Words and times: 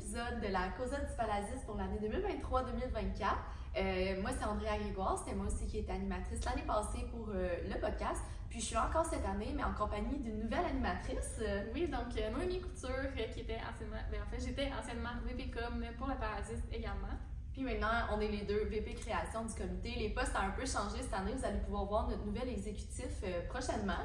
épisode 0.00 0.40
de 0.40 0.48
la 0.48 0.68
Causa 0.78 0.96
du 0.98 1.12
Palasis 1.14 1.60
pour 1.66 1.76
l'année 1.76 1.98
2023-2024. 2.00 3.36
Euh, 3.76 4.22
moi, 4.22 4.30
c'est 4.36 4.46
Andrea 4.46 4.78
Grégoire, 4.78 5.18
c'était 5.18 5.36
moi 5.36 5.46
aussi 5.46 5.66
qui 5.66 5.78
étais 5.78 5.92
animatrice 5.92 6.42
l'année 6.44 6.64
passée 6.66 7.06
pour 7.10 7.28
euh, 7.28 7.48
le 7.68 7.78
podcast. 7.78 8.22
Puis 8.48 8.60
je 8.60 8.64
suis 8.66 8.74
là 8.74 8.86
encore 8.88 9.04
cette 9.04 9.24
année, 9.26 9.52
mais 9.54 9.62
en 9.62 9.74
compagnie 9.74 10.18
d'une 10.18 10.40
nouvelle 10.40 10.64
animatrice. 10.64 11.38
Euh, 11.40 11.70
Oui, 11.74 11.86
donc 11.88 12.16
euh, 12.16 12.30
Noémie 12.30 12.60
Couture, 12.60 13.12
qui 13.32 13.40
était 13.40 13.58
anciennement, 13.58 14.00
ben, 14.10 14.20
en 14.26 14.30
fait, 14.30 14.40
j'étais 14.40 14.70
anciennement 14.72 15.10
VPCOM 15.26 15.84
pour 15.98 16.08
le 16.08 16.14
Parasite 16.14 16.64
également. 16.72 17.14
Puis 17.52 17.62
maintenant, 17.62 18.08
on 18.14 18.20
est 18.20 18.28
les 18.28 18.42
deux 18.42 18.64
VP 18.64 18.94
création 18.94 19.44
du 19.44 19.54
comité. 19.54 19.94
Les 19.98 20.08
postes 20.10 20.34
ont 20.34 20.46
un 20.46 20.50
peu 20.50 20.64
changé 20.64 21.02
cette 21.02 21.12
année. 21.12 21.34
Vous 21.36 21.44
allez 21.44 21.60
pouvoir 21.60 21.84
voir 21.84 22.08
notre 22.08 22.24
nouvel 22.24 22.48
exécutif 22.48 23.22
prochainement. 23.48 24.00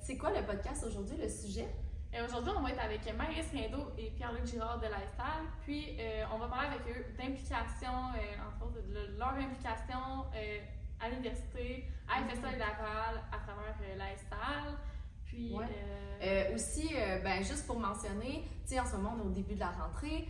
C'est 0.00 0.16
quoi 0.16 0.30
le 0.30 0.44
podcast 0.44 0.84
aujourd'hui, 0.86 1.16
le 1.16 1.28
sujet? 1.28 1.66
Aujourd'hui, 2.12 2.52
on 2.56 2.60
va 2.60 2.70
être 2.70 2.84
avec 2.84 3.00
Maïs 3.16 3.46
Rindo 3.52 3.92
et 3.96 4.10
Pierre-Luc 4.10 4.44
Girard 4.46 4.78
de 4.80 4.86
l'ASTAL. 4.86 5.42
Puis, 5.62 5.96
euh, 6.00 6.24
on 6.34 6.38
va 6.38 6.48
parler 6.48 6.68
avec 6.68 6.80
eux 6.96 7.04
d'implication, 7.16 7.88
euh, 8.16 8.48
entre 8.48 8.66
autres, 8.66 8.82
de 8.88 9.16
leur 9.18 9.28
implication 9.34 10.26
euh, 10.34 10.58
à 11.00 11.08
l'université, 11.08 11.88
à 12.08 12.20
FSA 12.28 12.48
et 12.54 12.58
Laval, 12.58 13.22
à 13.32 13.38
travers 13.38 13.74
l'ASTAL. 13.96 14.76
Puis, 15.24 15.54
Ouais. 15.54 16.52
aussi, 16.52 16.92
ben, 17.22 17.42
juste 17.44 17.64
pour 17.66 17.78
mentionner, 17.78 18.44
en 18.78 18.84
ce 18.84 18.96
moment, 18.96 19.14
on 19.16 19.20
est 19.20 19.26
au 19.26 19.30
début 19.30 19.54
de 19.54 19.60
la 19.60 19.70
rentrée. 19.70 20.28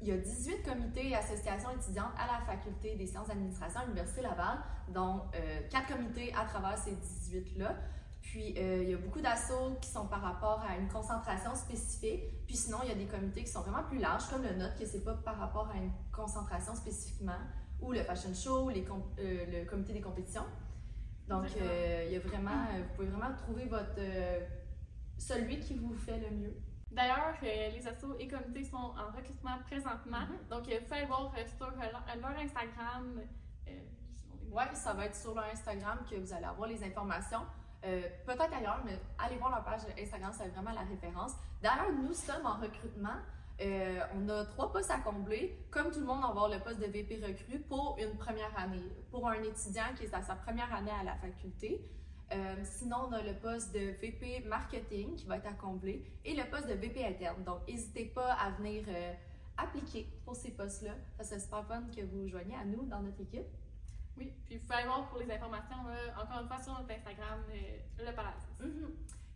Il 0.00 0.06
y 0.08 0.12
a 0.12 0.16
18 0.16 0.62
comités 0.62 1.08
et 1.08 1.16
associations 1.16 1.70
étudiantes 1.72 2.12
à 2.16 2.26
la 2.38 2.46
Faculté 2.46 2.94
des 2.94 3.06
sciences 3.08 3.26
d'administration 3.26 3.80
à 3.80 3.84
l'Université 3.84 4.22
Laval, 4.22 4.58
dont 4.88 5.22
euh, 5.34 5.60
4 5.70 5.88
comités 5.88 6.32
à 6.34 6.44
travers 6.44 6.78
ces 6.78 6.92
18-là. 6.92 7.74
Puis, 8.30 8.52
euh, 8.58 8.82
il 8.82 8.90
y 8.90 8.94
a 8.94 8.98
beaucoup 8.98 9.22
d'assauts 9.22 9.78
qui 9.80 9.88
sont 9.88 10.06
par 10.06 10.20
rapport 10.20 10.62
à 10.62 10.76
une 10.76 10.86
concentration 10.88 11.54
spécifique. 11.54 12.44
Puis 12.46 12.56
sinon, 12.56 12.76
il 12.82 12.90
y 12.90 12.92
a 12.92 12.94
des 12.94 13.06
comités 13.06 13.42
qui 13.42 13.50
sont 13.50 13.62
vraiment 13.62 13.84
plus 13.84 13.96
larges, 13.98 14.28
comme 14.28 14.42
le 14.42 14.52
nôtre, 14.54 14.76
que 14.78 14.84
c'est 14.84 15.02
pas 15.02 15.14
par 15.14 15.38
rapport 15.38 15.70
à 15.70 15.78
une 15.78 15.90
concentration 16.12 16.74
spécifiquement, 16.74 17.40
ou 17.80 17.90
le 17.90 18.02
fashion 18.02 18.34
show, 18.34 18.68
les 18.68 18.84
com- 18.84 19.02
euh, 19.18 19.46
le 19.62 19.64
comité 19.64 19.94
des 19.94 20.02
compétitions. 20.02 20.44
Donc, 21.26 21.46
euh, 21.58 22.04
il 22.06 22.12
y 22.12 22.16
a 22.16 22.20
vraiment, 22.20 22.66
vous 22.76 22.94
pouvez 22.96 23.08
vraiment 23.08 23.34
trouver 23.34 23.64
votre, 23.64 23.98
celui 25.16 25.58
qui 25.60 25.78
vous 25.78 25.94
fait 25.94 26.18
le 26.18 26.30
mieux. 26.36 26.54
D'ailleurs, 26.90 27.34
les 27.40 27.86
assos 27.88 28.14
et 28.18 28.28
comités 28.28 28.64
sont 28.64 28.76
en 28.76 29.10
recrutement 29.16 29.58
présentement. 29.66 30.20
Mhm. 30.20 30.48
Donc, 30.50 30.64
vous 30.64 30.84
pouvez 30.84 30.96
aller 30.98 31.06
voir 31.06 31.32
sur 31.56 31.66
leur, 31.66 32.38
Instagram. 32.38 33.22
Ouais, 34.50 34.74
ça 34.74 34.92
va 34.92 35.06
être 35.06 35.16
sur 35.16 35.34
leur 35.34 35.44
Instagram 35.46 35.98
que 36.10 36.16
vous 36.16 36.32
allez 36.34 36.44
avoir 36.44 36.68
les 36.68 36.82
informations. 36.84 37.46
Euh, 37.84 38.02
Peut-être 38.26 38.52
ailleurs, 38.52 38.82
mais 38.84 38.98
allez 39.18 39.36
voir 39.36 39.50
leur 39.50 39.64
page 39.64 39.80
Instagram, 39.98 40.32
c'est 40.36 40.48
vraiment 40.48 40.72
la 40.72 40.82
référence. 40.82 41.32
D'ailleurs, 41.62 41.92
nous 41.92 42.12
sommes 42.12 42.44
en 42.44 42.56
recrutement. 42.56 43.16
Euh, 43.60 44.00
on 44.14 44.28
a 44.28 44.44
trois 44.46 44.72
postes 44.72 44.90
à 44.90 44.98
combler. 44.98 45.58
Comme 45.70 45.90
tout 45.90 46.00
le 46.00 46.06
monde, 46.06 46.18
on 46.18 46.26
va 46.26 46.28
avoir 46.28 46.48
le 46.48 46.60
poste 46.60 46.80
de 46.80 46.86
VP 46.86 47.24
recrue 47.24 47.60
pour 47.60 47.96
une 47.98 48.16
première 48.16 48.56
année, 48.58 48.82
pour 49.10 49.28
un 49.28 49.42
étudiant 49.42 49.94
qui 49.96 50.04
est 50.04 50.14
à 50.14 50.22
sa 50.22 50.34
première 50.34 50.72
année 50.74 50.92
à 51.00 51.04
la 51.04 51.14
faculté. 51.16 51.84
Euh, 52.32 52.56
sinon, 52.62 53.08
on 53.08 53.12
a 53.12 53.22
le 53.22 53.34
poste 53.34 53.72
de 53.72 53.92
VP 54.00 54.44
marketing 54.46 55.14
qui 55.16 55.24
va 55.26 55.38
être 55.38 55.46
à 55.46 55.54
combler 55.54 56.04
et 56.24 56.34
le 56.34 56.44
poste 56.50 56.68
de 56.68 56.74
VP 56.74 57.04
interne. 57.04 57.42
Donc, 57.44 57.66
n'hésitez 57.66 58.04
pas 58.04 58.34
à 58.34 58.50
venir 58.50 58.84
appliquer 59.56 60.06
pour 60.24 60.36
ces 60.36 60.50
postes-là. 60.50 60.94
Ça 61.16 61.24
serait 61.24 61.40
super 61.40 61.66
fun 61.66 61.82
que 61.94 62.02
vous 62.02 62.28
joigniez 62.28 62.54
à 62.54 62.64
nous 62.64 62.84
dans 62.84 63.00
notre 63.00 63.20
équipe. 63.20 63.46
Oui, 64.18 64.32
puis 64.44 64.56
vous 64.56 64.62
pouvez 64.62 64.74
aller 64.74 64.86
voir 64.86 65.08
pour 65.08 65.18
les 65.20 65.30
informations, 65.30 65.76
là, 65.86 66.22
encore 66.22 66.40
une 66.42 66.48
fois, 66.48 66.62
sur 66.62 66.72
notre 66.72 66.90
Instagram, 66.92 67.40
euh, 67.50 68.04
le 68.04 68.12
Palacis. 68.14 68.46
Mhm. 68.60 68.90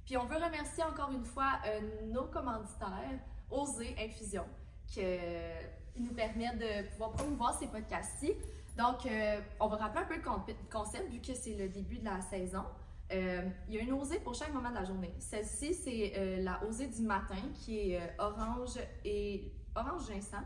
Puis 0.04 0.16
on 0.16 0.24
veut 0.26 0.36
remercier 0.36 0.82
encore 0.84 1.12
une 1.12 1.24
fois 1.24 1.60
euh, 1.66 1.80
nos 2.12 2.24
commanditaires, 2.24 3.20
Oser 3.50 3.94
Infusion, 3.98 4.44
qui 4.86 5.00
euh, 5.02 5.60
nous 5.96 6.12
permet 6.12 6.54
de 6.56 6.88
pouvoir 6.90 7.12
promouvoir 7.12 7.54
ces 7.58 7.68
podcasts-ci. 7.68 8.32
Donc, 8.76 9.06
euh, 9.06 9.40
on 9.60 9.68
va 9.68 9.76
rappeler 9.76 10.02
un 10.02 10.06
peu 10.06 10.16
le 10.16 10.22
con- 10.22 10.44
concept 10.70 11.10
vu 11.10 11.20
que 11.20 11.34
c'est 11.34 11.54
le 11.54 11.68
début 11.68 11.98
de 11.98 12.04
la 12.06 12.20
saison. 12.22 12.64
Il 13.10 13.74
y 13.74 13.78
a 13.78 13.82
une 13.82 13.92
osée 13.92 14.18
pour 14.20 14.34
chaque 14.34 14.54
moment 14.54 14.70
de 14.70 14.74
la 14.74 14.84
journée. 14.84 15.14
Celle-ci, 15.18 15.74
c'est 15.74 16.38
la 16.40 16.64
osée 16.64 16.86
du 16.86 17.02
matin 17.02 17.36
qui 17.54 17.92
est 17.92 18.00
orange 18.18 18.78
et 19.04 19.52
orange 19.76 20.06
ginseng. 20.08 20.42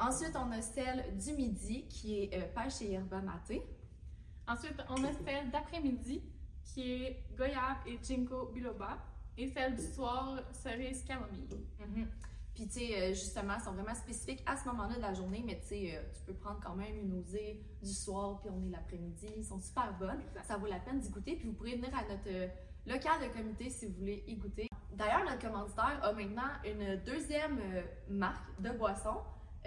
Ensuite, 0.00 0.34
on 0.34 0.50
a 0.50 0.62
celle 0.62 1.14
du 1.18 1.32
midi 1.34 1.86
qui 1.88 2.22
est 2.22 2.34
euh, 2.34 2.46
pêche 2.54 2.80
et 2.80 2.92
yerba 2.92 3.20
maté. 3.20 3.62
Ensuite, 4.48 4.82
on 4.88 5.04
a 5.04 5.12
celle 5.12 5.50
d'après-midi, 5.50 6.22
qui 6.64 6.92
est 6.92 7.24
goyave 7.36 7.76
et 7.86 7.98
ginkgo 8.02 8.46
biloba. 8.46 8.96
Et 9.36 9.48
celle 9.48 9.76
du 9.76 9.82
soir, 9.82 10.40
cerise 10.52 11.04
camomille. 11.04 11.48
Mhm. 11.78 12.08
Puis, 12.54 12.66
tu 12.66 12.80
sais, 12.80 13.00
euh, 13.00 13.08
justement, 13.08 13.54
elles 13.56 13.62
sont 13.62 13.72
vraiment 13.72 13.94
spécifiques 13.94 14.42
à 14.46 14.56
ce 14.56 14.66
moment-là 14.68 14.96
de 14.96 15.02
la 15.02 15.12
journée, 15.12 15.42
mais 15.46 15.60
tu 15.60 15.68
sais, 15.68 15.96
euh, 15.96 16.02
tu 16.14 16.22
peux 16.24 16.34
prendre 16.34 16.60
quand 16.60 16.74
même 16.74 16.96
une 16.96 17.18
osée 17.18 17.62
du 17.82 17.92
soir, 17.92 18.40
puis 18.40 18.50
on 18.50 18.66
est 18.66 18.70
l'après-midi. 18.70 19.26
Ils 19.36 19.44
sont 19.44 19.60
super 19.60 19.96
bonnes. 19.98 20.20
Exact. 20.28 20.46
Ça 20.46 20.56
vaut 20.56 20.66
la 20.66 20.80
peine 20.80 20.98
d'y 20.98 21.10
goûter. 21.10 21.36
Puis, 21.36 21.48
vous 21.48 21.54
pourrez 21.54 21.76
venir 21.76 21.94
à 21.94 22.02
notre 22.08 22.50
local 22.86 23.20
de 23.20 23.32
comité 23.34 23.68
si 23.68 23.86
vous 23.86 23.94
voulez 23.98 24.24
y 24.26 24.36
goûter. 24.36 24.68
D'ailleurs, 24.92 25.24
notre 25.24 25.46
commanditaire 25.46 26.00
a 26.02 26.12
maintenant 26.12 26.50
une 26.64 26.96
deuxième 27.04 27.60
marque 28.08 28.60
de 28.60 28.70
boisson. 28.70 29.18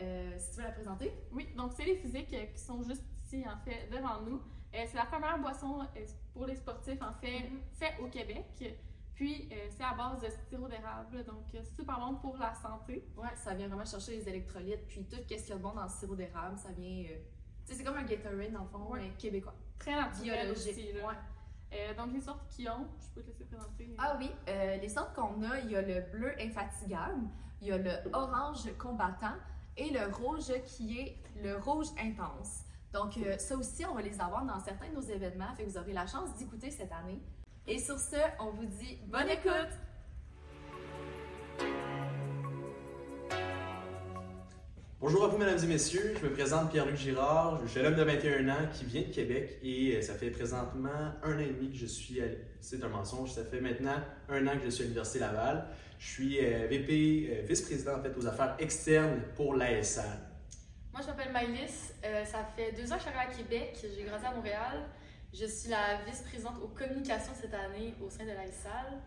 Euh, 0.02 0.32
si 0.38 0.52
tu 0.52 0.58
veux 0.58 0.64
la 0.64 0.72
présenter? 0.72 1.14
Oui, 1.32 1.48
donc 1.56 1.72
c'est 1.76 1.86
les 1.86 1.96
physiques 1.96 2.36
qui 2.54 2.60
sont 2.62 2.82
juste 2.84 3.04
ici, 3.26 3.44
en 3.48 3.58
fait, 3.64 3.88
devant 3.92 4.22
nous. 4.22 4.38
Euh, 4.74 4.84
c'est 4.88 4.96
la 4.98 5.06
première 5.06 5.38
boisson 5.40 5.82
euh, 5.82 6.06
pour 6.34 6.46
les 6.48 6.56
sportifs, 6.56 7.02
en 7.02 7.14
fait, 7.22 7.42
Mhm. 7.50 7.60
fait 7.74 7.94
au 8.02 8.08
Québec. 8.08 8.80
Puis, 9.14 9.48
euh, 9.52 9.68
c'est 9.70 9.84
à 9.84 9.94
base 9.94 10.22
de 10.22 10.28
sirop 10.50 10.68
d'érable, 10.68 11.24
donc 11.26 11.46
super 11.76 12.00
bon 12.00 12.16
pour 12.16 12.36
la 12.38 12.54
santé. 12.56 13.08
Ouais, 13.16 13.28
ça 13.36 13.54
vient 13.54 13.68
vraiment 13.68 13.86
chercher 13.86 14.18
les 14.18 14.28
électrolytes. 14.30 14.88
Puis, 14.88 15.06
tout 15.06 15.18
ce 15.18 15.22
qu'il 15.22 15.38
y 15.48 15.52
a 15.52 15.56
de 15.56 15.62
bon 15.62 15.74
dans 15.74 15.84
le 15.84 15.90
sirop 15.90 16.16
d'érable, 16.16 16.58
ça 16.58 16.70
vient. 16.72 17.06
c'est 17.66 17.84
comme 17.84 17.96
un 17.98 18.04
Gatorade, 18.04 18.52
dans 18.52 18.64
le 18.64 18.68
fond, 18.70 18.92
Ouais. 18.92 19.02
mais 19.02 19.10
québécois. 19.18 19.54
Très 19.78 19.96
naturel 19.96 20.52
aussi. 20.52 20.92
là. 20.94 21.08
Ouais. 21.08 21.14
Euh, 21.74 21.94
donc, 21.94 22.12
les 22.14 22.22
sortes 22.22 22.48
qui 22.50 22.68
ont, 22.68 22.88
je 23.00 23.08
peux 23.14 23.22
te 23.22 23.28
laisser 23.28 23.46
présenter. 23.46 23.96
Ah 24.00 24.16
oui, 24.20 24.32
euh, 24.50 24.78
les 24.78 24.90
sortes 24.90 25.14
qu'on 25.16 25.42
a, 25.44 25.60
il 25.60 25.70
y 25.72 25.76
a 25.76 25.82
le 25.82 26.02
bleu 26.12 26.34
infatigable, 26.40 27.22
il 27.62 27.68
y 27.68 27.72
a 27.72 27.78
le 27.78 27.92
orange 28.14 28.68
combattant 28.78 29.36
et 29.78 29.90
le 29.90 30.14
rouge 30.14 30.52
qui 30.66 31.00
est 31.00 31.18
le 31.44 31.58
rouge 31.58 31.88
intense. 32.00 32.64
Donc 32.94 33.18
euh, 33.18 33.38
ça 33.38 33.58
aussi, 33.58 33.86
on 33.86 33.96
va 33.96 34.02
les 34.02 34.20
avoir 34.20 34.46
dans 34.46 34.60
certains 34.60 34.90
de 34.90 34.96
nos 34.96 35.02
événements, 35.02 35.54
fait 35.56 35.64
que 35.64 35.70
vous 35.70 35.78
aurez 35.78 35.94
la 35.94 36.06
chance 36.06 36.36
d'écouter 36.38 36.70
cette 36.70 36.92
année. 36.92 37.20
Et 37.68 37.80
sur 37.80 37.98
ce, 37.98 38.18
on 38.40 38.52
vous 38.52 38.66
dit 38.66 39.00
bonne 39.08 39.30
écoute! 39.30 39.74
Bonjour 45.04 45.26
à 45.26 45.28
vous, 45.28 45.38
mesdames 45.38 45.60
et 45.62 45.68
messieurs. 45.68 46.16
Je 46.18 46.26
me 46.26 46.32
présente 46.32 46.72
Pierre-Luc 46.72 46.96
Girard. 46.96 47.60
Je 47.62 47.68
suis 47.68 47.82
un 47.82 47.88
homme 47.88 47.96
de 47.96 48.04
21 48.04 48.48
ans 48.48 48.70
qui 48.72 48.86
vient 48.86 49.02
de 49.02 49.14
Québec 49.14 49.60
et 49.62 49.98
euh, 49.98 50.02
ça 50.02 50.14
fait 50.14 50.30
présentement 50.30 51.12
un 51.24 51.36
an 51.36 51.40
et 51.40 51.48
demi 51.48 51.72
que 51.72 51.78
je 51.78 51.88
suis 51.88 52.22
à... 52.22 52.26
C'est 52.62 52.82
un 52.86 52.88
mensonge. 52.88 53.34
Ça 53.34 53.44
fait 53.44 53.60
maintenant 53.60 53.98
un 54.30 54.48
an 54.48 54.52
que 54.58 54.64
je 54.64 54.70
suis 54.70 54.84
à 54.84 54.86
l'Université 54.86 55.20
Laval. 55.20 55.68
Je 56.04 56.10
suis 56.10 56.46
euh, 56.46 56.68
VP, 56.68 57.30
euh, 57.30 57.42
vice-président 57.48 57.98
en 57.98 58.04
fait 58.04 58.14
aux 58.18 58.28
affaires 58.28 58.56
externes 58.60 59.22
pour 59.36 59.56
l'ASL. 59.56 60.04
Moi, 60.92 61.02
je 61.02 61.08
m'appelle 61.08 61.32
Maëlys. 61.32 61.94
Euh, 62.04 62.26
ça 62.26 62.46
fait 62.58 62.74
deux 62.74 62.92
ans 62.92 62.98
que 62.98 63.04
je 63.04 63.08
suis 63.08 63.18
arrivée 63.18 63.34
à 63.34 63.38
Québec. 63.38 63.80
J'ai 63.82 64.04
grandi 64.04 64.26
à 64.26 64.34
Montréal. 64.34 64.84
Je 65.34 65.46
suis 65.46 65.70
la 65.70 66.04
vice-présidente 66.06 66.58
aux 66.62 66.68
communications 66.68 67.32
cette 67.40 67.54
année 67.54 67.96
au 68.02 68.10
sein 68.10 68.26
de 68.26 68.32
la 68.32 68.46
SAL. 68.52 69.02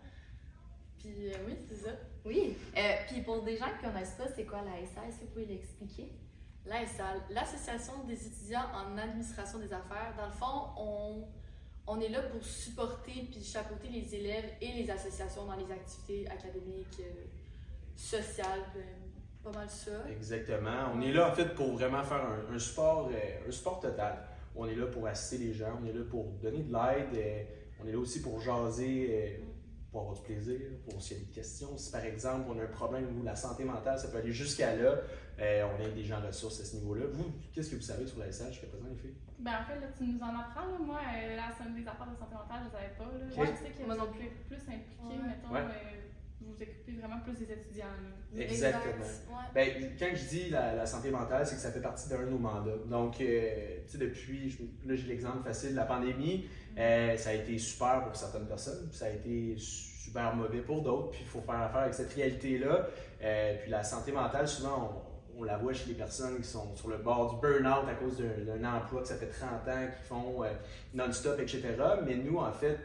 Puis 0.97 1.29
euh, 1.29 1.37
oui, 1.47 1.55
c'est 1.69 1.85
ça. 1.85 1.91
Oui, 2.25 2.57
euh, 2.75 2.81
puis 3.07 3.21
pour 3.21 3.43
des 3.43 3.57
gens 3.57 3.67
qui 3.79 3.85
ne 3.85 3.91
connaissent 3.91 4.15
pas, 4.17 4.25
c'est 4.35 4.43
quoi 4.45 4.63
la 4.63 4.85
SA? 4.87 5.07
Est-ce 5.07 5.19
que 5.19 5.25
vous 5.25 5.31
pouvez 5.33 5.45
l'expliquer? 5.45 6.11
La 6.65 6.85
SAL, 6.85 7.21
l'Association 7.29 8.03
des 8.05 8.27
étudiants 8.27 8.65
en 8.73 8.97
administration 8.97 9.59
des 9.59 9.71
affaires. 9.71 10.13
Dans 10.17 10.25
le 10.25 10.33
fond, 10.33 10.71
on, 10.75 11.27
on 11.87 12.01
est 12.01 12.09
là 12.09 12.21
pour 12.23 12.43
supporter 12.43 13.27
puis 13.31 13.41
chapeauter 13.41 13.87
les 13.87 14.13
élèves 14.13 14.51
et 14.61 14.73
les 14.73 14.89
associations 14.91 15.45
dans 15.45 15.55
les 15.55 15.71
activités 15.71 16.27
académiques, 16.29 16.99
euh, 16.99 17.23
sociales, 17.95 18.59
euh, 18.75 18.81
pas 19.41 19.57
mal 19.57 19.69
ça. 19.69 19.91
Exactement. 20.11 20.91
On 20.93 21.01
est 21.01 21.13
là 21.13 21.31
en 21.31 21.33
fait 21.33 21.55
pour 21.55 21.73
vraiment 21.73 22.03
faire 22.03 22.27
un, 22.51 22.59
support, 22.59 23.09
euh, 23.11 23.47
un 23.47 23.51
support 23.51 23.79
total. 23.79 24.19
On 24.55 24.67
est 24.67 24.75
là 24.75 24.87
pour 24.87 25.07
assister 25.07 25.45
les 25.45 25.53
gens, 25.53 25.79
on 25.81 25.85
est 25.85 25.93
là 25.93 26.03
pour 26.09 26.25
donner 26.41 26.63
de 26.63 26.73
l'aide, 26.73 27.47
on 27.79 27.87
est 27.87 27.91
là 27.91 27.99
aussi 27.99 28.21
pour 28.21 28.39
jaser, 28.41 29.39
pour 29.91 30.01
avoir 30.01 30.15
du 30.15 30.23
plaisir, 30.23 30.59
pour 30.83 31.01
s'il 31.01 31.17
y 31.17 31.21
a 31.21 31.23
des 31.23 31.31
questions. 31.31 31.77
Si 31.77 31.91
par 31.91 32.03
exemple 32.03 32.49
on 32.49 32.59
a 32.59 32.63
un 32.63 32.67
problème 32.67 33.19
de 33.19 33.25
la 33.25 33.35
santé 33.35 33.63
mentale, 33.63 33.99
ça 33.99 34.07
peut 34.07 34.17
aller 34.17 34.31
jusqu'à 34.31 34.75
là. 34.75 34.95
Euh, 35.39 35.67
on 35.77 35.85
a 35.85 35.89
des 35.89 36.03
gens 36.03 36.19
ressources 36.25 36.59
à 36.61 36.65
ce 36.65 36.75
niveau-là. 36.77 37.05
Vous, 37.13 37.31
qu'est-ce 37.53 37.69
que 37.71 37.75
vous 37.75 37.81
savez 37.81 38.07
sur 38.07 38.19
la 38.19 38.31
SH 38.31 38.49
jusqu'à 38.51 38.67
présent, 38.67 38.87
les 38.89 38.95
filles? 38.97 39.15
Ben, 39.39 39.51
en 39.61 39.65
fait, 39.65 39.79
là, 39.79 39.87
tu 39.95 40.03
nous 40.05 40.19
en 40.19 40.29
apprends. 40.29 40.65
Là. 40.71 40.77
Moi, 40.79 40.99
euh, 40.99 41.35
la 41.35 41.55
somme 41.55 41.75
des 41.75 41.87
affaires 41.87 42.07
de 42.09 42.17
santé 42.17 42.33
mentale, 42.33 42.59
je 42.61 42.65
ne 42.65 42.71
savais 42.71 42.93
pas. 42.97 43.03
Là. 43.05 43.25
Je 43.29 43.63
sais 43.63 43.69
que 43.71 43.85
Moi 43.85 43.95
vous 43.95 44.05
non 44.05 44.11
plus, 44.13 44.29
plus 44.47 44.57
impliqués, 44.57 45.21
Ouais. 45.21 45.27
mettons. 45.27 45.53
Ouais. 45.53 45.59
euh, 45.61 46.01
vous 46.41 46.53
vous 46.53 46.61
occupez 46.61 46.91
vraiment 46.93 47.19
plus 47.21 47.33
des 47.33 47.51
étudiants. 47.53 47.85
là. 47.85 48.41
Exactement. 48.41 48.93
Exact, 49.05 49.27
ouais. 49.29 49.45
Ben, 49.53 49.95
quand 49.99 50.15
je 50.15 50.25
dis 50.27 50.49
la, 50.49 50.73
la 50.75 50.85
santé 50.85 51.11
mentale, 51.11 51.45
c'est 51.45 51.55
que 51.55 51.61
ça 51.61 51.71
fait 51.71 51.81
partie 51.81 52.09
d'un 52.09 52.23
de 52.23 52.29
nos 52.29 52.37
mandats. 52.39 52.77
Donc, 52.87 53.21
euh, 53.21 53.79
tu 53.85 53.91
sais, 53.91 53.97
depuis, 53.99 54.49
je- 54.49 54.63
là 54.89 54.95
j'ai 54.95 55.07
l'exemple 55.07 55.43
facile 55.43 55.71
de 55.71 55.75
la 55.75 55.85
pandémie, 55.85 56.47
euh, 56.77 57.15
ça 57.17 57.29
a 57.31 57.33
été 57.33 57.57
super 57.59 58.03
pour 58.05 58.15
certaines 58.15 58.47
personnes, 58.47 58.87
puis 58.89 58.97
ça 58.97 59.05
a 59.05 59.09
été 59.09 59.55
su- 59.57 59.97
super 60.07 60.35
mauvais 60.35 60.61
pour 60.61 60.81
d'autres, 60.81 61.11
puis 61.11 61.19
il 61.23 61.27
faut 61.27 61.41
faire 61.41 61.59
affaire 61.61 61.81
avec 61.81 61.93
cette 61.93 62.13
réalité-là. 62.13 62.87
Euh, 63.21 63.55
puis 63.61 63.69
la 63.69 63.83
santé 63.83 64.11
mentale, 64.11 64.47
souvent, 64.47 65.03
on, 65.05 65.06
la 65.43 65.57
voit 65.57 65.73
chez 65.73 65.89
les 65.89 65.95
personnes 65.95 66.37
qui 66.37 66.47
sont 66.47 66.75
sur 66.75 66.89
le 66.89 66.97
bord 66.97 67.35
du 67.35 67.41
burn-out 67.41 67.87
à 67.87 67.93
cause 67.93 68.17
d'un 68.17 68.63
emploi 68.63 69.01
que 69.01 69.07
ça 69.07 69.15
fait 69.15 69.27
30 69.27 69.49
ans, 69.67 69.87
qui 69.95 70.07
font 70.07 70.43
euh, 70.43 70.47
non-stop, 70.93 71.39
etc. 71.39 71.75
Mais 72.05 72.15
nous, 72.15 72.37
en 72.37 72.51
fait, 72.51 72.77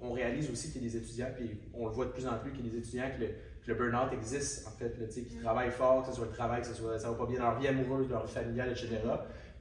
on, 0.00 0.12
réalise 0.12 0.50
aussi 0.50 0.72
qu'il 0.72 0.82
y 0.84 0.88
a 0.88 0.90
des 0.90 0.96
étudiants, 0.96 1.28
puis 1.36 1.58
on 1.74 1.86
le 1.86 1.92
voit 1.92 2.06
de 2.06 2.10
plus 2.10 2.26
en 2.26 2.38
plus, 2.38 2.52
qu'il 2.52 2.66
y 2.66 2.68
a 2.68 2.72
des 2.72 2.78
étudiants 2.78 3.10
que 3.18 3.24
le, 3.66 3.74
burn-out 3.74 4.12
existe, 4.12 4.66
en 4.66 4.70
fait, 4.70 5.08
qui 5.08 5.20
mm. 5.20 5.42
travaillent 5.42 5.70
fort, 5.70 6.02
que 6.02 6.08
ce 6.08 6.16
soit 6.16 6.26
le 6.26 6.32
travail, 6.32 6.62
que 6.62 6.66
ce 6.66 6.74
soit, 6.74 6.98
ça 6.98 7.10
va 7.10 7.16
pas 7.16 7.26
bien 7.26 7.38
dans 7.38 7.50
leur 7.50 7.58
vie 7.58 7.68
amoureuse, 7.68 8.08
leur 8.08 8.26
vie 8.26 8.32
familiale, 8.32 8.70
etc. 8.70 8.98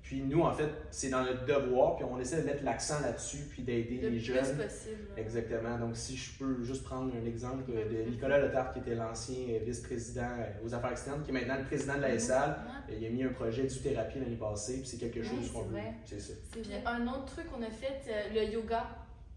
Puis 0.08 0.22
nous, 0.22 0.42
en 0.42 0.54
fait, 0.54 0.70
c'est 0.90 1.10
dans 1.10 1.22
notre 1.22 1.46
devoir, 1.46 1.98
puis 1.98 2.06
on 2.10 2.18
essaie 2.18 2.42
de 2.42 2.46
mettre 2.46 2.64
l'accent 2.64 3.02
là-dessus, 3.02 3.44
puis 3.50 3.62
d'aider 3.62 4.00
les 4.10 4.20
jeunes. 4.20 4.38
Le 4.38 4.54
plus 4.54 4.64
possible. 4.64 5.08
Exactement. 5.18 5.78
Donc, 5.78 5.98
si 5.98 6.16
je 6.16 6.32
peux 6.40 6.64
juste 6.64 6.86
prendre 6.86 7.14
un 7.14 7.26
exemple 7.26 7.70
de 7.70 8.10
Nicolas 8.10 8.40
Letard, 8.40 8.72
qui 8.72 8.80
était 8.80 8.96
l'ancien 8.96 9.60
vice-président 9.66 10.22
euh, 10.40 10.66
aux 10.66 10.74
affaires 10.74 10.92
externes, 10.92 11.24
qui 11.24 11.32
est 11.32 11.34
maintenant 11.34 11.58
le 11.58 11.66
président 11.66 11.96
de 11.96 12.04
la. 12.04 12.18
SAL, 12.18 12.58
il 12.90 13.06
a 13.06 13.10
mis 13.10 13.24
un 13.24 13.34
projet 13.34 13.64
de 13.64 13.70
thérapie 13.70 14.20
l'année 14.20 14.38
passée, 14.38 14.78
puis 14.78 14.88
c'est 14.88 14.98
quelque 14.98 15.22
chose 15.22 15.52
qu'on 15.52 15.64
veut. 15.64 15.78
C'est 16.06 16.22
ça. 16.22 16.34
Puis 16.54 16.64
un 16.86 17.06
autre 17.08 17.26
truc 17.26 17.52
qu'on 17.52 17.62
a 17.62 17.70
fait, 17.70 18.10
euh, 18.10 18.34
le 18.34 18.54
yoga. 18.54 18.88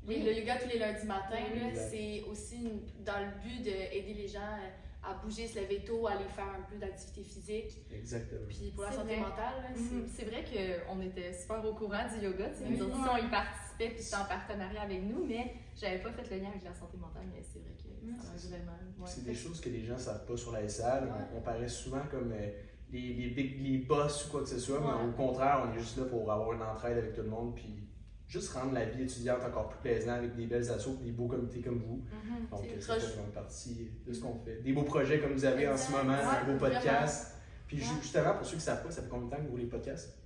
Le 0.06 0.14
yoga 0.14 0.56
tous 0.56 0.69
les 0.69 0.78
lundis 0.78 1.05
matins, 1.05 1.44
c'est 1.90 2.23
aussi 2.31 2.70
dans 3.05 3.19
le 3.19 3.43
but 3.43 3.61
d'aider 3.64 4.14
les 4.16 4.28
gens 4.28 4.38
euh, 4.38 4.69
à 5.02 5.14
bouger, 5.14 5.47
se 5.47 5.58
lever 5.58 5.82
tôt, 5.85 6.06
aller 6.06 6.29
faire 6.29 6.49
un 6.49 6.62
peu 6.70 6.76
d'activité 6.76 7.23
physique. 7.23 7.87
Exactement. 7.91 8.47
Puis 8.49 8.73
pour 8.75 8.85
la 8.85 8.93
santé 8.93 9.17
mentale, 9.17 9.73
mhm. 9.75 10.06
c'est 10.06 10.25
vrai 10.25 10.44
qu'on 10.44 11.00
était 11.00 11.32
super 11.32 11.64
au 11.64 11.75
courant 11.75 12.06
du 12.08 12.25
yoga. 12.25 12.49
Oui. 12.62 12.76
Nous 12.79 12.87
on 12.87 13.17
y 13.17 13.31
participait, 13.31 13.91
puis 13.94 14.02
c'était 14.02 14.17
en 14.17 14.26
partenariat 14.26 14.82
avec 14.82 15.02
nous, 15.02 15.25
mais 15.26 15.55
j'avais 15.75 15.99
pas 15.99 16.12
fait 16.12 16.31
le 16.31 16.43
lien 16.43 16.49
avec 16.50 16.64
la 16.64 16.75
santé 16.75 16.99
mentale, 16.99 17.25
mais 17.32 17.43
c'est 17.43 17.61
vrai 17.61 17.73
que 17.79 18.06
mhm. 18.06 18.19
ça 18.20 18.49
vraiment. 18.49 19.06
C'est 19.06 19.25
des 19.25 19.35
choses 19.35 19.61
que 19.61 19.70
les 19.70 19.85
gens 19.85 19.99
savent 19.99 20.26
pas 20.26 20.37
sur 20.37 20.52
la 20.52 20.69
SAL. 20.69 21.11
On, 21.35 21.41
paraît 21.41 21.69
souvent 21.69 22.02
comme. 22.11 22.32
Euh, 22.32 22.50
les, 22.93 23.14
les, 23.14 23.29
big, 23.29 23.62
les 23.62 23.79
boss 23.79 24.26
ou 24.26 24.31
quoi 24.31 24.41
que 24.41 24.49
ce 24.49 24.58
soit, 24.58 24.81
mais 24.81 25.08
au 25.08 25.12
contraire, 25.12 25.64
on 25.64 25.73
est 25.73 25.79
juste 25.79 25.97
là 25.97 26.06
pour 26.06 26.31
avoir 26.31 26.52
une 26.55 26.62
entraide 26.62 26.99
avec 26.99 27.14
tout 27.14 27.23
le 27.23 27.29
monde, 27.29 27.55
puis 27.55 27.88
juste 28.31 28.53
rendre 28.53 28.73
la 28.73 28.85
vie 28.85 29.03
étudiante 29.03 29.43
encore 29.44 29.69
plus 29.69 29.81
plaisante 29.81 30.19
avec 30.19 30.37
des 30.37 30.47
belles 30.47 30.71
assos 30.71 30.94
des 31.03 31.11
beaux 31.11 31.27
comités 31.27 31.61
comme 31.61 31.81
vous. 31.81 32.05
Mhm. 32.12 32.47
Donc, 32.49 32.65
ça 32.81 32.94
fait 32.94 33.06
vraiment 33.06 33.32
partie 33.35 33.91
de 34.06 34.12
ce 34.12 34.21
qu'on 34.21 34.37
fait. 34.37 34.62
Des 34.62 34.73
beaux 34.73 34.85
projets 34.85 35.19
comme 35.19 35.32
vous 35.32 35.44
avez 35.44 35.69
en 35.69 35.77
ce 35.77 35.91
moment, 35.91 36.15
un 36.15 36.44
beau 36.44 36.56
podcast. 36.56 37.37
Puis 37.67 37.79
justement, 37.79 38.35
pour 38.35 38.44
ceux 38.44 38.53
qui 38.53 38.56
ne 38.56 38.62
savent 38.62 38.85
pas, 38.85 38.91
ça 38.91 39.03
fait 39.03 39.09
combien 39.09 39.27
de 39.27 39.31
temps 39.32 39.43
que 39.43 39.50
vous 39.50 39.56
les 39.56 39.67
podcasts? 39.67 40.17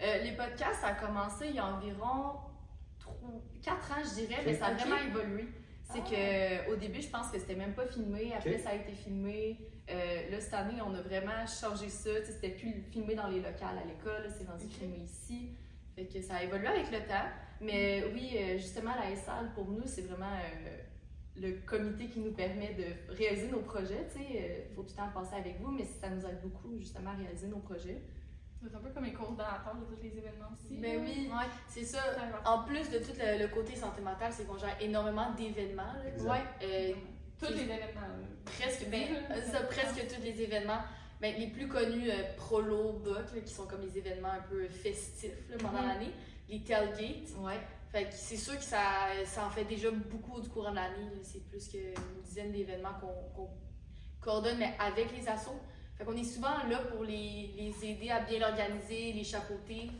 Euh, 0.00 0.18
les 0.18 0.32
podcasts, 0.32 0.80
ça 0.80 0.88
a 0.88 0.94
commencé 0.94 1.48
il 1.48 1.56
y 1.56 1.58
a 1.58 1.66
environ 1.66 2.38
4 3.62 3.92
ans, 3.92 4.02
je 4.04 4.24
dirais, 4.24 4.42
mais 4.46 4.54
ça 4.54 4.66
a 4.66 4.74
vraiment 4.74 4.96
évolué. 4.96 5.48
C'est 5.82 6.00
ah. 6.00 6.64
qu'au 6.64 6.76
début, 6.76 7.02
je 7.02 7.08
pense 7.08 7.30
que 7.30 7.38
c'était 7.40 7.56
même 7.56 7.74
pas 7.74 7.86
filmé. 7.86 8.32
Après, 8.36 8.58
ça 8.58 8.70
a 8.70 8.74
été 8.74 8.92
filmé. 8.92 9.58
Euh, 9.90 10.30
là, 10.30 10.40
cette 10.40 10.54
année, 10.54 10.80
on 10.86 10.94
a 10.94 11.00
vraiment 11.00 11.46
changé 11.46 11.88
ça. 11.88 12.10
C'était 12.24 12.50
plus 12.50 12.84
filmé 12.90 13.14
dans 13.14 13.26
les 13.26 13.40
locales 13.40 13.78
à 13.82 13.84
l'école. 13.84 14.28
C'est 14.36 14.46
rendu 14.46 14.68
filmé 14.68 14.98
ici. 14.98 15.56
Fait 15.96 16.04
que 16.04 16.20
ça 16.20 16.36
a 16.36 16.44
évolué 16.44 16.68
avec 16.68 16.90
le 16.92 16.98
temps. 16.98 17.26
Mais 17.60 18.04
oui, 18.12 18.36
euh, 18.36 18.58
justement, 18.58 18.92
la 18.94 19.14
SAL, 19.16 19.52
pour 19.54 19.66
nous, 19.66 19.86
c'est 19.86 20.02
vraiment 20.02 20.32
euh, 20.32 20.78
le 21.36 21.52
comité 21.66 22.06
qui 22.06 22.20
nous 22.20 22.32
permet 22.32 22.74
de 22.74 23.14
réaliser 23.14 23.48
nos 23.48 23.60
projets. 23.60 24.06
Il 24.16 24.36
euh, 24.36 24.74
faut 24.74 24.82
tout 24.82 24.90
le 24.90 24.96
temps 24.96 25.10
passer 25.12 25.36
avec 25.36 25.60
vous, 25.60 25.70
mais 25.70 25.84
ça 25.84 26.08
nous 26.08 26.24
aide 26.24 26.40
beaucoup, 26.42 26.76
justement, 26.78 27.10
à 27.10 27.14
réaliser 27.14 27.48
nos 27.48 27.58
projets. 27.58 28.02
C'est 28.60 28.74
un 28.74 28.80
peu 28.80 28.90
comme 28.90 29.04
les 29.04 29.12
coordonnateurs 29.12 29.76
de 29.76 29.94
tous 29.94 30.02
les 30.02 30.18
événements 30.18 30.48
aussi. 30.52 30.78
Ben 30.78 31.00
oui, 31.00 31.30
ouais, 31.30 31.46
c'est 31.68 31.84
ça. 31.84 32.00
En 32.44 32.64
plus 32.64 32.90
de 32.90 32.98
tout 32.98 33.12
le, 33.16 33.46
côté 33.54 33.76
santé 33.76 34.02
mentale, 34.02 34.32
c'est 34.32 34.46
qu'on 34.46 34.58
gère 34.58 34.76
énormément 34.80 35.32
d'événements. 35.34 35.94
Ouais. 36.20 36.94
tous 37.38 37.52
les 37.52 37.60
événements. 37.60 38.00
Presque, 38.44 38.88
ben, 38.90 39.06
ça, 39.52 39.60
presque 39.60 40.08
tous 40.08 40.22
les 40.22 40.42
événements. 40.42 40.80
Ben, 41.20 41.36
les 41.38 41.48
plus 41.48 41.68
connus, 41.68 42.10
Prolo, 42.36 42.94
Buck, 42.94 43.44
qui 43.44 43.52
sont 43.52 43.66
comme 43.66 43.82
les 43.82 43.96
événements 43.96 44.32
un 44.32 44.42
peu 44.48 44.66
festifs 44.68 45.30
pendant 45.60 45.78
mm-hmm. 45.78 45.86
l'année 45.86 46.12
les 46.48 46.62
tailgates. 46.62 47.30
Ouais. 47.38 47.60
Fait 47.90 48.04
que 48.04 48.12
c'est 48.12 48.36
sûr 48.36 48.56
que 48.56 48.64
ça, 48.64 48.80
ça 49.24 49.46
en 49.46 49.50
fait 49.50 49.64
déjà 49.64 49.90
beaucoup 49.90 50.40
du 50.40 50.48
courant 50.48 50.70
de 50.70 50.76
l'année. 50.76 51.10
C'est 51.22 51.46
plus 51.48 51.68
qu'une 51.68 52.22
dizaine 52.24 52.52
d'événements 52.52 52.94
qu'on 53.00 53.48
coordonne, 54.20 54.58
mais 54.58 54.74
avec 54.78 55.16
les 55.16 55.26
assos. 55.28 55.58
Fait 55.96 56.04
qu'on 56.04 56.16
est 56.16 56.24
souvent 56.24 56.64
là 56.68 56.78
pour 56.90 57.02
les, 57.02 57.54
les 57.56 57.84
aider 57.84 58.10
à 58.10 58.20
bien 58.20 58.38
l'organiser, 58.38 59.12
les 59.12 59.24
chapeauter. 59.24 59.90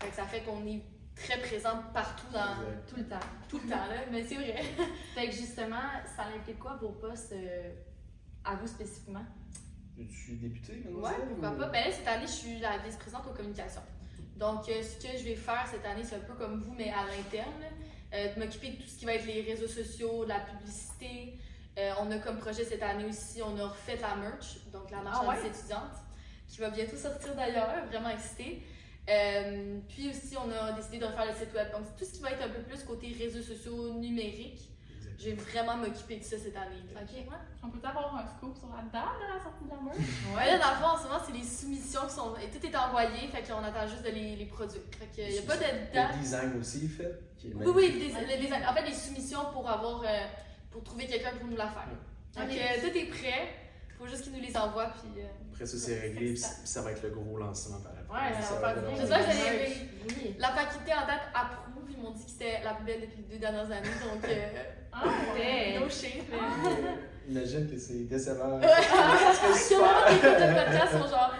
Fait 0.00 0.08
que 0.08 0.14
ça 0.14 0.24
fait 0.24 0.40
qu'on 0.40 0.66
est 0.66 0.82
très 1.14 1.38
présente 1.40 1.92
partout 1.92 2.26
dans 2.32 2.56
tout 2.86 2.96
le 2.96 3.06
temps. 3.06 3.26
Tout 3.48 3.58
le 3.62 3.68
temps, 3.68 3.86
là, 3.86 4.04
mais 4.10 4.24
c'est 4.24 4.34
vrai. 4.36 4.62
fait 5.14 5.28
que 5.28 5.34
justement, 5.34 5.88
ça 6.16 6.24
implique 6.34 6.58
quoi 6.58 6.76
vos 6.76 6.90
postes 6.90 7.32
euh, 7.32 7.72
à 8.44 8.56
vous 8.56 8.66
spécifiquement? 8.66 9.24
Tu 9.96 10.12
suis 10.12 10.36
députée, 10.36 10.82
Oui, 10.86 11.10
pourquoi 11.28 11.50
pas? 11.52 11.68
Ben 11.68 11.84
là, 11.86 11.92
cette 11.92 12.06
année, 12.06 12.26
je 12.26 12.32
suis 12.32 12.58
la 12.58 12.78
vice-présidente 12.78 13.26
aux 13.30 13.34
communications. 13.34 13.82
Donc, 14.36 14.68
euh, 14.68 14.82
ce 14.82 15.02
que 15.02 15.16
je 15.16 15.24
vais 15.24 15.34
faire 15.34 15.66
cette 15.70 15.84
année, 15.86 16.04
c'est 16.04 16.16
un 16.16 16.20
peu 16.20 16.34
comme 16.34 16.60
vous, 16.60 16.74
mais 16.74 16.90
à 16.90 17.04
l'interne. 17.04 17.64
Euh, 18.14 18.34
de 18.34 18.38
m'occuper 18.38 18.70
de 18.70 18.76
tout 18.76 18.88
ce 18.88 18.98
qui 18.98 19.04
va 19.04 19.14
être 19.14 19.26
les 19.26 19.42
réseaux 19.42 19.66
sociaux, 19.66 20.24
la 20.26 20.40
publicité. 20.40 21.38
Euh, 21.78 21.92
on 22.00 22.10
a 22.10 22.18
comme 22.18 22.38
projet 22.38 22.64
cette 22.64 22.82
année 22.82 23.04
aussi, 23.04 23.42
on 23.42 23.58
a 23.58 23.66
refait 23.66 23.96
la 23.96 24.14
merch, 24.16 24.58
donc 24.72 24.90
la 24.90 25.02
marchandise 25.02 25.42
ah 25.42 25.46
étudiante, 25.46 25.96
qui 26.48 26.58
va 26.58 26.70
bientôt 26.70 26.96
sortir 26.96 27.34
d'ailleurs, 27.34 27.84
vraiment 27.90 28.10
excitée. 28.10 28.62
puis 29.88 30.10
aussi, 30.10 30.36
on 30.36 30.50
a 30.50 30.72
décidé 30.72 30.98
de 30.98 31.04
refaire 31.04 31.26
le 31.26 31.34
site 31.34 31.52
web. 31.54 31.72
Donc, 31.72 31.96
tout 31.96 32.04
ce 32.04 32.12
qui 32.12 32.20
va 32.20 32.30
être 32.30 32.42
un 32.42 32.48
peu 32.48 32.62
plus 32.62 32.84
côté 32.84 33.14
réseaux 33.18 33.42
sociaux 33.42 33.94
numériques. 33.94 34.70
Je 35.18 35.30
vais 35.30 35.34
vraiment 35.34 35.76
m'occuper 35.76 36.18
de 36.18 36.24
ça 36.24 36.36
cette 36.38 36.56
année. 36.56 36.84
Ok, 36.94 37.12
ouais. 37.14 37.36
On 37.62 37.68
peut 37.68 37.86
avoir 37.86 38.16
un 38.16 38.26
scoop 38.26 38.56
sur 38.56 38.68
la 38.68 38.82
date 38.82 39.16
de 39.16 39.34
la 39.34 39.42
sortie 39.42 39.64
de 39.64 39.70
la 39.70 39.80
merch? 39.82 39.96
ouais, 40.36 40.46
là, 40.46 40.58
dans 40.58 40.70
le 40.70 40.76
fond, 40.76 40.90
en 40.94 40.98
ce 40.98 41.02
moment, 41.04 41.20
c'est 41.24 41.32
les 41.32 41.44
soumissions 41.44 42.06
qui 42.06 42.14
sont. 42.14 42.34
Et 42.36 42.50
tout 42.50 42.64
est 42.64 42.76
envoyé, 42.76 43.28
fait 43.28 43.42
qu'on 43.42 43.64
attend 43.64 43.86
juste 43.86 44.04
de 44.04 44.10
les, 44.10 44.36
les 44.36 44.44
produire. 44.46 44.82
Fait 44.98 45.06
qu'il 45.06 45.32
n'y 45.32 45.38
a 45.38 45.42
pas 45.42 45.56
de 45.56 45.94
date. 45.94 46.16
Le 46.16 46.20
design 46.20 46.60
aussi, 46.60 46.88
fait? 46.88 47.20
Oui, 47.44 47.72
oui, 47.74 47.92
le 47.92 48.40
design. 48.40 48.64
En 48.68 48.74
fait, 48.74 48.84
les 48.84 48.94
soumissions 48.94 49.52
pour 49.52 49.68
avoir. 49.68 50.02
Euh, 50.02 50.26
pour 50.76 50.84
trouver 50.84 51.06
quelqu'un 51.06 51.30
pour 51.38 51.48
nous 51.48 51.56
la 51.56 51.68
faire. 51.68 51.88
Donc, 52.36 52.50
euh, 52.50 52.80
tout 52.82 52.98
est 52.98 53.06
prêt. 53.06 53.48
Il 53.88 53.94
faut 53.96 54.06
juste 54.06 54.24
qu'ils 54.24 54.32
nous 54.34 54.42
les 54.42 54.54
envoient, 54.54 54.92
puis. 55.00 55.22
Euh, 55.22 55.28
Après 55.52 55.64
ça, 55.64 55.78
c'est 55.78 55.98
réglé, 56.00 56.34
puis 56.34 56.42
ça 56.64 56.82
va 56.82 56.92
être 56.92 57.02
le 57.02 57.10
gros 57.10 57.38
lancement 57.38 57.80
par 57.80 57.92
après. 57.92 58.28
Ouais, 58.28 58.42
ça, 58.42 58.60
va 58.60 58.74
faire 58.74 58.82
bien. 58.82 58.96
J'espère 58.96 59.26
que 59.26 60.38
La 60.38 60.48
faculté 60.48 60.92
en 60.92 61.06
date 61.06 61.22
approuve. 61.34 61.75
Ils 61.96 62.02
m'ont 62.02 62.10
dit 62.10 62.24
que 62.24 62.30
c'était 62.30 62.62
la 62.64 62.74
plus 62.74 62.84
belle 62.84 63.00
depuis 63.00 63.24
les 63.28 63.34
deux 63.34 63.40
dernières 63.40 63.70
années, 63.70 63.88
donc. 64.04 64.30
Ah, 64.98 65.04
ouais! 65.34 65.78
No 65.78 65.90
shame, 65.90 66.24
Imagine 67.28 67.70
que 67.70 67.78
c'est 67.78 68.08
décevant. 68.08 68.58
c'est 68.62 69.74
super! 69.74 70.06
Les 70.10 70.18
podcast 70.20 70.92
sont 70.92 71.08
genre. 71.10 71.34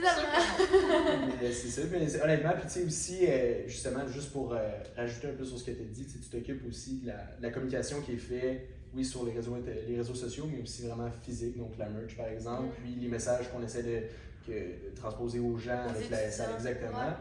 c'est 1.52 1.68
ça. 1.68 1.82
Mais 1.90 2.22
honnêtement, 2.22 2.52
puis 2.52 2.62
tu 2.62 2.68
sais 2.68 2.84
aussi, 2.84 3.26
euh, 3.26 3.66
justement, 3.66 4.06
juste 4.08 4.32
pour 4.32 4.52
euh, 4.52 4.58
rajouter 4.96 5.28
un 5.28 5.32
peu 5.32 5.44
sur 5.44 5.58
ce 5.58 5.64
que 5.64 5.70
tu 5.72 5.82
as 5.82 5.84
dit, 5.84 6.06
tu 6.06 6.18
t'occupes 6.18 6.66
aussi 6.68 7.00
de 7.00 7.12
la, 7.40 7.50
communication 7.50 8.00
qui 8.00 8.12
est 8.12 8.16
faite, 8.16 8.68
oui, 8.94 9.04
sur 9.04 9.24
les 9.24 9.32
réseaux, 9.32 9.56
les 9.86 9.96
réseaux 9.96 10.14
sociaux, 10.14 10.48
mais 10.50 10.62
aussi 10.62 10.86
vraiment 10.86 11.10
physique, 11.22 11.56
donc 11.58 11.72
la 11.78 11.88
merch 11.88 12.16
par 12.16 12.26
exemple, 12.26 12.64
mm. 12.64 12.82
puis 12.82 12.96
les 13.00 13.08
messages 13.08 13.50
qu'on 13.50 13.62
essaie 13.62 13.82
de, 13.82 14.02
transposer 14.96 15.40
aux 15.40 15.58
gens 15.58 15.82
avec 15.88 16.08
la 16.10 16.30
SL, 16.30 16.46
exactement. 16.56 17.12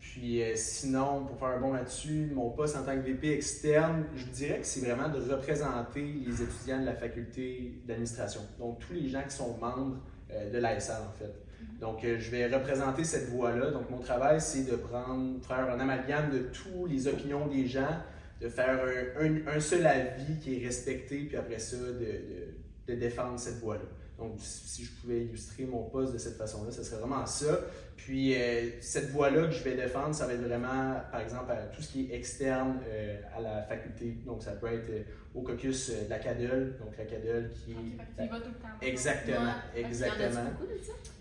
Puis 0.00 0.42
euh, 0.42 0.52
sinon, 0.54 1.24
pour 1.24 1.38
faire 1.38 1.56
un 1.56 1.60
bon 1.60 1.72
là-dessus, 1.72 2.30
mon 2.32 2.50
poste 2.50 2.76
en 2.76 2.82
tant 2.82 2.94
que 2.94 3.00
VP 3.00 3.32
externe, 3.32 4.04
je 4.14 4.24
dirais 4.26 4.60
que 4.60 4.66
c'est 4.66 4.80
vraiment 4.80 5.08
de 5.08 5.20
représenter 5.20 6.02
les 6.02 6.42
étudiants 6.42 6.80
de 6.80 6.86
la 6.86 6.94
faculté 6.94 7.80
d'administration. 7.86 8.40
Donc 8.58 8.78
tous 8.78 8.92
les 8.92 9.08
gens 9.08 9.22
qui 9.22 9.34
sont 9.34 9.56
membres 9.58 9.98
euh, 10.30 10.50
de 10.52 10.58
l'ASL 10.58 11.02
en 11.02 11.18
fait. 11.18 11.24
Mhm. 11.24 11.78
Donc 11.80 12.04
euh, 12.04 12.16
je 12.18 12.30
vais 12.30 12.46
représenter 12.46 13.02
cette 13.02 13.28
voie-là. 13.28 13.70
Donc 13.72 13.90
mon 13.90 13.98
travail, 13.98 14.40
c'est 14.40 14.70
de 14.70 14.76
prendre, 14.76 15.44
faire 15.44 15.68
un 15.68 15.80
amalgame 15.80 16.30
de 16.30 16.38
toutes 16.38 16.90
les 16.90 17.08
opinions 17.08 17.46
des 17.48 17.66
gens, 17.66 17.98
de 18.40 18.48
faire 18.48 18.80
un, 19.20 19.52
un, 19.52 19.60
seul 19.60 19.84
avis 19.84 20.38
qui 20.40 20.62
est 20.62 20.66
respecté, 20.66 21.24
puis 21.24 21.36
après 21.36 21.58
ça, 21.58 21.76
de, 21.76 21.92
de, 21.92 22.94
de 22.94 22.94
défendre 22.94 23.38
cette 23.38 23.58
voie-là. 23.58 23.82
Donc, 24.18 24.34
si 24.38 24.84
je 24.84 24.90
pouvais 25.00 25.20
illustrer 25.20 25.64
mon 25.64 25.84
poste 25.84 26.12
de 26.12 26.18
cette 26.18 26.36
façon-là, 26.36 26.72
ce 26.72 26.82
serait 26.82 27.00
vraiment 27.00 27.24
ça. 27.24 27.60
Puis, 27.96 28.34
euh, 28.34 28.70
cette 28.80 29.10
voie-là 29.10 29.46
que 29.46 29.52
je 29.52 29.62
vais 29.62 29.76
défendre, 29.76 30.12
ça 30.12 30.26
va 30.26 30.32
être 30.32 30.42
vraiment, 30.42 30.94
par 31.12 31.20
exemple, 31.20 31.52
tout 31.72 31.82
ce 31.82 31.92
qui 31.92 32.10
est 32.10 32.16
externe 32.16 32.80
euh, 32.88 33.20
à 33.36 33.40
la 33.40 33.62
faculté. 33.62 34.16
Donc, 34.26 34.42
ça 34.42 34.52
peut 34.52 34.66
être 34.72 34.90
euh, 34.90 35.02
au 35.36 35.42
caucus 35.42 35.90
de 35.90 36.10
la 36.10 36.18
CADEL, 36.18 36.76
donc 36.80 36.96
la 36.98 37.04
CADEL 37.04 37.50
qui. 37.50 37.72
Okay, 37.72 38.28
va 38.28 38.40
tout 38.40 38.48
le 38.48 38.54
temps. 38.54 38.68
Exactement, 38.82 39.52
exactement. 39.76 40.50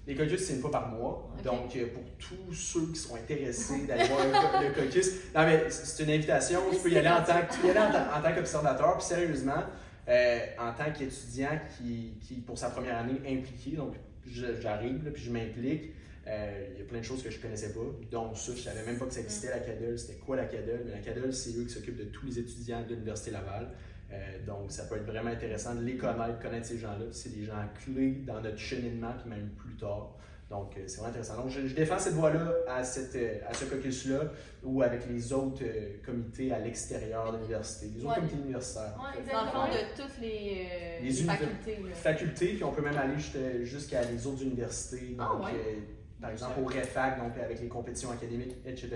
Les 0.08 0.16
caucus, 0.16 0.44
c'est 0.44 0.54
une 0.56 0.62
fois 0.62 0.72
par 0.72 0.88
mois. 0.88 1.30
Donc, 1.44 1.78
pour 1.94 2.04
tous 2.18 2.54
ceux 2.54 2.88
qui 2.94 3.00
sont 3.00 3.16
intéressés 3.16 3.86
d'aller 3.86 4.06
voir 4.06 4.64
le, 4.64 4.74
caucus, 4.74 5.12
non, 5.36 5.46
mais 5.46 5.70
c'est 5.70 6.04
une 6.04 6.12
invitation. 6.12 6.62
Tu 6.72 6.80
peux 6.80 6.90
y 6.90 6.98
aller 6.98 7.10
en 7.10 7.24
tant, 7.24 7.42
en 7.42 8.22
tant 8.24 8.34
qu'observateur. 8.34 8.98
Puis, 8.98 9.06
sérieusement, 9.06 9.64
euh, 10.08 10.40
en 10.60 10.74
tant 10.74 10.92
qu'étudiant 10.92 11.60
qui, 11.78 12.14
qui, 12.22 12.36
pour 12.36 12.58
sa 12.58 12.70
première 12.70 12.98
année, 12.98 13.20
impliqué. 13.28 13.76
Donc, 13.76 13.96
j'arrive, 14.26 15.12
puis 15.12 15.24
je 15.24 15.32
m'implique. 15.32 15.92
Euh, 16.28 16.68
il 16.74 16.80
y 16.80 16.82
a 16.82 16.86
plein 16.86 17.00
de 17.00 17.04
choses 17.04 17.24
que 17.24 17.30
je 17.30 17.38
ne 17.38 17.42
connaissais 17.42 17.74
pas. 17.74 17.80
Donc, 18.12 18.38
ça, 18.38 18.52
je 18.52 18.58
ne 18.58 18.64
savais 18.64 18.86
même 18.86 18.98
pas 18.98 19.06
que 19.06 19.14
ça 19.14 19.22
existait, 19.22 19.50
la 19.50 19.60
CADEL. 19.60 19.98
C'était 19.98 20.20
quoi 20.20 20.36
la 20.36 20.46
CADEL? 20.46 20.82
Mais 20.86 20.92
la 20.92 21.00
CADEL, 21.00 21.34
c'est 21.34 21.52
eux 21.58 21.64
qui 21.64 21.70
s'occupent 21.70 21.98
de 21.98 22.06
tous 22.06 22.26
les 22.26 22.40
étudiants 22.40 22.84
de 22.84 22.94
l'Université 22.94 23.32
Laval. 23.32 23.70
Euh, 24.12 24.46
donc, 24.46 24.72
ça 24.72 24.86
peut 24.86 24.96
être 24.96 25.06
vraiment 25.06 25.30
intéressant 25.30 25.76
de 25.76 25.84
les 25.84 25.98
connaître, 25.98 26.40
connaître 26.40 26.66
ces 26.66 26.78
gens-là. 26.78 27.06
C'est 27.12 27.36
des 27.36 27.46
gens 27.46 27.66
clés 27.84 28.24
dans 28.26 28.42
notre 28.42 28.58
cheminement, 28.58 29.14
puis 29.20 29.30
même 29.30 29.50
plus 29.58 29.76
tard. 29.76 30.16
Donc, 30.50 30.78
euh, 30.78 30.84
c'est 30.88 30.96
vraiment 30.98 31.10
intéressant. 31.10 31.36
Donc, 31.42 31.50
je, 31.50 31.68
je 31.68 31.76
défends 31.76 32.00
cette 32.00 32.14
voie-là 32.14 32.54
à, 32.70 32.82
cette, 32.84 33.16
euh, 33.16 33.40
à 33.50 33.54
ce 33.54 33.66
caucus-là 33.66 34.22
ou 34.64 34.82
avec 34.82 35.08
les 35.10 35.34
autres 35.34 35.62
euh, 35.64 35.98
comités 36.06 36.54
à 36.54 36.60
l'extérieur 36.60 37.32
de 37.34 37.38
l'université, 37.38 37.88
les 37.94 38.00
autres 38.02 38.10
Ouais. 38.12 38.16
comités 38.16 38.38
universitaires. 38.38 38.96
Dans 38.96 39.04
le 39.12 39.46
le 39.46 39.52
fond, 39.52 39.68
de 39.68 40.02
toutes 40.02 40.22
les, 40.22 40.68
euh, 40.72 41.04
Les 41.04 41.12
facultés. 41.12 41.78
là. 41.84 41.94
Facultés, 41.94 42.48
puis 42.54 42.64
on 42.64 42.72
peut 42.72 42.82
même 42.82 42.98
aller 42.98 43.18
jusqu'à- 43.66 44.04
les 44.06 44.26
autres 44.26 44.44
universités. 44.44 45.16
Donc, 45.18 45.28
Ah, 45.30 45.36
ouais. 45.44 45.52
euh, 45.54 45.80
par 46.22 46.30
exemple, 46.32 46.62
au 46.62 46.66
REFAC, 46.66 47.20
donc 47.20 47.38
avec 47.38 47.60
les 47.60 47.68
compétitions 47.68 48.12
académiques, 48.12 48.56
etc. 48.66 48.90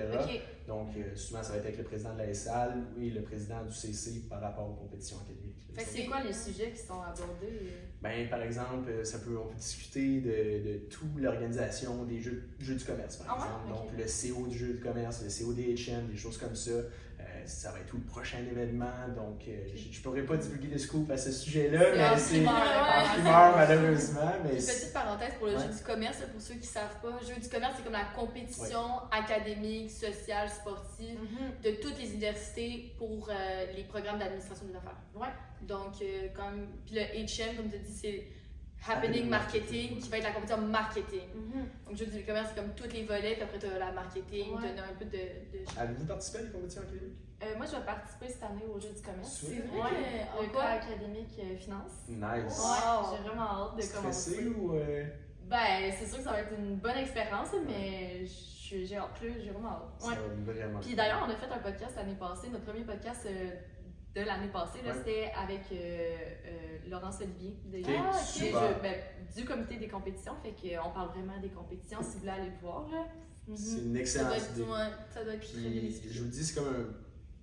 Donc, 0.68 0.88
euh, 0.96 1.16
souvent, 1.16 1.44
ça 1.44 1.52
va 1.52 1.58
être 1.58 1.66
avec 1.66 1.78
le 1.80 1.84
président 1.84 2.14
de 2.14 2.20
la 2.20 2.34
SAL 2.34 2.82
et 2.98 3.10
le 3.10 3.22
président 3.24 3.62
du 3.66 3.74
CC 3.74 4.22
par 4.30 4.40
rapport 4.40 4.70
aux 4.70 4.74
compétitions 4.76 5.18
académiques. 5.18 5.51
Fait 5.74 5.84
que 5.84 5.90
c'est 5.90 6.06
quoi 6.06 6.22
les 6.22 6.34
sujets 6.34 6.72
qui 6.72 6.82
sont 6.82 7.02
abordés? 7.02 7.72
Ben, 8.02 8.28
par 8.30 8.42
exemple, 8.42 8.90
euh, 8.90 9.04
ça 9.04 9.20
peut, 9.20 9.38
on 9.38 9.48
peut 9.48 9.56
discuter 9.56 10.20
de, 10.22 10.68
de 10.72 10.78
toute 10.90 11.18
l'organisation 11.18 12.04
des 12.04 12.20
jeux, 12.20 12.44
jeux 12.60 12.76
du 12.76 12.84
commerce, 12.84 13.18
par 13.18 13.28
Ah 13.30 13.34
ouais? 13.42 13.70
exemple. 13.70 13.92
Donc, 13.94 13.98
le 13.98 14.06
CO 14.06 14.48
du 14.48 14.58
jeu 14.58 14.74
du 14.74 14.80
commerce, 14.80 15.22
le 15.24 15.30
CO 15.46 15.54
des 15.54 15.76
HM, 15.76 16.08
des 16.08 16.18
choses 16.18 16.38
comme 16.38 16.56
ça. 16.56 16.72
Euh, 16.72 17.24
ça 17.46 17.72
va 17.72 17.78
être 17.80 17.86
tout 17.86 17.98
le 17.98 18.04
prochain 18.04 18.40
événement. 18.40 19.08
Donc, 19.16 19.44
euh, 19.48 19.52
je 19.76 19.96
ne 19.98 20.04
pourrais 20.04 20.24
pas 20.24 20.38
divulguer 20.38 20.70
de 20.70 20.78
scoop 20.80 21.10
à 21.12 21.18
ce 21.18 21.32
sujet-là, 21.32 21.92
mais 22.14 22.18
c'est 22.20 22.46
en 22.46 22.52
primeur, 23.14 23.56
malheureusement. 23.56 24.32
Mais 24.44 24.50
Une 24.52 24.56
petite 24.58 24.92
parenthèse 24.94 25.34
pour 25.38 25.48
le 25.48 25.54
Ouais. 25.54 25.60
jeu 25.68 25.70
du 25.78 25.84
commerce, 25.84 26.18
pour 26.32 26.42
ceux 26.42 26.56
qui 26.56 26.62
ne 26.62 26.66
savent 26.66 27.00
pas. 27.02 27.20
Le 27.22 27.28
jeu 27.36 27.40
du 27.40 27.48
commerce, 27.48 27.74
c'est 27.78 27.84
comme 27.84 27.94
la 27.94 28.08
compétition 28.16 29.00
académique, 29.12 29.92
sociale, 29.92 30.50
sportive 30.50 31.20
de 31.64 31.72
toutes 31.82 32.00
les 32.00 32.12
universités 32.14 32.94
pour 32.98 33.30
euh, 33.30 33.66
les 33.76 33.84
programmes 33.84 34.18
d'administration 34.18 34.66
des 34.66 34.76
affaires. 34.76 34.98
Ouais. 35.16 35.28
Donc, 35.64 36.02
euh, 36.02 36.28
comme, 36.36 36.68
puis 36.86 36.96
le 36.96 37.02
HM, 37.02 37.56
comme 37.58 37.70
tu 37.70 37.78
dis, 37.80 37.94
c'est 37.94 38.28
Happening 38.88 39.30
Marketing. 39.30 40.00
Qui 40.00 40.10
va 40.10 40.18
être 40.18 40.24
la 40.24 40.32
compétition 40.32 40.62
marketing. 40.62 41.28
Mhm. 41.36 41.66
Donc, 41.88 41.96
jeu 41.98 42.06
du 42.08 42.24
commerce, 42.26 42.50
c'est 42.56 42.62
comme 42.62 42.74
tous 42.74 42.90
les 42.92 43.04
volets, 43.04 43.34
puis 43.36 43.44
après, 43.44 43.60
tu 43.60 43.68
as 43.68 43.78
la 43.80 43.92
marketing, 43.92 44.56
Ouais. 44.56 44.62
donner 44.70 44.80
un 44.82 44.96
peu 44.98 45.06
de. 45.06 45.12
de... 45.12 45.80
Avez-vous 45.80 46.06
participé 46.06 46.40
à 46.40 46.42
des 46.44 46.50
compétitions 46.52 46.82
académiques? 46.82 47.18
Euh, 47.44 47.58
moi, 47.58 47.66
je 47.66 47.76
vais 47.76 47.86
participer 47.86 48.28
cette 48.28 48.44
année 48.44 48.66
au 48.72 48.80
jeu 48.80 48.90
du 48.90 49.02
commerce. 49.02 49.40
C'est 49.46 49.56
vrai? 49.68 49.80
Ouais, 49.82 50.28
En 50.38 50.42
le 50.44 50.48
quoi? 50.50 50.62
cas 50.64 50.70
académique 50.82 51.40
euh, 51.40 51.56
finance. 51.58 51.92
Nice. 52.08 52.60
Ouais, 52.60 53.18
j'ai 53.18 53.24
vraiment 53.28 53.42
hâte 53.70 53.76
de 53.78 53.82
Stressé 53.82 54.36
commencer. 54.36 54.48
ou. 54.60 54.76
euh, 54.76 55.06
Ben, 55.48 55.92
c'est 56.00 56.06
sûr 56.06 56.18
que 56.18 56.24
ça 56.24 56.32
va 56.32 56.42
être 56.42 56.54
une 56.58 56.76
bonne 56.78 56.98
expérience, 56.98 57.50
mais 57.68 58.26
je- 58.26 58.84
j'ai 58.86 58.96
hâte, 58.96 59.10
j'ai 59.22 59.50
vraiment 59.50 59.70
hâte. 59.70 59.90
ça 60.00 60.08
Ouais. 60.08 60.16
va 60.16 60.54
vraiment. 60.54 60.80
Puis 60.80 60.96
d'ailleurs, 60.96 61.24
on 61.28 61.32
a 61.32 61.36
fait 61.36 61.52
un 61.52 61.58
podcast 61.60 61.94
l'année 61.98 62.16
passée, 62.16 62.48
notre 62.50 62.64
premier 62.66 62.84
podcast 62.86 63.26
euh, 63.26 63.50
de 64.16 64.22
l'année 64.22 64.48
passée, 64.50 64.80
là, 64.86 64.92
Ouais. 64.92 64.98
c'était 64.98 65.32
avec 65.38 65.62
euh, 65.72 66.16
euh, 66.46 66.90
Laurence 66.90 67.22
Olivier 67.22 67.56
de, 67.66 67.82
Ah, 67.88 68.10
ok. 68.12 68.20
super. 68.22 68.62
Je- 68.78 68.82
ben, 68.82 68.96
du 69.36 69.46
comité 69.46 69.78
des 69.78 69.88
compétitions. 69.88 70.34
Fait 70.44 70.52
qu'on 70.52 70.90
parle 70.92 71.10
vraiment 71.10 71.40
des 71.40 71.50
compétitions 71.50 72.00
si 72.02 72.14
vous 72.14 72.20
voulez 72.20 72.32
aller 72.32 72.50
le 72.50 72.58
voir. 72.62 72.88
Là. 72.90 73.06
Mhm. 73.48 73.56
C'est 73.56 73.72
une 73.78 73.84
Ça 73.84 73.90
doit 73.90 74.00
excellente 74.00 74.34
être, 74.34 74.52
idée. 74.52 74.62
ça 74.62 75.24
doit 75.24 75.34
être 75.34 75.42
très 75.42 75.60
bien 75.60 75.70
Puis, 75.72 75.88
expliqué. 75.88 76.14
je 76.14 76.20
vous 76.20 76.26
le 76.26 76.32
dis, 76.32 76.44
c'est 76.46 76.56
comme 76.60 76.68
un. 76.74 76.86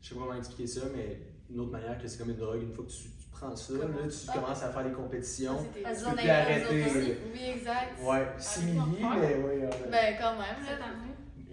Je 0.01 0.09
sais 0.09 0.15
pas 0.15 0.21
comment 0.21 0.35
expliquer 0.35 0.67
ça, 0.67 0.81
mais 0.95 1.21
une 1.51 1.61
autre 1.61 1.73
manière 1.73 1.99
que 2.01 2.07
c'est 2.07 2.19
comme 2.19 2.31
une 2.31 2.37
drogue. 2.37 2.63
Une 2.63 2.73
fois 2.73 2.85
que 2.85 2.91
tu, 2.91 3.03
tu 3.05 3.29
prends 3.33 3.57
ça, 3.57 3.73
Comment? 3.81 3.97
là, 3.99 4.07
tu 4.09 4.17
Ah. 4.29 4.33
commences 4.35 4.63
à 4.63 4.71
faire 4.71 4.85
des 4.85 4.93
compétitions. 4.93 5.57
Parce 5.83 5.99
Tu 6.05 6.11
peux 6.11 6.17
plus 6.17 6.29
arrêter. 6.31 7.19
Oui, 7.33 7.41
exact. 7.57 7.99
Ouais, 8.03 8.27
simili, 8.39 8.79
Allez-vous 8.79 9.07
en 9.07 9.17
mais 9.17 9.35
oui. 9.37 9.89
Ben, 9.91 10.17
quand 10.21 10.33
même. 10.39 10.79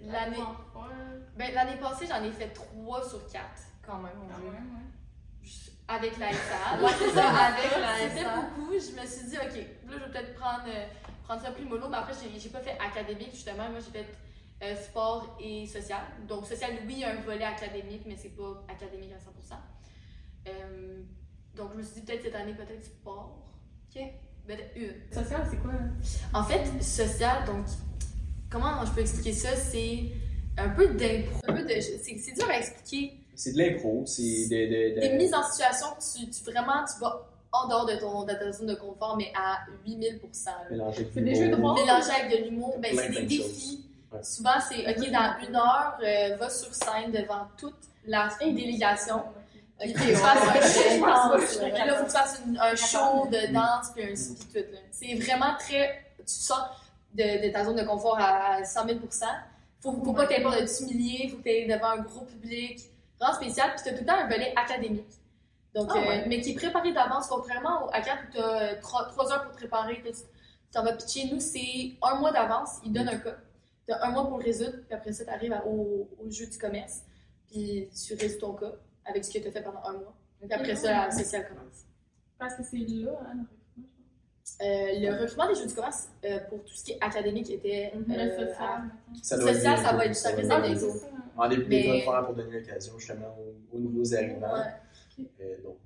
L'année 0.04 0.36
ben, 1.36 1.52
l'année 1.54 1.76
passée, 1.80 2.06
j'en 2.06 2.22
ai 2.22 2.30
fait 2.32 2.48
3 2.50 3.02
sur 3.08 3.26
4. 3.28 3.44
Quand 3.86 3.98
même, 3.98 4.12
on 4.22 4.28
Ah. 4.32 4.38
Avec 5.88 6.18
la 6.18 6.32
SAL. 6.32 6.80
Ouais, 6.82 6.90
c'est 6.98 7.10
ça, 7.10 7.28
avec 7.28 7.70
la 7.78 8.08
C'était 8.08 8.24
beaucoup. 8.24 8.72
Je 8.72 9.00
me 9.00 9.06
suis 9.06 9.26
dit, 9.28 9.36
OK, 9.36 9.54
là, 9.54 9.92
je 9.92 9.98
vais 9.98 10.10
peut-être 10.10 10.34
prendre, 10.34 10.64
euh, 10.66 10.86
prendre 11.24 11.42
ça 11.42 11.50
plus 11.52 11.64
mollo. 11.64 11.88
Mais 11.88 11.96
après, 11.96 12.12
j'ai 12.36 12.48
pas 12.48 12.60
fait 12.60 12.76
académique, 12.80 13.30
justement. 13.32 13.68
Moi, 13.70 13.78
j'ai 13.80 14.00
fait 14.00 14.06
euh, 14.62 14.74
sport 14.76 15.36
et 15.40 15.66
social. 15.66 16.00
Donc, 16.26 16.46
social, 16.46 16.72
oui, 16.86 16.94
il 16.94 16.98
y 17.00 17.04
a 17.04 17.10
un 17.10 17.20
volet 17.20 17.44
académique, 17.44 18.02
mais 18.06 18.16
c'est 18.16 18.36
pas 18.36 18.64
académique 18.68 19.12
à 19.12 19.18
100%. 19.18 19.58
Euh, 20.48 21.02
donc, 21.54 21.72
je 21.72 21.78
me 21.78 21.82
suis 21.82 21.94
dit, 21.94 22.00
peut-être 22.02 22.22
cette 22.22 22.34
année, 22.34 22.54
peut-être 22.54 22.84
sport. 22.84 23.38
OK. 23.94 24.02
Ben, 24.46 24.58
une. 24.76 24.94
Social, 25.12 25.46
c'est 25.50 25.56
quoi? 25.58 25.72
là? 25.72 25.78
En 26.32 26.44
fait, 26.44 26.82
social, 26.82 27.44
donc, 27.46 27.66
comment 28.50 28.84
je 28.84 28.92
peux 28.92 29.00
expliquer 29.00 29.32
ça? 29.32 29.54
C'est 29.56 30.12
un 30.56 30.68
peu 30.70 30.88
d'impro. 30.94 31.40
Un 31.48 31.52
peu 31.52 31.62
de. 31.62 31.80
C'est 31.80 32.18
c'est 32.18 32.32
dur 32.32 32.48
à 32.48 32.58
expliquer. 32.58 33.25
C'est 33.36 33.52
de 33.52 33.58
l'impro, 33.58 34.02
c'est 34.06 34.48
de. 34.48 34.56
de, 34.56 34.94
de- 34.96 35.00
Des 35.00 35.10
mises 35.10 35.34
en 35.34 35.42
situation 35.48 35.86
que 35.90 36.18
tu, 36.18 36.28
tu- 36.30 36.42
vraiment, 36.50 36.84
tu 36.84 36.98
vas 37.00 37.22
en 37.52 37.68
dehors 37.68 37.86
de, 37.86 37.96
ton, 37.96 38.24
de 38.24 38.32
ta 38.32 38.50
zone 38.52 38.66
de 38.66 38.74
confort, 38.74 39.16
mais 39.16 39.32
à 39.34 39.58
8000 39.86 40.18
là. 40.70 40.70
mélanger 40.70 40.98
avec 41.02 41.14
l'humour. 41.20 41.42
jeux 41.44 41.48
de 41.48 41.62
rôle. 41.62 41.74
Mélanger 41.80 42.10
avec 42.10 42.30
de 42.32 42.44
l'humour, 42.44 42.74
ben, 42.80 42.92
c'est 42.96 43.08
des 43.08 43.22
de 43.22 43.28
défis. 43.28 43.84
Ouais. 44.12 44.22
Souvent, 44.22 44.50
c'est 44.68 44.88
OK, 44.88 45.10
dans 45.10 45.34
une 45.48 45.56
heure, 45.56 45.98
euh, 46.02 46.36
va 46.36 46.50
sur 46.50 46.74
scène 46.74 47.12
devant 47.12 47.46
toute 47.56 47.76
la 48.06 48.28
délégation. 48.40 49.22
Ok, 49.78 49.88
faut 51.96 52.04
que 52.04 52.06
tu 52.06 52.10
fasses 52.12 52.42
un 52.60 52.76
show. 52.76 53.26
de 53.30 53.52
danse, 53.52 53.90
puis 53.94 54.04
un 54.04 54.14
puis 54.34 54.62
tout. 54.62 54.72
là. 54.72 54.78
C'est 54.90 55.14
vraiment 55.14 55.54
très. 55.58 56.04
Tu 56.18 56.24
sors 56.26 56.80
de, 57.14 57.46
de 57.46 57.52
ta 57.52 57.64
zone 57.64 57.76
de 57.76 57.82
confort 57.84 58.18
à 58.18 58.64
100 58.64 58.86
000 58.86 58.98
Faut, 59.80 59.92
faut 60.04 60.12
pas 60.14 60.26
que 60.26 60.34
tu 60.34 60.40
aies 60.40 60.42
peur 60.42 60.52
de 60.60 60.66
t'humilier, 60.66 61.28
faut 61.28 61.36
que 61.38 61.42
tu 61.42 61.48
aies 61.50 61.66
devant 61.66 61.90
un 61.90 61.98
gros 62.02 62.24
public. 62.24 62.80
Vraiment 63.20 63.34
spécial, 63.36 63.70
puis 63.74 63.82
tu 63.82 63.88
as 63.88 63.92
tout 63.94 64.00
le 64.00 64.06
temps 64.06 64.18
un 64.18 64.28
volet 64.28 64.52
académique. 64.56 65.10
Donc, 65.74 65.90
Ah 65.94 65.98
euh, 65.98 66.08
ouais. 66.08 66.24
mais 66.26 66.40
qui 66.40 66.52
est 66.52 66.54
préparé 66.54 66.92
d'avance, 66.92 67.26
contrairement 67.28 67.86
au 67.86 67.90
ACAD 67.92 68.18
où 68.28 68.32
tu 68.32 68.38
as 68.38 68.76
3, 68.76 69.32
heures 69.32 69.42
pour 69.44 69.52
te 69.52 69.56
préparer. 69.58 70.02
Tu 70.04 70.12
t'en 70.72 70.82
vas 70.82 70.92
pitcher. 70.94 71.28
Nous, 71.32 71.40
c'est 71.40 71.92
un 72.02 72.16
mois 72.16 72.32
d'avance, 72.32 72.78
ils 72.84 72.92
donnent 72.92 73.08
un 73.08 73.18
cas. 73.18 73.36
Tu 73.86 73.92
as 73.92 74.04
un 74.04 74.10
mois 74.10 74.26
pour 74.26 74.38
le 74.38 74.44
résoudre, 74.44 74.78
puis 74.86 74.94
après 74.94 75.12
ça, 75.12 75.24
tu 75.24 75.30
arrives 75.30 75.56
au, 75.66 76.08
au 76.18 76.30
jeu 76.30 76.46
du 76.46 76.58
commerce, 76.58 77.02
puis 77.48 77.88
tu 78.06 78.14
résous 78.14 78.38
ton 78.40 78.54
cas 78.54 78.72
avec 79.04 79.24
ce 79.24 79.32
que 79.32 79.38
tu 79.38 79.48
as 79.48 79.52
fait 79.52 79.62
pendant 79.62 79.82
un 79.84 79.92
mois. 79.92 80.14
Puis 80.40 80.52
après 80.52 80.76
ça, 80.76 81.06
la 81.06 81.10
sociale 81.10 81.48
commence. 81.48 81.84
Parce 82.38 82.54
que 82.54 82.62
c'est 82.64 82.76
là, 82.78 83.12
hein, 83.28 83.44
le 84.60 84.64
recrutement, 84.64 84.66
Euh, 84.66 85.00
le 85.00 85.12
recrutement 85.22 85.48
des 85.48 85.54
jeux 85.54 85.66
du 85.66 85.74
commerce 85.74 86.08
euh, 86.24 86.38
pour 86.48 86.64
tout 86.64 86.74
ce 86.74 86.84
qui 86.84 86.92
est 86.92 86.98
académique 87.02 87.50
était. 87.50 87.92
pense. 87.94 89.32
euh, 89.32 89.36
Le 89.36 89.52
social. 89.54 89.78
Ça 89.78 89.92
va 89.92 90.06
être- 90.06 90.14
ça 90.14 90.32
va 90.32 90.38
être 90.42 90.50
Ah. 91.36 91.42
En 91.44 91.48
début 91.48 91.66
Mais- 91.68 91.82
d'école, 91.82 92.02
probablement 92.02 92.34
pour 92.34 92.44
donner 92.44 92.60
l'occasion 92.60 92.98
justement 92.98 93.36
aux, 93.38 93.76
aux 93.76 93.80
nouveaux 93.80 94.14
arrivants. 94.14 94.52
Ouais. 94.54 95.24
Euh, 95.40 95.62
donc, 95.62 95.76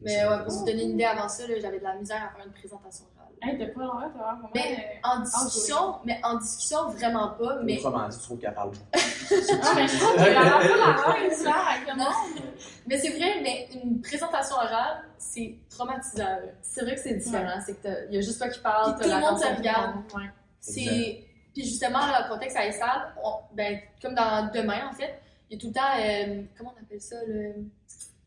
Mais 0.00 0.26
ouais, 0.26 0.44
pour 0.44 0.52
vous 0.52 0.64
donner 0.64 0.84
une 0.84 0.90
idée 0.92 1.04
avant 1.04 1.28
ça, 1.28 1.44
j'avais 1.46 1.78
de 1.78 1.84
la 1.84 1.94
misère 1.96 2.22
à 2.24 2.36
faire 2.36 2.46
une 2.46 2.52
présentation. 2.52 3.04
Hey, 3.42 3.58
t'as 3.58 3.66
pas 3.66 3.80
l'air, 3.80 4.10
vraiment. 4.16 4.50
Mais- 4.54 4.98
euh, 5.04 5.08
En 5.08 5.20
discussion, 5.20 5.96
mais 6.04 6.18
en 6.24 6.38
discussion, 6.38 6.88
vraiment 6.90 7.28
pas. 7.30 7.58
Mais 7.62 7.78
Autrement 7.78 8.08
dit, 8.08 8.16
tu 8.16 8.22
trouves 8.24 8.38
qu'elle 8.38 8.54
parle 8.54 8.70
beaucoup. 8.70 8.84
Ah, 9.62 9.72
mais 9.74 9.88
je 9.88 9.96
trouve 9.98 10.12
que 10.12 10.16
t'as 10.16 10.30
l'air 10.30 10.42
pas 10.42 11.12
la 11.12 11.20
même, 11.20 11.44
là, 11.44 11.54
avec 11.70 11.88
le 11.88 11.96
Non. 11.98 12.04
monde. 12.04 12.42
Mais 12.86 12.98
c'est 12.98 13.10
vrai, 13.10 13.40
mais 13.42 13.68
une 13.74 14.00
présentation 14.00 14.56
orale, 14.56 15.02
c'est 15.18 15.58
traumatisant. 15.68 16.38
C'est 16.62 16.82
vrai 16.82 16.94
que 16.94 17.00
c'est 17.00 17.14
différent. 17.14 17.60
C'est 17.64 17.74
que 17.74 17.82
t'as- 17.82 18.04
il 18.06 18.14
y 18.14 18.18
a 18.18 18.20
juste 18.20 18.38
toi 18.38 18.48
qui 18.48 18.60
parle. 18.60 18.96
Tout 19.00 19.08
le 19.08 19.20
monde 19.20 19.38
se 19.38 19.46
regarde. 19.46 19.96
Ouais. 20.14 20.30
C'est. 20.60 21.22
Puis 21.54 21.64
justement, 21.64 22.00
le 22.00 22.28
contexte 22.32 22.56
à 22.56 22.66
ESAL, 22.66 23.14
on- 23.24 23.54
ben, 23.54 23.78
comme 24.02 24.14
dans 24.14 24.50
demain, 24.54 24.88
en 24.90 24.92
fait, 24.92 25.20
il 25.50 25.54
y 25.54 25.58
a 25.58 25.60
tout 25.60 25.68
le 25.68 25.72
temps. 25.72 25.80
euh, 26.00 26.42
comment 26.56 26.72
on 26.76 26.82
appelle 26.82 27.00
ça 27.00 27.16
le, 27.26 27.52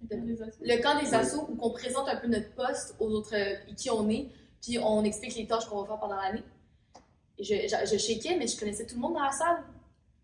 le 0.09 0.81
camp 0.81 0.99
des 0.99 1.13
assos 1.13 1.47
où 1.49 1.57
on 1.61 1.71
présente 1.71 2.07
un 2.09 2.15
peu 2.17 2.27
notre 2.27 2.51
poste 2.55 2.95
aux 2.99 3.09
autres, 3.09 3.35
euh, 3.35 3.55
qui 3.77 3.89
on 3.91 4.09
est, 4.09 4.27
puis 4.61 4.77
on 4.79 5.03
explique 5.03 5.35
les 5.35 5.47
tâches 5.47 5.65
qu'on 5.65 5.81
va 5.81 5.87
faire 5.87 5.97
pendant 5.99 6.15
l'année. 6.17 6.43
Et 7.37 7.43
je, 7.43 7.53
je, 7.67 7.85
je 7.93 7.97
shakeais, 7.97 8.35
mais 8.37 8.47
je 8.47 8.59
connaissais 8.59 8.85
tout 8.85 8.95
le 8.95 9.01
monde 9.01 9.13
dans 9.13 9.23
la 9.23 9.31
salle. 9.31 9.63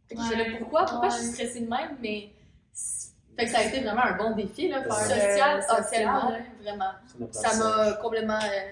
Fait 0.08 0.16
que 0.16 0.22
je 0.22 0.28
Ouais. 0.30 0.46
disais, 0.46 0.58
pourquoi 0.60 0.86
Pourquoi 0.86 1.10
je 1.10 1.16
suis 1.16 1.28
stressée 1.28 1.62
de 1.62 1.70
même 1.70 1.98
Mais. 2.02 2.30
Fait 3.38 3.46
que 3.46 3.52
ça 3.52 3.60
a 3.60 3.64
été 3.64 3.82
vraiment 3.82 4.04
un 4.04 4.16
bon 4.18 4.32
défi, 4.36 4.70
là, 4.70 4.82
faire 4.84 4.94
Social, 4.94 5.62
social, 5.64 5.86
tellement, 5.92 6.30
là. 6.30 6.38
vraiment. 6.62 6.92
Ça 7.32 7.58
m'a 7.58 7.94
complètement 8.02 8.40
euh, 8.42 8.72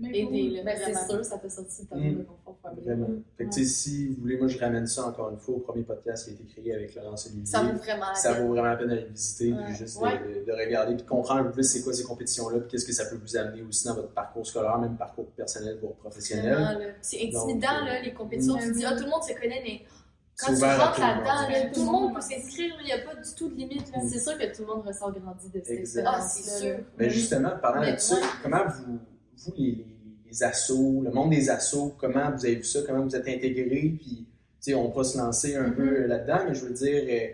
Là, 0.00 0.62
Ben, 0.64 0.78
c'est 0.84 1.08
sûr, 1.10 1.24
ça 1.24 1.38
t'a 1.38 1.48
sorti 1.50 1.82
de 1.90 1.96
Mm. 1.96 2.18
de 2.18 2.22
confort. 2.24 2.56
Vraiment. 2.82 3.08
Fait 3.36 3.44
que, 3.46 3.50
tu 3.50 3.64
sais, 3.64 3.68
si 3.68 4.08
vous 4.08 4.20
voulez, 4.22 4.36
moi, 4.38 4.46
je 4.48 4.58
ramène 4.58 4.86
ça 4.86 5.06
encore 5.06 5.30
une 5.30 5.38
fois 5.38 5.56
au 5.56 5.58
premier 5.58 5.82
podcast 5.82 6.24
qui 6.24 6.30
a 6.30 6.34
été 6.34 6.44
créé 6.44 6.74
avec 6.74 6.94
Laurence 6.94 7.26
Olivier. 7.26 7.46
Ça 7.46 7.62
vaut 7.62 7.76
vraiment 7.78 8.08
la 8.08 8.14
Ça 8.14 8.32
peine. 8.34 8.42
vaut 8.42 8.48
vraiment 8.52 8.68
la 8.68 8.76
peine 8.76 8.88
d'aller 8.88 9.02
le 9.02 9.08
visiter, 9.08 9.52
Ouais. 9.52 9.64
puis 9.66 9.74
juste 9.74 9.98
de- 9.98 10.04
Ouais. 10.04 10.18
de, 10.18 10.46
de 10.46 10.52
regarder, 10.52 10.94
puis 10.94 11.02
de 11.04 11.08
comprendre 11.08 11.40
un 11.40 11.44
peu 11.44 11.52
plus 11.52 11.64
c'est 11.64 11.82
quoi 11.82 11.92
ces 11.92 12.04
compétitions-là, 12.04 12.60
puis 12.60 12.68
qu'est-ce 12.68 12.86
que 12.86 12.92
ça 12.92 13.06
peut 13.06 13.16
vous 13.16 13.36
amener 13.36 13.62
aussi 13.62 13.86
dans 13.86 13.94
votre 13.94 14.12
parcours 14.12 14.46
scolaire, 14.46 14.78
même 14.78 14.96
parcours 14.96 15.26
personnel, 15.36 15.78
voire 15.80 15.94
professionnel. 15.94 16.94
C'est 17.00 17.16
intimidant, 17.18 17.50
Donc, 17.80 17.88
là, 17.88 17.98
euh, 18.00 18.02
les 18.04 18.14
compétitions. 18.14 18.56
mm. 18.56 18.60
Tu 18.60 18.72
dis, 18.72 18.84
ah, 18.86 18.96
tout 18.96 19.04
le 19.04 19.10
monde 19.10 19.22
se 19.22 19.32
connaît, 19.34 19.62
mais 19.62 19.82
quand 20.38 20.54
tu 20.54 20.64
rentres 20.64 20.94
tout 20.94 21.00
le 21.02 21.06
monde. 21.06 21.24
là-dedans, 21.24 21.48
là, 21.50 21.60
Tout 21.68 21.74
tout 21.74 21.86
le 21.86 21.92
monde 21.92 22.14
peut 22.14 22.20
s'inscrire, 22.20 22.74
il 22.80 22.84
n'y 22.86 22.92
a 22.92 22.98
pas 22.98 23.14
du 23.14 23.34
tout 23.36 23.48
de 23.48 23.54
limite. 23.56 23.88
Mm. 23.96 24.08
C'est 24.08 24.18
sûr 24.20 24.38
que 24.38 24.46
tout 24.56 24.62
le 24.62 24.66
monde 24.68 24.86
ressort 24.86 25.12
grandi 25.12 25.48
de 25.50 25.60
cette 25.64 25.70
Exact. 25.78 26.04
Ah, 26.06 26.18
expérience. 26.18 26.32
c'est 26.32 26.60
sûr. 26.66 26.78
Mais 26.98 27.10
justement, 27.10 27.50
parlant 27.60 27.92
de 27.92 27.96
ça, 27.98 28.16
comment 28.42 28.64
vous, 28.66 28.98
vous 29.44 29.52
les, 29.56 29.70
les, 29.72 29.86
les 30.26 30.42
assos, 30.42 31.02
le 31.02 31.10
monde 31.10 31.30
des 31.30 31.50
assos, 31.50 31.94
comment 31.98 32.30
vous 32.30 32.44
avez 32.44 32.56
vu 32.56 32.64
ça, 32.64 32.80
comment 32.86 33.02
vous 33.04 33.14
êtes 33.16 33.28
intégrés, 33.28 33.94
puis 33.98 34.26
tu 34.62 34.72
sais, 34.72 34.74
on 34.74 34.88
va 34.90 35.04
se 35.04 35.16
lancer 35.18 35.56
un 35.56 35.70
peu 35.70 36.06
là-dedans, 36.06 36.44
mais 36.46 36.54
je 36.54 36.66
veux 36.66 36.74
dire, 36.74 37.02
euh, 37.08 37.28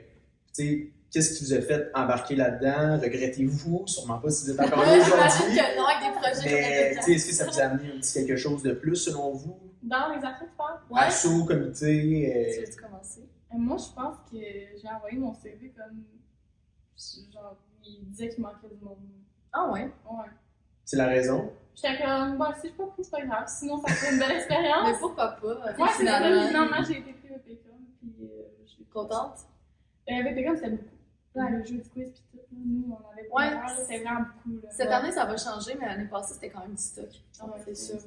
tu 0.54 0.62
sais, 0.64 0.88
qu'est-ce 1.10 1.38
qui 1.38 1.44
vous 1.44 1.54
a 1.54 1.60
fait 1.60 1.90
embarquer 1.94 2.36
là-dedans? 2.36 3.00
Regrettez-vous? 3.02 3.82
Sûrement 3.86 4.18
pas 4.18 4.30
si 4.30 4.44
vous 4.44 4.50
êtes 4.52 4.60
encore 4.60 4.84
là 4.84 4.96
aujourd'hui. 4.98 5.56
que 5.56 5.76
non, 5.76 5.86
avec 5.86 6.14
des 6.14 6.20
projets 6.20 6.54
Mais 6.54 6.94
comme 6.94 7.04
tu 7.04 7.04
sais, 7.04 7.12
est-ce 7.12 7.26
que 7.28 7.34
ça 7.34 7.44
vous 7.46 7.60
a 7.60 7.62
amené 7.64 7.92
un 7.96 7.98
petit 8.00 8.12
quelque 8.12 8.36
chose 8.36 8.62
de 8.62 8.72
plus 8.72 8.96
selon 8.96 9.32
vous? 9.32 9.58
Dans 9.82 10.08
les 10.10 10.18
affaires, 10.18 10.38
tu 10.40 10.56
parles? 10.56 10.78
Ouais. 10.90 11.00
Asso, 11.00 11.44
comité, 11.46 11.74
Tu 12.54 12.60
euh, 12.60 12.66
veux-tu 12.66 12.80
commencer? 12.82 13.20
Euh, 13.52 13.58
Moi, 13.58 13.76
je 13.76 13.94
pense 13.94 14.16
que 14.30 14.36
j'ai 14.36 14.88
envoyé 14.88 15.18
mon 15.18 15.34
CV 15.34 15.72
comme. 15.76 16.02
Genre, 17.32 17.56
il 17.84 18.04
disait 18.10 18.28
qu'il 18.30 18.42
manquait 18.42 18.68
du 18.68 18.84
monde. 18.84 18.96
Ah 19.52 19.70
ouais? 19.72 19.82
Ouais. 19.84 20.26
c'est 20.84 20.96
la 20.96 21.06
raison? 21.08 21.50
J'étais 21.76 22.02
comme, 22.02 22.38
bon, 22.38 22.46
si 22.54 22.54
je 22.54 22.66
suis 22.68 22.70
pas 22.76 22.86
prise, 22.86 23.04
c'est 23.04 23.10
pas 23.10 23.26
grave. 23.26 23.44
Sinon, 23.48 23.76
ça 23.86 23.94
serait 23.94 24.12
une 24.14 24.18
belle 24.18 24.30
expérience. 24.38 24.88
Mais 24.90 24.98
pourquoi 24.98 25.32
pas? 25.32 25.46
Ouais, 25.46 25.88
c'est 25.92 25.98
finalement, 25.98 26.82
j'ai 26.88 26.98
été 26.98 27.12
prise 27.12 27.32
au 27.32 27.38
Pécom. 27.40 27.76
Puis, 28.00 28.14
euh, 28.22 28.42
je 28.64 28.70
suis 28.70 28.84
contente. 28.86 29.38
Euh, 30.10 30.34
Pécom, 30.34 30.56
c'était 30.56 30.70
beaucoup. 30.70 30.84
Là, 31.34 31.50
le 31.50 31.62
jeu 31.64 31.76
du 31.76 31.88
quiz, 31.90 32.08
puis 32.12 32.22
tout, 32.32 32.38
nous, 32.50 32.96
on 32.98 33.12
avait 33.12 33.28
pas 33.28 33.36
Ouais. 33.36 33.74
C'était 33.78 34.02
vraiment 34.02 34.20
beaucoup. 34.20 34.56
Là. 34.62 34.70
Cette 34.70 34.88
Ouais. 34.88 34.94
année, 34.94 35.12
ça 35.12 35.26
va 35.26 35.36
changer, 35.36 35.76
mais 35.78 35.84
l'année 35.86 36.08
passée, 36.08 36.32
c'était 36.32 36.48
quand 36.48 36.60
même 36.60 36.74
du 36.74 36.82
stock. 36.82 37.10
Ouais, 37.42 37.60
c'est 37.66 37.74
sûr. 37.74 37.98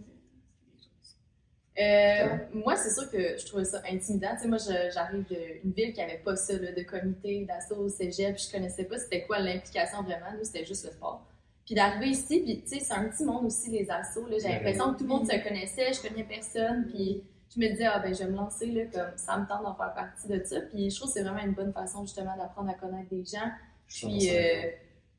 Euh, 1.79 2.37
moi, 2.53 2.75
c'est 2.75 2.89
sûr 2.89 3.09
que 3.09 3.37
je 3.37 3.45
trouvais 3.45 3.63
ça 3.65 3.81
intimidant. 3.89 4.31
Tu 4.35 4.41
sais, 4.41 4.47
moi, 4.47 4.57
j'arrive 4.91 5.25
d'une 5.27 5.71
ville 5.71 5.93
qui 5.93 6.01
avait 6.01 6.17
pas 6.17 6.35
ça, 6.35 6.53
là, 6.53 6.71
de 6.73 6.81
comité, 6.81 7.45
d'assaut 7.45 7.75
au 7.77 7.87
cégep, 7.87 8.35
puis 8.35 8.45
je 8.47 8.51
connaissais 8.51 8.83
pas 8.83 8.97
c'était 8.97 9.25
quoi 9.25 9.39
l'implication 9.39 10.01
vraiment. 10.03 10.25
Nous, 10.37 10.43
c'était 10.43 10.65
juste 10.65 10.85
le 10.85 10.91
sport. 10.91 11.25
Puis 11.69 11.75
d'arriver 11.75 12.07
ici, 12.07 12.39
puis 12.39 12.63
tu 12.63 12.67
sais, 12.67 12.79
c'est 12.79 12.93
un 12.95 13.07
petit 13.09 13.23
monde 13.23 13.45
aussi, 13.45 13.69
les 13.69 13.87
assos. 13.91 14.25
là. 14.25 14.37
J'avais 14.39 14.55
l'impression 14.55 14.91
que 14.91 14.97
tout 14.97 15.03
le 15.03 15.09
monde 15.09 15.31
se 15.31 15.37
connaissait, 15.37 15.93
je 15.93 16.01
connais 16.01 16.23
personne, 16.23 16.87
puis 16.87 17.21
je 17.55 17.59
me 17.59 17.69
disais, 17.69 17.85
ah 17.85 17.99
ben, 17.99 18.11
je 18.11 18.23
vais 18.23 18.31
me 18.31 18.35
lancer, 18.37 18.65
là, 18.65 18.85
comme 18.85 19.15
ça 19.17 19.37
me 19.37 19.47
tente 19.47 19.61
d'en 19.61 19.75
faire 19.75 19.93
partie 19.93 20.27
de 20.27 20.43
ça. 20.43 20.61
Puis 20.61 20.89
je 20.89 20.95
trouve 20.95 21.09
que 21.09 21.13
c'est 21.13 21.21
vraiment 21.21 21.43
une 21.43 21.53
bonne 21.53 21.71
façon, 21.71 22.03
justement, 22.07 22.35
d'apprendre 22.35 22.71
à 22.71 22.73
connaître 22.73 23.11
des 23.11 23.23
gens. 23.23 23.51
Puis, 23.85 24.29
100% 24.29 24.31
euh, 24.31 24.69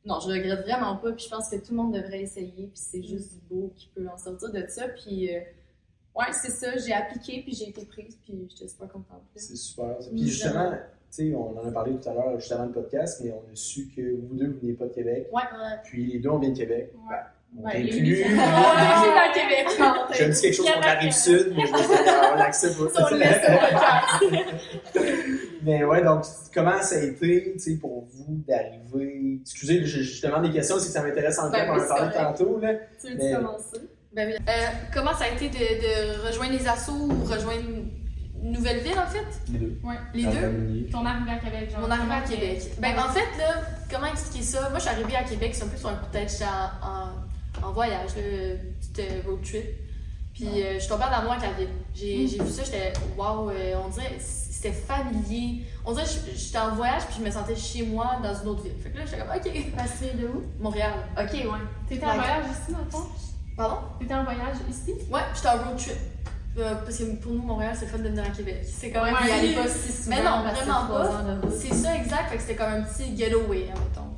non, 0.05 0.19
je 0.19 0.27
regrette 0.27 0.63
vraiment 0.63 0.97
pas. 0.97 1.13
Puis, 1.13 1.27
je 1.27 1.31
pense 1.31 1.49
que 1.49 1.55
tout 1.55 1.71
le 1.71 1.77
monde 1.77 1.95
devrait 1.95 2.23
essayer. 2.23 2.67
Puis, 2.67 2.71
c'est 2.75 3.03
juste 3.05 3.33
du 3.35 3.41
beau 3.49 3.73
qui 3.77 3.89
peut 3.95 4.09
en 4.13 4.19
sortir 4.19 4.51
de 4.51 4.67
ça. 4.67 4.89
Puis, 4.89 5.33
euh, 5.33 5.39
ouais, 6.17 6.33
c'est 6.33 6.51
ça. 6.51 6.77
J'ai 6.79 6.93
appliqué, 6.93 7.43
puis 7.43 7.55
j'ai 7.55 7.69
été 7.69 7.85
prise. 7.85 8.19
Puis, 8.25 8.49
j'étais 8.51 8.67
super 8.67 8.89
contente. 8.89 9.23
C'est 9.37 9.55
super. 9.55 10.03
ça. 10.03 10.11
Mm, 10.11 10.15
Puis 10.17 10.27
justement, 10.27 10.73
sais, 11.11 11.33
on 11.35 11.59
en 11.59 11.69
a 11.69 11.73
parlé 11.73 11.93
tout 11.97 12.09
à 12.09 12.15
l'heure, 12.15 12.39
juste 12.39 12.53
avant 12.53 12.67
le 12.67 12.73
podcast, 12.73 13.21
mais 13.25 13.33
on 13.33 13.43
a 13.53 13.55
su 13.55 13.89
que 13.95 14.01
vous 14.01 14.35
deux, 14.37 14.49
vous 14.53 14.61
venez 14.61 14.73
pas 14.75 14.87
de 14.87 14.95
Québec. 14.95 15.29
Ouais. 15.33 15.43
Puis 15.85 16.07
les 16.07 16.19
deux, 16.19 16.31
on 16.31 16.39
vient 16.39 16.51
de 16.51 16.57
Québec. 16.59 16.93
Ouais. 16.95 17.17
Ben, 17.53 17.63
on 17.63 17.67
Ouais, 17.67 17.73
t'inclut. 17.73 18.01
les- 18.05 18.25
Je 18.25 18.29
Ouais, 18.29 18.39
à 18.39 19.33
Québec. 19.35 19.67
me 20.29 20.33
dis 20.33 20.41
quelque 20.41 20.55
chose 20.55 20.67
contre 20.71 20.87
la 20.87 20.95
rive 20.95 21.13
sud, 21.13 21.53
mais 21.57 21.67
je 21.67 21.73
vais 21.73 21.79
on 22.33 22.37
l'accepte 22.37 22.95
pas. 22.95 23.11
Mais 25.63 25.85
ouais, 25.85 26.03
donc, 26.03 26.25
comment 26.55 26.81
ça 26.81 26.97
a 26.97 27.03
été, 27.03 27.53
tu 27.53 27.59
sais, 27.59 27.77
pour 27.77 28.07
vous 28.15 28.43
d'arriver? 28.49 29.39
Excusez, 29.43 29.85
j'ai 29.85 30.03
justement 30.03 30.41
des 30.41 30.51
questions, 30.51 30.79
c'est 30.79 30.87
que 30.87 30.93
ça 30.93 31.03
m'intéresse 31.03 31.39
encore, 31.39 31.53
Ben 31.53 31.69
on 31.71 31.75
en 31.75 31.81
a 31.81 31.87
parlé 31.87 32.09
c'est 32.13 32.19
correct. 32.19 32.39
tantôt, 32.39 32.59
là. 32.61 32.75
Tu 33.01 33.15
Mais- 33.17 33.33
commencer? 33.35 33.81
Ben 34.15 34.29
oui. 34.29 34.35
Euh, 34.49 34.53
comment 34.95 35.13
ça 35.15 35.25
a 35.25 35.29
été 35.29 35.49
de, 35.49 35.55
de 35.55 36.27
rejoindre 36.27 36.53
les 36.59 36.67
assos 36.67 36.93
ou 36.93 37.25
rejoindre 37.25 37.69
une 38.43 38.53
nouvelle 38.53 38.81
ville, 38.81 38.99
en 38.99 39.07
fait? 39.07 39.27
Les 39.53 39.59
deux. 39.59 39.81
Ouais. 39.83 39.95
Les 40.15 40.25
deux? 40.25 40.31
famille. 40.33 40.87
Ton 40.91 41.05
arrivée 41.05 41.31
à 41.33 41.37
Québec, 41.39 41.71
genre. 41.71 41.81
Mon 41.81 41.91
arrivée 41.91 42.15
à 42.15 42.21
Québec. 42.21 42.63
Ben, 42.79 42.99
en 42.99 43.09
fait, 43.13 43.39
là, 43.39 43.63
comment 43.91 44.07
expliquer 44.07 44.45
ça? 44.45 44.69
Moi, 44.71 44.79
je 44.79 44.85
suis 44.85 44.91
arrivée 44.91 45.17
à 45.17 45.25
Québec, 45.25 45.51
c'est 45.55 45.65
un 45.65 45.69
peu 45.69 45.77
sur 45.77 45.89
un 45.89 45.95
coup 45.95 46.07
de 46.07 46.13
tête. 46.13 46.31
J'étais 46.31 46.45
en, 46.45 47.65
en, 47.65 47.69
en 47.69 47.73
voyage, 47.73 48.17
là, 48.17 48.23
petite 48.81 49.27
road 49.27 49.43
trip. 49.43 49.65
Puis, 50.35 50.47
euh, 50.63 50.75
je 50.75 50.79
suis 50.79 50.89
tombée 50.89 51.05
en 51.05 51.13
amour 51.13 51.33
avec 51.33 51.43
la 51.45 51.53
ville. 51.53 51.69
J'ai 51.95 52.27
j'ai 52.27 52.43
vu 52.43 52.51
ça, 52.51 52.63
j'étais, 52.65 52.93
waouh, 53.17 53.51
euh, 53.51 53.75
on 53.85 53.89
dirait, 53.89 54.17
c'était 54.19 54.73
familier. 54.73 55.65
On 55.85 55.93
dirait, 55.93 56.05
que 56.05 56.11
j'étais 56.37 56.59
en 56.59 56.75
voyage, 56.75 57.03
puis 57.07 57.17
je 57.19 57.25
me 57.25 57.31
sentais 57.31 57.57
chez 57.57 57.83
moi 57.85 58.19
dans 58.23 58.35
une 58.35 58.49
autre 58.49 58.63
ville. 58.63 58.73
Fait 58.83 58.91
que 58.91 58.99
là, 58.99 59.05
j'étais 59.05 59.19
comme, 59.19 59.31
ok, 59.37 59.73
Passé 59.77 60.13
de 60.15 60.27
où? 60.29 60.43
Montréal. 60.61 60.93
Ok, 61.19 61.33
ouais. 61.33 61.45
T'étais 61.89 62.07
en 62.07 62.15
voyage 62.15 62.45
ici, 62.53 62.73
dans 62.73 62.79
le 62.79 62.91
fond? 62.91 63.07
Pardon? 63.57 63.77
T'étais 63.99 64.15
en 64.15 64.25
voyage 64.25 64.57
ici? 64.71 64.95
Ouais, 65.11 65.21
j'étais 65.35 65.49
en 65.49 65.53
road 65.53 65.77
trip. 65.77 65.97
Euh, 66.59 66.75
parce 66.75 66.99
que 66.99 67.05
pour 67.17 67.33
nous, 67.33 67.43
Montréal, 67.43 67.75
c'est 67.79 67.87
fun 67.87 67.99
de 67.99 68.09
venir 68.09 68.25
à 68.25 68.31
Québec. 68.31 68.65
C'est 68.65 68.91
quand 68.91 69.05
même. 69.05 69.15
Ouais, 69.15 69.31
aller 69.33 69.55
pas 69.55 69.69
si 69.69 69.93
souvent. 69.93 70.17
Mais 70.17 70.23
non, 70.23 70.43
vraiment 70.43 70.87
pas. 70.87 71.49
C'est 71.59 71.75
ça, 71.75 71.97
exact. 71.97 72.29
Fait 72.31 72.37
que 72.37 72.43
c'était 72.43 72.57
comme 72.57 72.73
un 72.73 72.83
petit 72.83 73.17
getaway, 73.17 73.69
hein, 73.71 73.79
mettons. 73.89 74.09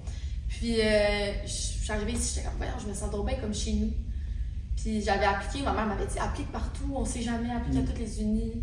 Puis, 0.48 0.80
euh, 0.80 1.32
je 1.44 1.50
suis 1.50 1.92
arrivée 1.92 2.12
ici, 2.12 2.34
j'étais 2.36 2.46
comme, 2.48 2.56
voyons, 2.56 2.72
je 2.82 2.88
me 2.88 2.94
sens 2.94 3.10
trop 3.10 3.22
bien 3.22 3.36
comme 3.36 3.52
chez 3.54 3.72
nous. 3.74 3.92
Puis, 4.76 5.02
j'avais 5.02 5.26
appliqué, 5.26 5.64
ma 5.64 5.72
mère 5.72 5.86
m'avait 5.86 6.06
dit, 6.06 6.18
applique 6.18 6.50
partout, 6.50 6.90
on 6.94 7.04
sait 7.04 7.22
jamais, 7.22 7.50
applique 7.52 7.74
Mm. 7.74 7.84
à 7.84 7.86
toutes 7.86 7.98
les 7.98 8.20
unis. 8.22 8.62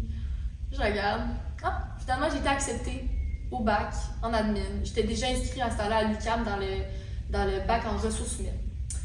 Je 0.71 0.79
regarde. 0.79 1.21
Ah, 1.63 1.89
finalement, 1.99 2.27
j'ai 2.31 2.37
été 2.39 2.47
acceptée 2.49 3.05
au 3.51 3.59
bac 3.63 3.93
en 4.23 4.33
admin. 4.33 4.61
J'étais 4.83 5.03
déjà 5.03 5.27
inscrite 5.27 5.61
à 5.61 5.69
ce 5.71 5.77
temps-là 5.77 5.97
à 5.97 6.03
l'UQAM 6.05 6.43
dans 6.43 6.57
le, 6.57 6.83
dans 7.29 7.45
le 7.45 7.65
bac 7.67 7.83
en 7.85 7.97
ressources 7.97 8.39
humaines. 8.39 8.59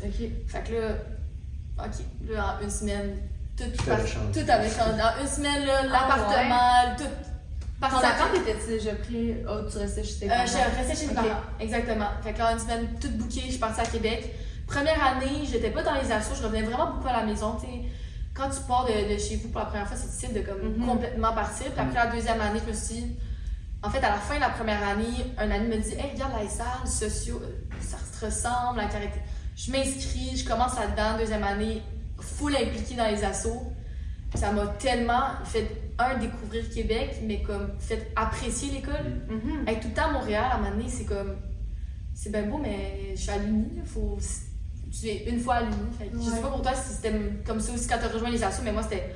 Ok. 0.04 0.28
Fait 0.46 0.62
que 0.62 0.72
là, 0.74 0.94
ok, 1.78 2.30
là, 2.30 2.58
en 2.58 2.62
une 2.64 2.70
semaine, 2.70 3.16
tout, 3.56 3.64
Tout 3.76 3.84
par- 3.84 3.94
avait 3.98 4.06
changé. 4.08 4.32
tout 4.44 4.50
avait 4.50 4.68
changé. 4.70 5.02
En 5.02 5.20
une 5.22 5.28
semaine, 5.28 5.66
là, 5.66 5.80
Ah, 5.82 5.86
l'appartement, 5.86 6.96
tout. 6.98 7.14
À 7.82 7.86
appart 7.86 8.34
était-tu 8.34 8.66
déjà 8.68 8.92
pris? 8.94 9.34
Oh, 9.48 9.58
tu 9.70 9.76
restais 9.78 10.02
chez 10.04 10.14
tes 10.20 10.26
euh, 10.26 10.28
parents? 10.30 10.46
je 10.46 10.78
restée 10.78 10.96
chez 11.02 11.06
mes 11.08 11.14
parents, 11.14 11.40
exactement. 11.60 12.08
Fait 12.22 12.32
que 12.32 12.38
là, 12.38 12.52
une 12.52 12.58
semaine 12.58 12.88
toute 13.00 13.12
bouquée, 13.18 13.42
je 13.44 13.50
suis 13.50 13.58
partie 13.58 13.80
à 13.80 13.84
Québec. 13.84 14.34
Première 14.66 15.04
année, 15.06 15.44
j'étais 15.44 15.70
pas 15.70 15.82
dans 15.82 15.92
les 15.94 16.10
assos, 16.10 16.34
je 16.34 16.42
revenais 16.44 16.62
vraiment 16.62 16.92
beaucoup 16.92 17.08
à 17.08 17.12
la 17.12 17.24
maison, 17.24 17.56
tu 17.60 17.66
sais. 17.66 17.82
Quand 18.32 18.48
tu 18.48 18.60
pars 18.66 18.86
de, 18.86 19.12
de 19.14 19.18
chez 19.18 19.36
vous 19.36 19.48
pour 19.50 19.60
la 19.60 19.66
première 19.66 19.86
fois, 19.86 19.96
c'est 19.96 20.06
difficile 20.08 20.32
de 20.32 20.40
comme 20.40 20.60
Mhm. 20.78 20.86
complètement 20.86 21.32
partir. 21.34 21.66
Puis 21.72 21.80
après 21.80 21.94
la 21.94 22.06
deuxième 22.06 22.40
année, 22.40 22.60
je 22.64 22.70
me 22.70 22.74
suis 22.76 22.94
dit, 22.94 23.16
en 23.82 23.90
fait, 23.90 23.98
à 23.98 24.10
la 24.10 24.16
fin 24.16 24.36
de 24.36 24.40
la 24.40 24.48
première 24.50 24.82
année, 24.88 25.32
un 25.36 25.50
ami 25.50 25.68
me 25.68 25.76
dit, 25.76 25.92
hey, 25.94 26.12
regarde 26.14 26.32
la 26.42 26.48
salle, 26.48 26.86
sociaux, 26.86 27.42
ça 27.80 27.98
se 27.98 28.24
ressemble, 28.24 28.78
la 28.78 28.86
caractère. 28.86 29.22
Je 29.56 29.70
m'inscris, 29.70 30.36
je 30.36 30.48
commence 30.48 30.74
là-dedans, 30.76 31.18
deuxième 31.18 31.44
année, 31.44 31.82
full 32.24 32.54
impliquée 32.56 32.94
dans 32.96 33.08
les 33.08 33.22
assos. 33.24 33.62
Ça 34.34 34.50
m'a 34.50 34.66
tellement 34.66 35.22
fait, 35.44 35.68
un, 35.98 36.18
découvrir 36.18 36.68
Québec, 36.68 37.18
mais 37.22 37.42
comme 37.42 37.70
fait 37.78 38.10
apprécier 38.16 38.72
l'école. 38.72 39.22
Être 39.68 39.80
tout 39.80 39.88
le 39.88 39.94
temps 39.94 40.08
à 40.08 40.12
Montréal, 40.12 40.44
à 40.50 40.54
un 40.56 40.58
moment 40.58 40.70
donné, 40.76 40.88
c'est 40.88 41.04
comme. 41.04 41.36
C'est 42.14 42.30
bien 42.32 42.42
beau, 42.44 42.58
mais 42.58 43.12
je 43.14 43.20
suis 43.20 43.30
à 43.30 43.38
l'Uni. 43.38 43.80
Faut, 43.84 44.18
tu 44.90 45.06
es 45.08 45.24
une 45.28 45.38
fois 45.40 45.54
à 45.56 45.62
l'Uni. 45.62 45.74
Que 45.98 46.04
Je 46.18 46.20
sais 46.24 46.32
Ouais. 46.36 46.40
pas 46.40 46.48
pour 46.48 46.62
toi 46.62 46.72
si 46.74 46.94
c'était 46.94 47.12
comme 47.46 47.60
ça 47.60 47.72
aussi 47.72 47.86
quand 47.88 47.98
tu 47.98 48.04
as 48.04 48.08
rejoint 48.08 48.30
les 48.30 48.42
assos, 48.42 48.62
mais 48.64 48.72
moi, 48.72 48.82
c'était 48.82 49.12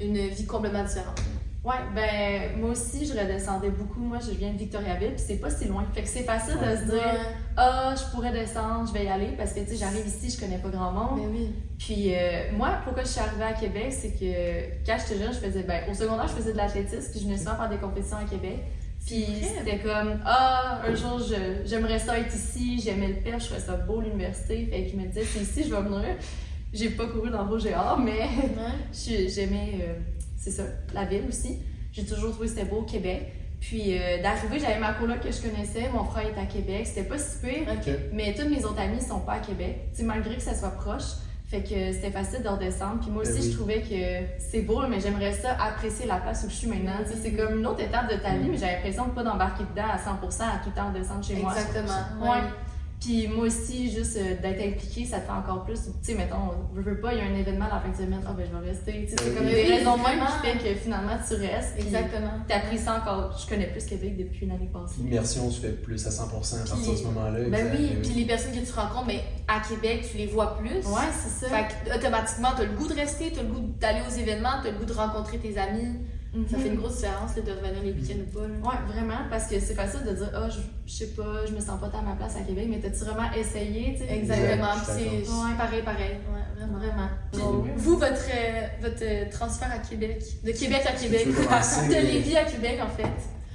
une 0.00 0.16
vie 0.28 0.46
complètement 0.46 0.84
différente. 0.84 1.20
Ouais, 1.64 1.74
ben 1.94 2.58
moi 2.60 2.70
aussi 2.70 3.06
je 3.06 3.12
redescendais 3.12 3.70
beaucoup. 3.70 4.00
Moi 4.00 4.18
je 4.20 4.32
viens 4.32 4.52
de 4.52 4.58
Victoriaville, 4.58 5.14
puis 5.14 5.24
c'est 5.24 5.36
pas 5.36 5.48
si 5.48 5.66
loin. 5.66 5.84
Fait 5.94 6.02
que 6.02 6.08
c'est 6.08 6.24
facile 6.24 6.54
de 6.54 6.76
se 6.76 6.90
dire 6.90 7.20
ah 7.56 7.94
je 7.96 8.10
pourrais 8.12 8.32
descendre, 8.32 8.88
je 8.88 8.92
vais 8.92 9.04
y 9.04 9.08
aller 9.08 9.28
parce 9.36 9.52
que 9.52 9.60
tu 9.60 9.68
sais 9.68 9.76
j'arrive 9.76 10.04
ici, 10.04 10.30
je 10.30 10.40
connais 10.40 10.58
pas 10.58 10.70
grand 10.70 10.90
monde. 10.90 11.20
Mais 11.20 11.26
oui. 11.26 11.54
Puis 11.78 12.14
euh, 12.14 12.50
moi 12.56 12.80
pourquoi 12.82 13.04
je 13.04 13.10
suis 13.10 13.20
arrivée 13.20 13.44
à 13.44 13.52
Québec, 13.52 13.92
c'est 13.92 14.10
que 14.10 14.84
quand 14.84 14.96
j'étais 14.98 15.22
jeune, 15.22 15.32
je 15.32 15.38
faisais 15.38 15.62
ben 15.62 15.82
au 15.88 15.94
secondaire 15.94 16.26
je 16.26 16.32
faisais 16.32 16.52
de 16.52 16.56
l'athlétisme, 16.56 17.10
puis 17.12 17.20
je 17.20 17.26
venais 17.26 17.38
souvent 17.38 17.54
faire 17.54 17.68
des 17.68 17.78
compétitions 17.78 18.16
à 18.16 18.24
Québec. 18.24 18.58
Puis 19.06 19.24
c'était 19.56 19.78
comme 19.78 20.20
ah 20.24 20.80
un 20.84 20.94
jour 20.96 21.20
j'aimerais 21.64 22.00
ça 22.00 22.18
être 22.18 22.34
ici, 22.34 22.80
j'aimais 22.84 23.08
le 23.08 23.20
père, 23.20 23.38
je 23.38 23.46
trouvais 23.46 23.60
ça 23.60 23.76
beau 23.76 24.00
l'université, 24.00 24.66
fait 24.66 24.84
que 24.84 24.90
je 24.90 24.96
me 24.96 25.06
disais 25.06 25.24
c'est 25.24 25.42
ici 25.42 25.62
je 25.68 25.72
vais 25.72 25.82
venir. 25.82 26.16
J'ai 26.72 26.88
pas 26.90 27.06
couru 27.06 27.30
dans 27.30 27.46
Rouge 27.46 27.66
et 27.66 27.74
Or, 27.74 27.98
mais 27.98 28.26
J'aimais, 28.92 29.78
euh, 29.82 29.94
c'est 30.42 30.50
ça, 30.50 30.64
la 30.92 31.04
ville 31.04 31.24
aussi. 31.28 31.58
J'ai 31.92 32.04
toujours 32.04 32.30
trouvé 32.32 32.48
que 32.48 32.54
c'était 32.54 32.68
beau, 32.68 32.82
Québec. 32.82 33.32
Puis 33.60 33.96
euh, 33.96 34.20
d'arriver, 34.20 34.58
j'avais 34.58 34.80
ma 34.80 34.92
coloc 34.94 35.20
que 35.20 35.30
je 35.30 35.40
connaissais, 35.40 35.88
mon 35.94 36.02
frère 36.04 36.26
est 36.26 36.40
à 36.40 36.46
Québec. 36.46 36.84
C'était 36.84 37.04
pas 37.04 37.16
si 37.16 37.38
pire, 37.38 37.68
mais 38.12 38.34
tous 38.34 38.48
mes 38.48 38.64
autres 38.64 38.80
amis 38.80 39.00
sont 39.00 39.20
pas 39.20 39.34
à 39.34 39.38
Québec. 39.38 39.78
Malgré 40.02 40.34
que 40.36 40.42
ça 40.42 40.54
soit 40.54 40.70
proche. 40.70 41.04
Fait 41.46 41.60
que 41.62 41.92
c'était 41.92 42.10
facile 42.10 42.42
de 42.42 42.48
redescendre. 42.48 43.00
Puis 43.00 43.10
moi 43.10 43.22
aussi, 43.22 43.32
Ben 43.34 43.40
oui. 43.42 43.50
je 43.50 43.56
trouvais 43.56 43.82
que 43.82 44.40
c'est 44.50 44.62
beau, 44.62 44.86
mais 44.88 45.00
j'aimerais 45.00 45.34
ça 45.34 45.50
apprécier 45.62 46.06
la 46.06 46.16
place 46.16 46.44
où 46.46 46.50
je 46.50 46.54
suis 46.54 46.66
maintenant. 46.66 46.94
C'est 47.22 47.32
comme 47.32 47.58
une 47.58 47.66
autre 47.66 47.80
étape 47.82 48.10
de 48.10 48.16
ta 48.16 48.30
vie, 48.36 48.48
mais 48.48 48.56
j'avais 48.56 48.76
l'impression 48.76 49.06
de 49.08 49.10
pas 49.10 49.22
d'embarquer 49.22 49.64
dedans 49.64 49.88
à 49.92 49.98
100% 49.98 50.42
à 50.44 50.58
tout 50.64 50.70
le 50.70 50.74
temps 50.74 50.90
descendre 50.90 51.22
chez 51.22 51.36
moi. 51.36 51.52
Exactement. 51.52 52.30
Ouais. 52.32 52.40
Puis 53.02 53.26
moi 53.26 53.46
aussi, 53.46 53.90
juste 53.90 54.16
euh, 54.16 54.40
d'être 54.40 54.62
impliquée, 54.62 55.04
ça 55.04 55.18
te 55.18 55.26
fait 55.26 55.32
encore 55.32 55.64
plus. 55.64 55.74
Tu 55.74 55.90
sais, 56.02 56.14
mettons, 56.14 56.36
on 56.72 56.80
veut 56.80 57.00
pas, 57.00 57.12
il 57.12 57.18
y 57.18 57.20
a 57.20 57.24
un 57.24 57.34
événement 57.34 57.64
la 57.64 57.80
fin 57.80 57.88
de 57.88 57.96
semaine, 57.96 58.20
ah 58.24 58.32
ben 58.32 58.46
je 58.46 58.56
vais 58.56 58.68
rester. 58.70 59.06
Tu 59.10 59.16
c'est 59.18 59.28
Oui. 59.30 59.34
comme 59.36 59.46
Oui, 59.46 59.52
des 59.54 59.62
raisons 59.74 59.96
même 59.96 60.20
qui 60.20 60.46
fait 60.46 60.58
que 60.58 60.74
finalement 60.78 61.18
tu 61.26 61.34
restes. 61.34 61.74
Exactement. 61.78 62.30
T'apprécies 62.46 62.84
ça 62.84 62.98
encore. 62.98 63.36
Je 63.36 63.48
connais 63.48 63.66
plus 63.66 63.84
Québec 63.84 64.16
depuis 64.16 64.46
l'année 64.46 64.70
passée. 64.72 65.02
L'immersion 65.02 65.50
se 65.50 65.60
fait 65.60 65.82
plus 65.82 66.06
à 66.06 66.10
100% 66.10 66.22
à 66.22 66.68
partir 66.68 66.92
de 66.92 66.96
ce 66.96 67.02
moment-là. 67.04 67.40
Ben 67.48 67.54
exact, 67.66 67.76
oui, 67.76 67.90
puis 68.02 68.12
les 68.20 68.24
personnes 68.24 68.52
que 68.52 68.64
tu 68.64 68.72
rencontres, 68.72 69.06
mais 69.08 69.24
à 69.48 69.60
Québec, 69.66 70.06
tu 70.08 70.18
les 70.18 70.26
vois 70.28 70.56
plus. 70.58 70.76
Ouais, 70.86 71.10
c'est 71.12 71.46
ça. 71.46 71.56
Fait 71.56 71.66
que, 71.90 71.96
automatiquement, 71.98 72.50
t'as 72.56 72.64
le 72.64 72.76
goût 72.76 72.86
de 72.86 72.94
rester, 72.94 73.32
t'as 73.34 73.42
le 73.42 73.48
goût 73.48 73.68
d'aller 73.80 74.00
aux 74.08 74.16
événements, 74.16 74.60
t'as 74.62 74.70
le 74.70 74.78
goût 74.78 74.84
de 74.84 74.92
rencontrer 74.92 75.38
tes 75.38 75.58
amis. 75.58 75.96
Mhm. 76.34 76.46
Ça 76.50 76.58
fait 76.58 76.68
une 76.68 76.76
grosse 76.76 76.96
différence 76.96 77.36
là, 77.36 77.42
de 77.42 77.50
revenir 77.52 77.82
les 77.82 77.92
week-ends 77.92 78.20
ou 78.20 78.38
pas. 78.38 78.46
là. 78.48 78.54
Ouais, 78.64 78.92
vraiment, 78.92 79.18
parce 79.28 79.46
que 79.48 79.60
c'est 79.60 79.74
facile 79.74 80.00
de 80.04 80.12
dire, 80.14 80.30
ah, 80.34 80.48
je, 80.48 80.60
je 80.86 80.92
sais 80.92 81.08
pas, 81.08 81.44
je 81.46 81.52
me 81.52 81.60
sens 81.60 81.78
pas 81.78 81.88
tant 81.88 81.98
à 81.98 82.02
ma 82.02 82.14
place 82.14 82.36
à 82.36 82.40
Québec, 82.40 82.66
mais 82.70 82.78
t'as-tu 82.78 83.04
vraiment 83.04 83.30
essayé, 83.36 83.92
tu 83.94 84.06
sais? 84.06 84.14
Exactement. 84.14 84.72
c'est 84.86 85.56
pareil, 85.58 85.82
pareil. 85.82 86.16
Ouais, 86.32 86.40
vraiment. 86.56 86.78
Vraiment. 86.78 87.08
Puis, 87.32 87.72
vous, 87.76 87.96
votre, 87.98 88.26
euh, 88.34 88.66
votre 88.80 89.02
euh, 89.02 89.24
transfert 89.30 89.70
à 89.70 89.78
Québec, 89.78 90.22
de 90.42 90.52
Québec 90.52 90.82
à 90.86 90.92
Québec, 90.92 91.26
de 91.28 91.94
euh, 91.94 92.00
Lévis 92.00 92.36
à 92.36 92.44
Québec 92.44 92.80
en 92.82 92.88
fait, 92.88 93.08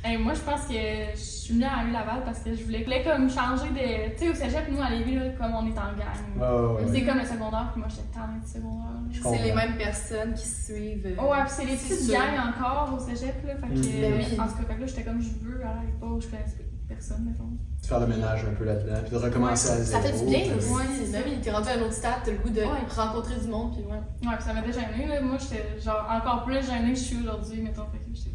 Hey, 0.04 0.18
moi, 0.18 0.34
je 0.34 0.40
pense 0.42 0.62
que 0.68 0.74
je 0.74 1.20
suis 1.20 1.54
venue 1.56 1.66
à 1.66 1.84
Laval 1.92 2.24
parce 2.24 2.40
que 2.40 2.54
je 2.56 2.64
voulais, 2.64 2.80
je 2.80 2.84
voulais 2.86 3.04
comme 3.04 3.30
changer 3.30 3.68
de. 3.72 4.16
Tu 4.16 4.20
sais, 4.20 4.30
au 4.30 4.34
cégep, 4.34 4.70
nous, 4.72 4.82
à 4.82 4.90
Lévis, 4.90 5.16
là, 5.16 5.30
comme 5.38 5.54
on 5.54 5.66
est 5.68 5.78
en 5.78 5.92
gang. 5.98 6.78
Ouais. 6.78 6.84
C'est 6.94 7.04
comme 7.04 7.18
le 7.18 7.26
secondaire, 7.26 7.70
puis 7.74 7.80
moi, 7.82 7.90
j'étais 7.90 8.08
tannée 8.14 8.40
du 8.40 8.48
secondaire. 8.48 9.02
C'est 9.12 9.44
les 9.44 9.54
mêmes 9.54 9.76
personnes 9.78 10.34
qui 10.34 10.46
se 10.48 10.66
suivent. 10.74 11.08
euh, 11.08 11.22
Ouais, 11.22 11.44
puis 11.44 11.50
c'est 11.58 11.66
les 11.66 11.76
petites 11.76 12.10
gangs 12.10 12.40
encore 12.48 12.94
au 12.96 13.00
cégep, 13.00 13.36
là. 13.46 13.56
Fait 13.56 13.68
que, 13.68 13.74
Mhm. 13.74 14.02
Ben 14.02 14.42
en 14.42 14.48
tout 14.48 14.54
cas, 14.54 14.64
fait 14.68 14.76
que 14.76 14.80
là, 14.82 14.86
j'étais 14.88 15.04
comme 15.04 15.22
je 15.22 15.30
veux 15.44 15.60
pas 16.00 16.06
où 16.06 16.22
je 16.22 16.28
connais 16.28 16.46
personne, 16.88 17.26
mettons. 17.26 17.44
De 17.82 17.86
faire 17.86 18.00
le 18.00 18.08
ménage 18.08 18.46
un 18.50 18.54
peu 18.56 18.64
là-dedans, 18.64 19.00
puis 19.02 19.12
de 19.12 19.18
recommencer 19.18 19.70
à 19.72 19.84
Ça 19.84 20.00
fait 20.00 20.18
du 20.18 20.26
bien 20.26 20.56
aussi. 20.56 20.72
Ouais, 20.72 20.84
c'est 20.98 21.06
ça. 21.12 21.18
T'es 21.42 21.52
rendu 21.52 21.68
à 21.68 21.74
un 21.74 21.82
autre 21.82 21.94
stade, 21.94 22.14
t'as 22.24 22.32
le 22.32 22.38
goût 22.38 22.50
de 22.50 22.62
Ouais. 22.62 22.68
rencontrer 22.96 23.36
du 23.36 23.48
monde, 23.50 23.74
puis 23.76 23.84
ouais. 23.84 23.92
Ouais, 24.30 24.36
puis 24.38 24.46
ça 24.46 24.54
m'a 24.54 24.62
déjà 24.62 24.80
gênée, 24.82 25.08
là. 25.08 25.20
Moi, 25.22 25.38
j'étais 25.40 25.80
genre 25.84 26.08
encore 26.10 26.46
plus 26.46 26.66
gênée 26.66 26.94
que 26.94 27.00
je 27.00 27.04
suis 27.04 27.18
aujourd'hui, 27.20 27.62
mettons. 27.62 27.86
Fait 27.92 27.98
que 28.00 28.06
j'étais 28.14 28.30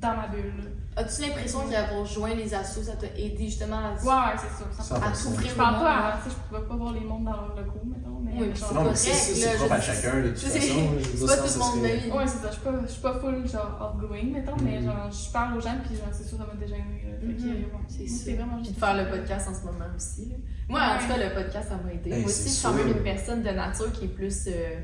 dans 0.00 0.16
ma 0.16 0.26
bulle. 0.28 0.72
As-tu 0.96 1.22
l'impression 1.22 1.60
qu'avoir 1.70 2.04
joint 2.04 2.34
les 2.34 2.52
assos, 2.52 2.82
ça 2.82 2.92
t'a 2.96 3.06
aidé 3.16 3.44
justement 3.46 3.76
à, 3.78 3.92
Ouais, 3.92 4.32
ouais, 4.32 4.38
c'est 4.40 4.56
sûr. 4.56 4.66
ça- 4.72 4.82
100%. 4.96 5.02
à 5.04 5.12
Je 5.42 5.52
au 5.52 5.56
parle 5.56 5.74
pas 5.76 6.18
tu 6.24 6.30
sais, 6.30 6.36
je 6.36 6.48
pouvais 6.48 6.68
pas 6.68 6.74
voir 6.76 6.92
les 6.92 7.00
mondes 7.00 7.24
dans 7.24 7.32
leurs 7.32 7.56
locaux, 7.56 7.80
mettons. 7.84 8.18
Mais 8.22 8.32
Oui, 8.32 8.52
Non, 8.74 8.84
mais 8.84 8.94
c'est 8.94 9.10
ça, 9.10 9.20
là, 9.30 9.34
c'est 9.34 9.52
je 9.52 9.56
propre 9.58 9.72
à 9.72 9.80
chacun, 9.80 10.20
de 10.20 10.28
toute 10.28 10.36
je 10.40 10.46
sais, 10.46 10.60
façon. 10.60 10.74
je 10.98 11.16
veux 11.16 11.16
C'est 11.16 11.26
pas 11.26 11.36
tout 11.36 11.52
le 11.54 11.58
monde, 11.58 11.78
mais 11.82 12.00
oui. 12.04 12.10
Ouais, 12.10 12.26
c'est 12.26 12.38
ça. 12.38 12.48
Je 12.48 12.52
suis 12.52 12.60
pas, 12.62 12.72
je 12.82 12.86
suis 12.92 13.00
pas 13.02 13.14
full, 13.14 13.48
genre, 13.48 13.94
outgoing, 13.94 14.24
mettons, 14.32 14.56
mais 14.62 14.78
Mhm. 14.80 14.84
genre, 14.86 15.10
je 15.10 15.32
parle 15.32 15.56
aux 15.56 15.60
gens, 15.60 15.76
puis 15.86 15.96
genre, 15.96 16.08
c'est 16.12 16.24
sûr, 16.28 16.38
ça 16.38 16.44
m'a 16.44 16.54
déjà 16.54 16.74
Mhm. 16.76 16.82
ouais, 16.82 18.06
C'est 18.08 18.34
vraiment 18.34 18.56
Puis 18.56 18.64
juste 18.64 18.74
de 18.74 18.80
faire 18.84 18.96
le 18.96 19.10
podcast 19.10 19.48
en 19.48 19.54
ce 19.54 19.64
moment 19.66 19.90
aussi. 19.96 20.32
Moi, 20.68 20.80
en 20.80 20.98
tout 20.98 21.08
cas, 21.08 21.16
le 21.28 21.34
podcast, 21.34 21.68
ça 21.68 21.76
m'a 21.84 21.92
aidé. 21.92 22.10
Moi 22.10 22.26
aussi, 22.26 22.44
je 22.48 22.54
suis 22.54 22.62
quand 22.66 22.72
même 22.74 22.88
une 22.88 23.02
personne 23.02 23.42
de 23.42 23.50
nature 23.50 23.92
qui 23.92 24.04
est 24.06 24.08
plus 24.08 24.46
euh, 24.48 24.76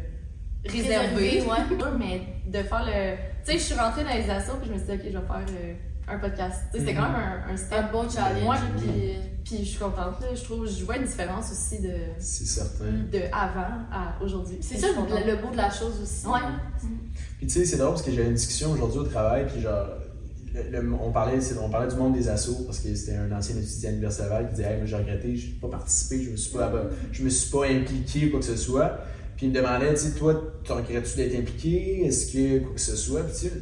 Réservée, 0.64 1.40
réservée. 1.40 1.42
ouais. 1.42 1.76
mais 1.98 2.22
de 2.46 2.58
faire 2.66 2.84
le. 2.84 3.35
Tu 3.46 3.52
sais, 3.52 3.58
je 3.58 3.62
suis 3.64 3.74
rentrée 3.74 4.02
dans 4.02 4.10
les 4.14 4.28
assos, 4.28 4.56
puis 4.60 4.68
je 4.68 4.72
me 4.74 4.78
suis 4.78 4.86
dit, 4.88 4.92
OK, 4.94 5.00
je 5.04 5.18
vais 5.18 5.24
faire 5.26 5.46
euh, 5.60 5.74
un 6.14 6.18
podcast. 6.18 6.56
Tu 6.72 6.78
sais, 6.80 6.84
c'était 6.86 6.94
quand 6.94 7.02
même 7.02 7.14
un, 7.14 7.50
un 7.50 7.54
Un 7.54 7.56
step. 7.56 7.92
bon 7.92 8.08
challenge, 8.10 8.48
Ouais, 8.48 8.56
puis 8.76 9.12
Puis 9.44 9.58
je 9.64 9.70
suis 9.70 9.78
contente. 9.78 10.20
Là. 10.20 10.26
Je 10.34 10.42
trouve, 10.42 10.66
je 10.68 10.84
vois 10.84 10.96
une 10.96 11.04
différence 11.04 11.52
aussi 11.52 11.80
de, 11.80 11.92
C'est 12.18 12.44
certain. 12.46 12.84
de 13.12 13.20
avant 13.32 13.84
à 13.92 14.16
aujourd'hui. 14.22 14.58
c'est 14.60 14.76
ça 14.78 14.88
le, 14.88 15.30
le 15.30 15.36
beau 15.40 15.50
de 15.52 15.56
la 15.56 15.70
chose 15.70 16.00
aussi. 16.02 16.26
Ouais. 16.26 16.40
Puis 17.38 17.46
tu 17.46 17.52
sais, 17.52 17.64
c'est 17.64 17.76
drôle 17.76 17.90
parce 17.90 18.02
que 18.02 18.10
j'avais 18.10 18.26
une 18.28 18.34
discussion 18.34 18.72
aujourd'hui 18.72 18.98
au 18.98 19.04
travail, 19.04 19.46
puis 19.46 19.60
genre, 19.60 19.86
le- 20.52 20.80
le- 20.80 20.92
on, 21.00 21.12
parlait, 21.12 21.40
c'est- 21.40 21.56
on 21.58 21.68
parlait 21.70 21.88
du 21.88 21.96
monde 21.96 22.14
des 22.14 22.28
assos 22.28 22.64
parce 22.64 22.80
que 22.80 22.92
c'était 22.94 23.16
un 23.16 23.30
ancien 23.30 23.54
étudiant 23.56 23.92
Laval 24.00 24.48
qui 24.48 24.54
disait 24.56 24.68
Hey, 24.72 24.76
moi 24.78 24.86
j'ai 24.86 24.96
regretté, 24.96 25.36
je 25.36 25.46
n'ai 25.48 25.52
pas 25.52 25.68
participé, 25.68 26.22
je 26.24 26.30
me 26.30 26.36
suis 26.36 26.52
pas, 26.56 26.72
je 27.12 27.22
me 27.22 27.28
suis 27.28 27.50
pas 27.50 27.66
impliqué 27.66 28.26
ou 28.26 28.30
quoi 28.30 28.40
que 28.40 28.46
ce 28.46 28.56
soit. 28.56 28.98
Puis 29.36 29.46
il 29.46 29.50
me 29.50 29.54
demandait, 29.54 29.92
tu 29.94 30.00
sais, 30.00 30.10
toi, 30.12 30.54
tu 30.64 30.72
regrettes-tu 30.72 31.16
d'être 31.16 31.38
impliqué? 31.38 32.04
Est-ce 32.06 32.32
que 32.32 32.58
quoi 32.60 32.74
que 32.74 32.80
ce 32.80 32.96
soit? 32.96 33.22
Puis 33.24 33.34
tu 33.34 33.40
sais, 33.48 33.52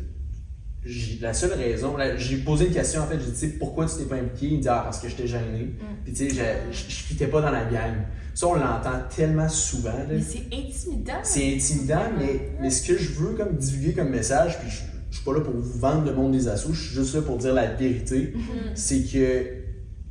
j'ai- 0.84 1.18
la 1.20 1.32
seule 1.32 1.52
raison, 1.54 1.96
j'ai 2.16 2.37
posé 2.38 2.66
une 2.66 2.72
question 2.72 3.00
en 3.02 3.06
fait, 3.06 3.18
j'ai 3.18 3.26
dit, 3.26 3.32
tu 3.32 3.38
sais, 3.38 3.48
pourquoi 3.58 3.87
tu 3.87 3.96
t'es 3.96 4.04
pas 4.04 4.16
impliqué? 4.16 4.46
Il 4.48 4.56
me 4.58 4.62
dit, 4.62 4.68
ah, 4.68 4.82
parce 4.84 5.00
que 5.00 5.08
j'étais 5.08 5.26
gêné. 5.26 5.74
Puis 6.04 6.12
tu 6.12 6.28
sais, 6.28 6.34
je- 6.70 6.72
je 6.76 6.78
je 6.90 6.94
fitais 7.04 7.26
pas 7.26 7.40
dans 7.40 7.50
la 7.50 7.64
gang. 7.64 7.94
Ça, 8.34 8.48
on 8.48 8.54
l'entend 8.54 9.00
tellement 9.14 9.48
souvent. 9.48 9.90
là. 9.96 10.06
Mais 10.10 10.20
c'est 10.20 10.46
intimidant. 10.52 11.20
C'est 11.22 11.54
intimidant, 11.54 12.02
mais, 12.18 12.50
mais 12.60 12.70
ce 12.70 12.87
que 12.87 12.98
je 12.98 13.12
veux 13.12 13.34
comme 13.34 13.56
divulguer 13.56 13.94
comme 13.94 14.10
message, 14.10 14.58
puis 14.60 14.68
je, 14.70 14.82
je 15.10 15.16
suis 15.16 15.24
pas 15.24 15.32
là 15.32 15.40
pour 15.40 15.54
vous 15.54 15.78
vendre 15.78 16.04
le 16.04 16.12
monde 16.14 16.32
des 16.32 16.48
assos, 16.48 16.72
je 16.72 16.82
suis 16.87 16.94
juste 16.96 17.14
là 17.14 17.22
pour 17.22 17.38
dire 17.38 17.54
la 17.54 17.72
vérité, 17.72 18.32
Mhm. 18.34 18.42
c'est 18.74 19.00
que 19.02 19.42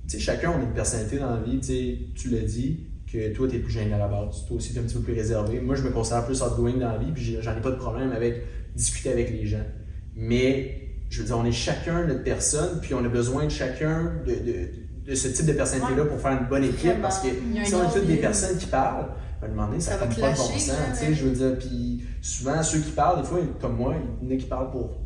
tu 0.08 0.18
sais, 0.18 0.20
chacun 0.20 0.52
on 0.52 0.60
a 0.60 0.64
une 0.64 0.74
personnalité 0.74 1.18
dans 1.20 1.32
la 1.36 1.42
vie, 1.42 1.60
tu 1.60 1.68
sais, 1.68 1.98
tu 2.16 2.30
l'as 2.30 2.40
dit, 2.42 2.80
que 3.14 3.34
toi 3.34 3.48
tu 3.48 3.56
es 3.56 3.60
plus 3.60 3.72
gêné 3.72 3.94
à 3.94 3.98
la 4.00 4.08
base, 4.08 4.46
toi 4.48 4.58
aussi 4.58 4.74
tu 4.74 4.80
es 4.80 4.82
un 4.82 4.86
petit 4.86 4.96
peu 4.96 5.02
plus 5.02 5.14
réservé. 5.14 5.62
Moi 5.62 5.76
je 5.76 5.84
me 5.84 5.90
considère 5.92 6.26
plus 6.26 6.42
outgoing 6.42 6.74
dans 6.78 6.92
la 6.92 6.98
vie, 6.98 7.12
puis 7.14 7.38
j'en 7.42 7.56
ai 7.56 7.62
pas 7.62 7.72
de 7.72 7.76
problème 7.78 8.12
avec 8.12 8.42
discuter 8.76 9.12
avec 9.12 9.30
les 9.32 9.46
gens. 9.46 9.64
Mais 10.16 10.80
je 11.10 11.20
veux 11.22 11.26
dire, 11.28 11.38
on 11.38 11.46
est 11.46 11.52
chacun 11.52 12.06
notre 12.08 12.24
personne, 12.24 12.80
puis 12.82 12.94
on 12.94 13.04
a 13.06 13.10
besoin 13.10 13.46
de 13.46 13.50
chacun 13.52 14.14
de, 14.26 14.32
de- 14.34 14.70
de 15.12 15.16
ce 15.16 15.28
type 15.28 15.46
de 15.46 15.52
personnalité-là 15.54 16.06
pour 16.06 16.20
faire 16.20 16.32
une 16.42 16.48
bonne 16.48 16.64
équipe, 16.64 17.02
parce 17.02 17.20
que 17.20 17.28
si 17.66 17.76
on 17.76 17.84
est 17.84 17.94
toutes 17.94 18.08
des 18.08 18.18
personnes 18.18 18.58
qui 18.58 18.68
parlent, 18.68 19.08
à 19.42 19.48
donné, 19.48 19.80
ça, 19.82 19.92
Ça 19.92 19.98
va 19.98 20.06
pas 20.06 20.14
de 20.14 20.22
bon 20.22 20.36
sens. 20.36 20.54
tu 20.54 21.06
sais, 21.06 21.14
Je 21.14 21.26
veux 21.26 21.32
dire, 21.36 21.58
puis 21.60 22.04
souvent, 22.22 22.64
ceux 22.64 22.80
qui 22.80 22.92
parlent, 22.92 23.22
des 23.22 23.28
fois, 23.28 23.40
comme 23.60 23.76
moi, 23.76 23.96
il 24.22 24.30
y 24.30 24.32
en 24.32 24.36
a 24.38 24.40
qui 24.40 24.46
parlent 24.48 24.72
pour 24.72 25.02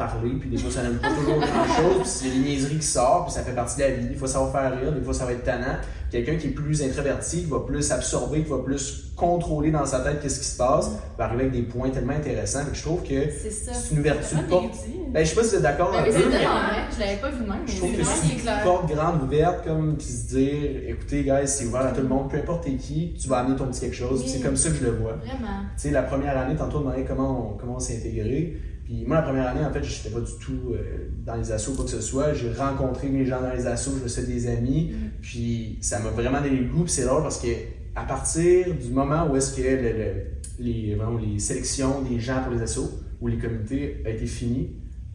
parler, 0.00 0.30
puis 0.40 0.48
des 0.48 0.56
fois, 0.56 0.70
ça 0.70 0.82
n'aime 0.82 0.98
pas 0.98 1.10
toujours 1.10 1.38
grand-chose, 1.38 2.00
puis 2.00 2.06
c'est 2.06 2.30
des 2.30 2.38
niaiseries 2.38 2.78
qui 2.78 2.86
sortent, 2.86 3.26
puis 3.26 3.34
ça 3.34 3.42
fait 3.42 3.52
partie 3.54 3.76
de 3.76 3.82
la 3.82 3.90
vie. 3.90 4.08
Des 4.08 4.14
fois, 4.14 4.26
ça 4.26 4.40
va 4.42 4.50
faire 4.50 4.80
rire, 4.80 4.92
des 4.92 5.02
fois, 5.02 5.12
ça 5.12 5.26
va 5.26 5.32
être 5.32 5.44
tannant. 5.44 5.76
Quelqu'un 6.10 6.36
qui 6.36 6.48
est 6.48 6.50
plus 6.50 6.82
introverti, 6.82 7.42
qui 7.44 7.50
va 7.50 7.60
plus 7.60 7.92
absorber, 7.92 8.42
qui 8.42 8.50
va 8.50 8.58
plus 8.58 9.12
contrôler 9.14 9.70
dans 9.70 9.84
sa 9.84 10.00
tête 10.00 10.20
qu'est-ce 10.20 10.40
qui 10.40 10.46
se 10.46 10.56
passe, 10.56 10.90
va 11.18 11.24
arriver 11.26 11.42
avec 11.42 11.52
des 11.52 11.62
points 11.62 11.90
tellement 11.90 12.14
intéressants. 12.14 12.64
Que 12.64 12.74
je 12.74 12.82
trouve 12.82 13.02
que 13.02 13.28
C'est 13.30 13.92
une 13.92 14.00
ouverture 14.00 14.38
de 14.38 14.42
porte. 14.44 14.74
Ben, 15.10 15.24
je 15.24 15.28
sais 15.28 15.36
pas 15.36 15.42
si 15.44 15.50
vous 15.50 15.56
êtes 15.56 15.62
d'accord 15.62 15.92
Ben 15.92 16.02
mais. 16.04 16.12
Je 16.12 17.00
l'avais 17.00 17.16
pas 17.20 17.30
vu 17.30 17.42
même, 17.42 17.58
mais 17.64 17.72
je 17.72 17.76
trouve 17.76 17.96
que 17.96 18.02
c'est 18.02 18.32
une 18.32 18.40
clair. 18.40 18.62
porte 18.64 18.92
grande 18.92 19.22
ouverte, 19.22 19.64
comme, 19.64 19.96
puis 19.96 20.06
se 20.06 20.34
dire, 20.34 20.82
écoutez, 20.88 21.22
guys, 21.22 21.46
c'est 21.46 21.66
ouvert 21.66 21.82
à 21.82 21.92
tout 21.92 22.00
le 22.00 22.08
monde, 22.08 22.30
peu 22.30 22.38
importe 22.38 22.64
t'es 22.64 22.74
qui, 22.74 23.14
tu 23.20 23.28
vas 23.28 23.38
amener 23.40 23.56
ton 23.56 23.66
petit 23.66 23.80
quelque 23.80 23.96
chose. 23.96 24.22
Oui. 24.22 24.28
C'est 24.28 24.40
comme 24.40 24.56
ça 24.56 24.70
que 24.70 24.76
je 24.76 24.84
le 24.84 24.92
vois. 24.92 25.12
Vraiment. 25.12 25.60
Tu 25.76 25.82
sais, 25.82 25.90
la 25.90 26.02
première 26.02 26.36
année, 26.36 26.56
tantôt, 26.56 26.78
on 26.78 26.80
demandait 26.80 27.04
comment 27.04 27.52
on, 27.52 27.58
comment 27.58 27.76
on 27.76 27.80
s'est 27.80 27.98
intégré. 27.98 28.56
Puis 28.90 29.04
moi, 29.06 29.18
la 29.18 29.22
première 29.22 29.46
année, 29.50 29.64
en 29.64 29.70
fait, 29.72 29.84
je 29.84 29.96
n'étais 29.98 30.10
pas 30.10 30.18
du 30.18 30.32
tout 30.40 30.72
euh, 30.74 31.08
dans 31.24 31.36
les 31.36 31.52
assos, 31.52 31.74
quoi 31.74 31.84
que 31.84 31.90
ce 31.92 32.00
soit. 32.00 32.34
J'ai 32.34 32.52
rencontré 32.52 33.08
mes 33.08 33.24
gens 33.24 33.40
dans 33.40 33.52
les 33.52 33.64
assos, 33.68 33.92
je 33.96 34.02
me 34.02 34.08
suis 34.08 34.22
des 34.24 34.48
amis. 34.48 34.92
Puis 35.22 35.78
ça 35.80 36.00
m'a 36.00 36.10
vraiment 36.10 36.40
donné 36.40 36.56
le 36.56 36.64
goût. 36.66 36.82
Puis 36.82 36.92
c'est 36.94 37.04
drôle 37.04 37.22
parce 37.22 37.40
que 37.40 37.46
à 37.94 38.02
partir 38.02 38.66
du 38.74 38.90
moment 38.90 39.28
où 39.30 39.36
est-ce 39.36 39.54
que 39.56 39.62
le- 39.62 39.92
le- 39.92 40.24
les, 40.58 40.96
vraiment, 40.96 41.16
les 41.18 41.38
sélections 41.38 42.02
des 42.02 42.18
gens 42.18 42.42
pour 42.42 42.52
les 42.52 42.62
assos 42.62 42.90
ou 43.20 43.28
les 43.28 43.38
comités 43.38 44.02
a 44.04 44.10
été 44.10 44.26
fini, 44.26 44.70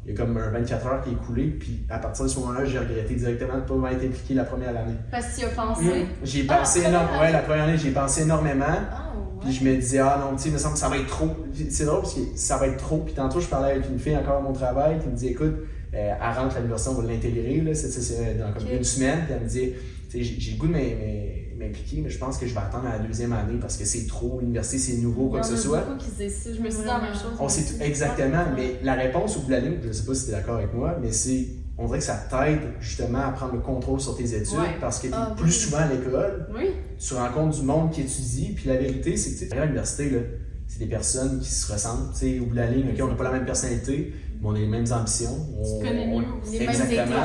il 0.06 0.12
y 0.12 0.14
a 0.14 0.18
comme 0.18 0.38
un 0.38 0.52
24 0.52 0.88
heures 0.88 1.04
qui 1.04 1.10
est 1.12 1.26
coulé. 1.26 1.48
Puis 1.48 1.82
à 1.90 2.00
partir 2.00 2.24
de 2.24 2.30
ce 2.30 2.40
moment-là, 2.40 2.64
j'ai 2.64 2.80
regretté 2.80 3.14
directement 3.16 3.56
de 3.56 3.60
ne 3.62 3.66
pas 3.66 3.76
m'être 3.76 4.06
impliqué 4.06 4.36
la 4.36 4.46
première 4.46 4.70
année. 4.70 4.96
Parce 5.12 5.28
que 5.28 5.36
tu 5.36 5.42
y 5.42 5.44
as 5.44 5.50
pensé. 5.50 5.84
Mm. 5.84 6.06
J'ai 6.24 6.46
Ah, 6.48 6.58
pensé 6.60 6.80
première 6.82 7.02
énormément. 7.02 7.22
Ouais, 7.24 7.32
la 7.34 7.40
première 7.40 7.64
année, 7.66 7.78
j'ai 7.78 7.92
pensé 7.92 8.22
énormément. 8.22 8.66
Ah, 8.70 9.12
Puis 9.46 9.54
je 9.54 9.64
me 9.64 9.76
disais, 9.76 10.00
ah 10.00 10.20
non, 10.20 10.36
tu 10.36 10.44
sais, 10.44 10.50
il 10.50 10.54
me 10.54 10.58
semble 10.58 10.74
que 10.74 10.80
ça 10.80 10.90
va 10.90 10.98
être 10.98 11.08
trop. 11.08 11.30
C'est 11.70 11.86
drôle 11.86 12.02
parce 12.02 12.14
que 12.16 12.20
ça 12.36 12.58
va 12.58 12.68
être 12.68 12.78
trop. 12.78 12.98
Puis 12.98 13.14
tantôt, 13.14 13.40
je 13.40 13.48
parlais 13.48 13.72
avec 13.72 13.88
une 13.90 14.00
fille 14.00 14.18
encore 14.18 14.38
à 14.38 14.42
mon 14.42 14.54
travail 14.54 15.00
qui 15.00 15.08
me 15.08 15.16
dit, 15.16 15.28
écoute, 15.28 15.54
euh, 15.94 16.14
elle 16.22 16.38
rentre 16.38 16.56
à 16.58 16.60
l'université, 16.60 16.92
on 16.96 17.02
va 17.02 17.08
l'intégrer, 17.12 17.62
là, 17.62 17.74
c'est, 17.74 17.90
c'est- 17.90 18.02
c'est 18.02 18.36
dans 18.38 18.52
comme 18.52 18.64
une 18.78 18.84
semaine. 18.84 19.20
Puis 19.26 19.34
elle 19.38 19.44
me 19.44 19.48
dit, 19.50 19.72
tu 20.10 20.18
sais, 20.18 20.24
j'ai, 20.40 20.52
le 20.52 20.58
goût 20.58 20.68
de 20.68 20.74
m'im- 20.74 20.80
m'im- 20.80 21.66
m'impliquer, 21.68 22.02
mais 22.04 22.10
je 22.10 22.18
pense 22.18 22.38
que 22.38 22.46
je 22.46 22.54
vais 22.54 22.60
attendre 22.60 22.84
la 22.92 23.00
deuxième 23.00 23.32
année 23.32 23.58
parce 23.62 23.78
que 23.78 23.86
c'est 23.86 24.06
trop, 24.08 24.40
l'université, 24.42 24.78
c'est 24.78 24.98
nouveau, 25.02 25.30
quoi 25.30 25.40
que 25.40 25.48
ce 25.48 25.56
soit. 25.64 25.80
qui 25.98 26.30
se. 26.30 26.54
Je 26.54 26.62
me 26.62 26.70
suis 26.70 26.80
dit 26.82 26.86
la 26.88 27.00
même 27.00 27.14
chose. 27.14 27.32
On 27.40 27.48
sait 27.48 27.62
tout- 27.64 27.82
exactement, 27.82 28.44
mais 28.56 28.76
la 28.84 28.94
réponse 28.96 29.38
au 29.38 29.42
bout 29.42 29.48
de 29.48 29.52
la 29.54 29.60
ligne, 29.62 29.78
je 29.86 29.92
sais 29.94 30.04
pas 30.06 30.14
si 30.16 30.26
tu 30.26 30.32
es 30.32 30.34
d'accord 30.34 30.58
avec 30.58 30.74
moi, 30.74 30.98
mais 31.02 31.12
c'est, 31.14 31.46
on 31.78 31.86
dirait 31.88 32.00
que 32.00 32.06
ça 32.06 32.16
t'aide 32.30 32.62
justement 32.80 33.20
à 33.20 33.32
prendre 33.32 33.54
le 33.54 33.60
contrôle 33.60 34.00
sur 34.00 34.16
tes 34.16 34.34
études 34.36 34.58
Ouais. 34.58 34.78
parce 34.80 35.00
que 35.00 35.08
tu 35.08 35.14
es 35.14 35.18
Ah, 35.18 35.34
plus 35.36 35.46
oui. 35.48 35.52
souvent 35.52 35.78
à 35.80 35.88
l'école 35.88 36.48
Oui. 36.56 36.70
tu 37.00 37.14
rencontres 37.16 37.58
du 37.60 37.66
monde 37.66 37.92
qui 37.92 38.02
étudie, 38.02 38.54
puis 38.56 38.68
la 38.70 38.78
vérité, 38.78 39.18
c'est 39.18 39.48
que 39.48 39.54
à 39.58 39.62
l'université, 39.66 40.12
c'est 40.68 40.80
des 40.80 40.86
personnes 40.88 41.40
qui 41.42 41.50
se 41.52 41.72
ressemblent. 41.72 42.12
Tu 42.14 42.20
sais, 42.20 42.40
au 42.40 42.46
bout 42.46 42.52
de 42.52 42.56
la 42.62 42.68
ligne, 42.70 42.86
on 43.02 43.08
n'a 43.08 43.16
pas 43.16 43.24
la 43.26 43.32
même 43.32 43.46
personnalité, 43.46 44.14
mais 44.42 44.48
on 44.50 44.54
a 44.56 44.58
les 44.58 44.68
mêmes 44.68 44.86
ambitions. 44.92 45.38
On, 45.60 45.80
Tu 45.80 45.86
connais 45.86 46.08
on- 46.08 46.20
mieux 46.20 46.26
Les 46.52 46.60
mêmes 46.60 46.70
exactement. 46.70 47.16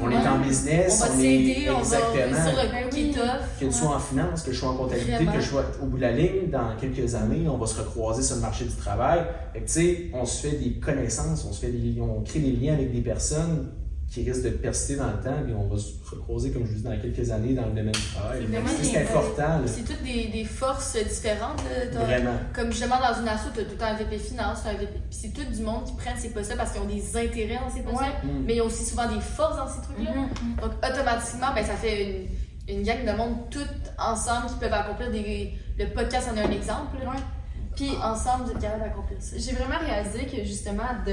On 0.00 0.06
Ouais. 0.06 0.14
est 0.14 0.28
en 0.28 0.36
On 0.36 0.46
business, 0.46 1.00
va 1.00 1.06
on, 1.10 1.18
est 1.18 1.22
s'aider, 1.22 1.66
on 1.70 1.72
va 1.74 1.78
exactement. 1.80 2.46
sur 2.48 2.62
le 2.62 2.70
Ben 2.70 2.88
qui 2.90 3.08
est 3.08 3.12
tough. 3.12 3.22
Que 3.58 3.64
tu 3.64 3.72
sois 3.72 3.96
en 3.96 3.98
finance, 3.98 4.42
que 4.42 4.52
je 4.52 4.58
sois 4.58 4.68
en 4.68 4.76
comptabilité, 4.76 5.12
Vraiment. 5.14 5.32
que 5.32 5.40
je 5.40 5.46
sois 5.48 5.64
au 5.82 5.86
bout 5.86 5.96
de 5.96 6.02
la 6.02 6.12
ligne, 6.12 6.50
dans 6.52 6.76
quelques 6.80 7.14
années, 7.16 7.48
on 7.48 7.56
va 7.58 7.66
se 7.66 7.78
recroiser 7.80 8.22
sur 8.22 8.36
le 8.36 8.42
marché 8.42 8.64
du 8.64 8.74
travail. 8.74 9.20
Tu 9.54 9.60
sais, 9.66 9.98
on 10.14 10.24
se 10.24 10.46
fait 10.46 10.56
des 10.56 10.74
connaissances, 10.74 11.44
on 11.48 11.52
se 11.52 11.60
fait 11.66 11.72
des, 11.72 12.00
on 12.00 12.20
crée 12.22 12.38
des 12.40 12.52
liens 12.52 12.74
avec 12.74 12.92
des 12.92 13.00
personnes 13.00 13.70
qui 14.10 14.24
risquent 14.28 14.44
de 14.44 14.50
persister 14.50 14.96
dans 14.96 15.08
le 15.08 15.20
temps, 15.22 15.36
et 15.46 15.52
on 15.52 15.68
va 15.68 15.76
se 15.76 15.92
recroiser, 16.10 16.50
comme 16.50 16.64
je 16.64 16.70
vous 16.70 16.76
dis, 16.76 16.82
dans 16.82 16.98
quelques 16.98 17.30
années 17.30 17.52
dans 17.52 17.66
le 17.66 17.72
domaine 17.72 17.92
du 17.92 18.00
travail. 18.14 18.48
C'est 18.82 19.02
important. 19.02 19.60
C'est 19.66 19.84
toutes 19.84 20.02
des, 20.02 20.28
des 20.28 20.44
forces 20.44 20.96
différentes. 20.96 21.62
là. 21.92 22.00
Vraiment. 22.00 22.32
Comme 22.54 22.70
justement 22.72 22.96
dans 22.96 23.20
une 23.20 23.28
asso, 23.28 23.48
tu 23.54 23.60
as 23.60 23.64
tout 23.64 23.76
un 23.80 23.94
VP 23.94 24.18
finance, 24.18 24.60
un 24.66 24.72
VP. 24.72 24.92
Puis 25.10 25.18
c'est 25.20 25.32
tout 25.34 25.44
du 25.44 25.62
monde 25.62 25.84
qui 25.84 25.92
prennent 25.94 26.16
ces 26.16 26.30
postes-là 26.30 26.56
parce 26.56 26.72
qu'ils 26.72 26.80
ont 26.80 26.86
des 26.86 27.16
intérêts 27.16 27.58
dans 27.62 27.70
ces 27.70 27.82
postes-là. 27.82 28.08
Mm. 28.24 28.44
Mais 28.46 28.54
il 28.54 28.56
y 28.56 28.60
a 28.60 28.64
aussi 28.64 28.84
souvent 28.84 29.06
des 29.12 29.20
forces 29.20 29.56
dans 29.58 29.68
ces 29.68 29.82
trucs-là. 29.82 30.12
Mhm. 30.14 30.56
Donc 30.62 30.72
automatiquement, 30.82 31.52
ben, 31.54 31.64
ça 31.64 31.74
fait 31.74 32.28
une, 32.68 32.76
une 32.78 32.82
gang 32.82 33.04
de 33.04 33.12
monde 33.12 33.50
toutes 33.50 33.92
ensemble 33.98 34.46
qui 34.46 34.54
peuvent 34.58 34.72
accomplir 34.72 35.10
des. 35.10 35.52
Le 35.78 35.86
podcast 35.92 36.28
en 36.32 36.36
est 36.36 36.42
un 36.44 36.50
exemple. 36.50 36.96
là. 37.04 37.10
Ouais. 37.10 37.20
Puis 37.76 37.90
ensemble, 38.02 38.44
vous 38.46 38.50
êtes 38.52 38.58
capables 38.58 38.82
d'accomplir 38.82 39.18
ça. 39.20 39.36
J'ai 39.38 39.52
vraiment 39.52 39.78
réalisé 39.78 40.26
que 40.26 40.42
justement, 40.44 40.82
de 41.06 41.12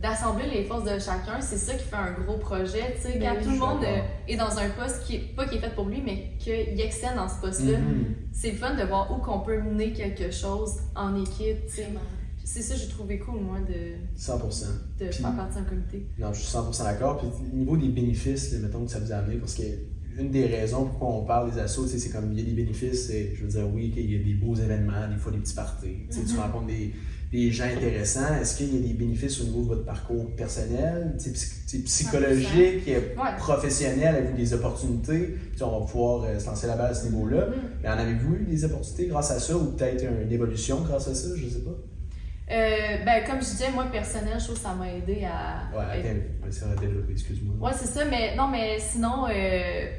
d'assembler 0.00 0.46
les 0.52 0.64
forces 0.64 0.84
de 0.84 0.98
chacun, 0.98 1.40
c'est 1.40 1.56
ça 1.56 1.74
qui 1.74 1.84
fait 1.84 1.96
un 1.96 2.12
gros 2.24 2.36
projet. 2.38 2.94
Tu 2.96 3.02
sais, 3.12 3.18
Ben 3.18 3.34
quand 3.36 3.42
tout 3.44 3.50
le 3.50 3.58
monde 3.58 3.84
euh, 3.84 3.98
est 4.28 4.36
dans 4.36 4.56
un 4.58 4.68
poste 4.70 5.04
qui 5.04 5.16
est 5.16 5.34
pas 5.36 5.46
qui 5.46 5.56
est 5.56 5.60
fait 5.60 5.74
pour 5.74 5.86
lui, 5.86 6.02
mais 6.04 6.32
qu'il 6.38 6.80
excelle 6.80 7.16
dans 7.16 7.28
ce 7.28 7.40
poste-là, 7.40 7.78
Mhm. 7.78 8.14
c'est 8.32 8.50
le 8.52 8.56
fun 8.56 8.74
de 8.74 8.82
voir 8.84 9.10
où 9.12 9.20
qu'on 9.22 9.40
peut 9.40 9.60
mener 9.60 9.92
quelque 9.92 10.30
chose 10.30 10.74
en 10.94 11.14
équipe. 11.20 11.66
tu 11.68 11.74
sais. 11.76 11.82
Vraiment. 11.84 12.00
C'est 12.44 12.62
ça 12.62 12.74
que 12.74 12.80
j'ai 12.80 12.88
trouvé 12.88 13.18
cool, 13.18 13.40
moi, 13.40 13.58
de, 13.60 13.96
100%. 14.16 14.66
de 14.98 15.10
faire 15.10 15.36
partie 15.36 15.56
d'un 15.56 15.64
comité. 15.64 16.06
Non, 16.18 16.32
je 16.32 16.38
suis 16.40 16.48
100% 16.48 16.84
d'accord. 16.84 17.18
Puis 17.18 17.28
au 17.52 17.56
niveau 17.56 17.76
des 17.76 17.88
bénéfices, 17.88 18.52
là, 18.52 18.60
mettons 18.60 18.84
que 18.86 18.90
ça 18.90 18.98
vous 19.00 19.12
a 19.12 19.16
amené, 19.16 19.36
parce 19.36 19.54
que 19.54 19.62
une 20.18 20.30
des 20.30 20.46
raisons 20.46 20.86
pourquoi 20.86 21.08
on 21.08 21.24
parle 21.24 21.52
des 21.52 21.60
assos, 21.60 21.86
c'est 21.86 22.10
comme 22.10 22.32
il 22.32 22.38
y 22.38 22.42
a 22.42 22.44
des 22.46 22.52
bénéfices. 22.52 23.06
c'est- 23.08 23.34
Je 23.36 23.42
veux 23.44 23.50
dire, 23.50 23.68
oui, 23.72 23.90
qu'il 23.90 24.10
y 24.10 24.18
a 24.18 24.24
des 24.24 24.34
beaux 24.34 24.54
événements, 24.54 25.06
des 25.08 25.16
fois 25.16 25.30
des 25.30 25.38
petits 25.38 25.54
parties. 25.54 25.96
Tu 26.10 26.20
Mhm. 26.20 26.40
rencontres 26.40 26.66
des, 26.66 26.92
des 27.32 27.50
gens 27.50 27.64
intéressants. 27.64 28.34
Est-ce 28.40 28.56
qu'il 28.56 28.74
y 28.74 28.78
a 28.78 28.88
des 28.88 28.94
bénéfices 28.94 29.40
au 29.40 29.44
niveau 29.44 29.62
de 29.62 29.68
votre 29.68 29.84
parcours 29.84 30.34
personnel, 30.36 31.16
psychologique, 31.84 32.86
Ouais. 32.86 33.36
professionnel, 33.38 34.14
avez-vous 34.16 34.36
des 34.36 34.54
opportunités? 34.54 35.34
Puis 35.52 35.62
on 35.62 35.80
va 35.80 35.86
pouvoir 35.86 36.24
euh, 36.24 36.38
se 36.38 36.46
lancer 36.46 36.66
la 36.66 36.76
balle 36.76 36.90
à 36.92 36.94
ce 36.94 37.06
niveau-là. 37.06 37.46
Mhm. 37.48 37.54
Mais 37.82 37.88
en 37.88 37.98
avez-vous 37.98 38.34
eu 38.36 38.44
des 38.48 38.64
opportunités 38.64 39.06
grâce 39.08 39.30
à 39.30 39.38
ça 39.40 39.56
ou 39.56 39.72
peut-être 39.72 40.04
une 40.24 40.32
évolution 40.32 40.80
grâce 40.82 41.08
à 41.08 41.14
ça? 41.14 41.28
Je 41.36 41.48
sais 41.48 41.60
pas. 41.60 41.76
Euh, 42.50 43.04
ben, 43.04 43.24
comme 43.26 43.36
je 43.40 43.44
disais, 43.46 43.70
moi, 43.70 43.84
personnel, 43.92 44.34
je 44.38 44.44
trouve 44.44 44.56
que 44.56 44.62
ça 44.62 44.74
m'a 44.74 44.90
aidé 44.90 45.24
à. 45.26 45.68
Ouais, 45.76 45.84
vrai, 45.84 46.76
développé, 46.80 47.12
excuse-moi. 47.12 47.54
Ouais, 47.60 47.76
c'est 47.76 47.86
ça, 47.88 48.04
mais 48.06 48.34
non, 48.36 48.48
mais 48.48 48.78
sinon, 48.78 49.26
euh, 49.26 49.30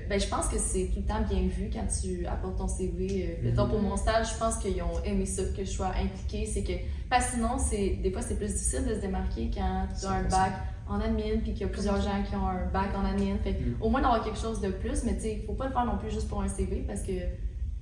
ben, 0.10 0.20
je 0.20 0.28
pense 0.28 0.48
que 0.48 0.58
c'est 0.58 0.86
tout 0.94 1.00
le 1.02 1.06
temps 1.06 1.22
bien 1.22 1.42
vu 1.48 1.70
quand 1.72 1.86
tu 2.02 2.26
apportes 2.26 2.58
ton 2.58 2.68
CV. 2.68 3.38
Euh, 3.44 3.52
Mhm. 3.52 3.70
pour 3.70 3.80
mon 3.80 3.96
stage, 3.96 4.34
je 4.34 4.40
pense 4.40 4.58
qu'ils 4.58 4.82
ont 4.82 5.04
aimé 5.06 5.26
ça, 5.28 5.44
que 5.56 5.64
je 5.64 5.70
sois 5.70 5.92
impliquée. 6.02 6.48
C'est 6.48 6.64
que, 6.64 6.74
parce 7.10 7.28
que 7.28 7.32
sinon, 7.36 7.58
c'est, 7.60 7.90
des 8.02 8.12
fois, 8.12 8.22
c'est 8.24 8.36
plus 8.36 8.48
difficile 8.48 8.84
de 8.86 8.96
se 8.96 9.00
démarquer 9.02 9.52
quand 9.54 9.88
tu 10.00 10.06
as 10.08 10.10
un 10.10 10.24
100%. 10.24 10.30
bac 10.30 10.52
en 10.88 11.00
admin, 11.02 11.38
puis 11.44 11.52
qu'il 11.54 11.62
y 11.62 11.66
a 11.66 11.68
plusieurs 11.68 12.02
gens 12.02 12.24
qui 12.28 12.36
ont 12.36 12.48
un 12.48 12.66
bac 12.74 12.90
en 12.98 13.06
admin. 13.06 13.38
Fait 13.44 13.52
Mhm. 13.52 13.76
au 13.80 13.90
moins 13.92 14.02
d'avoir 14.02 14.24
quelque 14.24 14.40
chose 14.40 14.60
de 14.60 14.70
plus, 14.72 15.04
mais 15.04 15.14
tu 15.18 15.22
sais, 15.22 15.38
il 15.40 15.46
faut 15.46 15.54
pas 15.54 15.68
le 15.68 15.72
faire 15.72 15.86
non 15.86 15.98
plus 16.00 16.10
juste 16.10 16.28
pour 16.28 16.42
un 16.42 16.48
CV 16.48 16.84
parce 16.88 17.04
que 17.04 17.12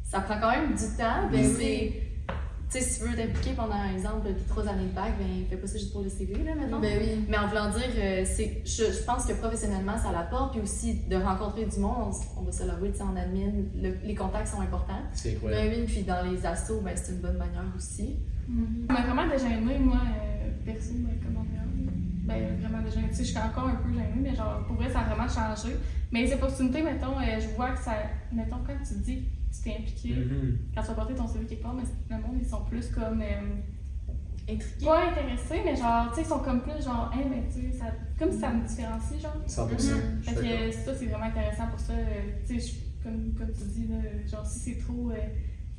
ça 0.03 0.19
prend 0.19 0.38
quand 0.41 0.51
même 0.51 0.71
du 0.75 0.84
temps. 0.97 1.30
Ben, 1.32 1.45
c'est. 1.58 1.93
Tu 2.69 2.80
sais, 2.80 2.82
si 2.84 2.99
tu 2.99 3.08
veux 3.08 3.15
t'impliquer 3.15 3.51
pendant, 3.56 3.82
exemple, 3.95 4.27
trois 4.49 4.67
années 4.67 4.88
de 4.88 4.93
bac, 4.93 5.13
ben, 5.17 5.45
fais 5.49 5.56
pas 5.56 5.67
ça 5.67 5.77
juste 5.77 5.93
pour 5.93 6.01
le 6.01 6.10
CV, 6.10 6.34
là, 6.43 6.53
maintenant. 6.53 6.82
Ben 6.82 6.99
oui. 7.01 7.25
Mais 7.30 7.38
en 7.38 7.47
voulant 7.47 7.69
dire, 7.69 7.88
euh, 7.97 8.23
c'est, 8.25 8.62
je, 8.65 8.91
je 8.91 9.03
pense 9.06 9.25
que 9.25 9.32
professionnellement, 9.34 9.97
ça 9.97 10.12
l'apporte. 10.12 10.51
Puis 10.51 10.62
aussi, 10.62 10.95
de 11.10 11.15
rencontrer 11.15 11.65
du 11.65 11.80
monde, 11.80 12.12
on, 12.36 12.41
on 12.41 12.43
va 12.43 12.51
se 12.51 12.63
l'avouer, 12.65 12.91
tu 12.91 12.97
sais, 12.97 13.03
en 13.03 13.15
admin, 13.15 13.51
le- 13.82 13.95
les 14.03 14.15
contacts 14.15 14.47
sont 14.49 14.60
importants. 14.60 14.99
C'est 15.13 15.36
incroyable. 15.36 15.69
Ben 15.71 15.80
oui, 15.80 15.86
puis 15.88 16.03
dans 16.03 16.30
les 16.30 16.45
assos, 16.45 16.82
ben, 16.82 16.91
c'est 16.95 17.13
une 17.13 17.19
bonne 17.19 17.38
manière 17.38 17.63
aussi. 17.77 18.17
Ça 18.88 18.93
m'a 18.93 19.01
vraiment 19.06 19.32
déjà 19.32 19.47
aimé, 19.47 19.77
moi, 19.80 19.99
euh, 20.03 20.49
perso, 20.65 20.91
ben, 20.95 21.15
comment 21.23 21.43
dire. 21.43 21.62
Ben, 22.25 22.58
vraiment 22.60 22.84
déjà 22.84 22.99
aimé. 22.99 23.08
Tu 23.12 23.15
sais, 23.15 23.23
je 23.23 23.30
suis 23.30 23.38
encore 23.39 23.69
un 23.69 23.75
peu 23.75 23.89
gênée, 23.93 24.12
mais 24.21 24.36
genre, 24.36 24.65
pour 24.67 24.75
vrai, 24.75 24.89
ça 24.91 24.99
a 24.99 25.03
vraiment 25.13 25.30
changé. 25.30 25.73
Mais 26.12 26.23
les 26.23 26.34
opportunités, 26.34 26.82
mettons, 26.82 27.17
euh, 27.17 27.39
je 27.39 27.47
vois 27.56 27.69
que 27.71 27.80
ça. 27.80 27.93
Mettons, 28.34 28.58
quand 28.67 28.73
tu 28.86 28.93
dis 29.06 29.23
tu 29.57 29.63
t'es 29.69 29.77
impliqué, 29.77 30.15
Mhm. 30.15 30.57
quand 30.75 30.81
tu 30.81 30.87
vas 30.87 30.93
porter 30.93 31.13
ton 31.15 31.27
CV 31.27 31.45
quelque 31.45 31.63
part, 31.63 31.73
mais 31.73 31.83
le 32.09 32.21
monde, 32.21 32.37
ils 32.41 32.47
sont 32.47 32.63
plus 32.65 32.87
comme. 32.89 33.21
euh, 33.21 33.55
Intrigué. 34.49 34.85
pas 34.85 35.09
intéressés, 35.09 35.61
mais 35.65 35.75
genre, 35.75 36.07
tu 36.09 36.15
sais, 36.15 36.21
ils 36.21 36.25
sont 36.27 36.39
comme 36.39 36.61
plus 36.61 36.81
genre, 36.83 37.11
hein, 37.13 37.19
mais 37.29 37.43
tu 37.53 37.69
sais, 37.71 37.77
ça- 37.77 37.91
comme 38.17 38.31
si 38.31 38.39
ça 38.39 38.49
me 38.49 38.65
différencie, 38.65 39.21
genre. 39.21 39.35
100%. 39.45 39.67
Mhm. 39.95 40.01
je 40.21 40.29
Fait 40.29 40.35
suis 40.35 40.35
que 40.35 40.41
d'accord. 40.53 40.67
euh, 40.67 40.71
ça, 40.71 40.95
c'est 40.95 41.05
vraiment 41.07 41.25
intéressant 41.25 41.67
pour 41.67 41.79
ça. 41.79 41.93
euh, 41.93 42.05
tu 42.47 42.59
sais, 42.59 42.73
comme, 43.03 43.33
comme 43.37 43.51
tu 43.51 43.63
dis, 43.65 43.87
là, 43.87 43.97
genre, 44.25 44.45
si 44.45 44.59
c'est 44.59 44.79
trop. 44.79 45.11
Euh, 45.11 45.15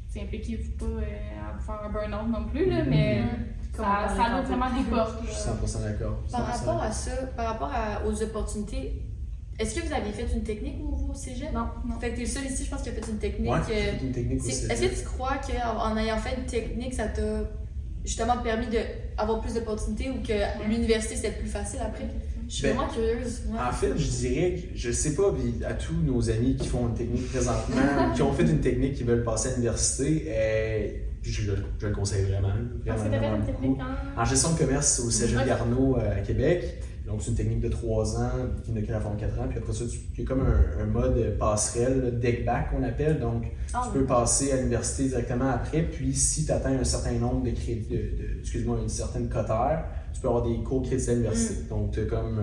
tu 0.06 0.12
sais, 0.12 0.20
impliquez-vous 0.22 0.72
pas 0.78 0.84
euh, 0.84 1.48
à 1.48 1.56
vous 1.56 1.62
faire 1.64 1.80
un 1.82 1.88
burn-out 1.90 2.28
non 2.30 2.44
plus, 2.48 2.66
là, 2.68 2.84
mais 2.84 3.22
on 3.74 3.76
ça, 3.82 4.08
ça 4.08 4.38
ouvre 4.38 4.48
vraiment 4.48 4.76
des 4.76 4.84
portes. 4.90 5.22
Je 5.24 5.30
suis 5.30 5.48
100% 5.48 5.82
d'accord. 5.82 6.18
Par 6.30 6.40
100% 6.40 6.58
rapport 6.66 6.82
à 6.82 6.90
ça, 6.92 7.26
par 7.36 7.46
rapport 7.46 7.72
à- 7.72 8.06
aux 8.06 8.22
opportunités, 8.22 9.02
est-ce 9.58 9.74
que 9.74 9.86
vous 9.86 9.92
avez 9.92 10.12
fait 10.12 10.26
une 10.34 10.42
technique 10.42 10.76
au 10.82 11.10
au 11.10 11.14
cégep? 11.14 11.52
Non, 11.54 11.66
non. 11.88 11.98
Fait 11.98 12.10
que 12.10 12.16
t'es 12.16 12.20
le 12.22 12.26
seul 12.26 12.44
ici, 12.44 12.64
je 12.64 12.70
pense, 12.70 12.82
qui 12.82 12.90
a 12.90 12.92
fait 12.92 13.10
une 13.10 13.18
technique. 13.18 13.50
Ouais, 13.50 13.58
euh, 13.58 13.62
j'ai 13.68 13.74
fait 13.98 14.04
une 14.06 14.12
technique 14.12 14.40
aussi. 14.44 14.66
Est-ce 14.70 14.82
que 14.82 14.98
tu 15.00 15.04
crois 15.06 15.36
qu'en 15.38 15.96
ayant 15.96 16.18
fait 16.18 16.36
une 16.38 16.44
technique, 16.46 16.94
ça 16.94 17.06
t'a 17.08 17.22
justement 18.04 18.36
permis 18.38 18.66
d'avoir 19.16 19.40
plus 19.40 19.54
d'opportunités 19.54 20.10
ou 20.10 20.22
que 20.22 20.68
l'université 20.68 21.16
c'était 21.16 21.30
plus 21.32 21.48
facile 21.48 21.80
après? 21.82 22.04
Je 22.46 22.54
suis 22.54 22.62
Ben, 22.62 22.76
vraiment 22.76 22.92
curieuse. 22.92 23.42
Ouais. 23.50 23.58
En 23.58 23.72
fait, 23.72 23.92
je 23.96 24.08
dirais, 24.10 24.54
que- 24.56 24.78
je 24.78 24.90
sais 24.90 25.14
pas, 25.14 25.32
puis 25.32 25.62
à 25.64 25.74
tous 25.74 25.94
nos 25.94 26.30
amis 26.30 26.56
qui 26.56 26.66
font 26.68 26.88
une 26.88 26.94
technique 26.94 27.28
présentement, 27.28 27.76
ou 28.10 28.14
qui 28.14 28.22
ont 28.22 28.32
fait 28.32 28.44
une 28.44 28.60
technique, 28.60 28.94
qui 28.94 29.04
veulent 29.04 29.24
passer 29.24 29.48
à 29.48 29.52
l'université, 29.52 30.24
euh, 30.28 30.88
je, 31.22 31.52
le 31.82 31.90
conseille 31.92 32.24
vraiment. 32.24 32.48
Ah, 32.88 32.94
vraiment, 32.96 33.36
une 33.36 33.44
technique 33.44 33.78
en. 34.16 34.22
En 34.22 34.24
gestion 34.24 34.52
de 34.54 34.58
commerce 34.58 34.98
au 35.00 35.10
Cégep. 35.10 35.46
Garneau 35.46 35.98
euh, 35.98 36.16
à 36.18 36.20
Québec. 36.20 36.82
Donc, 37.08 37.22
c'est 37.22 37.30
une 37.30 37.36
technique 37.36 37.60
de 37.60 37.68
3 37.68 38.20
ans 38.20 38.30
qui 38.64 38.72
n'a 38.72 38.82
qu'à 38.82 38.92
la 38.92 39.00
forme 39.00 39.16
4 39.16 39.40
ans. 39.40 39.46
Puis 39.48 39.58
après 39.58 39.72
ça, 39.72 39.84
tu- 39.90 40.20
y 40.20 40.24
a 40.24 40.26
comme 40.28 40.42
un, 40.42 40.82
un 40.82 40.86
mode 40.86 41.36
passerelle, 41.38 42.00
le 42.00 42.10
deck 42.12 42.44
back 42.44 42.70
qu'on 42.70 42.82
appelle. 42.82 43.18
Donc, 43.18 43.44
Ah, 43.72 43.82
tu 43.86 43.98
peux 43.98 44.04
passer 44.04 44.52
à 44.52 44.56
l'université 44.56 45.08
directement 45.08 45.48
après. 45.50 45.82
Puis, 45.82 46.14
si 46.14 46.44
tu 46.44 46.52
atteins 46.52 46.78
un 46.78 46.84
certain 46.84 47.12
nombre 47.12 47.42
de 47.44 47.50
crédits, 47.50 47.88
de, 47.90 47.96
de- 47.96 48.40
excuse-moi, 48.40 48.78
une 48.82 48.88
certaine 48.88 49.28
cotère, 49.28 49.84
tu 50.12 50.20
peux 50.20 50.28
avoir 50.28 50.42
des 50.46 50.62
cours 50.62 50.82
crédits 50.82 51.08
à 51.10 51.14
l'université. 51.14 51.54
Donc, 51.70 51.92
tu 51.92 52.00
as 52.00 52.04
comme 52.04 52.42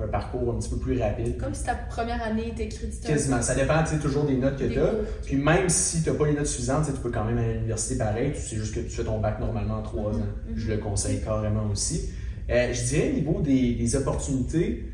un 0.00 0.06
parcours 0.06 0.54
un 0.54 0.58
petit 0.60 0.70
peu 0.70 0.76
plus 0.76 1.00
rapide. 1.02 1.36
Comme 1.38 1.52
si 1.54 1.64
ta 1.64 1.74
première 1.74 2.22
année 2.22 2.48
était 2.50 2.68
créditée. 2.68 3.08
Quasiment. 3.08 3.42
Ça 3.42 3.54
dépend 3.56 3.82
toujours 4.00 4.24
des 4.24 4.36
notes 4.36 4.56
que 4.56 4.64
tu 4.66 4.78
as. 4.78 4.92
Puis 5.24 5.34
même 5.36 5.68
si 5.68 6.02
tu 6.04 6.08
n'as 6.10 6.16
pas 6.16 6.26
les 6.26 6.34
notes 6.34 6.46
suffisantes, 6.46 6.86
tu 6.86 6.92
peux 7.02 7.10
quand 7.10 7.24
même 7.24 7.36
aller 7.38 7.50
à 7.50 7.54
l'université 7.54 7.98
pareil. 7.98 8.32
Sais 8.36 8.54
juste 8.56 8.74
que 8.76 8.80
tu 8.80 8.90
fais 8.90 9.02
ton 9.04 9.18
bac 9.20 9.40
normalement 9.40 9.78
en 9.78 9.82
trois 9.82 10.12
Mhm, 10.12 10.20
ans. 10.22 10.26
Je 10.54 10.68
le 10.70 10.78
conseille 10.78 11.20
carrément 11.20 11.66
aussi. 11.70 12.10
Euh, 12.50 12.72
je 12.72 12.82
dirais 12.84 13.10
au 13.10 13.14
niveau 13.14 13.40
des, 13.42 13.74
des 13.74 13.96
opportunités, 13.96 14.84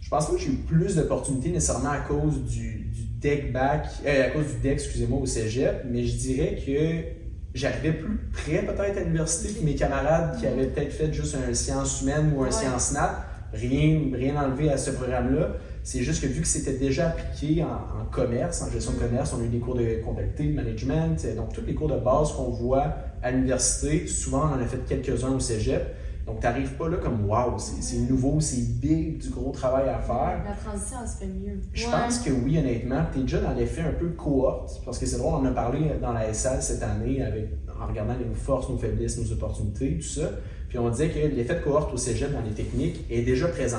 je 0.00 0.08
pense 0.08 0.26
pas 0.26 0.32
que 0.34 0.38
j'ai 0.40 0.50
eu 0.50 0.56
plus 0.56 0.96
d'opportunités 0.96 1.50
nécessairement 1.50 1.90
à 1.90 1.98
cause 1.98 2.42
du, 2.44 2.84
du 2.92 3.02
deck 3.20 3.52
back, 3.52 3.86
euh, 4.06 4.26
à 4.26 4.30
cause 4.30 4.46
du 4.54 4.60
deck, 4.60 4.72
excusez-moi, 4.74 5.20
au 5.20 5.26
cégep, 5.26 5.84
mais 5.90 6.04
je 6.04 6.16
dirais 6.16 6.58
que 6.64 7.20
j'arrivais 7.54 7.92
plus 7.92 8.18
près 8.32 8.62
peut-être 8.64 8.98
à 8.98 9.00
l'université 9.00 9.52
que 9.54 9.64
mes 9.64 9.74
camarades 9.74 10.38
qui 10.38 10.46
avaient 10.46 10.66
peut-être 10.66 10.92
fait 10.92 11.12
juste 11.12 11.36
un 11.48 11.54
sciences 11.54 12.02
humaines 12.02 12.32
ou 12.36 12.42
un 12.42 12.46
Ouais. 12.46 12.52
sciences 12.52 12.92
nat. 12.92 13.24
Rien, 13.52 14.00
rien 14.14 14.36
enlevé 14.40 14.70
à 14.70 14.76
ce 14.76 14.90
programme-là. 14.92 15.54
C'est 15.82 16.02
juste 16.02 16.22
que 16.22 16.28
vu 16.28 16.42
que 16.42 16.46
c'était 16.46 16.74
déjà 16.78 17.08
appliqué 17.08 17.64
en, 17.64 17.66
en 17.68 18.04
commerce, 18.10 18.62
en 18.62 18.70
gestion 18.70 18.92
de 18.92 18.98
commerce, 18.98 19.32
on 19.36 19.42
a 19.42 19.44
eu 19.46 19.48
des 19.48 19.58
cours 19.58 19.74
de 19.74 20.00
comptabilité, 20.04 20.44
de 20.44 20.54
management, 20.54 21.16
euh, 21.24 21.34
donc 21.34 21.52
tous 21.52 21.62
les 21.66 21.74
cours 21.74 21.88
de 21.88 21.98
base 21.98 22.32
qu'on 22.32 22.50
voit 22.50 22.94
à 23.22 23.30
l'université, 23.32 24.06
souvent 24.06 24.42
on 24.50 24.54
en 24.56 24.60
a 24.62 24.66
fait 24.66 24.84
quelques-uns 24.86 25.30
au 25.30 25.40
cégep. 25.40 25.82
Donc 26.26 26.40
tu 26.40 26.46
n'arrives 26.46 26.74
pas 26.74 26.88
là 26.88 26.96
comme 26.98 27.28
wow, 27.28 27.58
c'est 27.58 27.96
nouveau, 27.98 28.38
c'est 28.40 28.78
big, 28.80 29.18
du 29.18 29.30
gros 29.30 29.50
travail 29.50 29.88
à 29.88 29.98
faire. 29.98 30.42
La 30.44 30.52
transition, 30.54 30.98
elle 31.02 31.08
se 31.08 31.16
fait 31.16 31.26
mieux. 31.26 31.58
Je 31.72 31.86
Ouais. 31.86 31.90
pense 31.92 32.18
que 32.20 32.30
oui, 32.30 32.58
honnêtement. 32.58 33.02
Tu 33.12 33.18
es 33.18 33.22
déjà 33.22 33.40
dans 33.40 33.52
l'effet 33.54 33.82
un 33.82 33.92
peu 33.92 34.08
cohorte, 34.10 34.80
parce 34.84 34.98
que 34.98 35.06
c'est 35.06 35.18
drôle, 35.18 35.34
on 35.34 35.38
en 35.38 35.46
a 35.46 35.50
parlé 35.52 35.80
dans 36.00 36.12
la 36.12 36.32
SL 36.32 36.62
cette 36.62 36.82
année 36.82 37.22
avec, 37.22 37.48
en 37.82 37.86
regardant 37.88 38.14
nos 38.14 38.34
forces, 38.34 38.68
nos 38.68 38.78
faiblesses, 38.78 39.18
nos 39.18 39.32
opportunités, 39.32 39.96
tout 39.98 40.06
ça. 40.06 40.30
Puis 40.68 40.78
on 40.78 40.88
disait 40.90 41.08
que 41.08 41.18
l'effet 41.34 41.54
de 41.56 41.60
cohorte 41.64 41.92
au 41.92 41.96
cégep 41.96 42.32
dans 42.32 42.42
les 42.42 42.52
techniques 42.52 43.04
est 43.10 43.22
déjà 43.22 43.48
présent. 43.48 43.78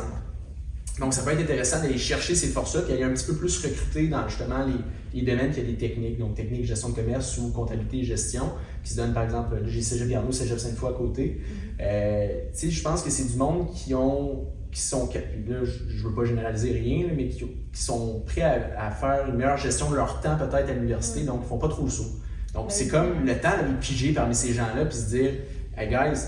Donc 0.99 1.13
ça 1.13 1.21
peut 1.23 1.31
être 1.31 1.39
intéressant 1.41 1.81
d'aller 1.81 1.97
chercher 1.97 2.35
ces 2.35 2.47
forces-là, 2.47 2.81
puis 2.81 2.93
aller 2.93 3.03
un 3.03 3.13
petit 3.13 3.25
peu 3.25 3.35
plus 3.35 3.57
recruter 3.65 4.07
dans 4.09 4.27
justement 4.27 4.65
les, 4.65 5.21
les 5.21 5.25
domaines 5.25 5.51
qui 5.51 5.61
a 5.61 5.63
des 5.63 5.75
techniques, 5.77 6.19
donc 6.19 6.35
techniques 6.35 6.65
gestion 6.65 6.89
de 6.89 6.95
commerce 6.95 7.37
ou 7.37 7.49
comptabilité 7.51 7.99
et 7.99 8.03
gestion, 8.03 8.43
qui 8.83 8.91
se 8.91 8.97
donnent 8.97 9.13
par 9.13 9.23
exemple, 9.23 9.55
j'ai 9.65 9.81
Cégep 9.81 10.09
Garneau, 10.09 10.31
Cégep 10.33 10.59
Sainte-Foy 10.59 10.89
à 10.89 10.93
côté. 10.93 11.39
Euh, 11.81 12.27
tu 12.53 12.59
sais, 12.59 12.69
je 12.69 12.83
pense 12.83 13.01
que 13.01 13.09
c'est 13.09 13.31
du 13.31 13.37
monde 13.37 13.71
qui 13.73 13.93
ont 13.95 14.47
qui 14.71 14.79
sont 14.81 15.09
là 15.47 15.63
je, 15.63 16.07
veux 16.07 16.13
pas 16.15 16.23
généraliser 16.23 16.71
rien 16.71 17.07
mais 17.15 17.27
qui, 17.27 17.39
qui 17.73 17.81
sont 17.81 18.21
prêts 18.25 18.41
à, 18.41 18.87
à 18.87 18.91
faire 18.91 19.27
une 19.27 19.35
meilleure 19.35 19.57
gestion 19.57 19.89
de 19.89 19.95
leur 19.95 20.21
temps 20.21 20.37
peut-être 20.37 20.69
à 20.69 20.73
l'université 20.73 21.23
donc 21.25 21.41
ils 21.43 21.47
font 21.47 21.57
pas 21.57 21.67
trop 21.67 21.83
le 21.83 21.89
saut. 21.89 22.05
Donc 22.53 22.67
c'est 22.69 22.87
comme 22.87 23.25
le 23.25 23.33
temps 23.35 23.49
d'aller 23.49 23.73
piger 23.81 24.13
parmi 24.13 24.33
ces 24.35 24.53
gens-là 24.53 24.85
puis 24.85 24.97
se 24.97 25.09
dire 25.09 25.31
hey 25.77 25.89
guys 25.89 26.19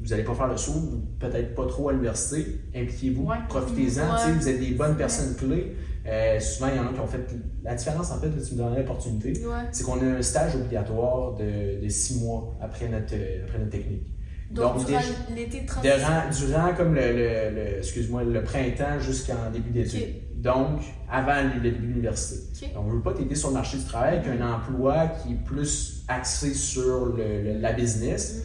vous 0.00 0.12
allez 0.12 0.22
pas 0.24 0.34
faire 0.34 0.48
le 0.48 0.56
saut 0.56 0.72
peut-être 1.18 1.54
pas 1.54 1.66
trop 1.66 1.88
à 1.90 1.92
l'université 1.92 2.60
impliquez-vous 2.74 3.24
profitez-en 3.48 4.04
vous 4.38 4.48
êtes 4.48 4.60
des 4.60 4.70
bonnes 4.70 4.96
personnes 4.96 5.34
clés 5.36 5.74
Euh, 6.04 6.40
souvent 6.40 6.68
il 6.68 6.76
y 6.76 6.80
en 6.80 6.88
a 6.88 6.92
qui 6.92 6.98
ont 7.00 7.06
fait 7.06 7.24
la 7.62 7.74
différence 7.76 8.10
en 8.10 8.18
fait 8.18 8.26
là, 8.26 8.42
tu 8.44 8.54
me 8.54 8.58
donnes 8.58 8.76
l'opportunité. 8.76 9.34
C'est 9.70 9.84
qu'on 9.84 10.00
a 10.00 10.18
un 10.18 10.22
stage 10.22 10.56
obligatoire 10.56 11.34
de, 11.34 11.80
de 11.80 11.88
six 11.88 12.18
mois 12.20 12.56
après 12.60 12.88
notre, 12.88 13.14
après 13.44 13.58
notre 13.58 13.70
technique 13.70 14.06
Donc, 14.52 14.76
Donc, 14.76 14.86
durant 14.86 15.00
l'été 15.34 15.60
de. 15.62 15.66
Durant, 15.82 16.22
durant 16.46 16.74
comme 16.74 16.94
le, 16.94 17.00
le- 17.12 17.54
le- 17.54 17.78
excuse-moi, 17.78 18.24
le 18.24 18.42
printemps 18.42 19.00
jusqu'en 19.00 19.50
début. 19.52 19.80
Ok. 19.80 20.02
Donc, 20.36 20.80
avant 21.10 21.42
le 21.54 21.60
début 21.60 21.82
de 21.82 21.86
l'université. 21.92 22.66
Donc, 22.74 22.84
on 22.84 22.88
ne 22.90 22.96
veut 22.96 23.02
pas 23.02 23.14
t'aider 23.14 23.34
sur 23.34 23.48
le 23.48 23.54
marché 23.54 23.78
du 23.78 23.84
travail 23.84 24.18
avec 24.18 24.28
un 24.40 24.54
emploi 24.54 25.06
qui 25.08 25.32
est 25.32 25.44
plus 25.44 26.02
axé 26.08 26.52
sur 26.54 27.06
le- 27.16 27.58
la 27.60 27.72
business. 27.72 28.44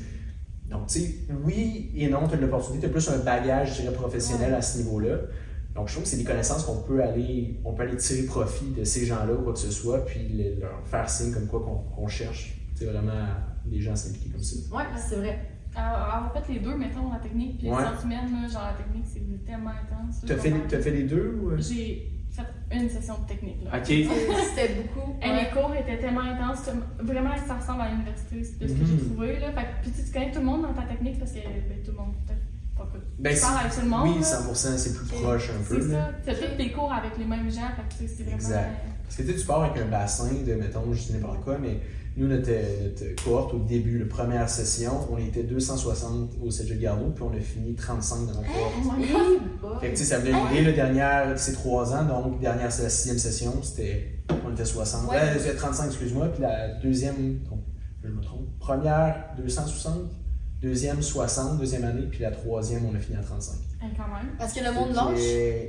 Donc, 0.70 0.88
tu 0.88 1.00
sais, 1.00 1.16
oui 1.44 1.92
et 1.96 2.08
non, 2.10 2.28
tu 2.28 2.36
as 2.36 2.38
une 2.38 2.44
opportunité, 2.44 2.82
tu 2.82 2.90
as 2.90 2.94
plus 2.94 3.10
un 3.10 3.18
bagage, 3.20 3.76
je 3.78 3.82
dirais, 3.82 3.94
professionnel 3.96 4.54
à 4.54 4.62
ce 4.62 4.78
niveau-là. 4.80 5.16
Donc, 5.74 5.88
je 5.88 5.94
trouve 5.94 6.04
que 6.04 6.10
c'est 6.10 6.18
des 6.18 6.24
connaissances 6.24 6.64
qu'on 6.66 6.82
peut 6.82 7.02
aller, 7.02 7.60
on 7.66 7.74
peut 7.74 7.84
aller 7.84 7.98
tirer 7.98 8.24
profit 8.24 8.72
de 8.78 8.84
ces 8.84 9.06
gens-là 9.06 9.34
ou 9.34 9.44
quoi 9.44 9.54
que 9.54 9.60
ce 9.60 9.72
soit, 9.72 10.06
puis 10.06 10.28
le- 10.28 10.60
leur 10.62 10.82
faire 10.86 11.10
signe 11.10 11.32
comme 11.34 11.48
quoi 11.48 11.62
qu'on 11.96 12.08
cherche. 12.08 12.54
C'est 12.76 12.86
vraiment 12.86 13.26
des 13.66 13.80
gens 13.82 13.96
s'impliquer 13.96 14.30
comme 14.30 14.44
ça. 14.44 14.56
Ouais, 14.76 14.84
c'est 14.98 15.16
vrai. 15.16 15.40
Alors, 15.78 16.16
avoir 16.16 16.34
fait 16.46 16.54
les 16.54 16.60
deux, 16.60 16.76
mettons, 16.76 17.12
la 17.12 17.20
technique, 17.20 17.60
puis 17.60 17.70
Ouais. 17.70 17.78
les 17.78 18.50
genre 18.50 18.64
la 18.64 18.74
technique, 18.84 19.06
c'est 19.06 19.46
tellement 19.46 19.70
intense. 19.72 20.22
Tu 20.26 20.34
as 20.34 20.38
fait, 20.38 20.50
les- 20.50 20.62
t'as 20.68 20.80
fait 20.80 20.92
les 20.92 21.04
deux 21.04 21.40
ou... 21.42 21.52
euh? 21.52 21.58
J'ai 21.60 22.12
fait 22.32 22.76
une 22.76 22.90
session 22.90 23.16
de 23.22 23.28
technique. 23.28 23.64
Là. 23.64 23.72
Ok. 23.78 23.86
C'était 23.86 24.74
beaucoup. 24.82 25.16
Et 25.22 25.30
ouais. 25.30 25.44
les 25.44 25.50
cours 25.52 25.74
étaient 25.76 25.98
tellement 26.00 26.22
intenses 26.22 26.70
vraiment 27.00 27.32
ça 27.48 27.56
ressemble 27.56 27.82
à 27.82 27.90
l'université, 27.92 28.44
c'est 28.44 28.60
de 28.60 28.68
ce 28.68 28.74
que 28.74 28.86
j'ai 28.86 28.94
Mhm. 28.94 29.06
trouvé. 29.12 29.40
Là. 29.40 29.52
Fait 29.54 29.62
que- 29.62 29.82
puis 29.84 29.92
tu, 29.92 30.04
tu 30.04 30.12
connais 30.12 30.32
tout 30.32 30.40
le 30.40 30.46
monde 30.46 30.62
dans 30.64 30.74
ta 30.74 30.84
technique 30.88 31.20
parce 31.20 31.32
que 31.32 31.38
ben, 31.40 31.84
tout 31.86 31.92
le 31.92 31.98
monde, 31.98 32.14
Ben, 33.20 33.34
tu 33.34 33.42
parles 33.42 33.60
avec 33.62 33.74
tout 33.74 33.82
le 33.82 33.90
monde. 33.90 34.08
Oui, 34.10 34.16
là. 34.20 34.22
100%, 34.26 34.78
c'est 34.78 34.94
plus 34.96 35.08
proche 35.08 35.50
un 35.50 35.64
peu. 35.68 35.82
C'est 35.82 35.88
là. 35.88 36.12
ça. 36.26 36.32
Tu 36.34 36.44
as 36.46 36.48
tous 36.48 36.58
tes 36.58 36.72
cours 36.72 36.94
avec 36.94 37.18
les 37.18 37.26
mêmes 37.26 37.50
gens, 37.50 37.70
fait 37.76 38.06
que 38.06 38.10
c'est 38.10 38.24
vraiment. 38.24 38.38
Exact. 38.38 38.70
Parce 39.04 39.16
que 39.16 39.24
tu 39.40 39.46
pars 39.48 39.64
avec 39.64 39.82
un 39.82 39.88
bassin 39.88 40.30
de, 40.46 40.54
mettons, 40.54 40.94
je 40.94 41.00
sais 41.00 41.14
n'importe 41.14 41.42
quoi, 41.44 41.58
mais 41.58 41.80
nous, 42.18 42.28
notre, 42.28 42.50
notre 42.50 43.24
cohorte 43.24 43.54
au 43.54 43.60
début, 43.60 44.00
la 44.00 44.06
première 44.08 44.50
session, 44.50 44.92
on 45.12 45.18
était 45.18 45.44
260 45.44 46.32
au 46.44 46.50
Cégep 46.52 46.80
Garneau, 46.80 47.12
puis 47.12 47.24
on 47.24 47.32
a 47.32 47.40
fini 47.40 47.76
35 47.76 48.16
dans 48.18 48.26
notre 48.26 48.42
cohorte. 48.42 48.74
Oh. 49.64 49.80
Fait 49.80 49.92
que 49.92 49.98
ça 50.00 50.18
venait 50.20 50.32
lier 50.52 50.64
la 50.64 50.72
dernière, 50.72 51.40
c'est 51.40 51.54
3 51.54 51.94
ans, 51.96 52.06
donc 52.06 52.40
dernière, 52.40 52.72
c'est 52.72 52.84
la 52.84 52.90
sixième 52.90 53.20
session, 53.20 53.54
c'était, 53.62 54.20
on 54.46 54.52
était 54.52 54.66
60, 54.66 55.10
Ouais. 55.10 55.18
euh, 55.18 55.38
c'était 55.40 55.56
35, 55.56 55.86
excuse-moi, 55.86 56.28
puis 56.30 56.42
la 56.42 56.74
deuxième, 56.82 57.40
donc, 57.50 57.60
je 58.04 58.10
me 58.10 58.22
trompe, 58.22 58.48
première 58.60 59.28
260, 59.38 59.94
deuxième 60.62 61.02
60, 61.02 61.60
deuxième 61.60 61.84
année, 61.84 62.08
puis 62.10 62.22
la 62.22 62.32
troisième, 62.32 62.86
on 62.86 62.96
a 62.96 63.00
fini 63.00 63.18
à 63.18 63.22
35. 63.22 63.56
Quand 63.80 64.08
même. 64.14 64.36
Parce 64.38 64.54
que 64.54 64.64
le 64.64 64.72
monde 64.72 64.94
lâche. 64.94 65.06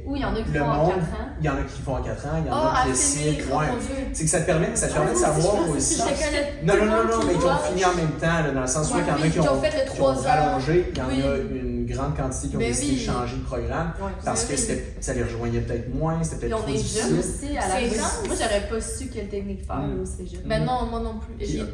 Oui, 0.07 0.19
il 0.19 0.23
y 0.23 0.25
en 0.25 0.35
a 0.35 0.43
qui 0.43 0.51
Le 0.53 0.59
font 0.61 0.67
en 0.67 0.77
monde- 0.87 0.93
4 0.95 1.01
ans. 1.01 1.29
Il 1.41 1.47
y 1.47 1.49
en 1.49 1.53
a 1.57 1.63
qui 1.63 1.83
font 1.83 1.95
en 1.97 2.03
4 2.03 2.27
ans, 2.27 2.31
il 2.43 2.47
y 2.47 2.51
en 2.51 2.53
Oh, 2.55 2.67
a 2.67 2.81
à 2.81 2.83
qui 2.85 2.91
décident, 2.91 3.31
finir, 3.33 3.45
oh 3.53 3.59
ouais. 3.59 3.67
C'est 4.13 4.25
que 4.25 4.31
ça 4.31 4.41
te 4.41 4.47
permet, 4.47 4.77
ça 4.77 4.89
te 4.89 4.93
permet 4.95 5.13
de 5.13 5.17
Ah, 5.25 5.29
moi 5.29 5.31
aussi, 5.37 5.43
savoir 5.45 5.71
aussi. 5.71 5.97
que 5.97 6.03
je 6.03 6.25
connais 6.25 6.55
Non, 6.65 6.73
tout 6.75 6.79
non, 6.81 6.87
non, 6.87 7.05
non, 7.05 7.27
mais 7.27 7.35
qui 7.35 7.45
ont 7.45 7.59
fini 7.69 7.85
en 7.85 7.95
même 7.95 8.11
temps, 8.13 8.43
là, 8.43 8.51
dans 8.51 8.61
le 8.63 8.67
sens 8.67 8.91
où 8.91 8.95
Ouais, 8.95 9.01
il 9.03 9.09
y 9.09 9.11
en 9.11 9.15
a 9.15 9.21
oui, 9.21 9.31
qui 9.31 9.41
ont, 9.41 9.53
ont 9.53 9.61
fait 9.61 9.71
le 9.85 9.85
qui 9.93 10.01
ont 10.01 10.05
3 10.05 10.15
ans. 10.19 10.23
rallongé, 10.23 10.87
il 10.93 10.99
y 10.99 11.01
en 11.03 11.09
Oui. 11.09 11.23
a 11.23 11.37
une 11.37 11.87
grande 11.87 12.17
quantité 12.17 12.49
qui 12.49 12.57
ont 12.57 12.59
Mais 12.59 12.69
décidé 12.69 12.97
de 12.97 13.01
changer 13.01 13.37
de 13.37 13.43
programme 13.45 13.93
Ouais. 14.01 14.11
parce 14.25 14.45
que 14.45 14.57
ça 14.57 15.13
les 15.15 15.23
rejoignait 15.23 15.61
peut-être 15.61 15.95
moins, 15.95 16.23
c'était 16.23 16.47
peut-être 16.49 16.59
on 16.59 16.63
trop 16.63 16.69
est 16.71 16.73
difficile. 16.77 17.03
jeunes 17.03 17.19
aussi 17.19 17.57
à 17.59 17.69
la 17.69 17.75
intense. 17.77 18.23
Moi, 18.27 18.37
j'aurais 18.41 18.69
pas 18.69 18.81
su 18.81 19.07
quelle 19.09 19.29
technique 19.29 19.65
faire 19.67 19.77
Mm. 19.77 20.01
au 20.01 20.05
cégep. 20.07 20.47
Ben 20.47 20.65
non, 20.65 20.87
moi 20.87 21.01
non 21.01 21.19
plus. 21.19 21.45
Euh. 21.59 21.65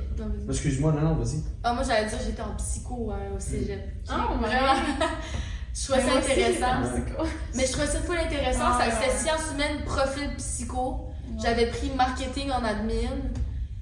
Excuse-moi, 0.51 0.93
non, 0.93 1.01
non, 1.11 1.15
vas-y. 1.15 1.43
Ah, 1.63 1.73
moi 1.73 1.83
j'allais 1.87 2.09
dire 2.09 2.19
j'étais 2.25 2.43
en 2.43 2.55
psycho 2.57 3.11
hein, 3.13 3.19
au 3.37 3.41
cégep. 3.41 3.81
Ah, 4.09 4.29
ouais. 4.33 4.47
vraiment. 4.49 4.75
Je 5.75 5.85
trouvais 5.89 6.01
ça 6.03 6.19
intéressant. 6.19 6.99
Mais 7.55 7.67
je 7.67 7.73
trouvais 7.73 7.87
ça 7.87 7.99
full 8.01 8.17
intéressant. 8.17 8.61
Ah, 8.65 8.79
ça 8.85 8.91
c'était 8.93 9.17
sciences 9.17 9.51
humaines, 9.53 9.85
profil 9.85 10.31
psycho. 10.37 11.09
J'avais 11.43 11.67
pris 11.67 11.91
marketing 11.97 12.51
en 12.51 12.65
admin. 12.65 13.11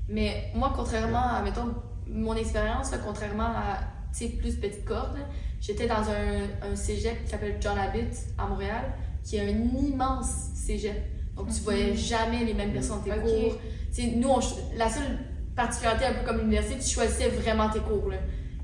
Mais 0.09 0.50
moi, 0.55 0.72
contrairement 0.74 1.22
à, 1.37 1.42
mettons, 1.42 1.74
mon 2.09 2.35
expérience, 2.35 2.90
contrairement 3.05 3.44
à, 3.48 3.78
tu 4.16 4.26
sais, 4.26 4.28
plus 4.31 4.57
petite 4.57 4.85
corde, 4.85 5.18
j'étais 5.61 5.87
dans 5.87 5.94
un, 6.11 6.70
un 6.70 6.74
cégep 6.76 7.24
qui 7.24 7.31
s'appelle 7.31 7.57
John 7.61 7.78
Abbott 7.78 8.12
à 8.38 8.46
Montréal, 8.46 8.92
qui 9.24 9.37
est 9.37 9.40
un 9.42 9.48
immense 9.48 10.31
cégep. 10.55 10.96
Donc, 11.37 11.48
tu 11.48 11.61
voyais 11.61 11.94
jamais 11.96 12.44
les 12.44 12.52
mêmes 12.55 12.72
personnes 12.72 12.98
dans 12.98 13.05
tes 13.05 13.12
Ok. 13.12 13.20
cours. 13.22 13.59
Tu 13.94 14.02
sais, 14.02 14.12
nous, 14.16 14.28
on 14.28 14.40
la 14.76 14.88
seule 14.90 15.18
particularité, 15.55 16.07
un 16.07 16.14
peu 16.14 16.26
comme 16.26 16.38
l'université, 16.38 16.78
tu 16.83 16.88
choisissais 16.88 17.28
vraiment 17.28 17.68
tes 17.70 17.81
cours. 17.81 18.09
là. 18.11 18.16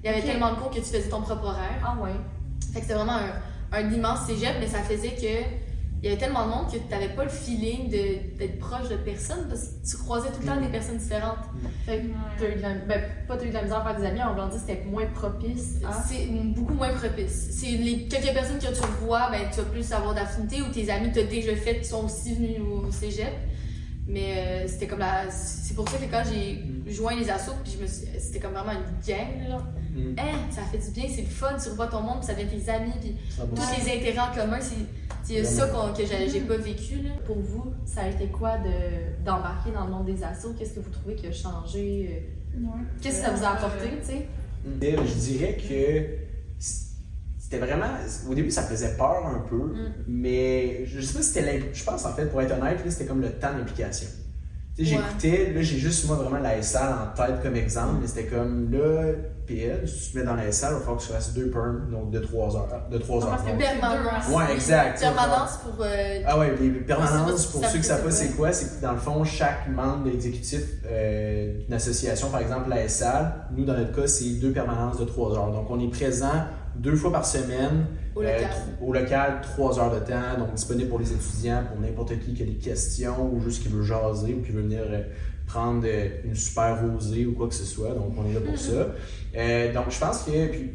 Il 0.02 0.06
y 0.06 0.08
avait 0.12 0.22
tellement 0.22 0.50
de 0.50 0.56
cours 0.56 0.70
que 0.70 0.76
tu 0.76 0.82
faisais 0.84 1.08
ton 1.08 1.20
propre 1.22 1.44
horaire. 1.44 1.82
Ah 1.84 1.96
ouais. 2.02 2.10
Fait 2.72 2.80
que 2.80 2.86
c'était 2.86 2.94
vraiment 2.94 3.16
un, 3.16 3.32
un 3.78 3.92
immense 3.92 4.26
cégep, 4.26 4.56
mais 4.60 4.66
ça 4.66 4.78
faisait 4.82 5.10
que 5.14 5.44
il 6.00 6.04
y 6.04 6.08
avait 6.12 6.16
tellement 6.20 6.44
de 6.46 6.50
monde 6.50 6.66
que 6.70 6.76
tu 6.78 6.86
n'avais 6.90 7.08
pas 7.08 7.24
le 7.24 7.28
feeling 7.28 7.90
d'être 7.90 8.60
proche 8.60 8.88
de 8.88 8.94
personne 8.94 9.48
parce 9.48 9.62
que 9.62 9.90
tu 9.90 9.96
croisais 9.96 10.28
tout 10.28 10.40
le 10.42 10.46
temps 10.46 10.60
des 10.60 10.68
personnes 10.68 10.96
différentes. 10.98 11.38
Fait 11.86 11.98
que 11.98 12.06
t'as 12.38 12.48
eu 12.52 12.54
de 12.54 12.62
la... 12.62 12.74
Ben, 12.86 13.02
pas 13.26 13.36
t'as 13.36 13.44
eu 13.44 13.48
de 13.48 13.54
la 13.54 13.62
misère 13.62 13.78
à 13.78 13.84
faire 13.90 14.00
des 14.00 14.06
amis, 14.06 14.20
on 14.30 14.34
va 14.36 14.46
dire 14.46 14.60
c'était 14.64 14.84
moins 14.84 15.06
propice 15.06 15.78
à... 15.84 15.90
C'est 16.08 16.26
beaucoup 16.54 16.74
moins 16.74 16.90
propice. 16.92 17.48
C'est 17.50 17.72
les 17.72 18.06
quelques 18.06 18.32
personnes 18.32 18.60
que 18.60 18.66
tu 18.72 18.80
revois, 18.80 19.28
ben, 19.32 19.40
tu 19.52 19.58
vas 19.58 19.66
plus 19.66 19.90
avoir 19.92 20.14
d'affinité 20.14 20.62
ou 20.62 20.66
tes 20.72 20.88
amis 20.88 21.08
que 21.08 21.14
tu 21.14 21.20
as 21.20 21.24
déjà 21.24 21.56
fait 21.56 21.80
qui 21.80 21.86
sont 21.86 22.04
aussi 22.04 22.32
venus 22.36 22.60
au 22.60 22.92
cégep. 22.92 23.32
Mais 24.06 24.34
euh, 24.38 24.68
c'était 24.68 24.86
comme 24.86 25.00
la. 25.00 25.28
C'est 25.30 25.74
pour 25.74 25.86
ça 25.88 25.98
que 25.98 26.04
quand 26.10 26.22
j'ai 26.32 26.64
joint 26.90 27.14
les 27.16 27.28
assos, 27.28 27.52
puis 27.62 27.72
je 27.76 27.82
me 27.82 27.86
suis- 27.86 28.06
c'était 28.20 28.38
comme 28.38 28.52
vraiment 28.52 28.72
une 28.72 29.06
gang, 29.06 29.48
là. 29.48 29.58
Mm. 29.98 30.16
Ça 30.50 30.62
fait 30.62 30.78
du 30.78 30.90
bien, 30.90 31.04
c'est 31.14 31.22
le 31.22 31.28
fun, 31.28 31.56
tu 31.62 31.70
revois 31.70 31.86
ton 31.88 32.00
monde, 32.02 32.18
puis 32.18 32.26
ça 32.26 32.34
devient 32.34 32.48
tes 32.64 32.70
amis, 32.70 32.92
puis 33.00 33.14
tous 33.36 33.62
les 33.76 33.92
intérêts 33.96 34.18
en 34.18 34.34
commun, 34.34 34.58
c'est 34.60 35.44
ça 35.44 35.68
que 35.68 36.06
j'ai 36.06 36.28
j'ai 36.28 36.40
pas 36.40 36.56
vécu, 36.56 36.96
là. 37.02 37.10
Pour 37.26 37.38
vous, 37.38 37.72
ça 37.84 38.02
a 38.02 38.08
été 38.08 38.26
quoi 38.28 38.56
de- 38.58 39.24
d'embarquer 39.24 39.70
dans 39.72 39.84
le 39.84 39.90
monde 39.90 40.06
des 40.06 40.22
assos? 40.24 40.54
Qu'est-ce 40.58 40.74
que 40.74 40.80
vous 40.80 40.90
trouvez 40.90 41.14
qui 41.16 41.26
a 41.26 41.32
changé? 41.32 42.24
euh. 42.56 42.66
Qu'est-ce 43.02 43.20
que 43.20 43.26
ça 43.26 43.32
vous 43.32 43.44
a 43.44 43.48
apporté, 43.50 43.88
tu 44.00 44.06
sais? 44.06 44.26
Et 44.82 44.96
Je 45.06 45.14
dirais 45.14 45.56
que 45.56 46.64
c'était 47.38 47.58
vraiment. 47.58 47.86
Au 48.28 48.34
début, 48.34 48.50
ça 48.50 48.62
faisait 48.62 48.96
peur 48.96 49.26
un 49.26 49.40
peu, 49.48 49.56
Mm. 49.56 49.92
mais 50.08 50.84
je 50.86 51.00
sais 51.00 51.14
pas 51.14 51.22
si 51.22 51.32
c'était. 51.32 51.62
Je 51.72 51.84
pense, 51.84 52.04
en 52.04 52.12
fait, 52.14 52.26
pour 52.26 52.40
être 52.42 52.52
honnête, 52.58 52.78
c'était 52.88 53.06
comme 53.06 53.20
le 53.20 53.30
temps 53.32 53.52
d'implication. 53.52 54.08
Tu 54.76 54.84
sais, 54.86 54.96
Ouais. 54.96 55.02
j'écoutais, 55.20 55.52
là, 55.52 55.62
j'ai 55.62 55.78
juste 55.78 56.06
moi 56.06 56.16
vraiment 56.16 56.38
la 56.38 56.56
SL 56.62 56.78
en 56.82 57.14
tête 57.16 57.42
comme 57.42 57.56
exemple, 57.56 57.96
mais 58.00 58.06
c'était 58.06 58.26
comme 58.26 58.70
là, 58.72 59.12
PL, 59.48 59.88
si 59.88 60.06
tu 60.06 60.12
te 60.12 60.18
mets 60.18 60.24
dans 60.24 60.34
la 60.34 60.52
SL, 60.52 60.66
il 60.70 60.74
va 60.74 60.78
falloir 60.80 60.96
que 60.98 61.02
tu 61.06 61.12
fasses 61.12 61.32
deux 61.34 61.50
perms, 61.50 61.88
donc 61.90 62.10
de 62.10 62.18
3 62.18 62.56
heures. 62.56 62.68
De 62.90 62.98
3 62.98 63.24
Ah, 63.24 63.26
heures. 63.34 63.44
donc. 63.46 63.58
Permanence. 63.58 64.28
Ouais, 64.28 64.54
exact. 64.54 65.00
Permanence 65.00 65.56
pour. 65.64 65.84
euh, 65.84 66.20
Ah 66.26 66.38
ouais, 66.38 66.54
les 66.60 66.70
permanences, 66.70 67.46
Ça, 67.46 67.52
pour 67.52 67.64
ceux 67.64 67.70
qui 67.72 67.76
fait 67.78 67.82
savent 67.88 68.04
pas 68.04 68.10
c'est 68.10 68.36
quoi, 68.36 68.52
c'est 68.52 68.76
que 68.78 68.82
dans 68.82 68.92
le 68.92 68.98
fond, 68.98 69.24
chaque 69.24 69.68
membre 69.68 70.04
de 70.04 70.10
l'exécutif 70.10 70.60
euh, 70.86 71.58
d'une 71.64 71.72
association, 71.74 72.28
par 72.30 72.40
exemple 72.40 72.68
la 72.68 72.86
SAL, 72.88 73.32
nous 73.56 73.64
dans 73.64 73.74
notre 73.76 73.94
cas, 73.94 74.06
c'est 74.06 74.38
deux 74.40 74.52
permanences 74.52 74.98
de 74.98 75.04
trois 75.04 75.34
heures. 75.36 75.50
Donc 75.50 75.70
on 75.70 75.80
est 75.80 75.90
présent 75.90 76.44
deux 76.76 76.94
fois 76.94 77.10
par 77.10 77.24
semaine 77.26 77.86
au 78.14 78.22
euh, 78.22 78.24
local. 78.24 78.50
au 78.82 78.92
local, 78.92 79.40
trois 79.42 79.78
heures 79.80 79.90
de 79.92 79.98
temps, 80.00 80.38
donc 80.38 80.54
disponible 80.54 80.88
pour 80.88 80.98
les 81.00 81.10
étudiants, 81.12 81.62
pour 81.68 81.80
n'importe 81.80 82.18
qui 82.20 82.34
qui 82.34 82.42
a 82.42 82.46
des 82.46 82.54
questions 82.54 83.30
ou 83.32 83.40
juste 83.40 83.62
qui 83.62 83.68
veut 83.68 83.82
jaser 83.82 84.34
ou 84.34 84.42
qui 84.44 84.52
veut 84.52 84.62
venir 84.62 84.82
euh, 84.88 85.02
prendre 85.48 85.82
euh, 85.86 86.08
une 86.24 86.34
super 86.34 86.80
rosée 86.80 87.26
ou 87.26 87.32
quoi 87.32 87.48
que 87.48 87.54
ce 87.54 87.64
soit. 87.64 87.90
Donc 87.90 88.12
on 88.16 88.28
est 88.28 88.34
là 88.34 88.40
pour 88.40 88.58
ça. 88.58 88.88
Euh, 89.36 89.72
donc 89.74 89.86
je 89.90 89.98
pense 89.98 90.22
que 90.22 90.46
puis, 90.48 90.70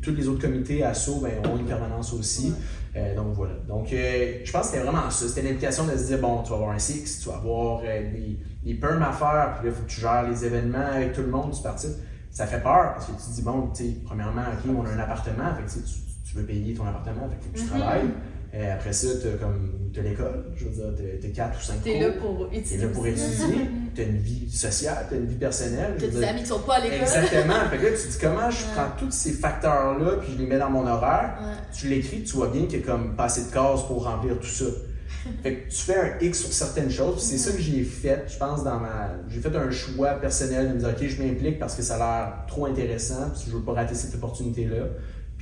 tous 0.00 0.12
les 0.14 0.26
autres 0.28 0.40
comités 0.40 0.82
ASSO 0.82 1.20
ben, 1.20 1.32
ont 1.50 1.56
une 1.58 1.66
permanence 1.66 2.12
aussi. 2.14 2.52
Euh, 2.96 3.14
donc 3.16 3.34
voilà. 3.34 3.54
Donc 3.68 3.92
euh, 3.92 4.38
je 4.44 4.52
pense 4.52 4.62
que 4.62 4.72
c'était 4.74 4.82
vraiment 4.84 5.10
ça. 5.10 5.28
C'était 5.28 5.42
l'implication 5.42 5.84
de 5.86 5.96
se 5.96 6.06
dire 6.06 6.18
bon, 6.18 6.42
tu 6.42 6.50
vas 6.50 6.56
avoir 6.56 6.70
un 6.70 6.78
six, 6.78 7.20
tu 7.20 7.28
vas 7.28 7.36
avoir 7.36 7.80
des, 7.82 8.38
des 8.64 8.74
perms 8.74 9.02
à 9.02 9.12
faire, 9.12 9.56
puis 9.58 9.68
là, 9.68 9.72
il 9.72 9.76
faut 9.76 9.82
que 9.84 9.90
tu 9.90 10.00
gères 10.00 10.28
les 10.28 10.44
événements 10.44 10.86
avec 10.94 11.12
tout 11.12 11.22
le 11.22 11.28
monde, 11.28 11.52
tu 11.54 11.62
participes. 11.62 11.98
Ça 12.30 12.46
fait 12.46 12.62
peur 12.62 12.94
parce 12.94 13.06
que 13.06 13.12
tu 13.12 13.18
te 13.18 13.34
dis 13.34 13.42
bon, 13.42 13.68
tu 13.74 13.84
sais, 13.84 13.90
premièrement, 14.04 14.42
ok, 14.42 14.70
on 14.76 14.86
a 14.86 14.90
un 14.90 14.98
appartement, 14.98 15.54
fait 15.56 15.64
que 15.64 15.70
tu- 15.86 15.92
tu 16.24 16.36
veux 16.38 16.44
payer 16.44 16.72
ton 16.74 16.86
appartement, 16.86 17.28
fait 17.28 17.36
que 17.36 17.44
faut 17.44 17.50
que 17.52 17.58
tu 17.58 17.64
Mhm. 17.64 17.70
travailles. 17.70 18.08
Euh, 18.54 18.74
après 18.74 18.92
ça, 18.92 19.08
tu 19.20 19.28
as 19.28 19.38
comme 19.38 19.70
t'as 19.94 20.02
l'école, 20.02 20.44
je 20.56 20.66
veux 20.66 20.70
dire, 20.70 20.84
t'as- 20.94 21.26
t'as 21.28 21.34
4 21.34 21.58
ou 21.58 21.62
5 21.62 21.82
T'es 21.82 21.92
cours. 21.92 22.02
là 22.02 22.12
pour 22.20 22.50
T'es 22.50 22.56
étudier. 22.58 22.78
là 22.78 22.88
pour 22.88 23.06
étudier, 23.06 23.68
t'as 23.96 24.02
une 24.02 24.18
vie 24.18 24.50
sociale, 24.50 25.06
t'as 25.08 25.16
une 25.16 25.26
vie 25.26 25.36
personnelle. 25.36 25.96
T'as 25.98 26.06
des 26.08 26.22
amis 26.22 26.40
qui 26.42 26.46
sont 26.48 26.58
pas 26.60 26.74
à 26.74 26.80
l'école. 26.80 26.98
Exactement. 27.00 27.54
Fait 27.70 27.78
que 27.78 27.82
là, 27.84 27.90
tu 27.92 27.96
te 28.08 28.12
dis 28.12 28.18
comment 28.20 28.50
je 28.50 28.64
Ouais. 28.64 28.70
prends 28.74 28.88
tous 28.98 29.10
ces 29.10 29.32
facteurs-là 29.32 30.16
puis 30.22 30.32
je 30.34 30.38
les 30.38 30.46
mets 30.46 30.58
dans 30.58 30.68
mon 30.70 30.86
horaire. 30.86 31.38
Ouais. 31.40 31.54
Tu 31.74 31.88
l'écris, 31.88 32.24
tu 32.24 32.36
vois 32.36 32.48
bien 32.48 32.66
qu'il 32.66 32.80
y 32.80 32.82
a 32.82 32.86
comme 32.86 33.16
pas 33.16 33.24
assez 33.24 33.44
de 33.48 33.50
cases 33.54 33.86
pour 33.86 34.04
remplir 34.04 34.38
tout 34.38 34.46
ça. 34.46 34.66
Fait 35.42 35.54
que 35.54 35.70
tu 35.70 35.76
fais 35.78 35.96
un 35.96 36.18
X 36.20 36.40
sur 36.40 36.52
certaines 36.52 36.90
choses, 36.90 37.14
puis 37.16 37.24
c'est 37.24 37.38
ça 37.38 37.52
que 37.56 37.62
j'ai 37.62 37.84
fait, 37.84 38.24
je 38.28 38.36
pense, 38.36 38.64
dans 38.64 38.78
ma. 38.80 39.12
J'ai 39.30 39.40
fait 39.40 39.54
un 39.56 39.70
choix 39.70 40.10
personnel 40.14 40.68
de 40.68 40.74
me 40.74 40.78
dire, 40.80 40.88
OK, 40.90 41.06
je 41.06 41.22
m'implique 41.22 41.58
parce 41.58 41.74
que 41.74 41.82
ça 41.82 41.94
a 41.94 41.98
l'air 41.98 42.32
trop 42.48 42.66
intéressant, 42.66 43.30
puis 43.32 43.44
je 43.46 43.56
veux 43.56 43.62
pas 43.62 43.72
rater 43.72 43.94
cette 43.94 44.14
opportunité-là. 44.16 44.84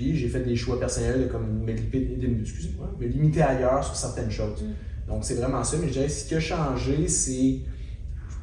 Puis 0.00 0.16
j'ai 0.16 0.28
fait 0.28 0.40
des 0.40 0.56
choix 0.56 0.80
personnels 0.80 1.20
de 1.20 1.26
comme 1.26 1.62
me, 1.62 1.72
me 1.72 3.06
limiter 3.06 3.42
ailleurs 3.42 3.84
sur 3.84 3.94
certaines 3.94 4.30
choses. 4.30 4.62
Mm. 4.62 5.10
Donc 5.10 5.24
c'est 5.26 5.34
vraiment 5.34 5.62
ça, 5.62 5.76
mais 5.78 5.88
je 5.88 5.92
dirais 5.92 6.08
ce 6.08 6.26
qui 6.26 6.34
a 6.36 6.40
changé, 6.40 7.06
c'est. 7.06 7.58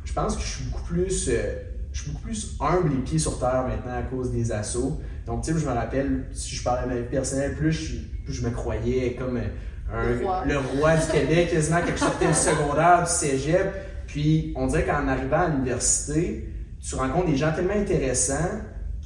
Je 0.05 0.13
pense 0.13 0.35
que 0.35 0.43
je 0.43 0.47
suis 0.47 0.65
beaucoup 0.65 0.83
plus. 0.83 1.29
euh, 1.29 1.55
je 1.91 2.03
suis 2.03 2.11
beaucoup 2.11 2.25
plus 2.25 2.55
humble 2.59 2.91
les 2.91 3.01
pieds 3.01 3.17
sur 3.17 3.39
terre 3.39 3.65
maintenant 3.67 3.97
à 3.97 4.03
cause 4.03 4.31
des 4.31 4.51
assauts. 4.51 5.01
Donc, 5.25 5.43
tu 5.43 5.51
sais, 5.51 5.59
je 5.59 5.65
me 5.65 5.71
rappelle, 5.73 6.25
si 6.31 6.55
je 6.55 6.63
parlais 6.63 6.83
de 6.83 6.93
ma 6.93 7.01
vie 7.01 7.09
personnelle, 7.09 7.55
plus 7.55 7.71
je, 7.71 7.95
plus 8.23 8.33
je 8.33 8.45
me 8.45 8.51
croyais 8.51 9.15
comme 9.15 9.37
un, 9.37 10.09
Le 10.11 10.23
roi. 10.23 10.43
le 10.45 10.57
roi 10.59 10.95
du 10.95 11.07
Québec, 11.07 11.49
quasiment 11.49 11.79
quand 11.79 11.93
je 11.95 11.99
sortais 11.99 12.27
du 12.27 12.33
secondaire, 12.35 13.03
du 13.03 13.09
cégep. 13.09 13.73
Puis, 14.05 14.53
on 14.55 14.67
dirait 14.67 14.85
qu'en 14.85 15.07
arrivant 15.07 15.39
à 15.39 15.47
l'université, 15.47 16.53
tu 16.79 16.93
rencontres 16.93 17.31
des 17.31 17.35
gens 17.35 17.51
tellement 17.51 17.73
intéressants 17.73 18.61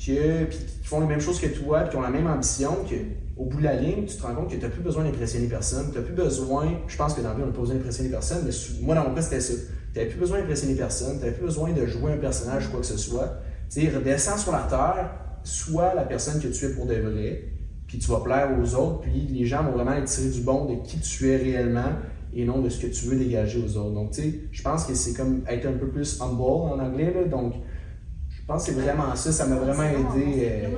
que, 0.06 0.46
puis 0.46 0.58
qui 0.58 0.88
font 0.88 1.00
les 1.00 1.08
mêmes 1.08 1.22
choses 1.22 1.40
que 1.40 1.48
toi, 1.48 1.82
puis 1.82 1.92
qui 1.92 1.96
ont 1.98 2.02
la 2.02 2.10
même 2.10 2.28
ambition, 2.28 2.76
que 2.90 2.96
au 3.38 3.46
bout 3.46 3.60
de 3.60 3.64
la 3.64 3.76
ligne, 3.76 4.06
tu 4.06 4.16
te 4.16 4.22
rends 4.22 4.36
compte 4.36 4.50
que 4.50 4.56
tu 4.56 4.62
n'as 4.62 4.70
plus 4.70 4.82
besoin 4.82 5.04
d'impressionner 5.04 5.48
personne. 5.48 5.90
Tu 5.92 5.98
n'as 5.98 6.04
plus 6.04 6.14
besoin, 6.14 6.68
je 6.88 6.96
pense 6.96 7.14
que 7.14 7.22
dans 7.22 7.30
la 7.30 7.36
vie, 7.36 7.42
on 7.44 7.48
n'a 7.48 7.52
pas 7.52 7.62
besoin 7.62 7.76
d'impressionner 7.76 8.10
personne, 8.10 8.44
mais 8.46 8.52
moi, 8.82 8.96
dans 8.96 9.08
mon 9.08 9.16
cas, 9.16 9.22
c'était 9.22 9.42
ça. 9.42 9.54
Tu 9.94 10.00
n'avais 10.00 10.10
plus 10.10 10.20
besoin 10.20 10.40
d'impressionner 10.40 10.76
personne, 10.76 11.14
tu 11.16 11.20
n'avais 11.20 11.32
plus 11.32 11.46
besoin 11.46 11.72
de 11.72 11.86
jouer 11.86 12.14
un 12.14 12.18
personnage 12.18 12.68
ou 12.68 12.72
quoi 12.72 12.80
que 12.82 12.86
ce 12.86 12.98
soit. 12.98 13.40
Tu 13.70 13.82
sais, 13.82 13.90
redescends 13.90 14.38
sur 14.38 14.52
la 14.52 14.64
terre, 14.64 15.12
sois 15.44 15.94
la 15.96 16.04
personne 16.04 16.42
que 16.42 16.48
tu 16.48 16.66
es 16.66 16.70
pour 16.70 16.86
de 16.86 16.96
vrai, 16.96 17.46
puis 17.88 17.98
tu 17.98 18.10
vas 18.10 18.20
plaire 18.20 18.50
aux 18.62 18.76
autres, 18.76 19.02
puis 19.02 19.28
les 19.30 19.46
gens 19.46 19.64
vont 19.64 19.72
vraiment 19.72 19.94
être 19.94 20.06
tirés 20.06 20.30
du 20.30 20.42
bon 20.42 20.66
de 20.66 20.88
qui 20.88 21.00
tu 21.00 21.30
es 21.30 21.38
réellement 21.38 21.94
et 22.34 22.46
non 22.46 22.60
de 22.60 22.70
ce 22.70 22.80
que 22.80 22.88
tu 22.88 23.06
veux 23.06 23.18
dégager 23.18 23.60
aux 23.60 23.78
autres. 23.78 23.94
Donc, 23.94 24.12
tu 24.12 24.22
sais, 24.22 24.34
je 24.52 24.62
pense 24.62 24.86
que 24.86 24.94
c'est 24.94 25.14
comme 25.14 25.42
être 25.48 25.66
un 25.66 25.74
peu 25.74 25.88
plus 25.88 26.22
humble 26.22 26.42
en 26.42 26.80
anglais, 26.80 27.14
là, 27.14 27.26
donc 27.26 27.56
pense 28.52 28.66
que 28.66 28.72
c'est 28.74 28.80
vraiment 28.80 29.16
ça, 29.16 29.32
ça 29.32 29.46
m'a 29.46 29.56
vraiment 29.56 29.84
C'est 30.14 30.20
aidé 30.20 30.34
c'est 30.62 30.66
euh, 30.66 30.70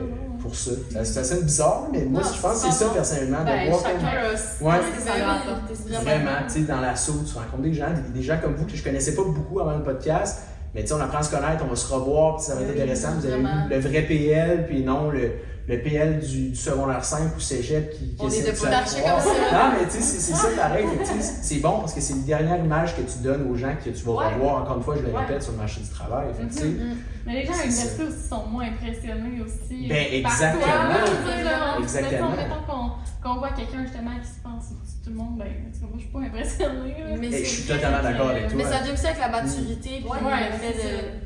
pour 0.42 0.56
ça. 0.56 0.72
Ça, 0.92 1.06
ça 1.06 1.24
sonne 1.24 1.42
bizarre, 1.44 1.88
mais 1.92 2.04
moi, 2.06 2.22
Non, 2.22 2.28
je 2.36 2.42
pense 2.42 2.54
que 2.54 2.68
c'est 2.68 2.72
c'est 2.72 2.84
ça 2.86 2.92
personnellement, 2.94 3.40
de 3.42 3.46
Ben, 3.46 3.70
voir 3.70 3.84
comme- 3.84 4.68
Ouais. 4.68 4.74
c'est 4.98 5.10
vraiment- 5.10 6.02
Vraiment, 6.04 6.30
tu 6.48 6.54
sais, 6.54 6.60
dans 6.62 6.82
l'assaut, 6.82 7.22
tu 7.26 7.34
rencontres 7.38 7.64
des 7.64 7.74
gens, 7.74 7.88
des, 7.92 8.20
des 8.20 8.24
gens 8.26 8.38
comme 8.42 8.56
vous 8.56 8.66
que 8.66 8.76
je 8.76 8.84
connaissais 8.84 9.16
pas 9.16 9.24
beaucoup 9.24 9.60
avant 9.60 9.78
le 9.78 9.84
podcast, 9.84 10.40
mais 10.76 10.82
tu 10.82 10.88
sais, 10.88 10.94
on 10.94 11.00
apprend 11.02 11.20
à 11.20 11.24
se 11.24 11.32
connaître, 11.36 11.64
on 11.66 11.70
va 11.70 11.76
se 11.76 11.94
revoir, 11.94 12.36
puis 12.38 12.46
ça 12.46 12.56
va 12.56 12.62
être 12.62 12.68
Oui, 12.74 12.82
intéressant. 12.82 13.10
Vous 13.20 13.26
avez 13.26 13.42
eu 13.42 13.46
le 13.70 13.80
vrai 13.80 14.02
PL, 14.02 14.66
puis 14.68 14.84
non 14.84 15.10
le, 15.12 15.32
le 15.68 15.82
PL 15.82 16.20
du, 16.20 16.50
du 16.50 16.56
secondaire 16.56 17.04
5 17.06 17.36
ou 17.38 17.40
cégep 17.40 17.92
qui, 17.92 18.16
qui 18.16 18.16
On 18.20 18.28
essaie 18.28 18.40
est 18.40 18.52
de 18.52 18.58
comme 18.58 18.58
ça. 18.58 19.00
Non, 19.00 19.74
mais 19.80 19.86
tu 19.86 19.92
sais, 19.92 20.02
c'est 20.02 20.20
c'est 20.20 20.34
ça 20.34 20.48
pareil. 20.58 20.86
Tu 21.00 21.06
sais, 21.06 21.34
C'est 21.42 21.56
bon 21.62 21.80
parce 21.80 21.94
que 21.94 22.02
c'est 22.02 22.14
une 22.14 22.24
dernière 22.26 22.58
image 22.64 22.96
que 22.98 23.02
tu 23.02 23.20
donnes 23.20 23.50
aux 23.50 23.56
gens 23.56 23.74
que 23.84 23.90
tu 23.90 24.04
vas 24.04 24.12
Ouais. 24.14 24.34
revoir, 24.34 24.62
encore 24.64 24.78
une 24.78 24.84
fois, 24.84 24.96
je 24.98 25.04
le 25.04 25.14
Ouais. 25.14 25.20
répète, 25.22 25.42
sur 25.44 25.54
le 25.54 25.60
marché 25.60 25.80
du 25.82 25.90
travail. 25.90 26.28
Fait 26.38 26.48
tu 26.48 26.54
sais, 26.58 26.66
Mhm. 26.66 26.98
Mais 27.26 27.34
les 27.40 27.46
gens 27.46 27.54
à 27.54 27.64
l'université 27.64 28.04
aussi 28.04 28.28
sont 28.30 28.46
moins 28.48 28.66
impressionnés 28.66 29.42
aussi. 29.42 29.88
Ben, 29.88 30.22
par 30.24 30.32
exactement. 30.34 30.62
toi, 30.66 30.90
là, 30.90 30.98
tu 31.06 31.32
sais, 31.32 31.44
là. 31.44 31.78
Exactement. 31.82 32.30
Mettons, 32.32 32.42
mettons 32.42 32.64
qu'on 32.68 32.90
qu'on 33.24 33.36
voit 33.40 33.52
quelqu'un 33.52 33.84
justement 33.86 34.12
qui 34.22 34.28
se 34.28 34.42
pense 34.44 34.74
tout 35.02 35.10
le 35.10 35.16
monde, 35.16 35.38
ben, 35.38 35.46
en 35.48 35.72
tout 35.72 35.80
cas, 35.80 35.88
moi 35.88 35.96
je 35.96 36.02
suis 36.02 36.12
pas 36.12 36.20
impressionnée. 36.20 36.96
là. 37.00 37.16
Mais 37.22 37.32
je 37.32 37.46
suis 37.50 37.64
totalement 37.64 38.04
d'accord 38.04 38.30
avec 38.32 38.48
toi. 38.50 38.58
Mais 38.58 38.64
ça 38.66 38.80
vient 38.84 38.94
aussi 38.94 39.06
avec 39.08 39.20
la 39.20 39.30
maturité, 39.30 39.90
Ouais, 40.04 40.20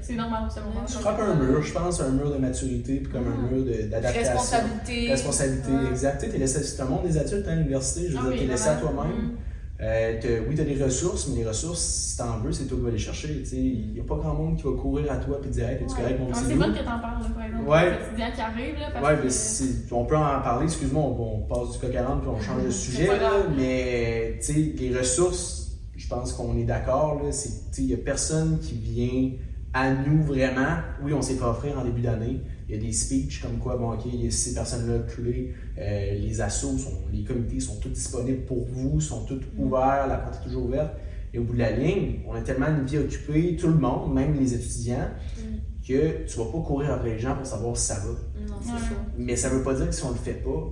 c'est 0.02 0.14
normal 0.14 0.44
au 0.46 0.50
secondaire. 0.50 0.82
tu 0.86 0.94
frappes 0.94 1.20
un 1.20 1.34
mur, 1.36 1.62
je 1.64 1.74
pense, 1.74 2.00
un 2.02 2.10
mur 2.12 2.30
de 2.32 2.38
maturité, 2.38 2.98
puis 2.98 3.12
comme 3.12 3.26
un 3.28 3.52
mur 3.52 3.66
de- 3.66 3.88
d'adaptation. 3.90 4.27
Responsabilité. 4.34 5.10
Responsabilité, 5.12 5.72
Ouais. 5.72 5.90
exact. 5.92 6.24
Tu 6.24 6.30
t'es 6.30 6.38
laissé- 6.38 6.64
C'est 6.64 6.82
un 6.82 6.86
monde 6.86 7.04
des 7.08 7.18
adultes, 7.18 7.46
hein, 7.48 7.56
l'université. 7.56 8.08
Je 8.08 8.14
veux 8.14 8.18
Ah 8.20 8.22
dire, 8.24 8.32
oui, 8.32 8.40
t'es 8.40 8.46
laissé 8.52 8.70
à 8.70 8.76
toi-même. 8.76 9.12
Mhm. 9.12 9.32
Euh, 9.80 10.14
t'as- 10.20 10.28
oui, 10.50 10.56
tu 10.56 10.62
as 10.62 10.66
des 10.66 10.84
ressources, 10.84 11.28
mais 11.28 11.36
les 11.42 11.46
ressources, 11.48 11.80
si 11.82 12.18
t'en 12.18 12.40
veux, 12.40 12.52
c'est 12.52 12.64
toi 12.66 12.78
qui 12.80 12.84
vas 12.86 12.90
les 12.90 12.98
chercher. 12.98 13.44
Il 13.54 13.94
n'y 13.94 14.00
a 14.00 14.04
pas 14.04 14.16
grand 14.16 14.34
monde 14.34 14.58
qui 14.58 14.64
va 14.64 14.72
courir 14.72 15.12
à 15.12 15.18
toi 15.18 15.40
et 15.46 15.48
dire 15.50 15.70
Hey, 15.70 15.78
t'es-tu 15.78 15.94
correct, 15.96 16.20
mon 16.20 16.26
Ouais, 16.26 16.32
petit 16.32 16.46
C'est 16.48 16.56
bon 16.56 16.72
que 16.74 16.78
t'en 16.80 17.00
parles, 17.00 17.24
par 17.36 17.46
exemple. 17.46 17.70
Ouais. 17.70 18.00
Qui 18.16 18.42
arrive, 18.42 18.76
là. 18.80 18.90
Parce 18.92 19.06
Ouais, 19.08 19.18
que... 19.18 19.24
mais 19.26 19.30
c'est- 19.30 19.94
on 19.94 20.06
peut 20.06 20.18
en 20.18 20.42
parler, 20.42 20.66
excuse-moi, 20.66 21.04
on, 21.04 21.36
on 21.36 21.40
passe 21.42 21.74
du 21.74 21.78
coq 21.78 21.96
à 21.96 22.02
l'âne 22.02 22.20
puis 22.22 22.30
on 22.30 22.42
change 22.42 22.64
de 22.64 22.70
sujet, 22.86 23.06
là, 23.06 23.32
mais 23.56 24.40
tu 24.44 24.54
sais, 24.54 24.74
les 24.80 24.98
ressources, 24.98 25.74
je 25.96 26.08
pense 26.08 26.34
qu'on 26.34 26.58
est 26.58 26.64
d'accord, 26.64 27.22
là, 27.24 27.32
c'est, 27.32 27.50
tu 27.50 27.56
sais, 27.72 27.82
il 27.84 27.88
n'y 27.88 27.94
a 27.94 27.98
personne 27.98 28.58
qui 28.60 28.74
vient 28.76 29.32
à 29.76 29.92
nous 29.92 30.24
vraiment. 30.24 30.78
Oui, 31.04 31.14
on 31.14 31.22
s'est 31.22 31.36
fait 31.36 31.44
offrir 31.46 31.78
en 31.80 31.84
début 31.84 32.02
d'année. 32.02 32.42
Il 32.70 32.76
y 32.76 32.78
a 32.78 32.82
des 32.82 32.92
speeches 32.92 33.42
comme 33.42 33.58
quoi, 33.60 33.78
bon, 33.78 33.94
OK, 33.94 34.02
il 34.14 34.26
y 34.26 34.28
a 34.28 34.32
ces 34.32 34.54
personnes-là 34.54 35.00
culées, 35.08 35.54
euh, 35.78 36.12
les 36.20 36.42
assos, 36.42 36.78
sont, 36.78 36.92
les 37.14 37.24
comités 37.24 37.60
sont 37.62 37.78
tous 37.80 37.90
disponibles 37.90 38.44
pour 38.46 38.66
vous, 38.66 39.00
sont 39.00 39.24
tous 39.24 39.40
ouverts, 39.58 40.06
la 40.08 40.18
porte 40.18 40.42
est 40.42 40.44
toujours 40.48 40.66
ouverte. 40.66 40.92
Et 41.34 41.40
au 41.40 41.44
bout 41.44 41.54
de 41.54 41.60
la 41.60 41.72
ligne, 41.72 42.20
on 42.28 42.34
a 42.34 42.42
tellement 42.42 42.68
une 42.68 42.86
vie 42.86 42.98
occupée, 42.98 43.56
tout 43.56 43.68
le 43.68 43.76
monde, 43.76 44.14
même 44.14 44.34
les 44.38 44.54
étudiants, 44.54 45.10
Mm. 45.38 45.88
que 45.88 46.26
tu 46.26 46.38
vas 46.38 46.46
pas 46.46 46.60
courir 46.60 46.92
après 46.92 47.12
les 47.12 47.20
gens 47.20 47.36
pour 47.36 47.46
savoir 47.46 47.78
si 47.78 47.86
ça 47.88 47.96
va. 47.96 48.10
Non, 48.48 48.56
c'est 48.62 48.72
Ouais. 48.74 48.80
ça. 48.80 48.96
Mais 49.18 49.36
ça 49.38 49.48
veut 49.50 49.64
pas 49.64 49.74
dire 49.74 49.88
que 49.90 49.96
si 49.96 50.04
on 50.04 50.10
le 50.10 50.16
fait 50.18 50.34
pas, 50.44 50.68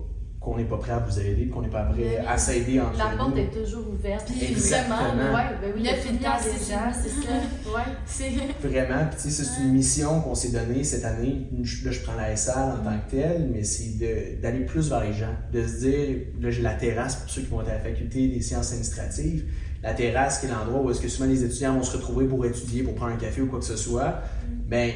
qu'on 0.45 0.57
n'est 0.57 0.63
pas 0.63 0.77
prêt 0.77 0.91
à 0.91 0.99
vous 0.99 1.19
aider, 1.19 1.47
qu'on 1.47 1.63
n'est 1.63 1.69
pas 1.69 1.85
prêt 1.85 2.17
à 2.27 2.37
s'aider 2.37 2.79
entre 2.79 2.97
La 2.99 3.17
porte 3.17 3.31
nous. 3.35 3.41
est 3.41 3.47
toujours 3.63 3.83
ouverte. 3.91 4.27
Puis 4.31 4.45
Exactement. 4.51 4.95
vraiment, 4.97 5.33
Ouais, 5.33 5.43
ben 5.59 5.71
oui, 5.75 5.79
il 5.79 5.85
y 5.85 5.89
a 5.89 5.93
Neuf 5.93 6.05
tout 6.05 6.13
le 6.13 6.19
c'est 6.19 6.71
gens. 6.71 6.91
ça, 6.93 6.99
c'est 7.01 7.09
ça. 7.09 7.31
Ouais. 7.75 7.81
C'est. 8.05 8.67
Vraiment, 8.67 9.07
puis 9.09 9.17
tu 9.23 9.29
sais, 9.31 9.43
c'est 9.43 9.61
une 9.63 9.73
mission 9.73 10.21
qu'on 10.21 10.35
s'est 10.35 10.51
donnée 10.51 10.83
cette 10.83 11.03
année. 11.03 11.47
Là, 11.83 11.91
je 11.91 11.99
prends 12.01 12.15
la 12.15 12.35
SAL 12.35 12.73
en 12.79 12.83
tant 12.83 12.95
que 13.07 13.11
telle, 13.15 13.49
mais 13.51 13.63
c'est 13.63 13.97
de- 13.97 14.39
d'aller 14.41 14.65
plus 14.65 14.87
vers 14.87 15.03
les 15.03 15.13
gens, 15.13 15.33
de 15.51 15.65
se 15.65 15.79
dire, 15.79 16.17
là, 16.39 16.51
j'ai 16.51 16.61
la 16.61 16.75
terrasse 16.75 17.15
pour 17.15 17.29
ceux 17.29 17.41
qui 17.41 17.47
vont 17.47 17.61
être 17.61 17.69
à 17.71 17.73
la 17.73 17.79
faculté 17.79 18.27
des 18.27 18.41
sciences 18.41 18.69
administratives. 18.71 19.45
La 19.81 19.93
terrasse, 19.95 20.39
qui 20.39 20.45
est 20.45 20.49
l'endroit 20.49 20.81
où 20.81 20.91
est-ce 20.91 21.01
que 21.01 21.07
souvent 21.09 21.27
les 21.27 21.43
étudiants 21.43 21.73
vont 21.73 21.83
se 21.83 21.97
retrouver 21.97 22.25
pour 22.25 22.45
étudier, 22.45 22.83
pour 22.83 22.93
prendre 22.93 23.13
un 23.13 23.17
café 23.17 23.41
ou 23.41 23.47
quoi 23.47 23.59
que 23.59 23.65
ce 23.65 23.75
soit. 23.77 24.21
Ben, 24.67 24.91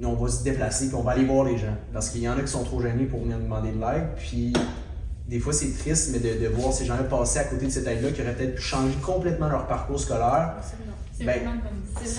nous, 0.00 0.08
on 0.08 0.14
va 0.14 0.28
se 0.30 0.42
déplacer, 0.42 0.86
puis 0.88 0.94
on 0.96 1.02
va 1.02 1.12
aller 1.12 1.24
voir 1.26 1.44
les 1.44 1.58
gens. 1.58 1.76
Parce 1.92 2.08
qu'il 2.10 2.22
y 2.22 2.28
en 2.28 2.36
a 2.36 2.40
qui 2.40 2.48
sont 2.48 2.64
trop 2.64 2.80
gênés 2.80 3.04
pour 3.04 3.20
venir 3.20 3.36
nous 3.36 3.44
demander 3.44 3.70
de 3.72 3.78
l'aide, 3.80 4.08
puis 4.16 4.52
des 5.28 5.38
fois, 5.38 5.52
c'est 5.52 5.70
triste, 5.78 6.10
mais 6.12 6.18
de, 6.18 6.42
de 6.42 6.48
voir 6.48 6.72
ces 6.72 6.84
gens-là 6.86 7.04
passer 7.04 7.38
à 7.38 7.44
côté 7.44 7.66
de 7.66 7.70
cette 7.70 7.86
aide-là 7.86 8.10
qui 8.10 8.20
aurait 8.22 8.34
peut-être 8.34 8.56
pu 8.56 8.62
changer 8.62 8.94
complètement 9.02 9.48
leur 9.48 9.66
parcours 9.68 10.00
scolaire. 10.00 10.54
C'est 11.16 11.24
Ben, 11.26 11.42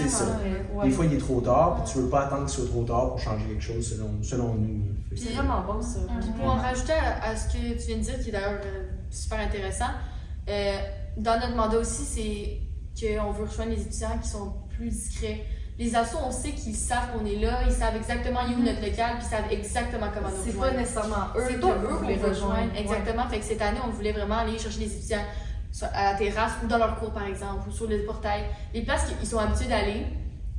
ça. 0.07 0.25
vrai, 0.25 0.65
ouais. 0.75 0.85
Des 0.85 0.91
fois, 0.91 1.05
il 1.05 1.13
est 1.15 1.17
trop 1.17 1.41
tard, 1.41 1.81
puis 1.83 1.91
tu 1.91 1.97
veux 1.99 2.07
pas 2.09 2.27
attendre 2.27 2.45
qu'il 2.45 2.53
soit 2.61 2.69
trop 2.69 2.83
tard 2.83 3.09
pour 3.09 3.19
changer 3.19 3.45
quelque 3.47 3.63
chose, 3.63 3.89
selon, 3.89 4.09
selon 4.21 4.53
nous. 4.53 4.83
C'est 5.15 5.33
vraiment 5.33 5.61
bon 5.65 5.81
ça. 5.81 5.99
Puis 6.07 6.17
Puis 6.29 6.39
pour 6.39 6.51
en 6.51 6.55
rajouter 6.57 6.93
à, 6.93 7.29
à 7.31 7.35
ce 7.35 7.47
que 7.47 7.57
tu 7.73 7.87
viens 7.87 7.97
de 7.97 8.01
dire, 8.03 8.19
qui 8.21 8.29
est 8.29 8.31
d'ailleurs 8.31 8.61
euh, 8.63 8.83
super 9.09 9.39
intéressant, 9.39 9.89
euh, 10.47 10.77
dans 11.17 11.39
notre 11.39 11.55
mandat 11.55 11.79
aussi, 11.79 12.03
c'est 12.05 13.17
qu'on 13.17 13.31
veut 13.31 13.45
rejoindre 13.45 13.71
les 13.71 13.81
étudiants 13.81 14.17
qui 14.21 14.29
sont 14.29 14.53
plus 14.69 14.89
discrets. 14.89 15.43
Les 15.81 15.95
assos, 15.95 16.19
on 16.23 16.31
sait 16.31 16.51
qu'ils 16.51 16.75
savent 16.75 17.07
qu'on 17.11 17.25
est 17.25 17.37
là, 17.37 17.61
ils 17.65 17.71
savent 17.73 17.95
exactement 17.95 18.41
où 18.41 18.51
est 18.61 18.71
notre 18.71 18.81
local, 18.85 19.15
puis 19.17 19.25
ils 19.25 19.29
savent 19.35 19.51
exactement 19.51 20.07
comment 20.13 20.29
nous 20.29 20.35
C'est 20.45 20.51
pas 20.51 20.65
rejoindre. 20.65 20.77
nécessairement 20.77 21.25
eux 21.35 21.43
C'est 21.49 21.59
pas 21.59 21.67
eux 21.69 21.71
qu'on 21.71 22.05
veut 22.05 22.13
rejoindre. 22.13 22.29
rejoindre. 22.29 22.71
Exactement. 22.77 23.27
Fait 23.29 23.39
que 23.39 23.45
cette 23.45 23.61
année, 23.63 23.79
on 23.83 23.89
voulait 23.89 24.11
vraiment 24.11 24.37
aller 24.37 24.59
chercher 24.59 24.79
les 24.81 24.95
étudiants 24.95 25.25
à 25.93 26.11
la 26.11 26.17
terrasse 26.19 26.51
ou 26.63 26.67
dans 26.67 26.77
leur 26.77 26.99
cours, 26.99 27.09
par 27.11 27.25
exemple, 27.25 27.67
ou 27.67 27.71
sur 27.71 27.87
le 27.87 28.03
portail. 28.05 28.43
Les 28.75 28.83
places 28.83 29.05
qu'ils 29.05 29.27
sont 29.27 29.39
habitués 29.39 29.65
d'aller, 29.69 30.05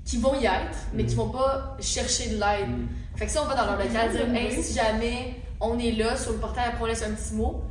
qui 0.04 0.16
vont 0.18 0.34
y 0.34 0.44
être, 0.46 0.76
mais 0.92 1.04
qui 1.04 1.14
Mhm. 1.14 1.20
vont 1.22 1.28
pas 1.28 1.76
chercher 1.80 2.30
de 2.30 2.40
l'aide. 2.40 2.68
Mm. 2.70 2.88
Fait 3.14 3.26
que 3.26 3.30
si 3.30 3.38
on 3.38 3.44
va 3.44 3.54
dans 3.54 3.66
leur 3.66 3.78
local, 3.78 4.10
dire, 4.10 4.26
Mhm. 4.26 4.34
hey, 4.34 4.60
si 4.60 4.74
jamais 4.74 5.36
on 5.60 5.78
est 5.78 5.92
là 5.92 6.16
sur 6.16 6.32
le 6.32 6.38
portail, 6.38 6.64
après 6.70 6.82
on 6.82 6.86
laisse 6.86 7.04
un 7.04 7.12
petit 7.12 7.34
mot, 7.34 7.62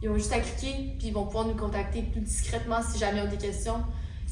ils 0.00 0.08
ont 0.08 0.14
juste 0.14 0.32
à 0.32 0.38
cliquer, 0.38 0.94
puis 0.98 1.08
ils 1.08 1.12
vont 1.12 1.24
pouvoir 1.26 1.46
nous 1.46 1.56
contacter 1.56 2.02
plus 2.02 2.20
discrètement 2.20 2.76
si 2.88 2.96
jamais 3.00 3.18
ils 3.18 3.26
ont 3.26 3.30
des 3.30 3.36
questions. 3.44 3.82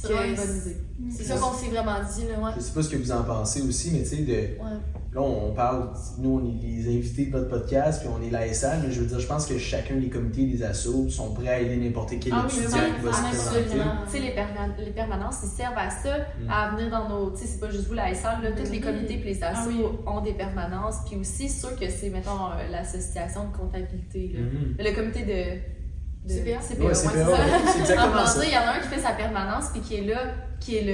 C'est 0.02 0.08
Que 0.08 0.12
vraiment 0.14 0.30
une 0.30 0.36
bonne 0.36 0.56
idée. 0.56 0.76
C'est 1.10 1.24
ça 1.24 1.36
qu'on 1.36 1.52
s'est 1.52 1.68
vraiment 1.70 1.96
dit, 2.14 2.22
là, 2.28 2.38
ouais. 2.42 2.52
Je 2.56 2.60
sais 2.62 2.72
pas 2.72 2.82
ce 2.82 2.88
que 2.88 2.96
vous 2.96 3.12
en 3.12 3.22
pensez 3.22 3.60
aussi, 3.62 3.90
mais 3.92 4.00
tu 4.02 4.06
sais, 4.06 4.16
de... 4.22 4.32
Ouais. 4.32 4.78
là, 5.12 5.20
on 5.20 5.52
parle, 5.52 5.90
nous, 6.18 6.40
on 6.40 6.44
est 6.46 6.66
les 6.66 6.88
invités 6.96 7.26
de 7.26 7.32
votre 7.32 7.48
podcast, 7.48 8.00
puis 8.00 8.08
on 8.10 8.22
est 8.26 8.30
l'ASA, 8.30 8.76
mais 8.78 8.90
je 8.92 9.00
veux 9.00 9.06
dire, 9.06 9.18
je 9.20 9.26
pense 9.26 9.44
que 9.46 9.58
chacun 9.58 9.96
des 9.96 10.08
comités 10.08 10.46
des 10.46 10.62
assos 10.62 11.08
sont 11.10 11.34
prêts 11.34 11.48
à 11.48 11.60
aider 11.60 11.76
n'importe 11.76 12.14
quel 12.20 12.32
Ah 12.34 12.46
oui, 12.48 12.58
étudiant 12.58 12.78
oui, 12.84 12.94
qui 12.98 13.04
va 13.06 13.12
se 13.12 13.20
présenter. 13.22 13.58
absolument. 13.58 13.92
Tu 14.06 14.10
sais, 14.12 14.18
les, 14.20 14.30
perman- 14.30 14.74
les 14.78 14.90
permanences, 14.92 15.36
ils 15.44 15.48
servent 15.48 15.78
à 15.78 15.90
ça, 15.90 16.16
Mm. 16.18 16.50
à 16.50 16.70
venir 16.76 16.90
dans 16.90 17.08
nos. 17.08 17.30
Tu 17.32 17.38
sais, 17.40 17.46
c'est 17.46 17.60
pas 17.60 17.70
juste 17.70 17.86
vous, 17.88 17.94
la 17.94 18.14
SL, 18.14 18.42
là, 18.42 18.52
tous 18.56 18.70
les 18.70 18.80
comités 18.80 19.16
puis 19.18 19.30
les 19.34 19.42
assos 19.42 19.60
Ah 19.64 19.68
oui. 19.68 19.84
ont 20.06 20.20
des 20.22 20.32
permanences. 20.32 20.96
Puis 21.06 21.16
aussi, 21.18 21.48
sûr 21.48 21.74
que 21.78 21.88
c'est, 21.90 22.08
mettons, 22.10 22.30
euh, 22.46 22.70
l'association 22.70 23.48
de 23.50 23.56
comptabilité, 23.56 24.32
là. 24.34 24.40
Mhm. 24.40 24.76
le 24.78 24.94
comité 24.94 25.24
de. 25.24 25.79
De 26.24 26.32
CPA? 26.34 26.60
CPA, 26.60 26.80
Ouais, 26.80 26.86
ouais, 26.88 26.94
c'est 26.94 27.08
c'est 27.08 27.14
PA, 27.14 27.24
ça. 27.24 27.36
c'est 27.72 27.78
En 27.78 27.80
exactement 27.80 28.26
ça. 28.26 28.44
il 28.44 28.52
y 28.52 28.56
en 28.56 28.60
a 28.60 28.70
un 28.76 28.80
qui 28.80 28.88
fait 28.88 29.00
sa 29.00 29.12
permanence 29.12 29.64
puis 29.72 29.80
qui 29.80 29.94
est 29.96 30.04
là, 30.04 30.20
qui 30.60 30.76
est 30.76 30.84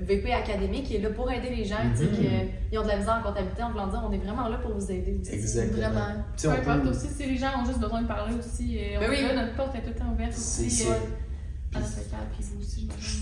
le 0.00 0.04
VP 0.06 0.32
académique, 0.32 0.84
qui 0.86 0.96
est 0.96 1.00
là 1.00 1.10
pour 1.10 1.30
aider 1.30 1.50
les 1.50 1.64
gens, 1.64 1.76
tu 1.96 1.98
sais, 2.04 2.10
Mhm. 2.10 2.48
qui 2.70 2.78
ont 2.78 2.82
de 2.82 2.88
la 2.88 2.96
misère 2.96 3.20
en 3.20 3.28
comptabilité, 3.28 3.62
en 3.62 3.70
voulant 3.70 3.86
dire, 3.86 4.02
on 4.08 4.12
est 4.12 4.18
vraiment 4.18 4.48
là 4.48 4.58
pour 4.58 4.72
vous 4.76 4.90
aider. 4.90 5.20
Exactement. 5.30 5.76
Vraiment. 5.78 6.06
Peu 6.42 6.48
on 6.48 6.52
importe 6.52 6.82
peut- 6.82 6.88
aussi, 6.90 7.06
si 7.16 7.26
les 7.26 7.36
gens 7.36 7.50
ont 7.62 7.64
juste 7.64 7.78
besoin 7.78 8.02
de 8.02 8.08
parler 8.08 8.34
aussi, 8.34 8.76
euh, 8.78 8.98
Ben 8.98 9.06
on 9.06 9.10
oui. 9.10 9.16
est 9.20 9.22
là, 9.34 9.42
notre 9.44 9.54
porte 9.54 9.76
est 9.76 9.82
tout 9.82 9.90
le 9.90 9.94
temps 9.94 10.12
ouverte 10.12 10.32
C'est 10.34 10.66
aussi. 10.66 10.82
euh. 10.88 11.78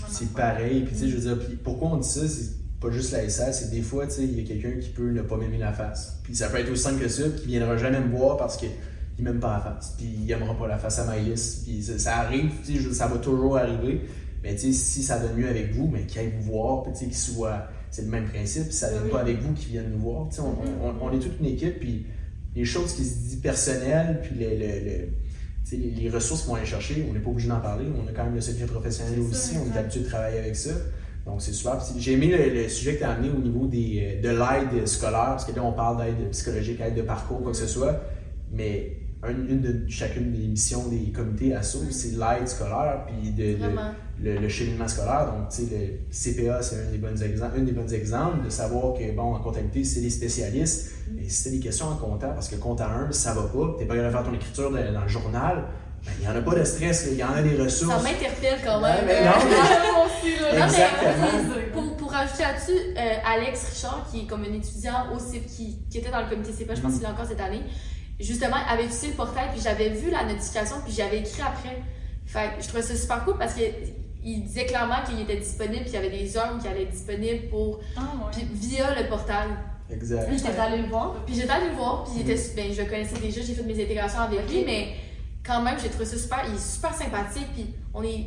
C'est 0.09 0.33
pareil. 0.33 0.81
Puis, 0.83 0.95
tu 0.95 1.01
sais, 1.01 1.09
je 1.09 1.15
veux 1.17 1.35
dire, 1.35 1.45
puis 1.45 1.55
pourquoi 1.57 1.89
on 1.89 1.97
dit 1.97 2.07
ça, 2.07 2.21
c'est 2.27 2.51
pas 2.79 2.89
juste 2.91 3.11
la 3.11 3.27
SA, 3.29 3.51
c'est 3.51 3.69
des 3.71 3.81
fois, 3.81 4.05
tu 4.07 4.13
sais, 4.13 4.23
il 4.23 4.39
y 4.39 4.43
a 4.43 4.47
quelqu'un 4.47 4.79
qui 4.79 4.89
peut 4.89 5.09
ne 5.11 5.21
pas 5.21 5.37
m'aimer 5.37 5.57
la 5.57 5.73
face. 5.73 6.19
Puis 6.23 6.35
ça 6.35 6.49
peut 6.49 6.57
être 6.59 6.71
aussi 6.71 6.83
simple 6.83 7.01
que 7.01 7.07
ça, 7.09 7.23
puis 7.29 7.41
qui 7.41 7.47
viendra 7.47 7.77
jamais 7.77 7.99
me 7.99 8.15
voir 8.15 8.37
parce 8.37 8.57
qu'il 9.15 9.23
m'aime 9.25 9.39
pas 9.39 9.53
la 9.53 9.59
face. 9.61 9.95
Puis 9.97 10.07
il 10.23 10.31
aimera 10.31 10.57
pas 10.57 10.67
la 10.67 10.77
face 10.77 10.99
à 10.99 11.05
Maïlis. 11.05 11.61
Puis 11.65 11.81
ça, 11.83 11.97
ça 11.99 12.17
arrive, 12.17 12.51
tu 12.65 12.73
sais, 12.75 12.79
je- 12.79 12.91
ça 12.91 13.07
va 13.07 13.17
toujours 13.17 13.57
arriver. 13.57 14.01
Mais 14.43 14.53
tu 14.55 14.61
sais, 14.61 14.73
si 14.73 15.01
ça 15.03 15.19
donne 15.19 15.35
mieux 15.37 15.47
avec 15.49 15.73
vous, 15.73 15.87
mais 15.91 16.05
qu'il 16.05 16.19
aille 16.21 16.33
vous 16.39 16.51
voir, 16.51 16.83
puis 16.83 16.93
qu'il 16.93 17.15
soit. 17.15 17.67
C'est 17.91 18.01
le 18.03 18.09
même 18.09 18.25
principe, 18.27 18.65
si 18.71 18.77
ça 18.77 18.91
donne 18.91 19.03
Oui. 19.05 19.09
pas 19.11 19.21
avec 19.21 19.39
vous, 19.41 19.53
qu'ils 19.53 19.69
viennent 19.69 19.89
nous 19.91 19.99
voir. 19.99 20.27
Tu 20.29 20.35
sais, 20.35 20.41
on, 20.41 20.55
on- 20.85 20.95
on 21.01 21.11
est 21.13 21.19
toute 21.19 21.39
une 21.39 21.45
équipe, 21.47 21.79
puis 21.79 22.05
les 22.55 22.65
choses 22.65 22.93
qui 22.93 23.05
se 23.05 23.15
disent 23.17 23.35
personnelles, 23.41 24.21
puis 24.23 24.35
le- 24.37 24.49
le- 24.49 24.85
le, 24.85 25.05
tu 25.07 25.11
sais, 25.63 25.77
les, 25.77 25.91
les 25.91 26.09
ressources 26.09 26.43
qu'on 26.43 26.53
va 26.53 26.59
aller 26.59 26.67
chercher, 26.67 27.05
on 27.09 27.13
n'est 27.13 27.19
pas 27.19 27.29
obligé 27.29 27.47
d'en 27.47 27.59
parler. 27.61 27.85
On 28.03 28.07
a 28.07 28.11
quand 28.11 28.25
même 28.25 28.35
le 28.35 28.41
secret 28.41 28.65
professionnel 28.65 29.15
ça, 29.23 29.29
aussi, 29.29 29.55
on 29.57 29.73
est 29.73 29.79
habitué 29.79 30.01
de 30.01 30.05
travailler 30.07 30.39
avec 30.39 30.55
ça. 30.55 30.71
Donc 31.25 31.41
c'est 31.41 31.53
super. 31.53 31.79
J'ai 31.97 32.11
aimé 32.13 32.27
le, 32.27 32.53
le 32.63 32.69
sujet 32.69 32.93
que 32.95 32.99
tu 32.99 33.03
as 33.03 33.11
amené 33.11 33.29
au 33.35 33.39
niveau 33.39 33.65
des, 33.65 34.19
euh, 34.19 34.21
de 34.21 34.29
l'aide 34.29 34.87
scolaire, 34.87 35.29
parce 35.29 35.45
que 35.45 35.55
là 35.55 35.63
on 35.63 35.71
parle 35.73 35.97
d'aide 36.05 36.29
psychologique, 36.31 36.79
aide 36.81 36.93
de 36.95 37.01
parcours, 37.01 37.41
quoi 37.41 37.51
que 37.51 37.57
ce 37.57 37.65
soit. 37.65 37.99
Mais 38.51 38.91
un- 39.25 39.47
une 39.49 39.61
de 39.61 39.85
chacune 39.89 40.31
des 40.31 40.47
missions 40.47 40.87
des 40.87 41.11
comités 41.11 41.53
ASSO, 41.55 41.79
c'est 41.91 42.11
l'aide 42.17 42.47
scolaire, 42.47 43.05
puis 43.07 43.31
de, 43.31 43.53
de- 43.53 43.57
Vraiment. 43.57 43.91
le, 44.21 44.37
le 44.39 44.49
cheminement 44.49 44.87
scolaire. 44.87 45.25
Donc, 45.31 45.49
tu 45.49 45.63
sais, 45.65 45.69
le 45.71 46.43
CPA, 46.43 46.61
c'est 46.61 46.75
un 46.87 46.91
des 46.91 46.97
bons 46.97 47.21
exemples, 47.21 47.57
une 47.57 47.65
des 47.65 47.71
bons 47.73 47.93
exemples 47.93 48.43
de 48.45 48.49
savoir 48.49 48.93
que, 48.93 49.11
bon, 49.15 49.33
en 49.35 49.39
comptabilité, 49.39 49.83
c'est 49.83 50.01
des 50.01 50.09
spécialistes. 50.09 50.91
Mais 51.13 51.27
si 51.27 51.43
tu 51.43 51.49
as 51.49 51.51
des 51.53 51.59
questions 51.59 51.87
en 51.87 51.95
compta, 51.95 52.27
parce 52.29 52.47
que 52.47 52.55
compta 52.55 52.87
1, 52.89 53.11
ça 53.11 53.33
va 53.33 53.43
pas, 53.43 53.73
tu 53.77 53.81
n'es 53.83 53.85
pas 53.87 53.95
capable 53.95 54.05
de 54.05 54.11
faire 54.11 54.23
ton 54.23 54.33
écriture 54.33 54.71
de- 54.71 54.93
dans 54.93 55.01
le 55.01 55.07
journal, 55.07 55.63
ben, 56.05 56.11
il 56.19 56.21
n'y 56.21 56.27
en 56.31 56.35
a 56.37 56.41
pas 56.41 56.53
de 56.55 56.63
stress, 56.63 57.07
il 57.11 57.17
y 57.17 57.23
en 57.23 57.33
a 57.33 57.41
des 57.41 57.55
ressources. 57.55 57.95
Ça 57.95 58.01
m'interpelle 58.03 58.59
quand 58.63 58.79
même. 58.79 59.05
mais 59.07 59.25
non, 59.25 59.31
mais- 59.43 59.91
Moi 59.91 60.05
aussi, 60.05 60.39
là. 60.39 60.51
Non, 60.51 60.57
mais 60.59 60.63
Exactement. 60.65 61.55
Pour, 61.73 61.97
pour 61.97 62.11
rajouter 62.11 62.43
là-dessus, 62.43 62.79
euh, 62.97 63.15
Alex 63.25 63.63
Richard, 63.73 64.07
qui 64.11 64.21
est 64.21 64.27
comme 64.27 64.43
un 64.43 64.53
étudiant 64.53 65.11
au 65.13 65.19
CIP, 65.19 65.45
qui, 65.47 65.79
qui 65.89 65.97
était 65.97 66.11
dans 66.11 66.21
le 66.21 66.29
comité 66.29 66.51
CPA, 66.53 66.75
je 66.75 66.81
pense 66.81 66.91
Mhm. 66.93 66.97
qu'il 66.99 67.07
est 67.07 67.11
encore 67.11 67.25
cette 67.25 67.41
année, 67.41 67.61
justement, 68.19 68.57
avait 68.67 68.83
utilisé 68.85 69.07
le 69.09 69.13
portail, 69.13 69.49
puis 69.51 69.61
j'avais 69.61 69.89
vu 69.89 70.09
la 70.11 70.23
notification, 70.23 70.77
puis 70.85 70.93
j'avais 70.93 71.19
écrit 71.19 71.41
après. 71.41 71.81
Fait 72.25 72.55
que 72.57 72.63
je 72.63 72.67
trouvais 72.67 72.83
ça 72.83 72.95
super 72.95 73.23
cool 73.25 73.37
parce 73.37 73.53
qu'il 73.53 74.43
disait 74.43 74.65
clairement 74.65 75.03
qu'il 75.05 75.19
était 75.21 75.37
disponible, 75.37 75.81
puis 75.83 75.91
il 75.91 75.93
y 75.93 75.97
avait 75.97 76.09
des 76.09 76.37
heures 76.37 76.53
où 76.55 76.61
il 76.63 76.67
allait 76.67 76.83
être 76.83 76.91
disponible 76.91 77.49
pour, 77.49 77.79
Ah, 77.97 78.01
ouais. 78.01 78.31
puis 78.31 78.47
via 78.53 78.99
le 78.99 79.07
portail. 79.07 79.49
Exact. 79.91 80.27
Puis 80.27 80.37
j'étais 80.39 80.57
allée 80.59 80.81
le 80.81 80.87
voir. 80.87 81.13
Puis 81.25 81.35
j'étais 81.35 81.49
allée 81.51 81.69
le 81.69 81.75
voir, 81.75 82.03
puis 82.05 82.13
il 82.17 82.21
était, 82.29 82.41
ben, 82.55 82.73
je 82.73 82.81
le 82.81 82.89
connaissais 82.89 83.19
déjà, 83.19 83.41
j'ai 83.41 83.53
fait 83.53 83.63
mes 83.63 83.83
intégrations 83.83 84.21
avec 84.21 84.49
lui, 84.49 84.63
mais 84.65 84.95
quand 85.45 85.61
même, 85.61 85.77
j'ai 85.79 85.89
trouvé 85.89 86.05
ça 86.05 86.17
super. 86.17 86.43
Il 86.47 86.55
est 86.55 86.59
super 86.59 86.93
sympathique, 86.95 87.47
puis 87.53 87.67
on 87.93 88.01
est, 88.01 88.25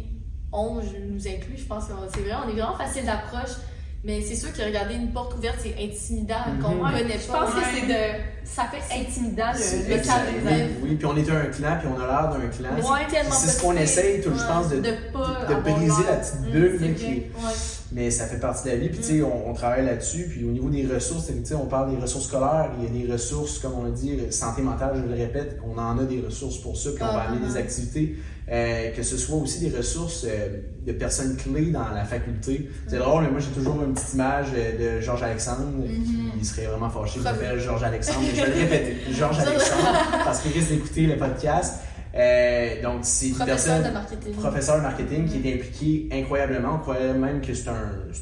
on, 0.52 0.80
je 0.80 0.96
nous 0.98 1.26
inclus, 1.26 1.56
je 1.58 1.64
pense 1.64 1.86
que 1.86 1.92
c'est 2.14 2.20
vrai, 2.20 2.34
on 2.46 2.48
est 2.48 2.52
vraiment 2.52 2.76
facile 2.76 3.04
d'approche. 3.04 3.56
Mais 4.04 4.22
c'est 4.22 4.36
sûr 4.36 4.52
que 4.52 4.62
regarder 4.62 4.94
une 4.94 5.10
porte 5.12 5.34
ouverte, 5.36 5.56
c'est 5.60 5.74
intimidant, 5.82 6.36
qu'on 6.62 6.76
Mhm. 6.76 6.86
ne 6.86 6.98
connaît 7.02 7.18
Je 7.18 7.26
pas. 7.30 7.40
pense 7.40 7.50
que 7.50 7.58
Ouais. 7.58 7.64
c'est 7.74 7.86
de. 7.86 8.24
Ça 8.44 8.64
fait 8.64 9.00
intimidant 9.00 9.52
le, 9.52 9.88
le 9.96 9.96
cadre 10.02 10.24
des 10.32 10.48
élèves. 10.54 10.70
Oui, 10.82 10.94
puis 10.94 11.06
on 11.06 11.16
était 11.16 11.32
un 11.32 11.44
clan, 11.46 11.76
puis 11.80 11.88
on 11.94 12.00
a 12.00 12.06
l'air 12.06 12.30
d'un 12.30 12.46
clan. 12.48 12.76
Ouais, 12.92 12.98
c'est 13.08 13.14
tellement 13.16 13.34
C'est 13.34 13.48
ce 13.50 13.60
qu'on 13.60 13.76
essaye, 13.76 14.20
tout, 14.22 14.30
je 14.34 14.40
Ouais. 14.40 14.46
pense, 14.48 14.68
de, 14.70 14.76
De 14.76 14.92
pas. 15.12 15.44
de 15.48 15.54
briser 15.60 16.02
la 16.08 16.16
petite 16.16 16.40
bulle. 16.42 16.78
c'est 16.80 17.77
qui. 17.88 17.94
Mais 17.94 18.10
ça 18.10 18.26
fait 18.26 18.38
partie 18.38 18.64
de 18.64 18.70
la 18.70 18.76
vie. 18.76 18.88
Puis, 18.88 18.98
tu 18.98 19.04
sais, 19.04 19.22
on, 19.22 19.48
on 19.50 19.54
travaille 19.54 19.84
là-dessus. 19.84 20.26
Puis, 20.30 20.44
au 20.44 20.50
niveau 20.50 20.68
des 20.70 20.86
ressources, 20.86 21.26
tu 21.26 21.32
sais, 21.44 21.54
on 21.54 21.66
parle 21.66 21.94
des 21.94 22.00
ressources 22.00 22.26
scolaires. 22.26 22.70
Il 22.78 22.84
y 22.84 22.86
a 23.02 23.06
des 23.06 23.12
ressources, 23.12 23.58
comme 23.58 23.72
on 23.74 23.86
a 23.86 23.90
dit, 23.90 24.18
santé 24.30 24.62
mentale, 24.62 25.02
je 25.02 25.08
le 25.08 25.14
répète, 25.18 25.58
on 25.66 25.78
en 25.78 25.98
a 25.98 26.04
des 26.04 26.20
ressources 26.20 26.58
pour 26.58 26.76
ça. 26.76 26.90
Puis, 26.94 27.02
on 27.02 27.06
va 27.06 27.24
Ah, 27.26 27.28
amener 27.30 27.40
ah, 27.44 27.48
des 27.52 27.56
ah. 27.56 27.60
activités. 27.60 28.16
euh, 28.50 28.92
que 28.92 29.02
ce 29.02 29.18
soit 29.18 29.36
aussi 29.36 29.60
des 29.60 29.76
ressources 29.76 30.24
euh, 30.26 30.48
de 30.86 30.92
personnes 30.92 31.36
clés 31.36 31.70
dans 31.70 31.90
la 31.94 32.06
faculté. 32.06 32.70
C'est 32.86 32.96
Mm. 32.96 33.00
drôle, 33.00 33.22
mais 33.24 33.30
moi, 33.32 33.40
j'ai 33.40 33.50
toujours 33.50 33.82
une 33.82 33.92
petite 33.92 34.14
image 34.14 34.46
euh, 34.56 34.96
de 34.96 35.00
Georges 35.02 35.22
Alexandre. 35.22 35.66
Mhm. 35.66 36.30
Il 36.38 36.46
serait 36.46 36.64
vraiment 36.64 36.88
fâché 36.88 37.18
de 37.18 37.24
Prof. 37.24 37.38
m'appeler 37.38 37.60
Georges 37.60 37.82
Alexandre. 37.84 38.20
mais 38.22 38.30
je 38.34 38.42
vais 38.42 38.46
le 38.54 38.60
répéter. 38.70 38.96
Georges 39.12 39.38
Alexandre, 39.40 39.92
parce 40.24 40.40
qu'il 40.40 40.52
risque 40.52 40.70
d'écouter 40.70 41.06
le 41.08 41.18
podcast. 41.18 41.74
Euh, 42.18 42.82
donc, 42.82 43.00
c'est 43.02 43.28
une 43.28 43.34
Professeur 43.34 43.76
personne 43.76 43.82
de 43.90 43.94
marketing. 43.94 44.32
professeur 44.34 44.76
de 44.78 44.82
marketing 44.82 45.24
qui 45.26 45.48
est 45.48 45.54
impliqué 45.54 46.08
incroyablement. 46.12 46.74
On 46.76 46.78
croyait 46.78 47.12
même 47.14 47.40
que 47.40 47.54
c'est 47.54 47.68
un, 47.68 47.74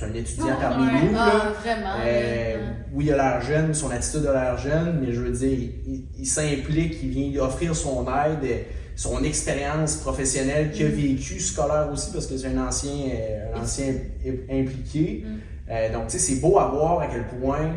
un 0.02 0.14
étudiant 0.14 0.56
parmi 0.60 0.84
nous. 0.84 1.12
là. 1.12 1.18
Ah, 1.32 1.52
vraiment. 1.62 1.94
Euh, 2.04 2.56
oui, 2.92 3.06
il 3.06 3.12
a 3.12 3.16
l'air 3.16 3.40
jeune, 3.42 3.72
son 3.74 3.90
attitude 3.90 4.26
a 4.26 4.32
l'air 4.32 4.58
jeune, 4.58 4.98
mais 5.00 5.12
je 5.12 5.20
veux 5.20 5.30
dire, 5.32 5.48
il, 5.58 5.72
il- 5.94 6.04
il 6.18 6.26
s'implique, 6.26 6.98
il 7.02 7.08
vient 7.08 7.42
offrir 7.42 7.74
son 7.74 8.06
aide, 8.06 8.64
son 8.96 9.22
expérience 9.24 9.96
professionnelle 9.96 10.70
qu'il 10.72 10.86
a 10.86 10.88
Mm. 10.88 10.92
vécu, 10.92 11.40
scolaire 11.40 11.88
aussi, 11.92 12.12
parce 12.12 12.26
que 12.26 12.36
c'est 12.36 12.48
un 12.48 12.66
ancien, 12.66 12.90
euh, 12.92 13.54
un 13.56 13.62
ancien 13.62 13.86
im- 14.26 14.60
impliqué. 14.60 15.24
Mm. 15.24 15.38
Euh, 15.70 15.92
donc, 15.92 16.08
tu 16.08 16.18
sais, 16.18 16.34
c'est 16.34 16.40
beau 16.40 16.58
à 16.58 16.68
voir 16.68 17.00
à 17.00 17.06
quel 17.06 17.24
point 17.40 17.72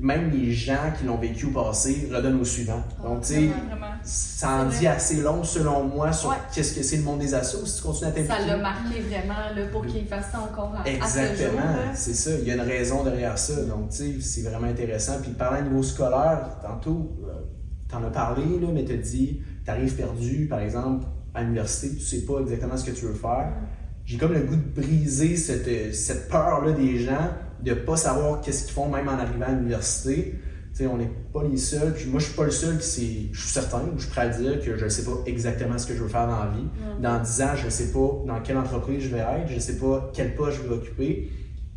même 0.00 0.30
les 0.30 0.52
gens 0.52 0.92
qui 0.98 1.04
l'ont 1.06 1.16
vécu 1.18 1.46
au 1.46 1.50
passé 1.50 2.08
redonnent 2.12 2.40
au 2.40 2.44
suivant. 2.44 2.82
Donc, 3.02 3.22
tu 3.22 3.34
sais, 3.34 3.50
ça 4.02 4.50
en 4.50 4.66
dit 4.66 4.86
assez 4.86 5.20
long, 5.20 5.42
selon 5.44 5.84
moi, 5.84 6.12
sur 6.12 6.30
Ouais. 6.30 6.36
qu'est-ce 6.54 6.74
que 6.74 6.82
c'est 6.82 6.96
le 6.98 7.02
monde 7.02 7.20
des 7.20 7.34
assos. 7.34 7.64
Si 7.66 7.76
tu 7.80 7.82
continues 7.86 8.08
à 8.08 8.12
t'impliquer. 8.12 8.34
Ça 8.40 8.46
l'a 8.46 8.56
marqué 8.58 9.00
vraiment 9.00 9.34
là, 9.54 9.66
pour 9.72 9.86
qu'il 9.86 10.06
fasse 10.06 10.26
ça 10.32 10.40
encore 10.40 10.74
à, 10.76 10.80
à 10.82 10.84
ce 10.84 10.90
jour. 10.90 10.98
Exactement, 11.30 11.62
c'est 11.94 12.14
ça. 12.14 12.30
Il 12.40 12.46
y 12.48 12.50
a 12.50 12.54
une 12.54 12.60
raison 12.60 13.04
derrière 13.04 13.38
ça. 13.38 13.62
Donc, 13.64 13.90
tu 13.90 13.96
sais, 13.96 14.20
c'est 14.20 14.42
vraiment 14.48 14.66
intéressant. 14.68 15.14
Puis, 15.22 15.30
parlant 15.32 15.60
au 15.60 15.68
niveau 15.68 15.82
scolaire, 15.82 16.48
tantôt, 16.62 17.16
euh, 17.26 17.32
t'en 17.88 18.02
as 18.04 18.10
parlé, 18.10 18.42
là, 18.60 18.68
mais 18.72 18.84
t'as 18.84 18.96
dit, 18.96 19.40
t'arrives 19.64 19.94
perdu, 19.94 20.46
par 20.48 20.60
exemple, 20.60 21.06
à 21.34 21.42
l'université, 21.42 21.94
tu 21.96 22.00
sais 22.04 22.20
pas 22.24 22.40
exactement 22.40 22.76
ce 22.76 22.84
que 22.84 22.90
tu 22.96 23.06
veux 23.06 23.14
faire. 23.14 23.52
J'ai 24.04 24.18
comme 24.18 24.34
le 24.34 24.40
goût 24.40 24.56
de 24.56 24.80
briser 24.82 25.36
cette, 25.36 25.94
cette 25.94 26.28
peur-là 26.28 26.72
des 26.72 26.98
gens 26.98 27.30
de 27.64 27.74
pas 27.74 27.96
savoir 27.96 28.40
qu'est-ce 28.40 28.64
qu'ils 28.64 28.74
font, 28.74 28.88
même 28.88 29.08
en 29.08 29.12
arrivant 29.12 29.46
à 29.46 29.52
l'université. 29.52 30.34
On 30.80 30.96
n'est 30.96 31.10
pas 31.32 31.44
les 31.44 31.56
seuls. 31.56 31.94
Puis 31.94 32.06
moi, 32.06 32.18
je 32.18 32.26
suis 32.26 32.34
pas 32.34 32.44
le 32.44 32.50
seul 32.50 32.78
qui 32.78 33.30
je 33.32 33.40
suis 33.40 33.50
certain, 33.50 33.82
je 33.96 34.02
suis 34.02 34.10
prêt 34.10 34.22
à 34.22 34.28
dire 34.28 34.60
que 34.60 34.76
je 34.76 34.84
ne 34.84 34.88
sais 34.88 35.04
pas 35.04 35.16
exactement 35.26 35.78
ce 35.78 35.86
que 35.86 35.94
je 35.94 36.02
veux 36.02 36.08
faire 36.08 36.26
dans 36.26 36.38
la 36.40 36.50
vie. 36.50 36.66
Dans 37.00 37.22
10 37.22 37.42
ans, 37.42 37.54
je 37.54 37.66
ne 37.66 37.70
sais 37.70 37.92
pas 37.92 38.22
dans 38.26 38.40
quelle 38.42 38.58
entreprise 38.58 39.04
je 39.04 39.08
vais 39.08 39.20
être, 39.20 39.48
je 39.48 39.54
ne 39.54 39.60
sais 39.60 39.76
pas 39.78 40.10
quel 40.12 40.34
poste 40.34 40.58
je 40.62 40.68
vais 40.68 40.74
occuper. 40.74 41.30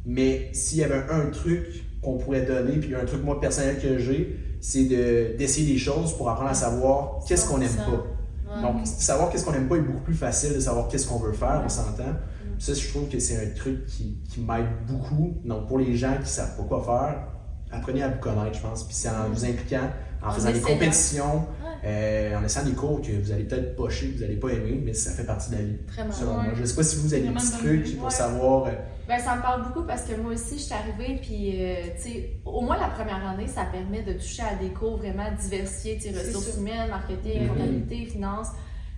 Mais 0.05 0.49
s'il 0.53 0.79
y 0.79 0.83
avait 0.83 1.03
un 1.11 1.27
truc 1.27 1.67
qu'on 2.01 2.17
pourrait 2.17 2.41
donner, 2.43 2.77
puis 2.77 2.95
un 2.95 3.05
truc 3.05 3.23
moi 3.23 3.39
personnel 3.39 3.77
que 3.79 3.99
j'ai, 3.99 4.39
c'est 4.61 4.85
de, 4.85 5.37
d'essayer 5.37 5.71
des 5.71 5.77
choses 5.77 6.15
pour 6.17 6.29
apprendre 6.29 6.49
à 6.49 6.55
savoir 6.55 7.19
qu'est-ce 7.27 7.47
qu'on 7.47 7.59
n'aime 7.59 7.69
100%. 7.69 7.75
pas. 7.91 8.07
Ouais. 8.47 8.61
Donc, 8.61 8.85
savoir 8.85 9.29
qu'est-ce 9.29 9.45
qu'on 9.45 9.51
n'aime 9.51 9.67
pas 9.67 9.75
est 9.75 9.81
beaucoup 9.81 10.03
plus 10.03 10.15
facile 10.15 10.53
de 10.53 10.59
savoir 10.59 10.87
qu'est-ce 10.87 11.07
qu'on 11.07 11.19
veut 11.19 11.33
faire, 11.33 11.61
on 11.63 11.69
s'entend. 11.69 12.15
Ça, 12.59 12.73
je 12.73 12.87
trouve 12.89 13.07
que 13.07 13.19
c'est 13.19 13.37
un 13.37 13.53
truc 13.55 13.85
qui, 13.85 14.19
qui 14.29 14.41
m'aide 14.41 14.67
beaucoup. 14.87 15.37
Donc, 15.45 15.67
pour 15.67 15.77
les 15.77 15.95
gens 15.95 16.13
qui 16.13 16.21
ne 16.21 16.25
savent 16.25 16.57
pas 16.57 16.63
quoi 16.63 16.83
faire, 16.83 17.27
apprenez 17.71 18.03
à 18.03 18.09
vous 18.09 18.19
connaître, 18.19 18.57
je 18.57 18.61
pense. 18.61 18.83
Puis 18.83 18.95
c'est 18.95 19.09
en 19.09 19.29
vous 19.31 19.45
impliquant, 19.45 19.89
en, 20.23 20.31
faisant 20.31 20.51
des 20.51 20.61
compétitions. 20.61 21.45
Euh, 21.87 22.37
en 22.37 22.43
essayant 22.43 22.65
des 22.65 22.73
cours 22.73 23.01
que 23.01 23.11
vous 23.11 23.31
allez 23.31 23.43
peut-être 23.45 23.75
pocher, 23.75 24.09
que 24.09 24.15
vous 24.15 24.21
n'allez 24.21 24.35
pas 24.35 24.49
aimer, 24.49 24.81
mais 24.83 24.93
ça 24.93 25.11
fait 25.11 25.23
partie 25.23 25.49
de 25.51 25.55
la 25.55 25.61
vie. 25.61 25.77
Vraiment. 25.87 26.11
Selon 26.11 26.37
Ouais. 26.37 26.43
moi. 26.43 26.53
Je 26.55 26.61
ne 26.61 26.65
sais 26.65 26.75
pas 26.75 26.83
si 26.83 26.97
vous 26.97 27.13
avez 27.13 27.23
des 27.23 27.29
petits 27.33 27.51
trucs 27.51 27.95
pour 27.95 28.05
Ouais. 28.05 28.11
savoir. 28.11 28.65
euh, 28.67 28.71
Ben, 29.07 29.19
ça 29.19 29.37
me 29.37 29.41
parle 29.41 29.63
beaucoup 29.63 29.83
parce 29.87 30.01
que 30.03 30.15
moi 30.19 30.33
aussi, 30.33 30.57
je 30.57 30.63
suis 30.63 30.73
arrivée, 30.73 31.17
puis, 31.21 31.63
euh, 31.63 31.75
tu 31.95 32.01
sais, 32.11 32.29
au 32.43 32.59
moins 32.61 32.77
la 32.77 32.89
première 32.89 33.25
année, 33.25 33.47
ça 33.47 33.63
permet 33.71 34.01
de 34.01 34.11
toucher 34.13 34.43
à 34.43 34.55
des 34.61 34.69
cours 34.73 34.97
vraiment 34.97 35.23
diversifiés, 35.41 35.95
tu 35.95 36.09
sais, 36.09 36.13
C'est 36.13 36.27
ressources 36.27 36.51
sûr. 36.51 36.59
humaines, 36.59 36.89
marketing, 36.89 37.43
Mhm. 37.43 37.47
comptabilité, 37.47 38.05
finance. 38.05 38.47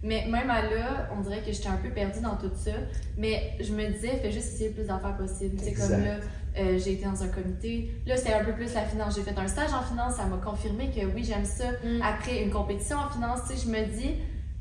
Mais 0.01 0.25
même 0.31 0.49
à 0.49 0.61
là, 0.63 1.09
on 1.15 1.21
dirait 1.21 1.41
que 1.45 1.51
j'étais 1.51 1.67
un 1.67 1.75
peu 1.77 1.89
perdue 1.89 2.21
dans 2.21 2.37
tout 2.37 2.49
ça. 2.55 2.71
Mais 3.17 3.51
je 3.59 3.73
me 3.73 3.85
disais, 3.91 4.15
fais 4.21 4.31
juste 4.31 4.53
essayer 4.53 4.69
le 4.69 4.75
plus 4.75 4.87
d'affaires 4.87 5.17
possible. 5.17 5.59
Sais, 5.59 5.73
comme 5.73 5.91
là, 5.91 6.15
euh, 6.59 6.77
j'ai 6.77 6.93
été 6.93 7.05
dans 7.05 7.23
un 7.23 7.27
comité. 7.29 8.01
Là, 8.05 8.17
c'était 8.17 8.33
un 8.33 8.43
peu 8.43 8.53
plus 8.53 8.73
la 8.73 8.83
finance. 8.83 9.15
J'ai 9.15 9.21
fait 9.23 9.37
un 9.37 9.47
stage 9.47 9.73
en 9.73 9.81
finance, 9.81 10.15
ça 10.15 10.25
m'a 10.25 10.37
confirmé 10.37 10.91
que 10.91 11.05
oui, 11.15 11.23
j'aime 11.23 11.45
ça. 11.45 11.71
Mm. 11.83 12.01
Après 12.03 12.43
une 12.43 12.51
compétition 12.51 12.97
en 12.97 13.09
finance, 13.09 13.39
tu 13.49 13.55
sais, 13.55 13.65
je 13.65 13.71
me 13.71 13.85
dis, 13.85 14.15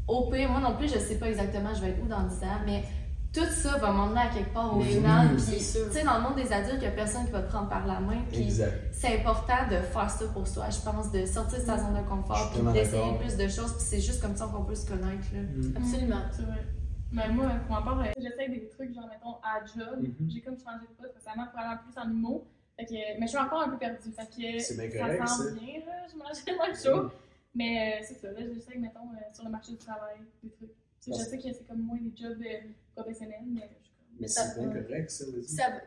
au 0.06 0.30
pire, 0.30 0.48
moi 0.50 0.60
non 0.60 0.76
plus, 0.76 0.92
je 0.92 0.98
sais 0.98 1.16
pas 1.16 1.28
exactement 1.28 1.70
je 1.74 1.80
vais 1.82 1.88
être 1.90 2.02
où 2.02 2.08
dans 2.08 2.22
10 2.22 2.34
ans, 2.44 2.60
mais 2.64 2.82
tout 3.30 3.44
ça 3.44 3.76
va 3.76 3.92
m'emmener 3.92 4.20
à 4.20 4.28
quelque 4.28 4.54
part 4.54 4.74
au 4.74 4.80
Mhm. 4.80 4.86
final. 4.86 5.28
Puis, 5.36 5.60
C'est 5.60 5.86
tu 5.88 5.92
sais, 5.92 6.02
dans 6.04 6.16
le 6.16 6.22
monde 6.22 6.36
des 6.36 6.50
adultes, 6.50 6.78
il 6.78 6.84
y 6.84 6.86
a 6.86 6.90
personne 6.92 7.26
qui 7.26 7.30
va 7.32 7.42
te 7.42 7.50
prendre 7.50 7.68
par 7.68 7.86
la 7.86 8.00
main. 8.00 8.22
Puis, 8.32 8.50
c'est 8.90 9.18
important 9.18 9.68
de 9.70 9.76
faire 9.76 10.08
ça 10.10 10.24
pour 10.32 10.46
soi, 10.48 10.64
je 10.70 10.78
pense, 10.90 11.12
de 11.12 11.26
sortir 11.26 11.58
de 11.60 11.64
sa 11.64 11.76
zone 11.78 11.94
de 12.02 12.08
confort, 12.08 12.50
puis 12.52 12.62
d'essayer 12.72 13.12
plus 13.20 13.36
de 13.36 13.46
choses. 13.48 13.74
Puis, 13.76 13.84
c'est 13.86 14.00
juste 14.00 14.22
comme 14.22 14.34
ça 14.34 14.46
qu'on 14.52 14.64
peut 14.64 14.74
se 14.74 14.86
connaître. 14.86 15.26
Là. 15.34 15.40
Mm. 15.42 15.76
Absolument. 15.76 16.22
C'est 16.32 16.42
vrai. 16.42 16.64
Mais 17.12 17.28
moi, 17.28 17.50
pour 17.66 17.76
ma 17.76 17.82
part, 17.82 18.00
euh, 18.00 18.04
j'essaie 18.18 18.48
des 18.48 18.68
trucs, 18.68 18.94
genre, 18.94 19.08
mettons, 19.08 19.36
à 19.42 19.60
job. 19.64 20.00
Mhm. 20.02 20.30
J'ai 20.30 20.40
comme 20.40 20.58
changé 20.58 20.86
de 20.88 20.94
poste 21.02 21.14
récemment 21.14 21.46
pour 21.50 21.58
aller 21.58 21.78
plus 21.84 21.98
en. 22.00 22.42
Fait 22.76 22.84
que, 22.84 23.18
mais 23.18 23.22
je 23.22 23.28
suis 23.28 23.38
encore 23.38 23.62
un 23.62 23.70
peu 23.70 23.78
perdue. 23.78 24.12
Fait 24.12 24.26
que 24.26 24.58
ça 24.60 24.74
correct, 24.74 25.28
sent 25.28 25.42
ça. 25.44 25.50
bien, 25.52 25.80
là. 25.86 26.06
J'imagine 26.10 26.54
moins 26.56 26.74
chaud. 26.74 27.10
Mais 27.54 28.00
euh, 28.00 28.04
c'est 28.06 28.14
ça, 28.20 28.30
là, 28.30 28.40
j'essaie, 28.52 28.76
mettons, 28.78 29.00
euh, 29.14 29.34
sur 29.34 29.44
le 29.44 29.50
marché 29.50 29.72
du 29.72 29.78
travail, 29.78 30.18
des 30.44 30.50
trucs. 30.50 30.70
Tu 31.02 31.10
je 31.12 31.14
sais 31.24 31.38
que 31.38 31.52
c'est 31.52 31.66
comme 31.66 31.80
moins 31.80 31.96
des 31.96 32.12
jobs 32.14 32.40
euh, 32.42 32.68
professionnels, 32.94 33.40
mais 33.46 33.62
je 33.80 33.84
suis 33.84 33.92
comme. 33.96 34.16
Mais 34.20 34.28
ça- 34.28 34.44
c'est 34.44 34.60
bien 34.60 34.82
correct, 34.82 35.10
ça, 35.10 35.24
Puis 35.32 35.42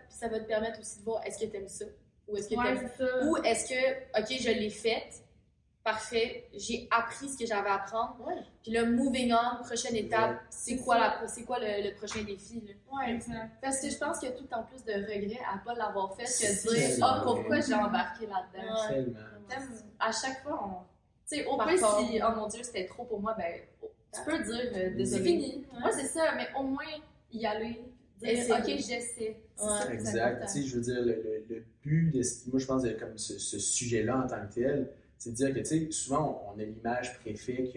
ça, 0.10 0.28
va 0.28 0.40
te 0.40 0.46
permettre 0.46 0.80
aussi 0.80 1.00
de 1.00 1.04
voir 1.06 1.24
est-ce 1.26 1.38
que 1.46 1.50
tu 1.50 1.56
aimes 1.58 1.68
ça? 1.68 1.86
Ou 2.28 2.38
est-ce 2.38 2.50
que 2.50 2.56
Ouais, 2.56 2.76
t'aimes- 2.76 2.90
c'est 2.98 3.06
ça. 3.06 3.26
ou 3.26 3.38
est-ce 3.38 3.70
que 3.70 4.20
ok 4.20 4.38
je 4.42 4.50
l'ai 4.60 4.70
faite 4.70 5.21
parfait 5.84 6.48
j'ai 6.56 6.88
appris 6.92 7.30
ce 7.30 7.38
que 7.38 7.46
j'avais 7.46 7.70
à 7.70 7.76
apprendre 7.76 8.16
Ouais. 8.28 8.36
puis 8.62 8.72
là 8.72 8.86
moving 8.86 9.34
on 9.34 9.64
prochaine 9.64 9.96
étape 9.96 10.32
Ouais. 10.32 10.38
c'est 10.50 10.78
quoi 10.78 10.98
la 11.00 11.28
c'est 11.28 11.44
quoi 11.44 11.58
le, 11.60 11.90
le 11.90 11.96
prochain 11.96 12.24
défi 12.24 12.62
là? 12.68 12.74
Ouais. 12.98 13.16
Exact. 13.16 13.50
Parce 13.62 13.82
que 13.82 13.90
je 13.90 13.98
pense 13.98 14.20
qu'il 14.20 14.30
y 14.30 14.32
a 14.32 14.36
tout 14.36 14.44
le 14.44 14.50
temps 14.50 14.64
plus 14.64 14.84
de 14.84 14.94
regrets 14.94 15.40
à 15.52 15.58
pas 15.60 15.74
l'avoir 15.74 16.16
fait 16.16 16.24
que 16.24 16.30
C'est 16.30 16.68
de 16.70 16.76
dire 16.76 16.98
Ah, 17.02 17.22
pourquoi 17.24 17.44
vrai. 17.58 17.62
j'ai 17.68 17.74
embarqué 17.74 18.28
là-dedans? 18.28 18.90
Ouais. 18.90 19.14
Tellement. 19.50 19.66
À 20.00 20.12
chaque 20.12 20.44
fois, 20.44 20.62
on. 20.66 20.72
Tu 21.30 21.38
sais, 21.38 21.46
au 21.46 21.56
Par 21.58 21.68
rapport. 21.68 22.00
si, 22.10 22.20
oh 22.22 22.36
mon 22.36 22.48
dieu, 22.48 22.62
c'était 22.64 22.86
trop 22.86 23.06
pour 23.06 23.20
moi, 23.22 23.34
ben, 23.38 23.54
tu 24.14 24.22
peux 24.26 24.44
dire 24.44 24.54
euh, 24.56 24.72
C'est 24.74 24.90
désolé. 24.92 25.06
c'est 25.24 25.24
fini 25.30 25.66
Moi, 25.80 25.92
c'est 25.94 26.08
ça, 26.08 26.34
mais 26.36 26.48
au 26.60 26.64
moins 26.64 26.84
y 27.32 27.46
aller, 27.46 27.82
Essayer. 28.22 28.54
ok, 28.54 28.66
j'essaie. 28.66 29.38
Plus 29.58 29.94
Exact. 29.94 30.42
Tu 30.48 30.48
sais, 30.48 30.64
je 30.68 30.76
veux 30.76 30.82
dire, 30.82 31.02
le, 31.02 31.14
le- 31.14 31.46
le 31.50 31.64
but 31.84 32.12
de 32.12 32.22
ce- 32.22 32.50
moi, 32.50 32.60
je 32.60 32.66
pense, 32.66 32.84
comme 33.00 33.18
ce, 33.18 33.40
ce 33.40 33.58
sujet-là 33.60 34.18
en 34.18 34.28
tant 34.28 34.46
que 34.48 34.54
tel, 34.56 34.90
c'est 35.22 35.30
de 35.30 35.36
dire 35.36 35.54
que, 35.54 35.60
tu 35.60 35.66
sais, 35.66 35.92
souvent, 35.92 36.52
on, 36.52 36.60
a 36.60 36.64
l'image 36.64 37.20
préfet 37.20 37.72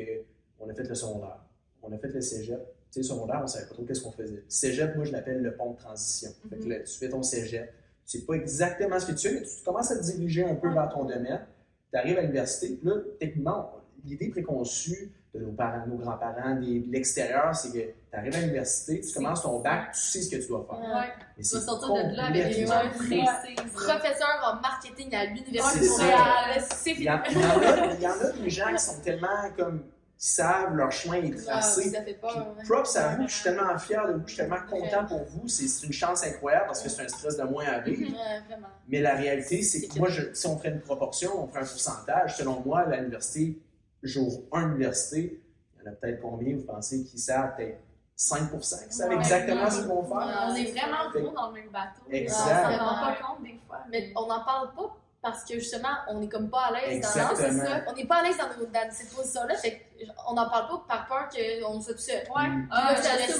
qu'on 0.58 0.66
a 0.66 0.72
fait 0.72 0.88
le 0.88 0.94
secondaire, 0.94 1.44
on 1.82 1.92
a 1.92 1.98
fait 1.98 2.08
le 2.08 2.22
cégep. 2.22 2.58
Tu 2.90 3.02
sais, 3.02 3.08
secondaire, 3.08 3.42
on 3.44 3.46
savait 3.46 3.66
pas 3.66 3.74
trop 3.74 3.84
qu'est-ce 3.84 4.00
qu'on 4.00 4.12
faisait. 4.12 4.42
Cégep, 4.48 4.96
moi, 4.96 5.04
je 5.04 5.12
l'appelle 5.12 5.42
le 5.42 5.54
pont 5.54 5.72
de 5.72 5.76
transition. 5.76 6.30
Fait 6.48 6.56
que 6.56 6.66
là, 6.66 6.80
tu 6.80 6.98
fais 6.98 7.10
ton 7.10 7.22
cégep, 7.22 7.70
tu 8.06 8.18
sais 8.18 8.24
pas 8.24 8.32
exactement 8.32 8.98
ce 8.98 9.04
que 9.04 9.12
tu 9.12 9.28
fais, 9.28 9.34
mais 9.34 9.42
tu 9.42 9.62
commences 9.62 9.90
à 9.90 9.98
te 9.98 10.04
diriger 10.04 10.42
un 10.42 10.54
peu 10.54 10.72
vers 10.72 10.88
ton 10.88 11.04
domaine. 11.04 11.46
Tu 11.90 11.98
arrives 11.98 12.16
à 12.16 12.22
l'université, 12.22 12.76
puis 12.76 12.88
là, 12.88 12.94
techniquement, 13.20 13.72
l'idée 14.06 14.30
préconçue 14.30 15.12
de 15.34 15.40
nos 15.40 15.52
parents, 15.52 15.84
nos 15.86 15.96
grands-parents, 15.96 16.54
des- 16.60 16.80
de 16.80 16.92
l'extérieur, 16.92 17.54
c'est 17.54 17.70
que 17.72 17.78
tu 17.78 18.16
arrives 18.16 18.34
à 18.36 18.40
l'université, 18.40 19.00
tu 19.00 19.12
commences 19.14 19.42
ton 19.42 19.58
bac, 19.60 19.90
tu 19.92 19.98
sais 20.00 20.22
ce 20.22 20.30
que 20.30 20.40
tu 20.40 20.48
dois 20.48 20.64
faire. 20.70 20.78
Ouais. 20.78 21.08
Mais 21.36 21.42
Tu 21.44 21.54
vas 21.56 21.60
sortir 21.60 21.88
de 21.88 22.16
là 22.16 22.26
avec 22.26 22.56
une 22.58 22.64
complètement 22.66 22.74
heure 22.74 22.90
précise. 22.92 23.72
professeur 23.74 24.52
en 24.56 24.60
marketing 24.60 25.14
à 25.14 25.24
l'université 25.26 25.84
de. 25.86 25.90
Montréal 25.90 26.64
c'est 26.72 26.90
Il 26.90 26.94
fini 26.96 27.06
y, 27.06 27.10
en, 27.10 27.20
il 27.26 28.00
y 28.02 28.06
en 28.06 28.10
a, 28.10 28.32
des 28.42 28.50
gens 28.50 28.72
qui 28.72 28.78
sont 28.78 29.00
tellement 29.02 29.50
comme 29.56 29.82
qui 30.16 30.28
savent 30.30 30.74
leur 30.76 30.92
chemin 30.92 31.16
est 31.16 31.22
Ouais, 31.34 31.42
tracé. 31.42 31.90
ça 31.90 31.98
fait 31.98 32.12
Puis, 32.12 32.14
peur 32.20 32.54
ouais. 32.56 32.62
props 32.64 32.96
à 32.96 33.16
vous, 33.16 33.26
je 33.26 33.34
suis 33.34 33.42
tellement 33.42 33.76
fier 33.78 34.06
de 34.06 34.12
vous, 34.12 34.22
je 34.24 34.28
suis 34.28 34.36
tellement 34.36 34.62
content 34.70 35.00
Ouais. 35.02 35.08
pour 35.08 35.24
vous. 35.24 35.48
C'est 35.48 35.84
une 35.86 35.92
chance 35.92 36.22
incroyable 36.24 36.66
parce 36.68 36.82
que 36.82 36.88
c'est 36.88 37.02
un 37.02 37.08
stress 37.08 37.36
de 37.36 37.42
moins 37.42 37.66
à 37.66 37.80
vivre. 37.80 38.12
Ouais, 38.12 38.56
Mais 38.88 39.00
la 39.00 39.16
réalité, 39.16 39.62
c'est 39.62 39.88
que 39.88 39.98
moi, 39.98 40.08
je- 40.08 40.32
si 40.32 40.46
on 40.46 40.56
ferait 40.56 40.70
une 40.70 40.80
proportion, 40.80 41.32
on 41.42 41.48
ferait 41.48 41.62
un 41.62 41.66
pourcentage. 41.66 42.36
Selon 42.36 42.62
moi, 42.64 42.80
à 42.82 42.96
l'université, 42.96 43.58
jour 44.04 44.42
1 44.52 44.72
université, 44.72 45.40
il 45.76 45.84
y 45.84 45.88
en 45.88 45.92
a 45.92 45.94
peut-être 45.94 46.20
combien, 46.20 46.56
vous 46.56 46.62
pensez, 46.64 47.04
qui 47.04 47.18
savent 47.18 47.56
peut-être 47.56 47.78
5 48.16 48.50
qui 48.60 48.66
savent 48.94 49.08
Ouais. 49.10 49.16
exactement 49.16 49.68
ce 49.70 49.78
qu'ils 49.78 49.88
vont 49.88 50.04
faire? 50.04 50.46
On 50.48 50.54
est 50.54 50.70
vraiment 50.72 51.10
gros 51.12 51.34
dans 51.34 51.48
le 51.48 51.54
même 51.54 51.70
bateau. 51.70 52.02
Exact. 52.10 52.38
On 52.70 52.78
s'en 52.78 52.84
rend 52.86 53.00
pas 53.06 53.16
compte 53.20 53.42
des 53.42 53.58
fois. 53.66 53.78
mais 53.90 54.12
on 54.16 54.26
n'en 54.26 54.44
parle 54.44 54.72
pas 54.74 54.96
parce 55.20 55.42
que 55.42 55.54
justement 55.54 55.88
on 56.10 56.20
est 56.22 56.28
comme 56.28 56.48
pas 56.50 56.66
à 56.66 56.72
l'aise 56.72 57.00
dans 57.00 57.08
Exactement. 57.08 57.28
non, 57.54 57.60
c'est 57.60 57.66
ça. 57.66 57.84
on 57.88 57.92
n'est 57.94 58.04
pas 58.06 58.16
à 58.16 58.22
l'aise 58.22 58.36
dans, 58.36 58.48
nos- 58.60 58.66
dans 58.70 58.90
cette 58.92 59.08
position 59.10 59.44
là 59.46 59.54
fait 59.56 59.72
que 59.78 60.04
on 60.28 60.34
n'en 60.34 60.48
parle 60.50 60.68
pas 60.68 60.84
par 60.86 61.08
peur 61.08 61.28
qu'on 61.30 61.80
soit 61.80 61.94
tout 61.94 61.98
seul. 62.00 62.18
Ouais. 62.36 62.46
Mm. 62.46 62.68
Ah, 62.70 62.92
Là, 62.92 63.00
je 63.00 63.02
vais, 63.02 63.32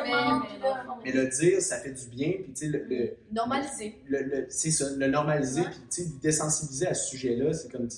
augmente, 0.00 0.04
mais 0.04 0.10
là, 0.12 0.82
le 0.82 0.88
fond- 0.88 0.98
Mais 1.04 1.12
le 1.12 1.26
dire, 1.28 1.60
ça 1.60 1.76
fait 1.78 1.90
du 1.90 2.06
bien, 2.06 2.30
puis 2.44 2.52
tu 2.54 2.60
sais, 2.60 2.66
le, 2.68 2.84
le, 2.84 3.16
Normaliser. 3.32 4.00
le, 4.08 4.22
le- 4.22 4.46
c'est 4.50 4.70
ça, 4.70 4.84
le 4.96 5.06
normaliser, 5.08 5.62
Ouais. 5.62 5.66
puis 5.70 5.80
tu 5.90 6.02
sais, 6.04 6.08
désensibiliser 6.22 6.86
à 6.86 6.94
ce 6.94 7.10
sujet-là, 7.10 7.52
c'est 7.52 7.70
comme, 7.72 7.88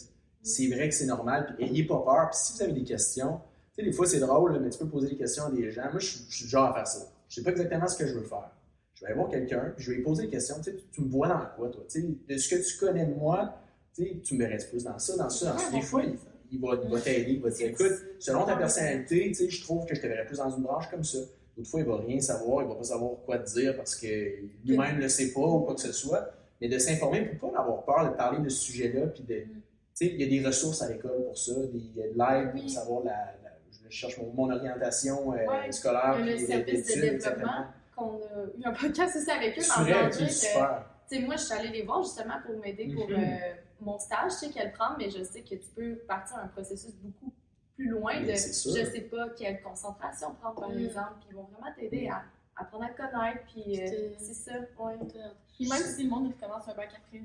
c'est 0.45 0.69
vrai 0.69 0.91
que 0.91 0.95
c'est 0.95 1.07
normal, 1.07 1.55
puis 1.57 1.67
ayez 1.67 1.85
pas 1.85 2.01
peur, 2.05 2.29
puis 2.31 2.39
si 2.39 2.53
vous 2.53 2.63
avez 2.63 2.73
des 2.73 2.85
questions, 2.85 3.41
tu 3.75 3.83
sais, 3.83 3.91
des 3.91 3.93
fois 3.93 4.07
c'est 4.07 4.21
drôle, 4.21 4.61
mais 4.61 4.69
tu 4.69 4.79
peux 4.79 4.87
poser 4.87 5.09
des 5.09 5.17
questions 5.17 5.45
à 5.47 5.51
des 5.51 5.71
gens. 5.71 5.91
Moi, 5.91 5.99
je 5.99 6.19
suis 6.29 6.47
genre 6.47 6.67
à 6.67 6.75
faire 6.75 6.87
ça. 6.87 7.11
Je 7.29 7.37
sais 7.37 7.43
pas 7.43 7.51
exactement 7.51 7.89
ce 7.89 7.99
que 7.99 8.07
je 8.07 8.15
veux 8.15 8.25
faire. 8.25 8.51
Je 8.95 9.01
vais 9.01 9.07
aller 9.07 9.17
voir 9.17 9.31
quelqu'un, 9.31 9.73
puis 9.75 9.85
je 9.85 9.91
vais 9.91 9.97
lui 9.97 10.05
poser 10.05 10.25
des 10.25 10.31
questions, 10.31 10.57
tu 10.59 10.71
sais, 10.71 10.77
tu, 10.93 11.01
me 11.01 11.09
vois 11.09 11.29
dans 11.29 11.41
quoi, 11.57 11.71
toi, 11.71 11.83
tu 11.89 12.17
de 12.29 12.37
ce 12.37 12.55
que 12.55 12.63
tu 12.63 12.79
connais 12.79 13.07
de 13.07 13.15
moi, 13.15 13.59
tu 13.95 14.21
tu 14.21 14.35
me 14.35 14.45
verrais 14.47 14.63
plus 14.69 14.85
dans 14.85 14.99
ça, 14.99 15.17
dans 15.17 15.31
ça, 15.31 15.53
dans 15.53 15.59
ça? 15.59 15.71
Des 15.71 15.81
fois, 15.81 16.03
il, 16.53 16.61
va, 16.61 16.77
t'aider, 17.01 17.33
il 17.33 17.41
va 17.41 17.51
te 17.51 17.57
dire, 17.57 17.69
écoute, 17.69 17.93
selon 18.19 18.45
ta 18.45 18.55
personnalité, 18.55 19.29
tu 19.29 19.35
sais, 19.35 19.51
je 19.51 19.63
trouve 19.63 19.87
que 19.87 19.95
je 19.95 20.01
te 20.03 20.07
verrais 20.07 20.27
plus 20.27 20.37
dans 20.37 20.55
une 20.55 20.63
branche 20.63 20.91
comme 20.91 21.05
ça. 21.05 21.19
D'autres 21.57 21.71
fois, 21.71 21.81
il 21.81 21.87
va 21.87 21.97
rien 21.97 22.21
savoir, 22.21 22.63
il 22.63 22.69
va 22.69 22.75
pas 22.75 22.85
savoir 22.85 23.13
quoi 23.25 23.39
te 23.39 23.51
dire 23.51 23.77
parce 23.77 23.97
que 23.97 24.07
lui-même 24.65 24.97
ne 24.97 25.03
le 25.03 25.09
sait 25.09 25.33
pas 25.33 25.41
ou 25.41 25.61
quoi 25.61 25.75
que 25.75 25.81
ce 25.81 25.93
soit. 25.93 26.31
Mais 26.61 26.69
de 26.69 26.79
s'informer 26.79 27.23
pour 27.23 27.51
pas 27.51 27.61
avoir 27.61 27.85
peur 27.85 28.11
de 28.11 28.17
parler 28.17 28.43
de 28.43 28.49
ce 28.49 28.63
sujet-là, 28.63 29.09
puis 29.09 29.23
de, 29.25 29.35
sais, 29.35 29.47
il 30.01 30.21
y 30.21 30.25
a 30.25 30.27
des 30.41 30.47
ressources 30.47 30.83
à 30.83 30.89
l'école 30.91 31.23
pour 31.25 31.39
ça, 31.39 31.55
des- 31.55 31.79
il 31.79 31.97
y 31.97 32.03
a 32.03 32.09
de 32.09 32.19
l'aide 32.43 32.53
pour 32.61 32.69
savoir 32.71 33.05
la, 33.05 33.13
la- 33.13 33.51
je 33.71 33.89
cherche 33.91 34.19
mon, 34.19 34.33
mon 34.33 34.51
orientation 34.53 35.33
euh, 35.33 35.47
Ouais. 35.47 35.71
scolaire, 35.73 36.17
Il 36.19 36.27
y 36.27 36.31
a 36.31 36.33
le 36.33 36.39
service 36.39 36.87
de 36.97 37.01
développement. 37.01 37.67
qu'on 37.95 38.17
a 38.17 38.45
eu 38.59 38.65
un 38.65 38.73
podcast 38.73 39.17
aussi 39.17 39.31
avec 39.31 39.57
eux 39.59 39.63
C'est 39.63 39.77
dans 39.79 39.83
vrai, 39.85 40.03
le 40.03 40.07
ok, 40.07 40.19
que, 40.19 40.29
super. 40.33 40.85
tu 41.09 41.17
sais, 41.17 41.23
moi, 41.23 41.37
je 41.37 41.43
suis 41.43 41.55
allée 41.55 41.69
les 41.69 41.83
voir 41.83 42.03
justement 42.03 42.35
pour 42.45 42.57
m'aider 42.59 42.93
pour 42.95 43.09
Mhm. 43.09 43.15
euh, 43.17 43.55
mon 43.81 43.99
stage, 43.99 44.33
je 44.33 44.37
sais 44.37 44.49
qu'elle 44.51 44.73
prend, 44.73 44.97
mais 44.99 45.11
je 45.11 45.23
sais 45.23 45.43
que 45.43 45.55
tu 45.55 45.69
peux 45.77 45.95
partir 46.09 46.39
un 46.39 46.49
processus 46.49 46.93
beaucoup 46.97 47.33
plus 47.77 47.89
loin 47.89 48.15
Mais 48.21 48.27
de 48.27 48.33
je 48.33 48.37
sais 48.39 49.01
pas 49.11 49.29
quelle 49.39 49.61
concentration 49.63 50.35
prendre 50.41 50.61
par 50.61 50.71
Mhm. 50.71 50.87
exemple, 50.87 51.13
puis 51.21 51.29
ils 51.31 51.37
vont 51.37 51.49
vraiment 51.53 51.73
t'aider 51.79 52.09
à 52.09 52.23
apprendre 52.57 52.85
à 52.85 52.89
connaître, 52.89 53.41
puis 53.53 53.81
euh, 53.81 54.11
C'est- 54.19 54.35
ça, 54.35 54.53
ouais. 54.79 54.95
Puis 55.57 55.69
même 55.69 55.83
si 55.83 56.05
le 56.05 56.11
monde 56.11 56.33
recommence 56.35 56.67
un 56.69 56.75
bac 56.75 56.89
après, 56.97 57.21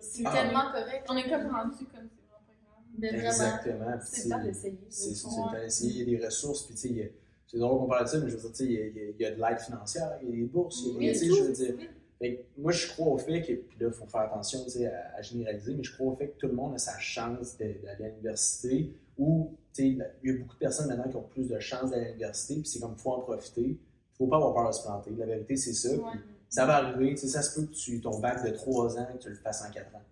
C'est 0.00 0.22
Ah. 0.26 0.32
tellement 0.32 0.72
correct. 0.72 1.06
On 1.08 1.16
est 1.16 1.28
comme 1.28 1.46
rendu 1.50 1.84
comme 1.86 2.08
c'est 2.08 2.26
vraiment 2.26 2.42
pas 2.46 2.54
grave. 2.62 2.84
Mais 2.98 3.08
vraiment. 3.10 3.26
Exactement. 3.26 3.98
C'est 4.04 4.24
le 4.24 4.30
temps 4.30 4.42
d'essayer. 4.44 4.78
C'est 4.88 5.08
le 5.10 5.34
temps 5.34 5.52
d'essayer. 5.52 5.90
Il 6.02 6.10
y 6.10 6.14
a 6.14 6.18
des 6.18 6.24
ressources, 6.26 6.62
puis 6.66 6.74
tu 6.74 6.80
sais, 6.94 7.12
c'est 7.46 7.58
drôle 7.58 7.78
qu'on 7.80 7.86
parle 7.86 8.04
de 8.04 8.10
ça, 8.10 8.18
mais 8.18 8.28
je 8.28 8.36
veux 8.36 8.40
dire, 8.42 8.50
tu 8.50 8.56
sais, 8.56 8.64
il 8.64 8.72
y 8.72 8.78
a- 8.80 8.86
il 8.86 9.16
y, 9.20 9.24
a- 9.24 9.30
de 9.30 9.40
l'aide 9.40 9.60
financière, 9.60 10.18
il 10.22 10.28
y 10.28 10.32
a 10.32 10.36
des 10.36 10.42
bourses, 10.44 10.82
il 10.84 10.86
y 10.86 10.90
a 10.90 10.92
des, 10.92 10.98
Oui, 10.98 11.12
tu 11.12 11.18
sais, 11.18 11.26
tout, 11.28 11.36
je 11.36 11.42
veux 11.44 11.52
dire, 11.52 11.74
oui. 11.78 11.88
Fait 12.18 12.34
que 12.36 12.60
moi, 12.62 12.72
je 12.72 12.88
crois 12.88 13.08
au 13.08 13.18
fait 13.18 13.42
que, 13.42 13.52
puis 13.52 13.76
là, 13.78 13.88
il 13.88 13.92
faut 13.92 14.06
faire 14.06 14.22
attention 14.22 14.64
tu 14.64 14.70
sais, 14.70 14.86
à, 14.86 15.16
à 15.16 15.20
généraliser, 15.22 15.74
mais 15.74 15.82
je 15.82 15.92
crois 15.94 16.12
au 16.12 16.16
fait 16.16 16.28
que 16.28 16.38
tout 16.38 16.46
le 16.46 16.54
monde 16.54 16.74
a 16.74 16.78
sa 16.78 16.98
chance 16.98 17.58
d'aller 17.58 17.78
à 17.86 18.08
l'université 18.08 18.90
ou, 19.18 19.50
tu 19.74 19.82
sais, 19.82 19.88
il 20.22 20.28
y 20.28 20.30
a 20.30 20.38
beaucoup 20.38 20.54
de 20.54 20.58
personnes 20.58 20.88
maintenant 20.88 21.10
qui 21.10 21.16
ont 21.16 21.22
plus 21.28 21.46
de 21.48 21.58
chances 21.58 21.90
d'aller 21.90 22.06
à 22.06 22.08
l'université, 22.08 22.54
puis 22.54 22.66
c'est 22.66 22.80
comme, 22.80 22.94
il 22.96 23.00
faut 23.02 23.12
en 23.12 23.20
profiter. 23.20 23.62
Il 23.68 24.16
faut 24.16 24.26
pas 24.28 24.36
avoir 24.36 24.54
peur 24.54 24.68
de 24.70 24.74
se 24.74 24.82
planter. 24.82 25.10
La 25.18 25.26
vérité, 25.26 25.56
c'est 25.58 25.74
ça. 25.74 25.90
Ouais. 25.90 26.00
Puis 26.12 26.20
ça 26.56 26.64
va 26.64 26.76
arriver, 26.76 27.10
tu 27.10 27.18
sais, 27.18 27.28
ça 27.28 27.42
se 27.42 27.54
peut 27.60 27.66
que 27.66 27.74
tu, 27.74 28.00
ton 28.00 28.18
bac 28.18 28.42
de 28.42 28.48
3 28.48 28.98
ans, 28.98 29.06
que 29.12 29.18
tu 29.18 29.28
le 29.28 29.34
fasses 29.34 29.62
en 29.62 29.70
4 29.70 29.94
ans. 29.94 30.02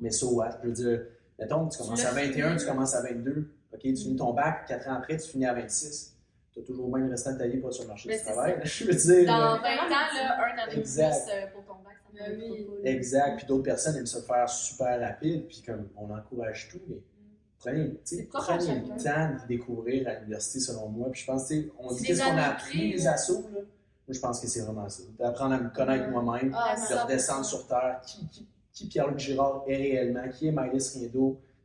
Mais 0.00 0.10
so 0.10 0.30
what? 0.30 0.58
Je 0.62 0.68
veux 0.68 0.72
dire, 0.72 1.02
mettons, 1.38 1.68
tu 1.68 1.76
commences 1.76 2.06
à 2.06 2.12
21, 2.12 2.48
fini. 2.48 2.60
tu 2.60 2.66
commences 2.66 2.94
à 2.94 3.02
22, 3.02 3.50
ok, 3.70 3.80
tu 3.82 3.96
finis 3.96 4.16
ton 4.16 4.32
bac, 4.32 4.64
4 4.66 4.88
ans 4.88 4.94
après, 4.94 5.18
tu 5.18 5.28
finis 5.28 5.44
à 5.44 5.52
26. 5.52 6.16
Tu 6.54 6.60
as 6.60 6.62
toujours 6.62 6.90
restant 6.94 7.34
de 7.34 7.38
ta 7.38 7.46
vie 7.48 7.58
pour 7.58 7.68
être 7.68 7.74
sur 7.74 7.82
le 7.82 7.88
marché 7.88 8.08
Mais 8.08 8.16
du 8.16 8.24
travail. 8.24 8.60
Je 8.64 8.84
veux 8.86 8.94
dire. 8.94 9.26
Dans 9.26 9.56
euh, 9.56 9.58
20 9.58 9.60
ans, 9.60 9.88
là, 9.90 10.38
un 10.38 10.58
année 10.62 10.74
de 10.74 10.80
Exact. 10.80 11.26
plus 11.26 11.32
euh, 11.34 11.46
pour 11.52 11.64
ton 11.66 11.82
bac, 11.82 11.96
ça 12.16 12.30
me 12.30 12.40
oui. 12.40 12.66
Exact. 12.84 13.36
Puis 13.36 13.46
d'autres 13.46 13.64
personnes 13.64 13.96
aiment 13.96 14.06
se 14.06 14.20
faire 14.20 14.48
super 14.48 14.98
rapide, 14.98 15.46
puis 15.46 15.62
comme 15.66 15.86
on 15.98 16.08
encourage 16.08 16.70
tout, 16.70 16.80
mais 16.88 16.96
prenez, 17.58 17.82
à 17.82 18.40
prenez 18.40 18.74
le 18.74 19.02
temps 19.04 19.42
de 19.42 19.48
découvrir 19.48 20.08
à 20.08 20.14
l'université 20.14 20.60
selon 20.60 20.88
moi. 20.88 21.10
Puis 21.10 21.20
je 21.20 21.26
pense, 21.26 21.46
tu 21.46 21.60
sais, 21.60 21.72
on 21.78 21.92
dit 21.92 22.04
qu'est-ce 22.04 22.22
qu'on 22.22 22.38
a 22.38 22.52
appris 22.52 22.92
les 22.92 23.06
assos, 23.06 23.50
là. 23.52 23.60
Moi, 24.06 24.14
je 24.14 24.20
pense 24.20 24.40
que 24.40 24.46
c'est 24.46 24.60
vraiment 24.60 24.88
ça. 24.88 25.02
D'apprendre 25.18 25.54
à 25.54 25.60
me 25.60 25.70
connaître 25.70 26.10
moi-même, 26.10 26.54
Ah, 26.54 26.74
de 26.76 26.80
100%. 26.80 27.02
redescendre 27.04 27.44
sur 27.46 27.66
terre, 27.66 28.00
qui, 28.06 28.28
qui, 28.28 28.46
qui 28.72 28.88
Pierre-Luc 28.88 29.18
Girard 29.18 29.64
est 29.66 29.76
réellement, 29.76 30.28
qui 30.28 30.48
est 30.48 30.52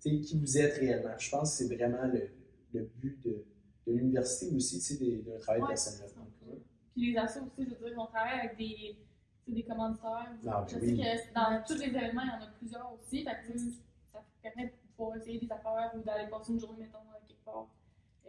tu 0.02 0.10
sais, 0.10 0.20
qui 0.22 0.40
vous 0.40 0.58
êtes 0.58 0.76
réellement. 0.78 1.18
Je 1.18 1.30
pense 1.30 1.52
que 1.58 1.64
c'est 1.68 1.76
vraiment 1.76 2.06
le, 2.06 2.30
le 2.74 2.90
but 2.96 3.20
de, 3.26 3.44
de 3.88 3.92
l'université 3.94 4.56
aussi, 4.56 4.80
sais, 4.80 4.96
d'un 4.98 5.38
travail 5.40 5.62
Ouais. 5.64 5.68
personnel. 5.70 6.10
Donc, 6.16 6.28
ouais. 6.48 6.62
Puis 6.94 7.12
les 7.12 7.18
assos 7.18 7.42
aussi, 7.42 7.68
je 7.70 7.76
veux 7.84 7.90
dire, 7.90 8.00
on 8.00 8.06
travaille 8.06 8.40
avec 8.40 8.58
des, 8.58 8.98
sais, 9.46 9.52
des 9.52 9.64
commanditaires. 9.64 10.32
Ah, 10.48 10.66
je 10.70 10.76
ben 10.76 10.80
sais 10.80 10.86
oui. 10.86 10.98
que 10.98 11.34
dans 11.34 11.64
tous 11.68 11.74
les 11.78 11.88
événements, 11.88 12.22
il 12.24 12.28
y 12.30 12.32
en 12.44 12.48
a 12.48 12.52
plusieurs 12.58 12.94
aussi. 12.94 13.24
Fait 13.26 13.32
que, 13.46 13.52
tu 13.52 13.60
sais, 13.60 13.66
ça 14.14 14.20
permet 14.42 14.68
de 14.68 14.72
pouvoir 14.96 15.18
essayer 15.18 15.40
des 15.40 15.52
affaires 15.52 15.92
ou 15.96 16.00
d'aller 16.04 16.30
passer 16.30 16.54
une 16.54 16.60
journée, 16.62 16.80
mettons, 16.86 17.00
quelque 17.28 17.44
part. 17.44 17.68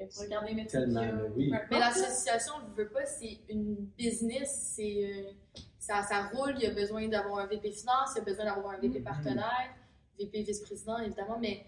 Pour 0.06 0.22
regarder 0.22 0.54
mes 0.54 0.66
Tellement, 0.66 1.02
oui. 1.36 1.52
Mais 1.70 1.78
l'association, 1.78 2.54
je 2.68 2.82
veux 2.82 2.88
pas, 2.88 3.04
c'est 3.06 3.38
une 3.48 3.74
business, 3.98 4.72
c'est 4.76 5.04
euh, 5.04 5.30
ça, 5.78 6.02
ça 6.02 6.28
roule, 6.32 6.54
il 6.56 6.62
y 6.62 6.66
a 6.66 6.74
besoin 6.74 7.06
d'avoir 7.08 7.38
un 7.40 7.46
VP 7.46 7.70
finance, 7.72 8.10
il 8.14 8.18
y 8.18 8.20
a 8.20 8.24
besoin 8.24 8.44
d'avoir 8.46 8.74
un 8.74 8.78
VP 8.78 8.98
Mhm. 9.00 9.04
partenaire, 9.04 9.74
VP 10.18 10.42
vice-président 10.42 10.98
évidemment, 10.98 11.38
mais 11.38 11.66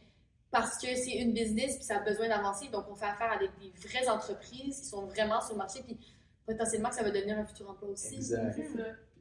parce 0.51 0.77
que 0.79 0.95
c'est 0.95 1.17
une 1.17 1.33
business 1.33 1.77
puis 1.77 1.85
ça 1.85 1.97
a 1.97 2.01
besoin 2.05 2.29
d'avancer, 2.29 2.69
donc 2.69 2.85
on 2.91 2.95
fait 2.95 3.07
affaire 3.07 3.33
avec 3.33 3.51
des 3.61 3.73
vraies 3.89 4.09
entreprises 4.09 4.81
qui 4.81 4.87
sont 4.87 5.07
vraiment 5.07 5.41
sur 5.41 5.53
le 5.53 5.59
marché 5.59 5.81
puis 5.83 5.99
potentiellement 6.47 6.89
que 6.91 6.95
ça 6.97 7.03
va 7.03 7.11
devenir 7.11 7.39
un 7.39 7.45
futur 7.47 7.71
emploi 7.71 7.91
aussi. 7.91 8.15
Exact. 8.17 8.55
Ça. 8.57 8.63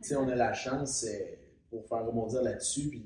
Tu 0.01 0.07
sais, 0.07 0.15
on 0.15 0.27
a 0.27 0.35
la 0.35 0.53
chance, 0.53 1.05
euh, 1.07 1.35
pour 1.69 1.87
faire 1.87 2.05
rebondir 2.05 2.41
là-dessus, 2.41 2.89
puis 2.89 3.05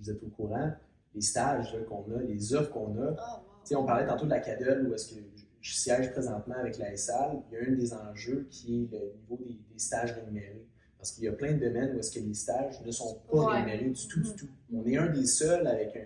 vous 0.00 0.10
êtes 0.10 0.22
au 0.22 0.28
courant, 0.28 0.72
les 1.14 1.20
stages 1.20 1.72
là, 1.74 1.80
qu'on 1.84 2.02
a, 2.14 2.20
les 2.22 2.54
offres 2.54 2.70
qu'on 2.72 2.96
a. 3.00 3.14
Ah, 3.16 3.36
wow. 3.38 3.44
Tu 3.62 3.68
sais, 3.68 3.76
on 3.76 3.86
parlait 3.86 4.06
tantôt 4.06 4.26
de 4.26 4.30
la 4.30 4.40
CADEL, 4.40 4.86
où 4.86 4.92
est-ce 4.92 5.14
que 5.14 5.20
je- 5.64 5.74
siège 5.74 6.12
présentement 6.12 6.56
avec 6.60 6.78
la 6.78 6.96
SAL. 6.96 7.38
Il 7.50 7.54
y 7.54 7.60
a 7.60 7.68
un 7.68 7.72
des 7.74 7.92
enjeux 7.94 8.46
qui 8.50 8.74
est 8.92 8.92
le 8.96 9.12
niveau 9.20 9.36
des, 9.42 9.58
des 9.72 9.78
stages 9.78 10.12
rémunérés. 10.12 10.66
Parce 10.98 11.12
qu'il 11.12 11.24
y 11.24 11.28
a 11.28 11.32
plein 11.32 11.52
de 11.52 11.58
domaines 11.58 11.94
où 11.94 11.98
est-ce 11.98 12.12
que 12.18 12.24
les 12.24 12.34
stages 12.34 12.80
ne 12.84 12.90
sont 12.90 13.18
pas 13.30 13.38
Ouais. 13.38 13.54
rémunérés 13.56 13.90
du 13.90 14.06
tout, 14.08 14.20
du 14.20 14.28
Mhm. 14.30 14.36
tout. 14.36 14.48
On 14.74 14.86
est 14.86 14.96
un 14.96 15.06
des 15.08 15.26
seuls 15.26 15.66
avec 15.66 15.94
un... 15.96 16.04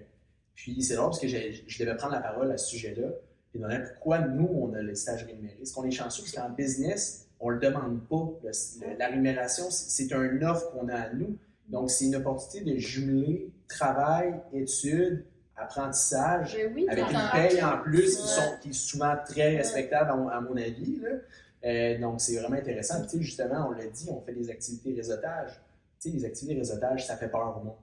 Puis 0.54 0.82
c'est 0.82 0.94
drôle 0.96 1.10
parce 1.10 1.20
que 1.20 1.28
je 1.28 1.78
devais 1.84 1.96
prendre 1.96 2.14
la 2.14 2.20
parole 2.20 2.50
à 2.50 2.56
ce 2.58 2.68
sujet-là. 2.70 3.08
Puis 3.50 3.60
demander 3.60 3.78
pourquoi 3.92 4.18
nous, 4.26 4.48
on 4.52 4.74
a 4.74 4.82
les 4.82 4.94
stages 4.96 5.24
rémunérés. 5.24 5.58
Est-ce 5.62 5.72
qu'on 5.72 5.84
est 5.84 5.90
chanceux? 5.90 6.22
Parce 6.22 6.32
qu'en 6.34 6.50
business, 6.54 7.28
on 7.40 7.50
le 7.50 7.58
demande 7.60 8.00
pas. 8.08 8.28
Le- 8.42 8.50
le- 8.92 8.98
la 8.98 9.06
rémunération, 9.08 9.70
c'est 9.70 9.90
c'est 10.08 10.12
un 10.14 10.42
offre 10.42 10.70
qu'on 10.72 10.88
a 10.88 10.94
à 10.96 11.12
nous. 11.14 11.36
Donc, 11.68 11.90
c'est 11.90 12.06
une 12.06 12.16
opportunité 12.16 12.72
de 12.72 12.76
jumeler 12.78 13.50
travail, 13.68 14.34
études, 14.52 15.24
apprentissage, 15.60 16.56
oui, 16.74 16.86
avec 16.88 17.04
une 17.10 17.20
paye 17.32 17.62
en 17.62 17.78
plus 17.78 18.16
qui, 18.16 18.28
sont, 18.28 18.52
qui 18.62 18.70
est 18.70 18.72
souvent 18.72 19.14
très 19.24 19.56
respectable 19.56 20.10
à 20.10 20.16
mon, 20.16 20.28
à 20.28 20.40
mon 20.40 20.56
avis. 20.56 21.00
là. 21.02 21.10
Euh, 21.64 21.98
donc, 21.98 22.20
c'est 22.20 22.36
vraiment 22.38 22.56
intéressant. 22.56 23.04
Puis, 23.06 23.22
justement, 23.22 23.68
on 23.68 23.72
l'a 23.72 23.86
dit, 23.86 24.08
on 24.10 24.20
fait 24.20 24.32
des 24.32 24.48
activités 24.50 24.94
réseautage. 24.94 25.50
Tu 26.00 26.10
sais, 26.10 26.16
les 26.16 26.24
activités 26.24 26.56
réseautage, 26.58 27.06
ça 27.06 27.16
fait 27.16 27.28
peur 27.28 27.58
au 27.60 27.64
monde. 27.64 27.74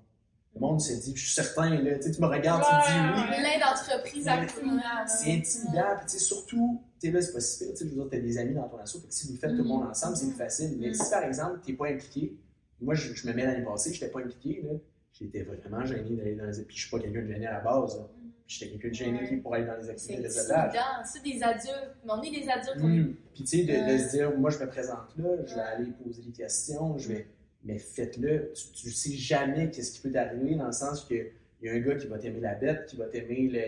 Le 0.56 0.62
monde 0.62 0.80
se 0.80 0.94
dit, 0.94 1.14
je 1.14 1.22
suis 1.26 1.34
certain, 1.34 1.70
là, 1.82 1.96
tu 1.98 2.04
sais, 2.04 2.12
tu 2.12 2.22
me 2.22 2.28
regardes, 2.28 2.64
tu 2.64 2.74
me 2.74 3.16
dis 3.18 3.30
oui. 3.32 3.36
Plein 3.42 3.60
d'entreprises 3.68 4.28
à. 4.30 5.08
C'est 5.08 5.34
intimidant, 5.34 5.98
puis 5.98 6.06
tu 6.06 6.12
sais, 6.14 6.20
surtout, 6.20 6.82
tu 7.02 7.08
sais, 7.08 7.14
là, 7.14 7.22
c'est 7.22 7.34
pas 7.34 7.40
si 7.42 7.58
pire, 7.66 7.74
tu 7.74 7.78
sais, 7.80 7.84
je 7.84 7.90
veux 7.90 7.96
dire, 7.96 8.08
t'as 8.10 8.20
des 8.20 8.38
amis 8.38 8.54
dans 8.54 8.70
ton 8.70 8.78
fait 8.78 9.00
que 9.00 9.14
si 9.14 9.28
vous 9.28 9.36
faites 9.38 9.52
tout 9.52 9.58
le 9.58 9.64
monde 9.66 9.84
ensemble, 9.84 10.16
c'est 10.16 10.28
plus 10.28 10.38
facile. 10.38 10.78
Mais 10.80 10.92
Mm. 10.92 10.94
si, 10.94 11.10
par 11.12 11.24
exemple, 11.26 11.60
t'es 11.66 11.74
pas 11.74 11.88
impliqué, 11.88 12.38
moi, 12.80 12.96
je, 12.96 13.14
je 13.14 13.28
me 13.28 13.34
mets 13.34 13.46
l'année 13.46 13.66
passée, 13.66 13.92
j'étais 13.92 14.08
pas 14.08 14.20
impliqué, 14.20 14.62
là, 14.64 14.78
j'étais 15.20 15.44
vraiment 15.44 15.86
gêné 15.86 16.16
d'aller 16.16 16.36
dans 16.36 16.46
les... 16.46 16.64
Puis 16.64 16.76
je 16.76 16.82
suis 16.82 16.92
pas 16.92 17.00
quelqu'un 17.00 17.22
de 17.22 17.28
gêné 17.28 17.48
à 17.48 17.54
la 17.54 17.60
base, 17.60 17.98
là. 17.98 18.08
Puis 18.48 18.58
j'étais 18.60 18.72
quelqu'un 18.74 18.90
de 18.90 18.94
gêné 18.94 19.28
qui 19.28 19.36
pour 19.38 19.56
aller 19.56 19.66
dans 19.66 19.76
les 19.78 19.90
activités 19.90 20.18
de 20.22 20.24
réseautage. 20.28 20.74
c'est 21.06 21.24
des 21.24 21.42
adultes, 21.42 21.96
mais 22.06 22.12
on 22.12 22.22
est 22.22 22.30
des 22.42 22.50
adultes, 22.50 22.78
on 22.82 22.94
est 22.94 23.00
Mm. 23.00 23.16
Puis 23.34 23.44
tu 23.44 23.58
sais, 23.58 23.64
de, 23.64 23.98
se 23.98 24.12
dire, 24.12 24.38
moi, 24.38 24.50
je 24.52 24.60
me 24.60 24.68
présente 24.68 25.18
là, 25.18 25.30
je 25.46 25.56
vais 25.56 25.62
aller 25.62 25.92
poser 26.04 26.22
des 26.22 26.32
questions, 26.32 26.98
je 26.98 27.10
vais... 27.10 27.28
Mais 27.64 27.80
faites-le, 27.80 28.52
tu, 28.54 28.72
tu 28.74 28.92
sais 28.92 29.14
jamais 29.14 29.72
qu'est-ce 29.72 29.92
qui 29.94 30.02
peut 30.02 30.12
t'arriver, 30.12 30.54
dans 30.56 30.68
le 30.68 30.72
sens 30.72 31.04
que 31.06 31.16
il 31.62 31.68
y 31.68 31.70
a 31.70 31.74
un 31.74 31.80
gars 31.80 31.96
qui 31.96 32.06
va 32.06 32.20
t'aimer 32.20 32.42
la 32.42 32.54
bête, 32.54 32.86
qui 32.86 32.96
va 32.96 33.06
t'aimer 33.06 33.48
le, 33.48 33.60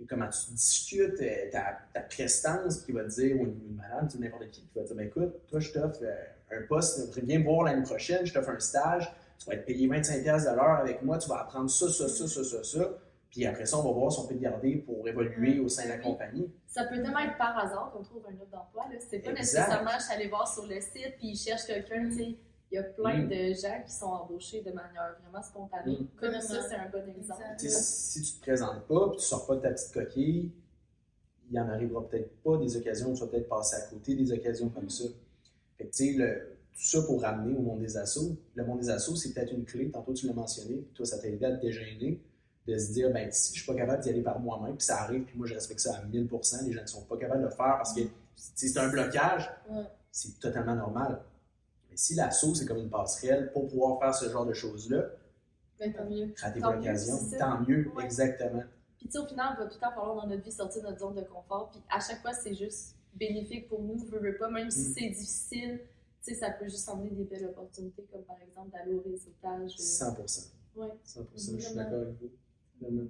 le- 0.00 0.06
comment 0.06 0.28
tu 0.28 0.52
discutes, 0.52 1.20
euh, 1.20 1.50
ta, 1.50 1.78
ta 1.92 2.00
prestance, 2.02 2.82
qui 2.82 2.92
va 2.92 3.02
te 3.02 3.08
dire, 3.08 3.40
ou 3.40 3.44
une, 3.46 3.74
madame, 3.74 4.08
n'importe 4.20 4.50
qui, 4.50 4.60
qui 4.60 4.78
va 4.78 4.82
te 4.82 4.88
dire, 4.88 4.96
ben, 4.96 5.06
écoute, 5.08 5.32
toi, 5.48 5.58
je 5.58 5.72
t'offre 5.72 5.98
euh, 6.02 6.56
un 6.56 6.62
poste, 6.68 7.18
viens 7.24 7.40
me 7.40 7.44
voir 7.44 7.64
l'année 7.64 7.82
prochaine, 7.82 8.24
je 8.24 8.32
t'offre 8.32 8.50
un 8.50 8.60
stage, 8.60 9.10
tu 9.38 9.46
vas 9.46 9.54
être 9.54 9.64
payé 9.66 9.88
25$ 9.88 10.22
de 10.50 10.56
l'heure 10.56 10.78
avec 10.80 11.02
moi, 11.02 11.18
tu 11.18 11.28
vas 11.28 11.40
apprendre 11.40 11.70
ça, 11.70 11.88
ça, 11.88 12.08
ça, 12.08 12.26
ça, 12.28 12.44
ça, 12.44 12.64
ça. 12.64 12.90
Puis 13.30 13.44
après 13.44 13.66
ça, 13.66 13.78
on 13.78 13.82
va 13.82 13.90
voir 13.92 14.10
si 14.12 14.20
on 14.20 14.26
peut 14.26 14.34
te 14.34 14.40
garder 14.40 14.76
pour 14.76 15.06
évoluer 15.06 15.58
au 15.58 15.68
sein 15.68 15.84
de 15.84 15.88
la 15.90 15.98
compagnie. 15.98 16.50
Ça 16.66 16.84
peut 16.84 16.94
tellement 17.02 17.18
être 17.18 17.36
par 17.36 17.58
hasard 17.58 17.90
qu'on 17.92 18.02
trouve 18.02 18.22
un 18.26 18.34
offre 18.40 18.50
d'emploi. 18.50 18.84
là. 18.90 18.96
C'est 19.00 19.18
pas 19.18 19.30
Exact. 19.30 19.40
nécessairement 19.40 19.90
je 19.98 20.04
suis 20.04 20.14
allée 20.14 20.28
voir 20.28 20.48
sur 20.52 20.66
le 20.66 20.80
site 20.80 21.16
puis 21.18 21.28
ils 21.28 21.36
cherchent 21.36 21.66
quelqu'un. 21.66 22.08
tu 22.08 22.16
sais. 22.16 22.36
Il 22.72 22.74
y 22.74 22.78
a 22.78 22.82
plein 22.82 23.18
Mm. 23.24 23.28
de 23.28 23.54
gens 23.54 23.82
qui 23.86 23.92
sont 23.92 24.06
embauchés 24.06 24.60
de 24.60 24.72
manière 24.72 25.16
vraiment 25.22 25.42
spontanée. 25.42 25.98
Mm. 26.00 26.06
Comme 26.18 26.40
ça, 26.40 26.62
c'est 26.68 26.74
un 26.76 26.88
bon 26.88 27.06
exemple. 27.16 27.42
Si 27.58 28.22
tu 28.22 28.32
te 28.38 28.40
présentes 28.40 28.86
pas, 28.88 29.08
puis 29.10 29.18
tu 29.18 29.24
sors 29.24 29.46
pas 29.46 29.54
de 29.56 29.60
ta 29.60 29.70
petite 29.70 29.92
coquille, 29.92 30.50
il 31.50 31.60
en 31.60 31.68
arrivera 31.68 32.08
peut-être 32.08 32.42
pas 32.42 32.56
des 32.56 32.76
occasions 32.76 33.10
où 33.10 33.14
tu 33.14 33.20
vas 33.20 33.26
peut-être 33.28 33.48
passer 33.48 33.76
à 33.76 33.82
côté 33.82 34.14
des 34.16 34.32
occasions 34.32 34.68
comme 34.68 34.88
ça. 34.90 35.04
Fait 35.78 35.84
que, 35.84 35.90
tu 35.94 36.12
sais, 36.12 36.18
le- 36.18 36.55
tout 36.76 36.82
ça 36.84 37.02
pour 37.02 37.22
ramener 37.22 37.56
au 37.56 37.62
monde 37.62 37.80
des 37.80 37.96
assos. 37.96 38.36
Le 38.54 38.64
monde 38.64 38.80
des 38.80 38.90
assos, 38.90 39.16
c'est 39.16 39.32
peut-être 39.32 39.52
une 39.52 39.64
clé. 39.64 39.90
Tantôt, 39.90 40.12
tu 40.12 40.26
l'as 40.26 40.34
mentionné, 40.34 40.74
puis 40.76 40.92
toi, 40.94 41.06
ça 41.06 41.18
t'a 41.18 41.28
aidé 41.28 41.44
à 41.46 41.52
te 41.56 41.60
dégêner. 41.62 42.20
de 42.68 42.76
se 42.78 42.92
dire, 42.94 43.12
ben, 43.12 43.30
si 43.30 43.54
je 43.54 43.62
suis 43.62 43.72
pas 43.72 43.78
capable 43.78 44.02
d'y 44.02 44.08
aller 44.10 44.22
par 44.22 44.40
moi-même, 44.40 44.76
puis 44.76 44.84
ça 44.84 45.00
arrive, 45.02 45.22
puis 45.22 45.38
moi 45.38 45.46
je 45.46 45.54
respecte 45.54 45.78
ça 45.78 45.98
à 45.98 46.04
1000%, 46.04 46.64
les 46.66 46.72
gens 46.72 46.82
ne 46.82 46.86
sont 46.88 47.02
pas 47.04 47.16
capables 47.16 47.42
de 47.42 47.44
le 47.44 47.50
faire 47.52 47.76
parce 47.76 47.94
que 47.94 48.00
si 48.34 48.68
c'est 48.68 48.80
un 48.80 48.88
blocage, 48.88 49.48
Ouais. 49.70 49.84
c'est 50.10 50.40
totalement 50.40 50.74
normal. 50.74 51.20
Mais 51.88 51.96
si 51.96 52.16
l'assaut, 52.16 52.56
c'est 52.56 52.66
comme 52.66 52.78
une 52.78 52.90
passerelle 52.90 53.52
pour 53.52 53.68
pouvoir 53.68 54.00
faire 54.00 54.12
ce 54.12 54.28
genre 54.28 54.44
de 54.46 54.52
choses-là, 54.52 55.04
Ben, 55.78 55.92
tant 55.94 56.06
mieux. 56.10 56.34
ratez 56.42 56.58
Tant 56.58 56.72
l'occasion, 56.72 57.14
tant 57.38 57.60
mieux, 57.60 57.88
Ouais. 57.94 58.02
exactement. 58.04 58.64
Puis 58.98 59.06
tu 59.06 59.12
sais, 59.12 59.18
au 59.18 59.26
final, 59.26 59.54
il 59.56 59.62
va 59.62 59.66
tout 59.68 59.74
le 59.76 59.80
temps 59.80 59.90
falloir 59.94 60.16
dans 60.16 60.26
notre 60.26 60.42
vie 60.42 60.50
sortir 60.50 60.82
de 60.82 60.88
notre 60.88 60.98
zone 60.98 61.14
de 61.14 61.22
confort. 61.22 61.68
Puis 61.70 61.80
à 61.88 62.00
chaque 62.00 62.20
fois, 62.20 62.32
c'est 62.32 62.54
juste 62.56 62.96
bénéfique 63.14 63.68
pour 63.68 63.80
nous, 63.80 63.96
veux, 64.10 64.18
veux 64.18 64.36
pas. 64.36 64.50
Même 64.50 64.72
si 64.72 64.88
Mm. 64.90 64.94
c'est 64.98 65.08
difficile, 65.10 65.80
sais, 66.34 66.40
ça 66.40 66.50
peut 66.50 66.68
juste 66.68 66.88
emmener 66.88 67.10
des 67.10 67.24
belles 67.24 67.46
opportunités, 67.46 68.06
comme 68.12 68.22
par 68.22 68.36
exemple 68.46 68.70
d'aller 68.72 68.94
au 68.94 69.02
réseautage. 69.02 69.72
euh, 69.78 70.22
100%. 70.22 70.50
Ouais. 70.76 70.86
100%, 71.04 71.56
je 71.58 71.64
suis 71.64 71.74
d'accord 71.74 72.00
avec 72.02 72.14
vous. 72.20 72.30
Vraiment. 72.80 73.02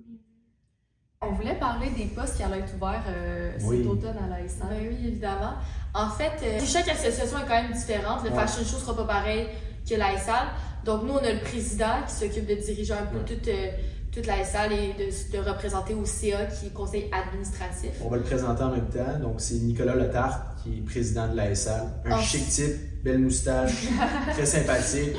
On 1.23 1.33
voulait 1.33 1.59
parler 1.59 1.89
des 1.91 2.05
postes 2.07 2.37
qui 2.37 2.43
allaient 2.43 2.61
être 2.61 2.75
ouverts 2.77 3.05
euh, 3.09 3.53
Oui. 3.65 3.79
cet 3.79 3.87
automne 3.87 4.17
à 4.19 4.29
la 4.29 4.47
SN. 4.49 4.69
Ben 4.69 4.89
oui, 4.89 5.09
évidemment. 5.09 5.55
En 5.95 6.11
fait, 6.11 6.33
euh, 6.43 6.61
chaque 6.65 6.89
association 6.89 7.39
est 7.39 7.47
quand 7.49 7.63
même 7.63 7.73
différente. 7.73 8.23
Le 8.23 8.31
Ouais. 8.31 8.37
Fashion 8.37 8.63
Show 8.65 8.79
sera 8.79 8.95
pas 8.97 9.07
pareil 9.07 9.49
que 9.89 9.95
la 9.95 10.17
SAL. 10.19 10.49
Donc, 10.85 11.05
nous, 11.05 11.15
on 11.15 11.19
a 11.19 11.33
le 11.33 11.41
président 11.41 12.03
qui 12.07 12.15
s'occupe 12.15 12.47
de 12.47 12.55
diriger 12.55 12.93
un 12.93 13.07
peu 13.07 13.19
Ouais. 13.19 13.25
toute, 13.25 13.49
euh, 13.49 13.71
toute 14.13 14.27
et 14.27 14.93
de, 14.95 15.33
de 15.33 15.39
représenter 15.51 15.95
au 15.95 16.05
CA, 16.05 16.47
qui 16.47 16.67
est 16.67 16.73
conseil 16.73 17.11
administratif. 17.13 17.91
On 18.05 18.09
va 18.09 18.19
le 18.19 18.23
présenter 18.23 18.63
en 18.63 18.71
même 18.71 18.89
temps. 18.89 19.19
Donc, 19.19 19.41
c'est 19.41 19.57
Nicolas 19.57 19.95
Letarte, 19.97 20.56
qui 20.67 20.79
est 20.79 20.83
président 20.83 21.29
de 21.29 21.37
la 21.37 21.55
SAL. 21.55 21.83
Un 22.05 22.17
Oh. 22.19 22.23
chic 22.23 22.49
type, 22.49 23.03
belle 23.05 23.19
moustache, 23.19 23.73
très 24.33 24.47
sympathique. 24.47 25.13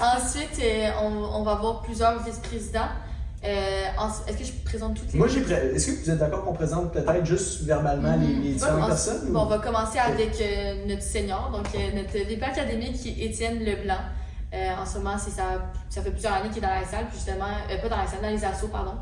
Ensuite, 0.00 0.60
euh, 0.62 0.90
on, 1.02 1.40
on 1.40 1.42
va 1.42 1.52
avoir 1.52 1.82
plusieurs 1.82 2.22
vice-présidents. 2.22 2.88
Euh, 3.44 3.84
Est-ce 4.26 4.36
que 4.38 4.44
je 4.44 4.52
présente 4.64 4.94
toutes 4.96 5.12
les 5.12 5.18
Moi, 5.18 5.28
j'ai 5.28 5.40
pré- 5.42 5.70
Est-ce 5.74 5.92
que 5.92 6.02
vous 6.04 6.10
êtes 6.10 6.18
d'accord 6.18 6.44
qu'on 6.44 6.52
présente 6.54 6.92
peut-être 6.92 7.24
juste 7.24 7.62
verbalement 7.62 8.16
les, 8.16 8.26
les 8.34 8.52
différentes 8.54 8.86
personnes? 8.88 9.30
Bon, 9.32 9.40
ou- 9.40 9.42
on 9.42 9.46
va 9.46 9.58
commencer 9.58 9.98
avec 9.98 10.40
euh, 10.40 10.86
notre 10.88 11.02
senior, 11.02 11.50
donc 11.52 11.66
euh, 11.74 11.78
notre 11.94 12.12
VP 12.12 12.42
académique 12.42 12.94
qui 12.94 13.10
est 13.10 13.26
Étienne 13.26 13.60
Leblanc. 13.60 13.94
Euh, 14.54 14.70
en 14.80 14.86
ce 14.86 14.98
moment, 14.98 15.18
ça, 15.18 15.30
ça 15.90 16.02
fait 16.02 16.10
plusieurs 16.10 16.32
années 16.32 16.48
qu'il 16.48 16.58
est 16.58 16.66
dans 16.66 16.74
la 16.74 16.84
salle, 16.86 17.06
puis 17.08 17.16
justement, 17.18 17.44
euh, 17.70 17.80
pas 17.80 17.88
dans 17.88 17.96
la 17.98 18.06
salle, 18.06 18.22
dans 18.22 18.30
les 18.30 18.44
assos, 18.44 18.68
pardon. 18.68 18.92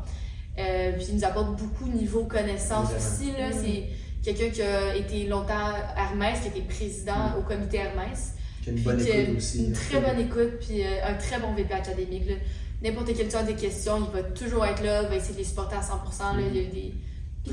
Euh, 0.59 0.91
puis 0.93 1.07
il 1.09 1.15
nous 1.15 1.23
apporte 1.25 1.55
beaucoup 1.55 1.87
niveau 1.89 2.25
connaissances 2.25 2.89
aussi. 2.95 3.31
Là. 3.31 3.49
Mm. 3.49 3.53
C'est 3.63 3.83
quelqu'un 4.25 4.49
qui 4.49 4.61
a 4.61 4.95
été 4.95 5.27
longtemps 5.27 5.53
à 5.95 6.03
Hermès, 6.03 6.39
qui 6.41 6.47
a 6.47 6.51
été 6.51 6.61
président 6.61 7.13
Mm. 7.35 7.39
au 7.39 7.41
comité 7.43 7.77
Hermès. 7.77 8.33
Qui 8.63 8.69
a 8.69 8.71
une 8.71 8.75
Puis 8.77 8.85
bonne 8.85 8.97
qui 9.03 9.11
a 9.11 9.17
écoute 9.19 9.37
aussi. 9.37 9.65
Une 9.65 9.73
très 9.73 10.01
bonne 10.01 10.19
écoute, 10.19 10.59
puis 10.59 10.83
euh, 10.83 11.07
un 11.07 11.13
très 11.13 11.39
bon 11.39 11.53
VP 11.53 11.73
académique. 11.73 12.23
N'importe 12.83 13.11
quel 13.15 13.27
qui 13.27 13.35
a 13.35 13.43
des 13.43 13.53
questions, 13.53 13.97
il 13.99 14.13
va 14.21 14.23
toujours 14.29 14.65
être 14.65 14.83
là, 14.83 15.03
il 15.03 15.09
va 15.09 15.15
essayer 15.15 15.33
de 15.33 15.37
les 15.39 15.43
supporter 15.45 15.75
à 15.77 15.81
100%. 15.81 16.35
Là. 16.35 16.41
Il 16.51 16.55
y 16.57 16.59
a 16.59 16.63
des, 16.63 16.69
Puis 16.71 16.93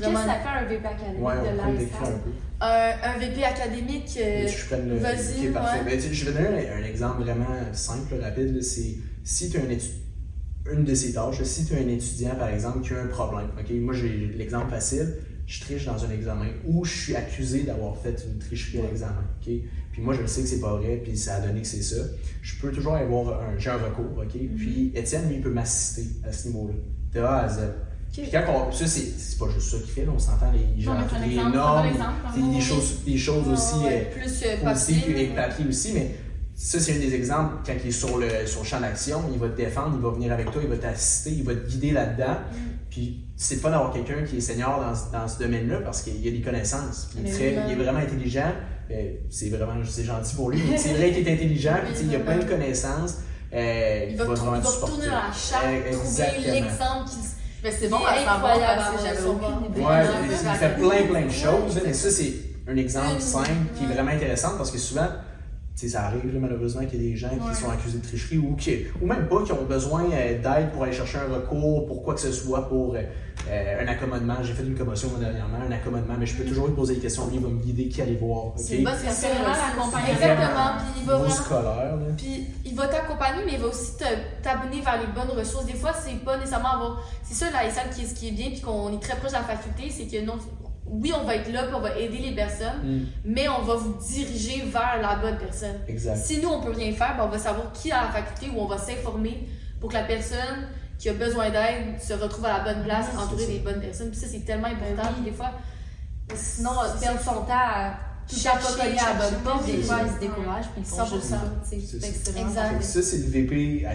qu'est-ce 0.01 0.07
que 0.09 0.15
ça 0.15 0.35
fait 0.39 0.49
un 0.49 0.65
VP 0.65 0.85
académique 0.85 1.21
Ouais, 1.23 1.35
de 1.35 1.77
décrire 1.79 2.01
un 2.01 2.19
peu. 2.19 2.31
un, 2.61 2.91
un 3.03 3.17
VP 3.19 3.43
académique. 3.43 4.17
euh, 4.17 4.41
Mais 4.43 4.47
je 4.47 4.65
prenne 4.65 4.89
le. 4.89 4.97
vas-y, 4.97 5.47
ok, 5.47 5.53
parfait. 5.53 5.79
ouais. 5.79 5.85
Ben, 5.97 6.01
tu 6.01 6.13
je 6.13 6.25
vais 6.29 6.43
donner 6.43 6.69
un, 6.69 6.77
un 6.81 6.83
exemple 6.83 7.21
vraiment 7.21 7.45
simple, 7.73 8.15
rapide. 8.21 8.61
C'est 8.63 8.95
si 9.23 9.49
tu 9.49 9.57
as 9.57 9.61
un 9.61 9.69
étu- 9.69 9.93
une 10.71 10.83
de 10.83 10.95
ces 10.95 11.13
tâches, 11.13 11.41
si 11.43 11.65
tu 11.65 11.73
as 11.75 11.77
un 11.77 11.87
étudiant, 11.87 12.35
par 12.35 12.49
exemple, 12.49 12.81
qui 12.81 12.93
a 12.93 13.01
un 13.01 13.07
problème. 13.07 13.49
ok? 13.59 13.69
Moi, 13.71 13.93
j'ai 13.93 14.31
l'exemple 14.35 14.69
facile. 14.71 15.13
Je 15.45 15.61
triche 15.61 15.85
dans 15.85 16.03
un 16.05 16.09
examen 16.11 16.47
ou 16.65 16.85
je 16.85 16.91
suis 16.91 17.15
accusé 17.15 17.63
d'avoir 17.63 17.97
fait 17.97 18.23
une 18.27 18.39
tricherie 18.39 18.79
à 18.79 18.83
l'examen. 18.83 19.23
Puis 19.41 20.01
moi, 20.01 20.13
je 20.13 20.21
le 20.21 20.27
sais 20.27 20.41
que 20.41 20.47
c'est 20.47 20.59
pas 20.59 20.75
vrai, 20.75 21.01
puis 21.03 21.15
ça 21.15 21.35
a 21.35 21.41
donné 21.41 21.61
que 21.61 21.67
c'est 21.67 21.83
ça. 21.83 22.01
Je 22.41 22.59
peux 22.59 22.71
toujours 22.71 22.95
avoir 22.95 23.41
un, 23.41 23.57
j'ai 23.59 23.69
un 23.69 23.77
recours. 23.77 24.17
ok? 24.17 24.35
Mm-hmm. 24.35 24.55
Puis 24.55 24.91
Étienne, 24.95 25.27
lui, 25.27 25.35
il 25.35 25.41
peut 25.41 25.51
m'assister 25.51 26.09
à 26.27 26.31
ce 26.31 26.47
niveau-là, 26.47 26.73
de 27.13 27.19
A 27.19 27.43
à 27.43 27.49
Z. 27.49 27.59
Puis 28.11 28.29
quand 28.31 28.43
on, 28.47 28.71
ça, 28.71 28.85
c'est 28.85 29.39
pas 29.39 29.49
juste 29.49 29.71
ça 29.71 29.77
qu'il 29.77 29.87
fait, 29.87 30.05
là, 30.05 30.11
on 30.15 30.19
s'entend 30.19 30.51
les, 30.51 30.87
un 30.87 30.97
les 31.25 31.33
exemple, 31.33 31.55
normes, 31.55 31.87
exemple, 31.87 32.53
des, 32.53 32.61
choses, 32.61 33.03
des 33.05 33.17
choses 33.17 33.47
aussi. 33.47 33.75
ouais, 33.83 34.11
euh, 34.11 34.19
plus 34.19 34.43
euh, 34.45 34.71
aussi, 34.71 34.93
papier. 35.35 35.65
aussi, 35.67 35.91
mais 35.93 36.11
ça, 36.55 36.79
c'est 36.79 36.95
un 36.95 36.99
des 36.99 37.15
exemples. 37.15 37.55
Quand 37.65 37.73
il 37.83 37.89
est 37.89 37.91
sur 37.91 38.19
le, 38.19 38.45
sur 38.45 38.61
le 38.61 38.65
champ 38.67 38.79
d'action, 38.79 39.23
il 39.33 39.39
va 39.39 39.49
te 39.49 39.57
défendre, 39.57 39.95
il 39.95 40.01
va 40.01 40.11
venir 40.11 40.31
avec 40.31 40.51
toi, 40.51 40.61
il 40.63 40.69
va 40.69 40.77
t'assister, 40.77 41.31
il 41.31 41.43
va 41.43 41.55
te 41.55 41.67
guider 41.67 41.91
là-dedans. 41.91 42.33
Mm. 42.33 42.72
Puis 42.93 43.25
c'est 43.35 43.59
pas 43.59 43.71
d'avoir 43.71 43.91
quelqu'un 43.91 44.21
qui 44.23 44.37
est 44.37 44.41
senior 44.41 44.79
dans, 44.79 44.93
ce- 44.93 45.11
dans 45.11 45.27
ce 45.27 45.39
domaine-là 45.39 45.77
parce 45.83 46.03
qu'il 46.03 46.27
a 46.27 46.29
des 46.31 46.41
connaissances. 46.41 47.09
Il 47.17 47.27
est, 47.27 47.31
très- 47.31 47.49
vraiment. 47.53 47.67
il 47.67 47.71
est 47.73 47.83
vraiment 47.83 47.99
intelligent. 47.99 48.51
Euh, 48.91 49.13
c'est 49.31 49.49
vraiment 49.49 49.73
c'est 49.83 50.03
gentil 50.03 50.35
pour 50.35 50.51
lui, 50.51 50.61
mais 50.69 50.77
c'est 50.77 50.93
vrai 50.93 51.11
qu'il 51.11 51.27
est 51.27 51.33
intelligent, 51.33 51.77
puis 51.83 51.93
tu 51.93 51.99
sais, 52.01 52.05
il 52.05 52.15
a 52.15 52.19
plein 52.19 52.37
de 52.37 52.43
connaissances. 52.43 53.15
Euh, 53.51 54.05
Il 54.11 54.15
va, 54.17 54.25
trou- 54.25 54.35
vraiment 54.35 54.57
il 54.57 54.61
va 54.61 54.69
retourner 54.69 55.05
dans 55.07 55.11
la 55.11 55.19
Euh, 55.19 55.91
trouver 55.93 56.23
l'exemple 56.51 57.09
qui 57.09 57.17
Mais 57.63 57.71
c'est 57.71 57.87
bon 57.87 57.97
Il 57.99 58.03
est 58.03 58.07
à 58.21 58.25
savoir 58.25 58.35
incroyable, 58.51 58.81
parce 58.81 59.01
que 59.01 59.07
j'avais 59.07 59.27
aucune 59.27 59.71
idée. 59.71 59.81
Ouais, 59.81 60.05
il, 60.29 60.57
fait 60.59 60.75
plein 60.75 61.07
plein 61.11 61.25
de 61.25 61.31
choses, 61.31 61.81
mais 61.83 61.93
ça 61.93 62.11
c'est 62.11 62.33
un 62.67 62.75
exemple 62.77 63.21
simple 63.21 63.49
qui 63.75 63.85
est 63.85 63.87
vraiment 63.87 64.11
intéressant 64.11 64.51
parce 64.57 64.69
que 64.69 64.77
souvent, 64.77 65.07
tu 65.75 65.87
sais, 65.87 65.93
ça 65.93 66.03
arrive 66.05 66.31
là, 66.31 66.39
malheureusement 66.39 66.85
qu'il 66.85 67.01
y 67.03 67.07
a 67.07 67.09
des 67.11 67.15
gens 67.17 67.29
qui 67.29 67.47
Ouais. 67.47 67.53
sont 67.55 67.69
accusés 67.71 67.97
de 67.97 68.03
tricherie 68.05 68.37
ou, 68.37 68.55
qui, 68.55 68.85
ou 69.01 69.07
même 69.07 69.27
pas, 69.27 69.43
qui 69.43 69.51
ont 69.53 69.63
besoin 69.65 70.03
euh, 70.11 70.39
d'aide 70.39 70.71
pour 70.71 70.83
aller 70.83 70.91
chercher 70.93 71.17
un 71.17 71.33
recours, 71.33 71.87
pour 71.87 72.03
quoi 72.03 72.13
que 72.13 72.19
ce 72.21 72.31
soit, 72.31 72.69
pour 72.69 72.93
euh, 72.93 73.01
euh, 73.49 73.83
un 73.83 73.87
accommodement. 73.87 74.35
J'ai 74.43 74.53
fait 74.53 74.61
une 74.63 74.77
commotion 74.77 75.09
moi, 75.09 75.19
dernièrement, 75.19 75.57
un 75.67 75.71
accommodement, 75.71 76.13
mais 76.19 76.27
je 76.27 76.35
peux 76.35 76.43
toujours 76.45 76.67
lui 76.67 76.75
poser 76.75 76.93
des 76.95 77.01
questions, 77.01 77.25
lui 77.27 77.37
il 77.37 77.41
va 77.41 77.47
me 77.49 77.59
guider 77.59 77.87
qui 77.89 78.03
aller 78.03 78.15
voir. 78.17 78.53
C'est 78.55 78.63
C'est 78.63 78.81
vraiment 78.83 78.91
aussi. 79.01 79.25
l'accompagnement. 79.25 80.13
Exactement. 80.13 80.71
Puis 80.77 81.01
il 81.01 81.05
va 81.07 81.13
Niveau 81.13 81.25
vraiment. 81.25 81.43
scolaire, 81.43 81.95
là. 81.95 82.05
Puis 82.17 82.47
il 82.65 82.75
va 82.75 82.87
t'accompagner, 82.87 83.41
mais 83.45 83.53
il 83.53 83.59
va 83.59 83.67
aussi 83.67 83.93
t'abonner 84.43 84.79
vers 84.81 84.99
les 85.01 85.07
bonnes 85.07 85.35
ressources. 85.37 85.65
Des 85.65 85.73
fois, 85.73 85.91
c'est 85.93 86.23
pas 86.23 86.37
nécessairement 86.37 86.73
avoir. 86.73 87.03
C'est 87.23 87.33
ça, 87.33 87.47
la 87.51 87.67
SL, 87.67 87.89
qui 87.95 88.03
est, 88.03 88.05
ce 88.05 88.13
qui 88.13 88.27
est 88.27 88.31
bien, 88.31 88.49
puis 88.51 88.61
qu'on 88.61 88.93
est 88.93 89.01
très 89.01 89.15
proche 89.17 89.31
de 89.31 89.37
la 89.37 89.43
faculté, 89.43 89.89
c'est 89.89 90.05
que 90.05 90.23
non. 90.23 90.35
Oui, 90.85 91.11
on 91.19 91.23
va 91.25 91.35
être 91.37 91.51
là, 91.51 91.63
puis 91.63 91.73
on 91.75 91.79
va 91.79 91.97
aider 91.97 92.17
les 92.17 92.35
personnes, 92.35 92.81
Mm, 92.83 93.05
mais 93.25 93.47
on 93.47 93.61
va 93.61 93.75
vous 93.75 93.95
diriger 94.07 94.63
vers 94.65 94.99
la 95.01 95.15
bonne 95.15 95.37
personne. 95.37 95.77
exact. 95.87 96.17
Si 96.17 96.39
nous, 96.41 96.49
on 96.49 96.61
peut 96.61 96.71
rien 96.71 96.91
faire, 96.93 97.15
ben, 97.17 97.23
on 97.25 97.29
va 97.29 97.39
savoir 97.39 97.71
qui 97.71 97.89
est 97.89 97.93
à 97.93 98.03
la 98.03 98.11
faculté 98.11 98.49
ou 98.55 98.59
on 98.61 98.67
va 98.67 98.77
s'informer 98.77 99.47
pour 99.79 99.89
que 99.89 99.95
la 99.95 100.03
personne 100.03 100.67
qui 100.99 101.09
a 101.09 101.13
besoin 101.13 101.49
d'aide 101.49 101.99
se 102.01 102.13
retrouve 102.13 102.45
à 102.45 102.59
la 102.59 102.63
bonne 102.63 102.83
place, 102.83 103.07
entourée 103.17 103.47
des 103.47 103.59
bonnes 103.59 103.79
personnes. 103.81 104.09
Puis 104.11 104.19
ça, 104.19 104.27
c'est 104.27 104.45
tellement 104.45 104.67
important. 104.67 105.09
oui. 105.09 105.21
Puis 105.23 105.31
des 105.31 105.37
fois, 105.37 105.51
Sinon, 106.35 106.71
C'est 106.97 107.05
perdre 107.05 107.19
son 107.21 107.41
temps 107.41 107.49
à 107.49 107.93
chercher, 108.27 108.81
à 108.81 109.13
la 109.13 109.29
bonne 109.29 109.39
porte, 109.43 109.65
des 109.65 109.81
fois, 109.83 109.97
ils 110.05 110.13
se 110.13 110.19
découragent 110.19 110.69
puis 110.73 110.79
ils 110.81 110.85
font 110.85 111.03
100%. 111.03 111.13
juste 111.15 111.23
ça. 111.25 111.41
tu 111.69 111.79
sais. 111.81 111.99
C'est 112.23 112.39
Exact. 112.39 112.81
Ça, 112.81 113.01
c'est 113.01 113.17
le 113.17 113.23
VP 113.25 113.85
à. 113.85 113.91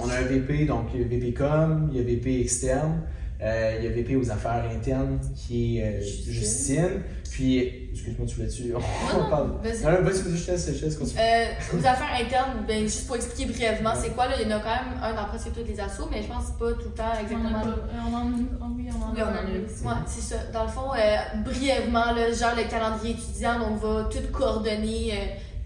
On 0.00 0.10
a 0.10 0.16
un 0.16 0.22
VP, 0.22 0.64
donc 0.66 0.88
il 0.92 1.00
y 1.00 1.04
a 1.04 1.06
VP 1.06 1.34
com, 1.34 1.88
il 1.92 1.98
y 1.98 2.00
a 2.00 2.04
VP 2.04 2.40
externe, 2.40 3.02
euh, 3.42 3.76
il 3.78 3.84
y 3.84 3.88
a 3.88 3.90
VP 3.90 4.16
aux 4.16 4.30
affaires 4.30 4.64
internes 4.72 5.18
qui 5.34 5.78
est 5.78 5.82
euh, 5.84 6.00
Justine. 6.00 6.32
Justine. 6.32 7.02
Puis, 7.30 7.88
excuse-moi, 7.92 8.26
tu 8.28 8.36
voulais-tu. 8.36 8.74
On 8.74 9.18
non, 9.18 9.30
parle. 9.30 9.52
vas-y. 9.62 9.82
Non, 9.82 10.02
vas-y, 10.02 10.20
vas-y, 10.20 10.36
je 10.36 10.44
te 10.44 10.50
laisse, 10.50 10.70
je 10.70 10.78
te 10.78 10.84
laisse 10.84 10.96
continuer. 10.96 11.22
Euh, 11.22 11.78
aux 11.78 11.86
affaires 11.86 12.20
internes, 12.20 12.64
ben, 12.68 12.82
juste 12.82 13.06
pour 13.06 13.16
expliquer 13.16 13.50
brièvement, 13.50 13.94
c'est 13.96 14.10
quoi, 14.10 14.26
là, 14.28 14.34
il 14.38 14.46
y 14.46 14.52
en 14.52 14.58
a 14.58 14.60
quand 14.60 14.68
même 14.68 15.02
un 15.02 15.14
dans 15.14 15.24
presque 15.24 15.50
tous 15.52 15.64
les 15.66 15.80
assos, 15.80 16.08
mais 16.10 16.22
je 16.22 16.28
pense 16.28 16.50
pas 16.58 16.72
tout 16.74 16.90
le 16.90 16.94
temps 16.94 17.04
On 17.04 17.08
en 17.08 17.16
a 17.16 17.20
exactement. 17.22 17.62
on 18.06 18.14
en 18.14 18.20
a 18.20 18.24
oui, 18.24 18.46
on 18.60 18.64
en 18.64 18.68
Oui, 18.76 18.86
on 19.18 19.22
en 19.22 19.34
a 19.34 19.40
un. 19.40 19.94
Ouais, 19.94 20.00
c'est 20.06 20.20
ça. 20.20 20.36
Dans 20.52 20.64
le 20.64 20.68
fond, 20.68 20.90
euh, 20.94 21.16
brièvement, 21.42 22.12
là, 22.12 22.30
genre 22.32 22.52
le 22.54 22.68
calendrier 22.70 23.14
étudiant, 23.14 23.56
on 23.66 23.76
va 23.76 24.04
tout 24.10 24.18
coordonner 24.30 25.12
euh, 25.12 25.16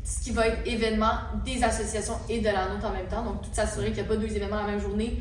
ce 0.04 0.22
qui 0.22 0.30
va 0.30 0.46
être 0.46 0.58
événement 0.66 1.14
des 1.44 1.64
associations 1.64 2.14
et 2.28 2.38
de 2.38 2.44
la 2.44 2.68
nôtre 2.68 2.86
en 2.86 2.92
même 2.92 3.08
temps. 3.08 3.24
Donc, 3.24 3.42
tout 3.42 3.48
s'assurer 3.52 3.86
qu'il 3.86 3.94
n'y 3.96 4.00
a 4.00 4.04
pas 4.04 4.16
deux 4.16 4.32
événements 4.34 4.62
la 4.64 4.70
même 4.70 4.80
journée. 4.80 5.16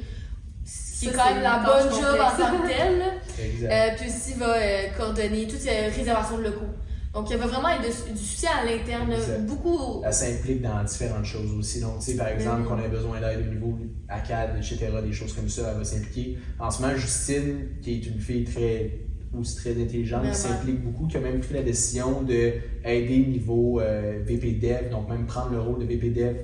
Qui 1.00 1.08
est 1.08 1.12
quand 1.12 1.24
c'est 1.28 1.34
même 1.34 1.44
la 1.44 1.60
bonne 1.60 1.92
job 1.92 2.20
en 2.20 2.38
tant 2.38 2.58
que 2.58 2.68
telle. 2.68 3.04
Euh, 3.38 3.90
puis 3.98 4.08
aussi, 4.08 4.32
il 4.32 4.38
va 4.38 4.56
euh, 4.56 4.88
coordonner 4.96 5.46
toutes 5.46 5.66
les 5.66 5.90
réservations 5.90 6.38
de 6.38 6.44
locaux. 6.44 6.72
Donc, 7.14 7.30
il 7.30 7.36
va 7.38 7.48
vraiment 7.48 7.68
être 7.70 8.14
du 8.14 8.24
soutien 8.24 8.52
à 8.62 8.66
l'interne. 8.66 9.14
Beaucoup. 9.42 10.02
Elle 10.06 10.14
s'implique 10.14 10.62
dans 10.62 10.82
différentes 10.84 11.26
choses 11.26 11.52
aussi. 11.52 11.82
Donc, 11.82 12.00
tu 12.00 12.12
sais, 12.12 12.18
par 12.18 12.30
exemple, 12.30 12.62
oui. 12.62 12.68
qu'on 12.68 12.80
ait 12.80 12.88
besoin 12.88 13.20
d'aide 13.20 13.46
au 13.46 13.54
niveau 13.54 13.78
ACAD, 14.08 14.58
etc., 14.58 14.88
des 15.06 15.12
choses 15.12 15.34
comme 15.34 15.50
ça, 15.50 15.72
elle 15.72 15.80
va 15.80 15.84
s'impliquer. 15.84 16.38
En 16.60 16.72
ce 16.72 16.82
moment, 16.82 16.96
Justine, 16.96 17.68
qui 17.82 17.96
est 17.96 18.06
une 18.08 18.20
fille 18.20 18.46
très 18.46 19.06
aussi 19.40 19.56
très 19.58 19.72
intelligente, 19.72 20.30
qui 20.32 20.38
s'implique 20.38 20.82
beaucoup, 20.82 21.08
qui 21.08 21.18
a 21.18 21.20
même 21.20 21.40
pris 21.40 21.54
la 21.54 21.62
décision 21.62 22.22
d'aider 22.22 23.18
niveau 23.28 23.80
euh, 23.80 24.20
VP 24.26 24.54
Dev, 24.54 24.90
donc 24.92 25.10
même 25.10 25.26
prendre 25.26 25.52
le 25.52 25.60
rôle 25.60 25.80
de 25.80 25.86
VP 25.86 26.10
Dev 26.10 26.36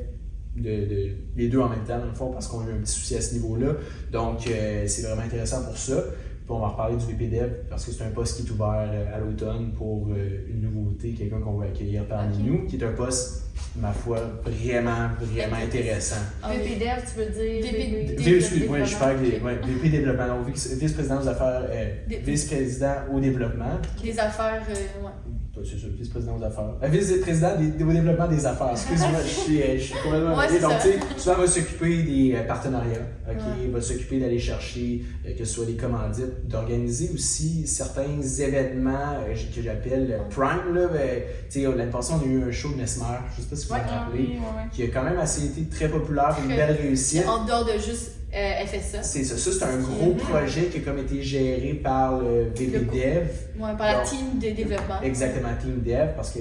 de, 0.55 0.63
de- 0.85 1.09
les 1.37 1.47
deux 1.47 1.59
en 1.59 1.69
même 1.69 1.83
temps, 1.83 1.99
dans 1.99 2.05
le 2.05 2.13
fond, 2.13 2.31
parce 2.31 2.47
qu'on 2.47 2.61
a 2.61 2.69
eu 2.69 2.73
un 2.73 2.81
petit 2.81 2.91
souci 2.93 3.15
à 3.15 3.21
ce 3.21 3.33
niveau-là. 3.35 3.73
Donc, 4.11 4.45
euh, 4.47 4.85
c'est 4.87 5.01
vraiment 5.03 5.21
intéressant 5.23 5.63
pour 5.63 5.77
ça. 5.77 5.95
Puis 6.43 6.49
on 6.49 6.59
va 6.59 6.69
reparler 6.69 6.97
du 6.97 7.05
VP 7.05 7.27
Dev 7.27 7.49
parce 7.69 7.85
que 7.85 7.91
c'est 7.91 8.03
un 8.03 8.09
poste 8.09 8.41
qui 8.41 8.47
est 8.47 8.51
ouvert 8.51 8.89
euh, 8.91 9.15
à 9.15 9.19
l'automne 9.19 9.71
pour 9.77 10.07
euh, 10.09 10.47
une 10.49 10.61
nouveauté, 10.61 11.13
quelqu'un 11.13 11.39
qu'on 11.39 11.53
va 11.57 11.65
accueillir 11.65 12.05
parmi 12.05 12.37
nous, 12.39 12.65
qui 12.65 12.75
est 12.77 12.83
un 12.83 12.91
poste, 12.93 13.43
ma 13.77 13.93
foi, 13.93 14.17
vraiment, 14.43 15.09
vraiment 15.21 15.55
intéressant. 15.63 16.15
Ah 16.43 16.49
oui. 16.51 16.67
VPDev, 16.67 17.03
tu 17.13 17.19
veux 17.19 17.25
dire 17.29 17.71
VP 17.71 18.15
V- 18.17 18.35
excuse-moi, 18.37 18.79
je 18.79 18.83
développement. 18.83 18.99
parle 18.99 19.21
des 19.21 19.39
ouais, 19.39 19.73
VP 19.75 19.89
développement, 19.89 20.41
vice-président 20.43 21.21
aux 21.21 21.27
affaires, 21.27 21.67
euh, 21.69 21.93
vice-président 22.25 22.95
au 23.13 23.19
développement. 23.19 23.79
Les 24.03 24.19
affaires, 24.19 24.63
ouais. 24.67 25.30
C'est 25.63 25.79
ça, 25.79 25.87
vice-président 25.97 26.37
aux 26.37 26.43
affaires. 26.43 26.75
Euh, 26.81 26.87
vice-président 26.87 27.57
des, 27.57 27.83
au 27.83 27.91
développement 27.91 28.27
des 28.27 28.45
affaires. 28.45 28.71
Excuse-moi, 28.71 29.19
je 29.23 29.29
suis, 29.29 29.61
euh, 29.61 29.77
je 29.77 29.83
suis 29.83 29.93
complètement 29.95 30.37
Ouais, 30.37 30.59
Donc, 30.59 30.71
tu 30.81 30.87
sais, 30.87 30.99
souvent, 31.17 31.35
va 31.35 31.47
s'occuper 31.47 32.03
des 32.03 32.35
euh, 32.35 32.47
partenariats, 32.47 33.07
OK? 33.29 33.35
Ouais. 33.35 33.67
Va 33.71 33.81
s'occuper 33.81 34.19
d'aller 34.19 34.39
chercher, 34.39 35.03
que 35.37 35.43
ce 35.43 35.53
soit 35.53 35.65
des 35.65 35.75
commandites, 35.75 36.47
d'organiser 36.47 37.11
aussi 37.13 37.67
certains 37.67 38.21
événements 38.39 39.17
que 39.53 39.61
j'appelle 39.61 40.21
Prime, 40.29 40.73
là. 40.73 40.87
Ben, 40.87 41.21
tu 41.49 41.61
sais, 41.61 41.75
l'année 41.75 41.91
passée, 41.91 42.13
on 42.15 42.23
a 42.23 42.25
eu 42.25 42.43
un 42.43 42.51
show 42.51 42.69
de 42.69 42.77
Mesmer, 42.77 43.05
je 43.35 43.41
sais 43.41 43.47
pas 43.49 43.55
si 43.55 43.67
vous 43.67 43.73
vous 43.73 43.81
Ah 43.85 43.99
rappelez, 44.05 44.39
qui 44.71 44.83
a 44.83 44.87
quand 44.87 45.03
même 45.03 45.19
assez 45.19 45.45
été 45.45 45.63
très 45.63 45.89
populaire, 45.89 46.35
une 46.41 46.55
belle 46.55 46.77
réussite. 46.81 47.27
En 47.27 47.45
dehors 47.45 47.65
de 47.65 47.73
juste 47.73 48.20
euh, 48.33 48.65
FSA. 48.65 49.03
C'est 49.03 49.23
ça. 49.23 49.37
Ça, 49.37 49.51
c'est 49.51 49.63
un 49.65 49.77
gros 49.77 50.13
projet 50.13 50.65
qui 50.65 50.77
a 50.77 50.81
comme 50.81 50.99
été 50.99 51.21
géré 51.21 51.73
par 51.73 52.19
le 52.19 52.45
VPDev. 52.55 53.27
Ouais, 53.59 53.75
par 53.77 53.87
la 53.87 53.93
Donc, 53.95 54.05
team 54.05 54.39
de 54.39 54.49
développement. 54.55 55.01
Exactement, 55.03 55.49
Team 55.61 55.81
Dev, 55.85 56.09
parce 56.15 56.31
que 56.31 56.39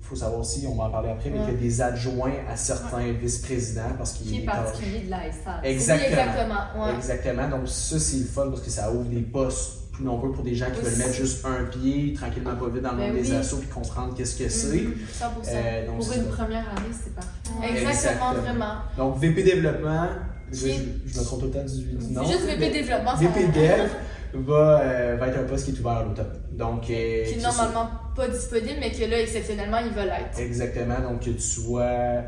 faut 0.00 0.16
savoir 0.16 0.40
aussi, 0.40 0.66
on 0.68 0.74
va 0.74 0.84
en 0.84 0.90
parler 0.90 1.10
après, 1.10 1.30
mais 1.30 1.38
Ouais. 1.38 1.44
qu'il 1.46 1.54
y 1.54 1.56
a 1.56 1.60
des 1.60 1.80
adjoints 1.80 2.32
à 2.50 2.56
certains 2.56 3.12
vice-présidents 3.12 3.92
parce 3.96 4.12
qu'il 4.12 4.26
Qui 4.30 4.42
est 4.42 4.44
particulier 4.44 5.00
de 5.06 5.10
la 5.10 5.32
SAL. 5.32 5.60
Exactement. 5.64 6.04
Oui, 6.04 6.16
exactement. 6.16 6.96
Exactement. 6.98 7.48
Donc 7.48 7.68
ça, 7.68 7.98
c'est 7.98 8.16
le 8.18 8.24
fun 8.24 8.48
parce 8.50 8.60
que 8.62 8.70
ça 8.70 8.90
ouvre 8.92 9.08
des 9.08 9.20
postes 9.22 9.78
plus 9.92 10.04
nombreux 10.04 10.32
pour 10.32 10.42
des 10.42 10.54
gens 10.54 10.66
qui 10.66 10.80
Oui. 10.80 10.84
veulent 10.90 10.98
mettre 10.98 11.14
juste 11.14 11.44
un 11.46 11.64
pied, 11.64 12.14
tranquillement 12.14 12.56
pas 12.56 12.68
vite 12.68 12.82
dans 12.82 12.92
le 12.92 12.96
Ben 12.98 13.12
monde 13.12 13.22
des 13.22 13.30
oui. 13.30 13.36
assos 13.36 13.58
puis 13.58 13.68
comprendre 13.68 14.14
qu'est-ce 14.16 14.36
que 14.36 14.48
c'est. 14.48 14.68
Mhm, 14.82 14.94
100%. 15.12 15.50
Euh, 15.54 15.86
Pour 15.86 15.96
une 16.12 16.24
ça. 16.24 16.28
première 16.30 16.68
année, 16.70 16.92
c'est 17.04 17.14
parfait. 17.14 17.30
Exactement, 17.78 17.90
Exactement. 17.90 18.32
vraiment. 18.42 18.74
Donc 18.96 19.18
VP 19.18 19.42
développement, 19.42 20.06
je, 20.52 21.18
me 21.18 21.24
trompe 21.24 21.40
tout 21.40 21.46
le 21.46 21.52
temps 21.52 21.64
du, 21.64 21.82
du 22.06 22.12
nom. 22.12 22.22
C'est 22.26 22.32
juste 22.32 22.46
VP 22.46 22.70
développement. 22.70 23.14
VP. 23.16 23.46
Dev 23.52 23.88
va, 24.34 24.80
euh, 24.80 25.16
va 25.20 25.28
être 25.28 25.38
un 25.40 25.44
poste 25.44 25.66
qui 25.66 25.72
est 25.76 25.80
ouvert 25.80 25.92
à 25.92 26.04
l'automne. 26.04 26.32
Donc, 26.52 26.84
euh, 26.90 27.24
Qui 27.24 27.34
est 27.38 27.42
normalement 27.42 27.88
pas 28.16 28.28
disponible, 28.28 28.76
mais 28.80 28.90
que 28.90 29.04
là, 29.10 29.20
exceptionnellement, 29.20 29.78
il 29.84 29.92
va 29.92 30.04
l'être. 30.06 30.38
Exactement. 30.38 31.00
Donc, 31.00 31.20
que 31.20 31.30
tu 31.30 31.40
sois 31.40 32.22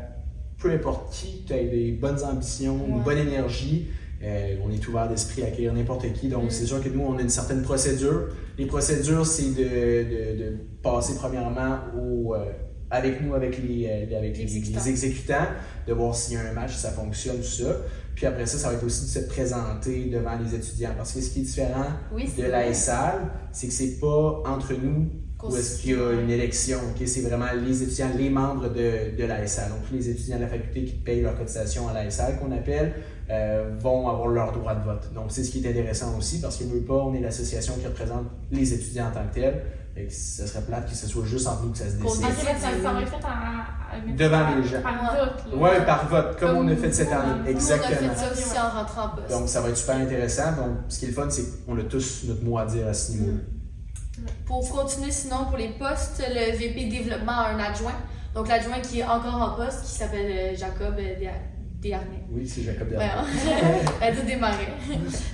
peu 0.59 0.71
importe 0.71 1.11
qui, 1.13 1.43
tu 1.45 1.53
as 1.53 1.57
des 1.63 1.91
bonnes 1.91 2.23
ambitions, 2.23 2.79
une 2.87 3.01
bonne 3.01 3.17
énergie. 3.17 3.87
euh, 4.23 4.55
on 4.65 4.71
est 4.71 4.87
ouvert 4.87 5.07
d'esprit 5.09 5.43
à 5.43 5.47
accueillir 5.47 5.73
n'importe 5.73 6.11
qui. 6.13 6.29
Donc, 6.29 6.45
Mm. 6.45 6.49
c'est 6.49 6.65
sûr 6.65 6.81
que 6.83 6.89
nous, 6.89 7.01
on 7.01 7.17
a 7.17 7.21
une 7.21 7.29
certaine 7.29 7.61
procédure. 7.61 8.29
Les 8.57 8.65
procédures, 8.65 9.25
c'est 9.25 9.53
de, 9.53 9.63
de, 9.63 10.43
de 10.43 10.57
passer 10.81 11.15
premièrement 11.15 11.77
au, 11.99 12.33
avec 12.91 13.21
nous, 13.21 13.33
avec 13.33 13.57
les, 13.61 13.87
euh, 13.87 14.17
avec 14.17 14.37
les, 14.37 14.43
Exécutants. 14.43 14.79
les 14.83 14.89
exécutants, 14.89 15.47
de 15.87 15.93
voir 15.93 16.15
s'il 16.15 16.35
y 16.35 16.37
a 16.37 16.49
un 16.49 16.53
match, 16.53 16.73
si 16.73 16.81
ça 16.81 16.91
fonctionne, 16.91 17.37
tout 17.37 17.43
ça. 17.43 17.77
Puis 18.15 18.25
après 18.25 18.45
ça, 18.45 18.57
ça 18.57 18.69
va 18.69 18.75
être 18.75 18.83
aussi 18.85 19.05
de 19.05 19.09
se 19.09 19.27
présenter 19.27 20.05
devant 20.05 20.37
les 20.37 20.55
étudiants. 20.55 20.91
Parce 20.95 21.11
que 21.13 21.21
ce 21.21 21.29
qui 21.31 21.39
est 21.41 21.43
différent 21.43 21.87
Oui, 22.13 22.29
de 22.37 22.43
la 22.43 22.73
SAL, 22.73 23.29
c'est 23.51 23.67
que 23.67 23.73
c'est 23.73 23.99
pas 23.99 24.41
entre 24.45 24.73
nous 24.73 25.09
où 25.43 25.55
est-ce 25.55 25.81
qu'il 25.81 25.91
y 25.91 25.93
a 25.95 26.13
une 26.13 26.29
élection. 26.29 26.79
ok? 26.89 27.07
C'est 27.07 27.21
vraiment 27.21 27.45
les 27.63 27.83
étudiants, 27.83 28.09
les 28.17 28.29
membres 28.29 28.69
de, 28.69 29.15
de 29.17 29.23
la 29.25 29.45
SAL. 29.45 29.69
Donc, 29.69 29.79
les 29.91 30.09
étudiants 30.09 30.37
de 30.37 30.43
la 30.43 30.47
faculté 30.47 30.85
qui 30.85 30.93
payent 30.95 31.21
leur 31.21 31.37
cotisation 31.37 31.87
à 31.87 31.93
la 31.93 32.09
SAL, 32.09 32.39
qu'on 32.39 32.51
appelle, 32.51 32.93
euh, 33.29 33.69
vont 33.79 34.07
avoir 34.07 34.27
leur 34.29 34.51
droit 34.53 34.75
de 34.75 34.83
vote. 34.83 35.11
Donc, 35.13 35.25
c'est 35.29 35.43
ce 35.43 35.51
qui 35.51 35.63
est 35.63 35.69
intéressant 35.69 36.17
aussi, 36.17 36.39
parce 36.39 36.57
que 36.57 36.63
veut 36.63 36.81
pas, 36.81 36.95
on 36.95 37.13
est 37.13 37.19
l'association 37.19 37.73
qui 37.79 37.85
représente 37.85 38.25
les 38.51 38.73
étudiants 38.73 39.07
en 39.07 39.11
tant 39.11 39.27
que 39.27 39.35
tels. 39.35 39.61
Fait 39.95 40.07
que 40.07 40.13
ce 40.13 40.45
serait 40.45 40.61
plate 40.63 40.89
que 40.89 40.95
ce 40.95 41.07
soit 41.07 41.23
juste 41.25 41.47
entre 41.47 41.63
nous 41.63 41.71
que 41.71 41.77
ça 41.77 41.85
se 41.89 41.93
décide. 41.95 42.21
Ça, 42.21 42.27
être 42.27 42.35
fait 42.37 43.15
en- 43.25 44.15
Devant 44.17 44.39
par- 44.39 44.55
les 44.57 44.63
gens. 44.67 44.81
Par 44.81 45.15
vote. 45.15 45.53
Ouais, 45.57 45.85
par 45.85 46.07
vote, 46.09 46.37
comme, 46.37 46.57
on 46.57 46.67
a 46.67 46.75
fait 46.75 46.91
cette 46.91 47.11
année. 47.13 47.49
Exactement. 47.49 47.95
On 48.01 48.05
a 48.11 48.13
fait 48.15 48.19
ça 48.19 48.31
aussi 48.33 48.59
en 48.59 48.69
rentrant 48.79 49.05
en 49.05 49.09
poste. 49.15 49.29
Donc, 49.29 49.47
ça 49.47 49.61
va 49.61 49.69
être 49.69 49.77
super 49.77 49.95
intéressant. 49.95 50.51
Donc, 50.57 50.77
ce 50.89 50.99
qui 50.99 51.05
est 51.05 51.07
le 51.09 51.13
fun, 51.13 51.29
c'est 51.29 51.65
qu'on 51.65 51.79
a 51.79 51.83
tous 51.83 52.25
notre 52.27 52.43
mot 52.43 52.57
à 52.57 52.65
dire 52.65 52.87
à 52.87 52.93
ce 52.93 53.13
niveau-là. 53.13 53.37
Pour 54.45 54.69
continuer, 54.69 55.11
sinon, 55.11 55.45
pour 55.45 55.57
les 55.57 55.69
postes, 55.69 56.21
le 56.27 56.57
VP 56.57 56.89
développement 56.89 57.31
a 57.39 57.49
un 57.51 57.59
adjoint. 57.59 57.95
Donc, 58.33 58.49
l'adjoint 58.49 58.79
qui 58.79 58.99
est 58.99 59.05
encore 59.05 59.41
en 59.41 59.55
poste, 59.55 59.83
qui 59.85 59.91
s'appelle 59.91 60.29
euh, 60.29 60.55
Jacob 60.57 60.95
euh, 60.99 61.15
Desharnais. 61.85 62.23
Oui, 62.31 62.47
c'est 62.47 62.63
Jacob 62.63 62.87
Ouais, 62.89 62.97
Derrière. 62.97 63.19
hein? 63.19 63.25
Elle 64.01 64.15
dit 64.15 64.21
démarrer. 64.23 64.67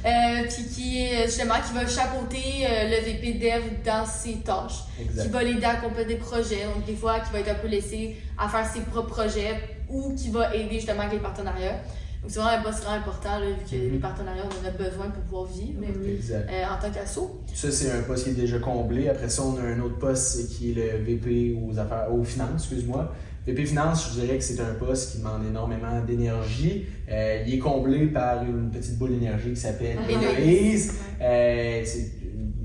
Euh, 0.05 0.43
puis 0.49 0.63
qui 0.65 1.01
est 1.03 1.25
justement 1.25 1.55
qui 1.65 1.73
va 1.73 1.87
chapeauter 1.87 2.65
euh, 2.67 2.89
le 2.89 3.05
VP 3.05 3.33
Dev 3.39 3.63
dans 3.85 4.05
ses 4.05 4.35
tâches, 4.37 4.83
qui 4.97 5.03
Exact. 5.03 5.29
va 5.31 5.43
l'aider 5.43 5.63
à 5.65 5.71
accomplir 5.71 6.05
des 6.05 6.15
projets, 6.15 6.65
donc 6.73 6.85
des 6.85 6.95
fois 6.95 7.19
qui 7.21 7.31
va 7.31 7.39
être 7.39 7.51
un 7.51 7.55
peu 7.55 7.67
laissé 7.67 8.17
à 8.37 8.47
faire 8.49 8.65
ses 8.65 8.81
propres 8.81 9.09
projets 9.09 9.55
ou 9.89 10.13
qui 10.15 10.29
va 10.29 10.53
aider 10.55 10.75
justement 10.75 11.01
avec 11.01 11.13
les 11.13 11.19
partenariats. 11.19 11.79
Donc 12.21 12.29
c'est 12.29 12.39
vraiment 12.39 12.59
un 12.59 12.61
poste 12.61 12.83
vraiment 12.83 12.97
important 12.97 13.39
là, 13.39 13.47
vu 13.47 13.55
que 13.69 13.75
Mhm. 13.83 13.93
les 13.93 13.97
partenariats 13.97 14.43
on 14.45 14.63
en 14.65 14.67
a 14.67 14.71
besoin 14.71 15.09
pour 15.09 15.23
pouvoir 15.23 15.45
vivre 15.45 15.79
Exact. 16.07 16.47
euh, 16.51 16.63
en 16.65 16.79
tant 16.79 16.91
qu'asso. 16.91 17.41
Ça, 17.53 17.71
c'est 17.71 17.91
un 17.91 18.01
poste 18.03 18.25
qui 18.25 18.29
est 18.29 18.33
déjà 18.33 18.59
comblé. 18.59 19.09
Après 19.09 19.27
ça, 19.27 19.41
on 19.43 19.57
a 19.57 19.61
un 19.63 19.79
autre 19.79 19.97
poste 19.97 20.49
qui 20.49 20.71
est 20.71 20.75
le 20.75 21.03
VP 21.03 21.57
aux 21.67 21.79
affaires, 21.79 22.13
aux 22.13 22.23
finances, 22.23 22.51
excuse-moi. 22.69 23.11
VP 23.47 23.65
Finance, 23.65 24.09
je 24.13 24.21
dirais 24.21 24.37
que 24.37 24.43
c'est 24.43 24.59
un 24.59 24.73
poste 24.75 25.11
qui 25.11 25.17
demande 25.17 25.43
énormément 25.47 25.99
d'énergie. 26.05 26.85
Euh, 27.09 27.43
il 27.47 27.55
est 27.55 27.59
comblé 27.59 28.05
par 28.07 28.43
une 28.43 28.69
petite 28.69 28.97
boule 28.99 29.11
d'énergie 29.11 29.49
qui 29.49 29.59
s'appelle 29.59 29.97
Héloïse. 30.07 30.37
Héloïse. 30.37 30.93
Euh, 31.21 31.81
c'est 31.83 32.11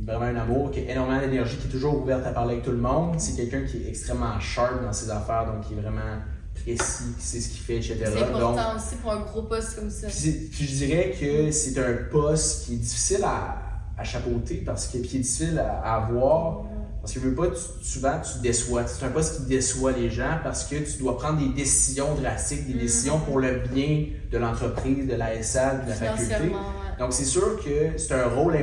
vraiment 0.04 0.26
un 0.26 0.36
amour 0.36 0.70
qui 0.70 0.80
a 0.80 0.92
énormément 0.92 1.20
d'énergie, 1.20 1.56
qui 1.56 1.66
est 1.66 1.70
toujours 1.70 2.02
ouverte 2.02 2.26
à 2.26 2.30
parler 2.30 2.52
avec 2.54 2.64
tout 2.64 2.72
le 2.72 2.76
monde. 2.76 3.14
C'est 3.18 3.34
quelqu'un 3.36 3.62
qui 3.66 3.78
est 3.78 3.88
extrêmement 3.88 4.38
sharp 4.38 4.82
dans 4.82 4.92
ses 4.92 5.10
affaires, 5.10 5.46
donc 5.46 5.66
qui 5.66 5.72
est 5.72 5.80
vraiment 5.80 6.20
précis, 6.54 7.04
qui 7.18 7.24
sait 7.24 7.40
ce 7.40 7.48
qu'il 7.48 7.60
fait, 7.60 7.76
etc. 7.76 7.96
C'est 8.04 8.20
Donc, 8.32 8.36
important 8.36 8.76
aussi 8.76 8.96
pour 8.96 9.12
un 9.12 9.20
gros 9.20 9.42
poste 9.42 9.76
comme 9.76 9.90
ça. 9.90 10.08
puis, 10.08 10.66
je 10.66 10.84
dirais 10.84 11.14
que 11.18 11.50
c'est 11.50 11.78
un 11.78 11.94
poste 12.10 12.66
qui 12.66 12.74
est 12.74 12.78
difficile 12.78 13.24
à, 13.24 13.56
à 13.98 14.04
chapeauter 14.04 14.62
parce 14.64 14.88
que 14.88 14.98
puis 14.98 15.16
est 15.16 15.20
difficile 15.20 15.58
à, 15.58 15.80
à 15.80 16.04
avoir 16.04 16.64
parce 17.07 17.12
que 17.14 17.20
je 17.20 17.28
veux 17.28 17.34
pas 17.36 17.46
tu- 17.46 17.84
souvent 17.88 18.20
tu 18.20 18.40
déçois. 18.40 18.84
C'est 18.88 19.07
un 19.07 19.11
poste 19.11 19.36
qui 19.36 19.42
déçoit 19.48 19.92
les 19.92 20.11
gens 20.11 20.38
parce 20.42 20.64
que 20.64 20.74
tu 20.76 20.98
dois 20.98 21.16
prendre 21.16 21.38
des 21.38 21.54
décisions 21.54 22.14
drastiques, 22.16 22.66
des 22.66 22.74
Mhm. 22.74 22.80
décisions 22.80 23.18
pour 23.20 23.38
le 23.38 23.61
bien 23.72 24.07
de 24.32 24.38
l'entreprise, 24.38 25.07
de 25.07 25.14
la 25.14 25.36
de 25.36 25.88
la 25.88 25.94
faculté. 25.94 26.34
Ouais. 26.34 26.50
Donc 26.98 27.12
c'est 27.12 27.24
sûr 27.24 27.62
que 27.64 27.96
c'est 27.96 28.12
un 28.14 28.26
rôle 28.28 28.57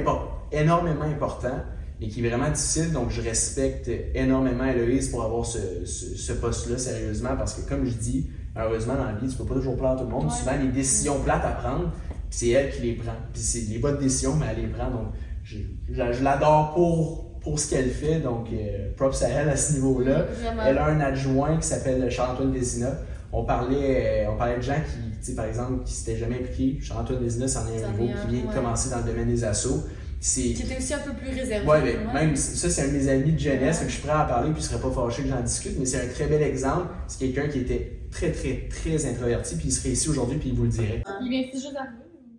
énormément 0.52 1.04
important 1.06 1.58
et 2.02 2.10
qui 2.10 2.26
est 2.26 2.30
vraiment 2.30 2.50
difficile. 2.50 2.92
Donc 2.92 3.12
je 3.12 3.22
respecte 3.22 3.90
énormément 4.14 4.66
Héloïse 4.66 5.10
pour 5.10 5.24
avoir 5.24 5.46
ce, 5.46 5.86
ce- 5.86 6.18
ce 6.18 6.34
poste-là 6.34 6.78
sérieusement 6.78 7.38
parce 7.38 7.54
que 7.54 7.68
comme 7.70 7.86
je 7.86 7.94
dis, 7.94 8.30
malheureusement 8.54 8.96
dans 8.96 9.06
la 9.06 9.14
vie, 9.14 9.30
tu 9.30 9.38
peux 9.38 9.46
pas 9.46 9.56
toujours 9.56 9.78
plaire 9.78 9.92
à 9.92 9.96
tout 9.96 10.04
le 10.04 10.10
monde. 10.10 10.26
Ouais. 10.26 10.32
Souvent 10.38 10.58
les 10.62 10.68
décisions 10.68 11.20
plates 11.22 11.46
à 11.46 11.52
prendre, 11.52 11.92
c'est 12.30 12.50
elle 12.50 12.72
qui 12.74 12.82
les 12.82 12.94
prend. 12.96 13.14
Puis 13.32 13.42
c'est 13.42 13.62
les 13.70 13.78
bonnes 13.80 14.00
décisions, 14.00 14.36
mais 14.36 14.48
elle 14.50 14.64
les 14.64 14.68
prend. 14.68 14.90
Donc 14.92 15.08
je, 15.44 15.58
je- 15.92 16.12
je 16.14 16.24
l'adore 16.24 16.74
pour, 16.74 17.33
pour 17.44 17.60
ce 17.60 17.70
qu'elle 17.70 17.90
fait. 17.90 18.20
Donc 18.20 18.48
euh, 18.52 18.90
props 18.96 19.22
à 19.24 19.30
elle 19.30 19.50
à 19.50 19.56
ce 19.58 19.74
niveau-là. 19.74 20.26
Elle 20.66 20.78
a 20.78 20.86
un 20.86 21.00
adjoint 21.00 21.58
qui 21.58 21.68
s'appelle 21.68 22.10
Charles-Antoine 22.10 22.52
Vézina. 22.54 22.92
On 23.32 23.44
parlait, 23.46 24.26
euh, 24.28 24.32
on 24.32 24.38
parlait 24.38 24.58
de 24.58 24.62
gens 24.62 24.76
qui, 24.76 25.18
tu 25.20 25.26
sais, 25.26 25.36
par 25.36 25.46
exemple, 25.46 25.84
qui 25.86 25.94
s'étaient 25.94 26.18
jamais 26.20 26.36
impliqués. 26.36 26.80
Charles-Antoine 26.82 27.24
Vézina, 27.24 27.48
c'en 27.48 27.62
est 27.68 27.84
un 27.84 27.90
nouveau 27.92 28.06
qui 28.08 28.28
vient 28.36 28.44
de 28.44 28.48
ouais. 28.48 28.54
commencer 28.54 28.90
dans 28.92 28.98
le 28.98 29.04
domaine 29.04 29.28
des 29.28 29.44
assos. 29.44 29.84
C'est, 30.26 30.42
Qui 30.54 30.62
était 30.62 30.78
aussi 30.78 30.94
un 30.94 31.00
peu 31.00 31.12
plus 31.12 31.38
réservé. 31.38 31.68
ouais, 31.68 31.82
mais 32.14 32.14
même 32.26 32.36
ça, 32.38 32.70
c'est 32.70 32.84
un 32.84 32.88
de 32.88 32.92
mes 32.94 33.10
amis 33.10 33.34
de 33.34 33.40
jeunesse, 33.40 33.80
fait 33.80 33.86
que 33.86 33.92
je 33.92 33.96
suis 33.98 34.04
prêt 34.08 34.14
à 34.18 34.24
en 34.24 34.28
parler, 34.28 34.52
puis 34.54 34.62
je 34.62 34.68
serais 34.70 34.80
pas 34.80 34.90
fâché 34.90 35.24
que 35.24 35.28
j'en 35.28 35.42
discute, 35.42 35.78
mais 35.78 35.86
c'est 35.86 35.98
un 36.00 36.08
très 36.08 36.28
bel 36.28 36.42
exemple. 36.44 36.88
C'est 37.10 37.20
quelqu'un 37.20 37.50
qui 37.50 37.60
était 37.60 38.00
très, 38.10 38.32
très, 38.32 38.70
très 38.70 39.06
introverti, 39.06 39.56
puis 39.58 39.66
il 39.68 39.72
serait 39.74 39.90
ici 39.90 40.08
aujourd'hui, 40.08 40.38
puis 40.38 40.50
il 40.50 40.56
vous 40.56 40.64
le 40.64 40.70
dirait. 40.70 41.04
Il 41.24 41.30
vient 41.30 41.42
juste 41.52 41.74
d'arriver. 41.74 41.92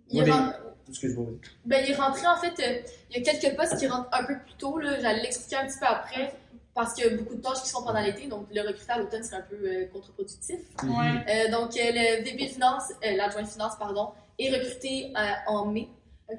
Il, 0.09 0.21
Ouais, 0.23 0.27
est 0.27 0.31
ren- 0.31 0.53
Excuse-moi. 0.89 1.27
ben, 1.65 1.83
il 1.83 1.91
est 1.91 1.95
rentré 1.95 2.27
en 2.27 2.37
fait, 2.37 2.59
euh, 2.59 2.81
il 3.09 3.17
y 3.17 3.27
a 3.27 3.31
quelques 3.33 3.55
postes 3.55 3.77
qui 3.77 3.87
rentrent 3.87 4.09
un 4.11 4.23
peu 4.23 4.37
plus 4.39 4.53
tôt, 4.57 4.77
là, 4.77 4.99
j'allais 4.99 5.21
l'expliquer 5.23 5.55
un 5.57 5.65
petit 5.67 5.79
peu 5.79 5.85
après, 5.85 6.33
parce 6.75 6.93
qu'il 6.93 7.05
y 7.05 7.07
a 7.07 7.17
beaucoup 7.17 7.35
de 7.35 7.41
tâches 7.41 7.63
qui 7.63 7.69
sont 7.69 7.83
pendant 7.83 8.01
l'été, 8.01 8.27
donc 8.27 8.47
le 8.53 8.61
recruter 8.61 8.91
à 8.91 8.99
l'automne 8.99 9.23
serait 9.23 9.37
un 9.37 9.41
peu 9.41 9.55
euh, 9.55 9.85
contre-productif. 9.87 10.59
Ouais. 10.83 10.89
Euh, 11.47 11.51
donc 11.51 11.75
euh, 11.77 11.91
le 11.91 12.23
VP 12.23 12.47
Finance, 12.49 12.91
euh, 13.03 13.15
l'adjoint 13.15 13.43
de 13.43 13.47
finance, 13.47 13.73
pardon, 13.79 14.09
est 14.37 14.51
recruté 14.51 15.13
euh, 15.17 15.31
en 15.47 15.65
mai, 15.67 15.87
euh, 16.29 16.35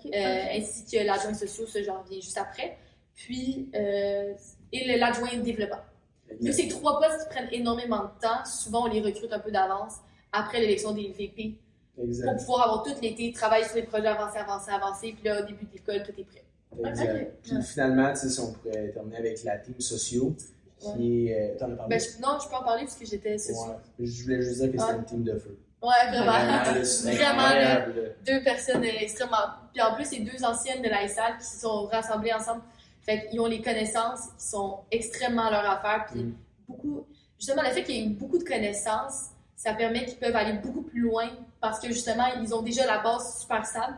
ainsi 0.52 0.84
que 0.84 1.04
l'adjoint 1.04 1.34
social, 1.34 1.66
ça 1.66 1.82
j'en 1.82 2.02
reviens 2.02 2.20
juste 2.20 2.38
après, 2.38 2.76
puis 3.14 3.68
euh, 3.74 4.34
et 4.72 4.96
l'adjoint 4.98 5.34
développement. 5.38 5.80
Que 6.28 6.52
ces 6.52 6.68
trois 6.68 7.00
postes 7.00 7.22
qui 7.22 7.34
prennent 7.34 7.48
énormément 7.52 8.02
de 8.02 8.20
temps, 8.20 8.44
souvent 8.44 8.84
on 8.84 8.92
les 8.92 9.00
recrute 9.00 9.32
un 9.32 9.38
peu 9.38 9.50
d'avance 9.50 9.94
après 10.32 10.60
l'élection 10.60 10.92
des 10.92 11.08
VP 11.16 11.54
pour 11.96 12.36
pouvoir 12.36 12.62
avoir 12.62 12.82
tout 12.82 12.94
l'été, 13.02 13.32
travailler 13.32 13.64
sur 13.64 13.76
les 13.76 13.82
projets, 13.84 14.06
avancer, 14.08 14.38
avancer, 14.38 14.70
avancer, 14.70 15.12
puis 15.18 15.24
là 15.28 15.42
au 15.42 15.46
début 15.46 15.64
de 15.64 15.72
l'école, 15.72 16.02
tout 16.02 16.12
est 16.20 16.24
prêt. 16.24 16.44
Exact. 16.90 17.22
Ok. 17.22 17.28
Puis 17.42 17.62
finalement, 17.62 18.10
tu 18.12 18.18
sais, 18.18 18.28
si 18.28 18.40
on 18.40 18.52
pourrait 18.52 18.88
terminer 18.90 19.16
avec 19.18 19.42
la 19.44 19.56
team 19.58 19.74
socio, 19.80 20.34
qui 20.78 21.28
est. 21.28 21.54
euh, 21.54 21.58
T'en 21.58 21.72
as 21.72 21.76
parlé? 21.76 21.96
Ben, 21.96 22.00
je- 22.00 22.20
non, 22.22 22.38
je 22.42 22.48
peux 22.48 22.54
en 22.56 22.62
parler 22.62 22.82
parce 22.84 22.96
que 22.96 23.06
j'étais 23.06 23.38
socio. 23.38 23.70
Ouais. 23.70 23.76
Je 24.06 24.22
voulais 24.24 24.42
juste 24.42 24.60
dire 24.60 24.72
que 24.72 24.78
c'était 24.78 24.92
Ah. 24.92 24.96
une 24.98 25.04
team 25.04 25.22
de 25.24 25.38
feu. 25.38 25.58
Ouais, 25.82 26.08
vraiment. 26.10 26.32
Vraiment, 26.32 27.48
là. 27.54 27.86
deux 28.26 28.42
personnes 28.42 28.84
euh, 28.84 28.88
extrêmement. 29.00 29.36
Puis 29.72 29.80
en 29.82 29.94
plus, 29.94 30.04
c'est 30.04 30.18
deux 30.20 30.44
anciennes 30.44 30.82
de 30.82 30.88
la 30.88 31.08
SAL 31.08 31.38
qui 31.38 31.46
se 31.46 31.60
sont 31.60 31.86
rassemblées 31.86 32.32
ensemble. 32.34 32.60
Fait 33.02 33.26
qu'ils 33.28 33.40
ont 33.40 33.46
les 33.46 33.62
connaissances 33.62 34.20
qui 34.38 34.46
sont 34.46 34.80
extrêmement 34.90 35.46
à 35.46 35.50
leur 35.50 35.70
affaire. 35.70 36.06
Puis 36.10 36.24
Mm. 36.24 36.34
beaucoup. 36.68 37.06
Justement, 37.38 37.62
le 37.62 37.68
fait 37.70 37.84
qu'il 37.84 37.94
y 37.96 38.04
ait 38.04 38.08
beaucoup 38.08 38.38
de 38.38 38.44
connaissances, 38.44 39.26
ça 39.54 39.72
permet 39.74 40.04
qu'ils 40.04 40.18
peuvent 40.18 40.36
aller 40.36 40.58
beaucoup 40.58 40.82
plus 40.82 41.00
loin 41.00 41.28
parce 41.60 41.80
que 41.80 41.88
justement, 41.88 42.26
ils 42.40 42.54
ont 42.54 42.62
déjà 42.62 42.86
la 42.86 42.98
base 42.98 43.40
super 43.40 43.64
stable. 43.66 43.96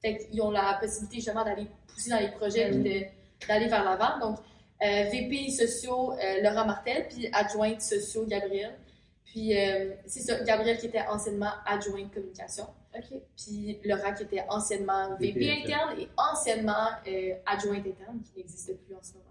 Fait 0.00 0.18
qu'ils 0.18 0.40
ont 0.42 0.50
la 0.50 0.74
possibilité 0.80 1.16
justement 1.16 1.44
d'aller 1.44 1.66
pousser 1.88 2.10
dans 2.10 2.18
les 2.18 2.30
projets 2.30 2.70
puis 2.70 2.78
de- 2.82 3.46
d'aller 3.46 3.68
vers 3.68 3.84
l'avant. 3.84 4.18
Donc, 4.20 4.38
euh, 4.82 5.04
VP 5.10 5.50
sociaux 5.50 6.12
euh, 6.12 6.42
Laura 6.42 6.64
Martel, 6.64 7.06
puis 7.08 7.28
adjointe 7.32 7.80
sociaux 7.80 8.24
Gabriel. 8.26 8.74
Puis 9.24 9.56
euh, 9.58 9.94
c'est 10.06 10.20
ça, 10.20 10.40
Gabriel 10.44 10.76
qui 10.78 10.86
était 10.86 11.02
anciennement 11.08 11.52
adjointe 11.66 12.12
communication. 12.12 12.66
OK. 12.94 13.18
Puis 13.36 13.78
Laura 13.84 14.12
qui 14.12 14.24
était 14.24 14.44
anciennement 14.48 15.14
VP, 15.18 15.38
VP 15.38 15.62
interne 15.62 16.00
et 16.00 16.08
anciennement 16.16 16.88
euh, 17.06 17.34
adjointe 17.46 17.86
interne, 17.86 18.20
qui 18.24 18.38
n'existe 18.40 18.76
plus 18.84 18.94
en 18.94 19.02
ce 19.02 19.12
moment. 19.14 19.24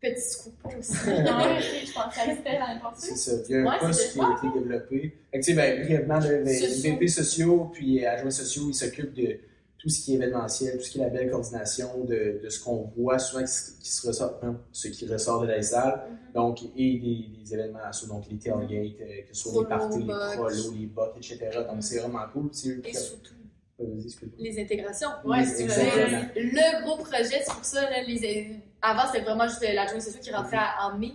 Petit 0.00 0.20
scoop 0.20 0.54
aussi. 0.78 0.92
Non, 0.92 1.40
je 1.58 1.92
pensais 1.92 2.30
que 2.30 2.36
c'était 2.36 2.58
l'année 2.58 2.80
C'est 2.96 3.10
passée. 3.10 3.16
ça. 3.16 3.32
Il 3.48 3.52
y 3.52 3.54
a 3.56 3.60
un 3.60 3.64
Ouais, 3.66 3.78
poste 3.80 4.00
c'est 4.00 4.12
qui 4.12 4.20
a 4.20 4.36
été 4.38 4.58
développé. 4.58 5.00
Fait 5.30 5.38
que, 5.40 5.44
tu 5.44 5.50
sais, 5.50 5.54
ben, 5.54 5.82
brièvement, 5.84 6.18
les. 6.18 6.80
VP 6.92 7.08
sociaux 7.08 7.70
puis 7.72 8.04
adjoints 8.06 8.30
sociaux, 8.30 8.62
ils 8.68 8.74
s'occupent 8.74 9.12
de 9.14 9.36
tout 9.76 9.88
ce 9.88 10.00
qui 10.02 10.12
est 10.12 10.16
événementiel, 10.16 10.76
tout 10.78 10.84
ce 10.84 10.90
qui 10.90 11.00
est 11.00 11.04
la 11.04 11.08
belle 11.10 11.30
coordination 11.30 12.04
de, 12.04 12.40
de 12.42 12.48
ce 12.48 12.62
qu'on 12.62 12.90
voit 12.96 13.18
souvent 13.18 13.42
qui, 13.42 13.50
se- 13.52 13.72
qui 13.80 13.90
se 13.90 14.06
ressort, 14.06 14.38
hein, 14.42 14.56
ce 14.72 14.88
qui 14.88 15.06
ressort 15.06 15.42
de 15.42 15.46
la 15.48 15.62
salle. 15.62 16.02
Mhm. 16.08 16.32
Donc, 16.34 16.62
et 16.62 16.98
des, 16.98 17.26
des 17.42 17.54
événements 17.54 17.78
donc 18.08 18.24
les 18.30 18.36
tailgates, 18.38 19.00
euh, 19.00 19.22
que 19.28 19.34
ce 19.36 19.42
soit 19.50 19.62
les 19.62 19.68
parties, 19.68 19.98
les 19.98 20.36
prolos, 20.36 20.72
les 20.78 20.86
box, 20.86 21.16
etc. 21.18 21.38
Donc, 21.66 21.76
Mhm. 21.76 21.82
c'est 21.82 21.98
vraiment 21.98 22.24
cool. 22.32 22.48
C'est 22.52 22.78
Et 22.84 22.94
surtout. 22.94 23.32
Les 24.38 24.60
intégrations. 24.62 25.08
Ouais, 25.24 25.44
c'est 25.44 25.66
le 25.66 26.82
gros 26.84 26.96
projet, 26.96 27.42
c'est 27.44 27.52
pour 27.52 27.64
ça, 27.64 27.82
là, 27.88 28.02
les, 28.06 28.50
avant, 28.82 29.06
c'était 29.12 29.24
vraiment 29.24 29.46
juste 29.46 29.62
l'adjoint 29.62 30.00
social 30.00 30.22
qui 30.22 30.30
rentrait 30.32 30.56
à- 30.58 30.86
en 30.88 30.98
mai. 30.98 31.12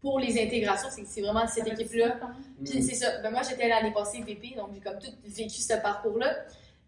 Pour 0.00 0.20
les 0.20 0.40
intégrations, 0.40 0.88
c'est 0.90 1.06
c'est 1.06 1.20
vraiment 1.20 1.46
cette 1.48 1.66
équipe-là. 1.66 2.18
Puis 2.64 2.78
Mhm. 2.78 2.82
c'est 2.82 2.94
ça. 2.94 3.20
Ben, 3.22 3.30
moi, 3.30 3.40
j'étais 3.48 3.68
l'année 3.68 3.92
passée 3.92 4.22
VP, 4.26 4.54
donc 4.56 4.68
j'ai 4.74 4.80
comme 4.80 4.98
tout 4.98 5.10
vécu 5.24 5.60
ce 5.60 5.74
parcours-là. 5.80 6.36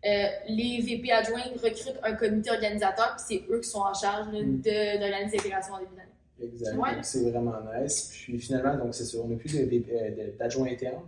Euh, 0.06 0.26
les 0.48 0.80
VP 0.82 1.10
adjoints 1.10 1.42
recrutent 1.60 1.98
un 2.04 2.12
comité 2.14 2.50
organisateur, 2.50 3.16
puis 3.16 3.24
c'est 3.48 3.52
eux 3.52 3.60
qui 3.60 3.68
sont 3.68 3.80
en 3.80 3.94
charge 3.94 4.32
là, 4.32 4.40
Mhm. 4.40 4.60
de- 4.60 4.98
d'organiser 5.00 5.36
l'intégration 5.38 5.74
en 5.74 5.78
début 5.80 5.96
d'année. 5.96 6.52
Exact. 6.52 6.76
Ouais. 6.76 6.94
Donc, 6.94 7.04
c'est 7.04 7.28
vraiment 7.30 7.54
nice. 7.80 8.10
Puis 8.12 8.38
finalement, 8.38 8.76
donc 8.76 8.94
c'est 8.94 9.04
ça. 9.04 9.18
On 9.18 9.26
n'a 9.26 9.36
plus 9.36 9.56
euh, 9.58 10.32
d'adjoint 10.38 10.68
interne. 10.68 11.02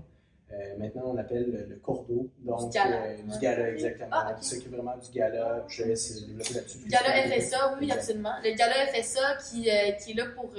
Euh, 0.53 0.77
maintenant, 0.79 1.03
on 1.07 1.17
appelle 1.19 1.51
le, 1.51 1.65
le 1.75 1.77
cordeau. 1.77 2.29
Donc, 2.41 2.71
Du 2.71 2.75
gala. 2.75 2.97
euh, 3.05 3.17
du 3.23 3.39
gala, 3.39 3.71
exactement. 3.71 4.09
Ah, 4.13 4.33
ok. 4.33 4.41
Qui 4.41 4.49
s'occupe 4.49 4.73
vraiment 4.73 4.97
du 4.97 5.11
gala. 5.13 5.65
Je 5.69 5.83
te 5.83 5.89
laisse 5.89 6.27
développer 6.27 6.55
là-dessus. 6.55 6.79
Le 6.85 6.91
gala 6.91 7.29
FSA, 7.41 7.77
oui, 7.81 7.93
absolument. 7.93 8.33
Le 8.43 8.57
gala 8.57 8.75
FSA 8.93 9.37
qui, 9.49 9.71
euh, 9.71 9.93
qui 9.93 10.11
est 10.13 10.15
là 10.15 10.25
pour 10.35 10.51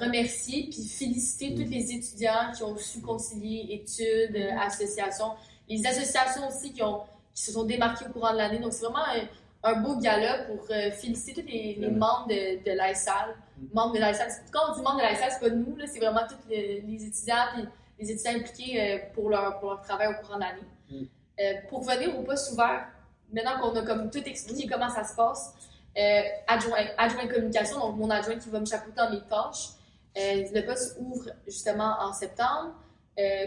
remercier 0.00 0.68
puis 0.70 0.84
féliciter 0.84 1.54
tous 1.54 1.62
Mhm. 1.62 1.70
les 1.70 1.92
étudiants 1.92 2.52
qui 2.54 2.62
ont 2.62 2.76
su 2.76 3.00
concilier 3.00 3.66
études, 3.74 4.36
euh, 4.36 4.50
associations, 4.60 5.32
les 5.68 5.84
associations 5.86 6.46
aussi 6.48 6.72
qui, 6.72 6.82
ont, 6.82 7.00
qui 7.34 7.42
se 7.42 7.52
sont 7.52 7.64
démarquées 7.64 8.04
au 8.08 8.12
courant 8.12 8.32
de 8.32 8.38
l'année. 8.38 8.58
Donc, 8.58 8.72
c'est 8.72 8.84
vraiment 8.84 9.04
un, 9.06 9.26
un 9.72 9.80
beau 9.82 9.96
gala 9.96 10.44
pour 10.44 10.66
féliciter 10.66 11.42
tous 11.42 11.48
les, 11.48 11.74
les 11.78 11.86
Vraiment. 11.86 12.06
membres 12.06 12.28
de, 12.28 12.62
de 12.70 12.76
l'ASAL. 12.76 13.34
Mhm. 13.58 13.68
Membres 13.74 13.94
de 13.94 14.00
l'ASAL. 14.00 14.28
Quand 14.52 14.60
on 14.70 14.76
dit 14.76 14.82
membres 14.82 14.98
de 14.98 15.02
l'ASAL, 15.02 15.30
c'est 15.32 15.48
pas 15.48 15.54
nous, 15.54 15.76
c'est 15.86 15.98
vraiment 15.98 16.26
tous 16.28 16.48
les, 16.48 16.82
les 16.86 17.04
étudiants 17.06 17.44
puis 17.54 17.64
les 18.00 18.10
étudiants 18.10 18.40
impliqués 18.40 18.80
euh, 18.80 18.98
pour, 19.14 19.28
leur, 19.30 19.58
pour 19.58 19.70
leur 19.70 19.82
travail 19.82 20.08
au 20.08 20.24
courant 20.24 20.36
de 20.36 20.40
l'année. 20.40 20.62
Mhm. 20.90 21.08
Euh, 21.40 21.54
pour 21.68 21.82
venir 21.82 22.18
au 22.18 22.22
poste 22.22 22.52
ouvert, 22.52 22.86
maintenant 23.32 23.60
qu'on 23.60 23.74
a 23.76 23.82
comme 23.82 24.10
tout 24.10 24.22
expliqué 24.24 24.68
comment 24.68 24.90
ça 24.90 25.04
se 25.04 25.14
passe, 25.14 25.54
euh, 25.96 26.20
adjoint, 26.46 26.78
adjoint 26.98 27.26
communication, 27.26 27.78
donc 27.78 27.96
mon 27.96 28.10
adjoint 28.10 28.36
qui 28.36 28.50
va 28.50 28.60
me 28.60 28.66
chapeauter 28.66 28.96
dans 28.96 29.10
mes 29.10 29.22
tâches. 29.22 29.70
Euh, 30.18 30.44
le 30.52 30.66
poste 30.66 30.96
ouvre 31.00 31.30
justement 31.46 31.94
en 32.00 32.12
septembre. 32.12 32.74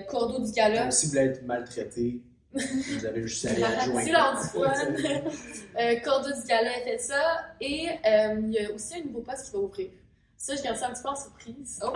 Cordeau 0.07 0.39
du 0.45 0.51
gala, 0.51 0.91
si 0.91 1.07
vous 1.07 1.13
voulez 1.13 1.25
être 1.25 1.43
maltraité, 1.47 2.21
vous 2.53 3.05
avez 3.07 3.23
juste 3.23 3.47
à 3.47 3.49
aller 3.49 3.63
adjoindre. 3.79 4.39
C'est 5.75 6.01
cordeau 6.01 6.29
du 6.29 6.47
gala 6.47 6.69
fait 6.83 6.99
ça. 6.99 7.43
Et 7.59 7.87
il 8.05 8.51
y 8.51 8.59
a 8.59 8.71
aussi 8.71 8.95
un 8.95 9.03
nouveau 9.05 9.21
poste 9.21 9.45
qui 9.45 9.51
va 9.51 9.57
ouvrir. 9.57 9.89
Ça, 10.45 10.55
je 10.57 10.61
garde 10.61 10.75
ça 10.75 10.87
un 10.87 10.91
petit 10.91 11.03
peu 11.03 11.07
en 11.09 11.15
surprise. 11.15 11.79
Oh. 11.85 11.93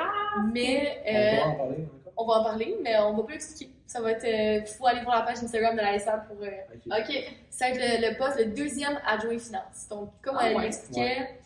mais 0.54 1.02
On 1.06 1.10
euh, 1.14 1.36
va 1.44 1.48
en 1.48 1.56
parler 1.58 1.84
encore. 1.84 2.14
on 2.16 2.26
va 2.28 2.34
en 2.36 2.44
parler, 2.46 2.78
mais 2.82 2.98
on 3.00 3.14
va 3.18 3.24
pas 3.24 3.32
l'expliquer. 3.34 3.74
Ça 3.86 4.00
va 4.00 4.12
être. 4.14 4.24
Il 4.26 4.66
faut 4.74 4.88
aller 4.88 5.02
voir 5.04 5.20
la 5.20 5.26
page 5.26 5.44
Instagram 5.44 5.76
de 5.76 5.82
la 5.82 6.00
SAL 6.00 6.24
pour. 6.28 6.38
euh, 6.42 6.48
Ok. 6.74 7.00
OK. 7.10 7.24
ça 7.50 7.66
va 7.66 7.72
être 7.76 8.02
le, 8.02 8.10
le 8.10 8.18
poste, 8.18 8.38
le 8.40 8.46
deuxième 8.46 8.98
adjoint 9.06 9.38
finance. 9.38 9.88
Donc, 9.90 10.12
comme 10.22 10.38
Ah 10.40 10.48
elle 10.50 10.56
ouais. 10.56 10.64
l'expliquait, 10.64 11.40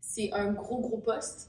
c'est 0.00 0.30
un 0.34 0.52
gros, 0.52 0.78
gros 0.80 0.98
poste. 0.98 1.48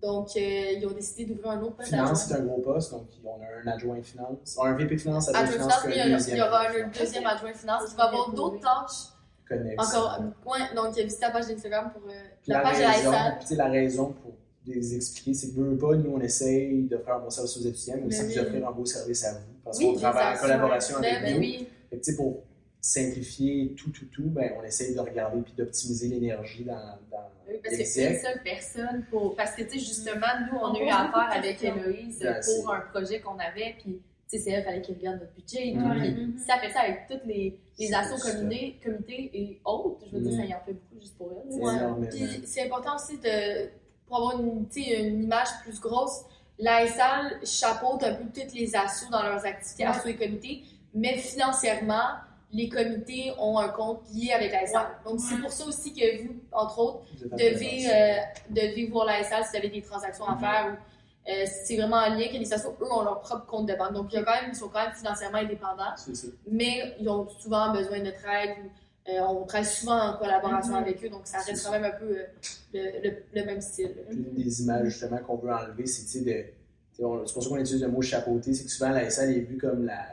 Donc, 0.00 0.28
euh, 0.34 0.40
ils 0.40 0.86
ont 0.86 0.92
décidé 0.92 1.26
d'ouvrir 1.26 1.50
un 1.50 1.60
autre 1.60 1.76
poste 1.76 1.90
Finance, 1.90 2.24
c'est 2.24 2.34
un 2.36 2.40
gros 2.40 2.62
poste, 2.62 2.92
donc 2.92 3.06
on 3.22 3.42
a 3.42 3.44
un 3.62 3.66
adjoint 3.74 4.00
finance. 4.02 4.56
On 4.58 4.62
a 4.62 4.68
un 4.70 4.72
VP 4.74 4.96
finance, 4.96 5.28
adjoint 5.28 5.42
Adjoint 5.42 5.56
finance, 5.58 5.80
finance, 5.82 5.94
il 5.94 5.98
y, 5.98 6.00
un 6.00 6.04
a- 6.06 6.08
deuxième. 6.16 6.36
il 6.36 6.40
y 6.40 6.42
aura 6.42 6.60
un 6.66 6.88
deuxième 6.88 7.26
adjoint 7.26 7.52
finance 7.52 7.90
qui 7.90 7.94
va 7.96 8.04
avoir 8.04 8.30
d'autres 8.30 8.60
tâches. 8.60 9.12
Connexe. 9.50 9.94
Encore, 9.94 10.20
ouais, 10.46 10.60
donc 10.76 10.94
visitez 10.96 11.22
la 11.22 11.30
page 11.30 11.48
d'Instagram 11.48 11.90
pour 11.92 12.08
euh, 12.08 12.14
la, 12.46 12.60
page 12.60 12.76
de 12.78 12.82
la 12.82 12.90
raison, 12.92 13.12
tu 13.40 13.46
sais, 13.48 13.56
la 13.56 13.68
raison 13.68 14.12
pour 14.22 14.32
les 14.66 14.94
expliquer, 14.94 15.34
c'est 15.34 15.48
que 15.54 15.74
pas, 15.74 15.96
nous, 15.96 16.12
on 16.14 16.20
essaye 16.20 16.84
d'offrir 16.84 17.16
un 17.16 17.18
bon 17.20 17.30
service 17.30 17.56
aux 17.56 17.60
étudiants, 17.62 17.96
mais 18.00 18.06
aussi 18.06 18.22
Mais 18.22 18.26
de 18.26 18.28
oui. 18.28 18.34
vous 18.38 18.46
offrir 18.46 18.68
un 18.68 18.72
beau 18.72 18.84
service 18.86 19.24
à 19.24 19.32
vous. 19.32 19.38
Parce 19.64 19.78
Oui, 19.78 19.86
qu'on 19.86 19.94
travaille 19.98 20.36
en 20.36 20.40
collaboration 20.40 21.00
Ben, 21.00 21.16
avec 21.16 21.34
ben 21.34 21.40
oui, 21.40 21.68
Fait 21.90 21.96
que, 21.96 22.04
tu 22.04 22.10
sais, 22.12 22.16
pour 22.16 22.44
simplifier 22.80 23.74
tout, 23.76 23.90
tout, 23.90 24.06
tout, 24.06 24.22
ben, 24.30 24.52
on 24.58 24.62
essaye 24.64 24.94
de 24.94 25.00
regarder 25.00 25.40
puis 25.42 25.52
d'optimiser 25.56 26.08
l'énergie 26.08 26.64
dans, 26.64 26.74
dans 27.10 27.28
Oui, 27.48 27.56
parce 27.62 27.74
que 27.74 27.78
l'exec. 27.80 28.12
une 28.14 28.20
seule 28.20 28.42
personne 28.42 29.04
pour. 29.10 29.34
Parce 29.36 29.52
que, 29.52 29.62
tu 29.62 29.70
sais, 29.70 29.78
justement, 29.78 30.26
nous, 30.50 30.58
on 30.58 30.74
a 30.74 30.78
eu 30.78 30.88
affaire 30.88 31.28
avec 31.32 31.62
Héloïse 31.62 32.18
Ben, 32.20 32.40
c'est- 32.40 32.62
pour 32.62 32.72
un 32.72 32.80
projet 32.80 33.20
qu'on 33.20 33.38
avait, 33.38 33.74
puis, 33.80 34.00
tu 34.30 34.38
sais, 34.38 34.44
c'est 34.44 34.50
elle, 34.52 34.64
fallait 34.64 34.80
qu'elle 34.80 34.96
regarde 34.96 35.20
notre 35.20 35.32
budget 35.34 35.68
et 35.68 35.72
tout. 35.74 35.80
Puis, 35.80 36.34
si 36.38 36.50
elle 36.50 36.60
fait 36.60 36.72
ça 36.72 36.80
avec 36.80 37.06
toutes 37.08 37.24
les, 37.26 37.58
les 37.78 37.94
assos 37.94 38.16
ça. 38.16 38.32
comités, 38.32 38.78
comités 38.84 39.30
et 39.34 39.60
autres, 39.64 40.04
je 40.10 40.16
veux 40.16 40.22
dire, 40.22 40.38
ça 40.38 40.44
y 40.44 40.54
en 40.54 40.60
fait 40.60 40.72
beaucoup 40.74 41.00
juste 41.00 41.16
pour 41.18 41.30
elle. 41.32 41.52
C'est 41.52 41.58
Ouais. 41.60 41.74
énormément. 41.76 42.06
Puis 42.10 42.42
c'est 42.44 42.62
important 42.66 42.94
aussi 42.96 43.18
de, 43.18 43.68
pour 44.06 44.16
avoir 44.18 44.40
une, 44.40 44.68
tu 44.68 44.82
sais, 44.84 45.00
une 45.08 45.24
image 45.24 45.48
plus 45.64 45.80
grosse, 45.80 46.22
l'ASL 46.58 47.40
chapeaute 47.44 48.02
un 48.04 48.14
peu 48.14 48.24
toutes 48.24 48.52
les 48.54 48.76
assos 48.76 49.10
dans 49.10 49.22
leurs 49.22 49.44
activités, 49.44 49.82
Ouais. 49.84 49.88
assos 49.90 50.08
et 50.08 50.16
comités, 50.16 50.62
mais 50.94 51.16
financièrement, 51.16 52.10
les 52.52 52.68
comités 52.68 53.32
ont 53.38 53.58
un 53.58 53.68
compte 53.68 54.02
lié 54.12 54.32
avec 54.32 54.52
l'ASL. 54.52 54.76
Ouais. 54.76 55.10
Donc 55.10 55.20
c'est 55.20 55.40
pour 55.40 55.50
ça 55.52 55.64
aussi 55.66 55.92
que 55.94 56.22
vous, 56.22 56.34
entre 56.52 56.78
autres, 56.80 57.02
devez, 57.32 57.86
euh, 57.92 58.16
devez 58.50 58.86
voir 58.86 59.06
l'ASL 59.06 59.42
si 59.44 59.50
vous 59.50 59.56
avez 59.56 59.68
des 59.70 59.82
transactions 59.82 60.26
à 60.26 60.34
Mhm. 60.34 60.40
faire 60.40 60.66
ou 60.72 60.76
euh, 61.30 61.44
c'est 61.64 61.76
vraiment 61.76 61.96
en 61.96 62.10
lien 62.14 62.28
que 62.28 62.36
les 62.38 62.52
assos, 62.52 62.74
eux, 62.80 62.92
ont 62.92 63.02
leur 63.04 63.20
propre 63.20 63.46
compte 63.46 63.68
de 63.68 63.74
banque. 63.74 63.92
Donc 63.94 64.12
il 64.12 64.16
y 64.16 64.18
a 64.18 64.24
quand 64.24 64.32
même, 64.40 64.50
ils 64.52 64.56
sont 64.56 64.68
quand 64.68 64.82
même 64.84 64.92
financièrement 64.94 65.38
indépendants 65.38 65.96
ça. 65.96 66.26
mais 66.50 66.94
ils 67.00 67.08
ont 67.08 67.28
souvent 67.38 67.72
besoin 67.72 67.98
de 68.00 68.04
notre 68.04 68.26
aide. 68.28 68.56
ou, 68.64 69.10
euh, 69.10 69.20
on 69.28 69.44
travaille 69.46 69.66
souvent 69.66 69.98
en 69.98 70.16
collaboration 70.18 70.72
Mhm. 70.74 70.82
avec 70.82 71.04
eux, 71.04 71.08
donc 71.08 71.22
ça 71.24 71.38
reste 71.38 71.64
quand 71.64 71.72
même 71.72 71.84
un 71.84 71.90
peu 71.98 72.04
euh, 72.18 72.24
le, 72.74 73.08
le- 73.08 73.16
le 73.34 73.44
même 73.44 73.60
style. 73.60 73.94
Une 74.10 74.34
des 74.34 74.62
images 74.62 74.88
justement 74.88 75.18
qu'on 75.18 75.36
veut 75.36 75.52
enlever, 75.52 75.86
c'est 75.86 76.02
tu 76.04 76.18
sais, 76.18 76.20
de. 76.20 76.44
C'est 76.92 77.02
pour 77.32 77.42
ça 77.42 77.48
qu'on 77.48 77.56
utilise 77.56 77.82
le 77.82 77.88
mot 77.88 78.02
chapeauté, 78.02 78.52
c'est 78.52 78.64
que 78.64 78.70
souvent 78.70 78.90
la 78.90 79.08
SL 79.10 79.30
est 79.30 79.40
vue 79.40 79.56
comme 79.56 79.84
la, 79.86 80.04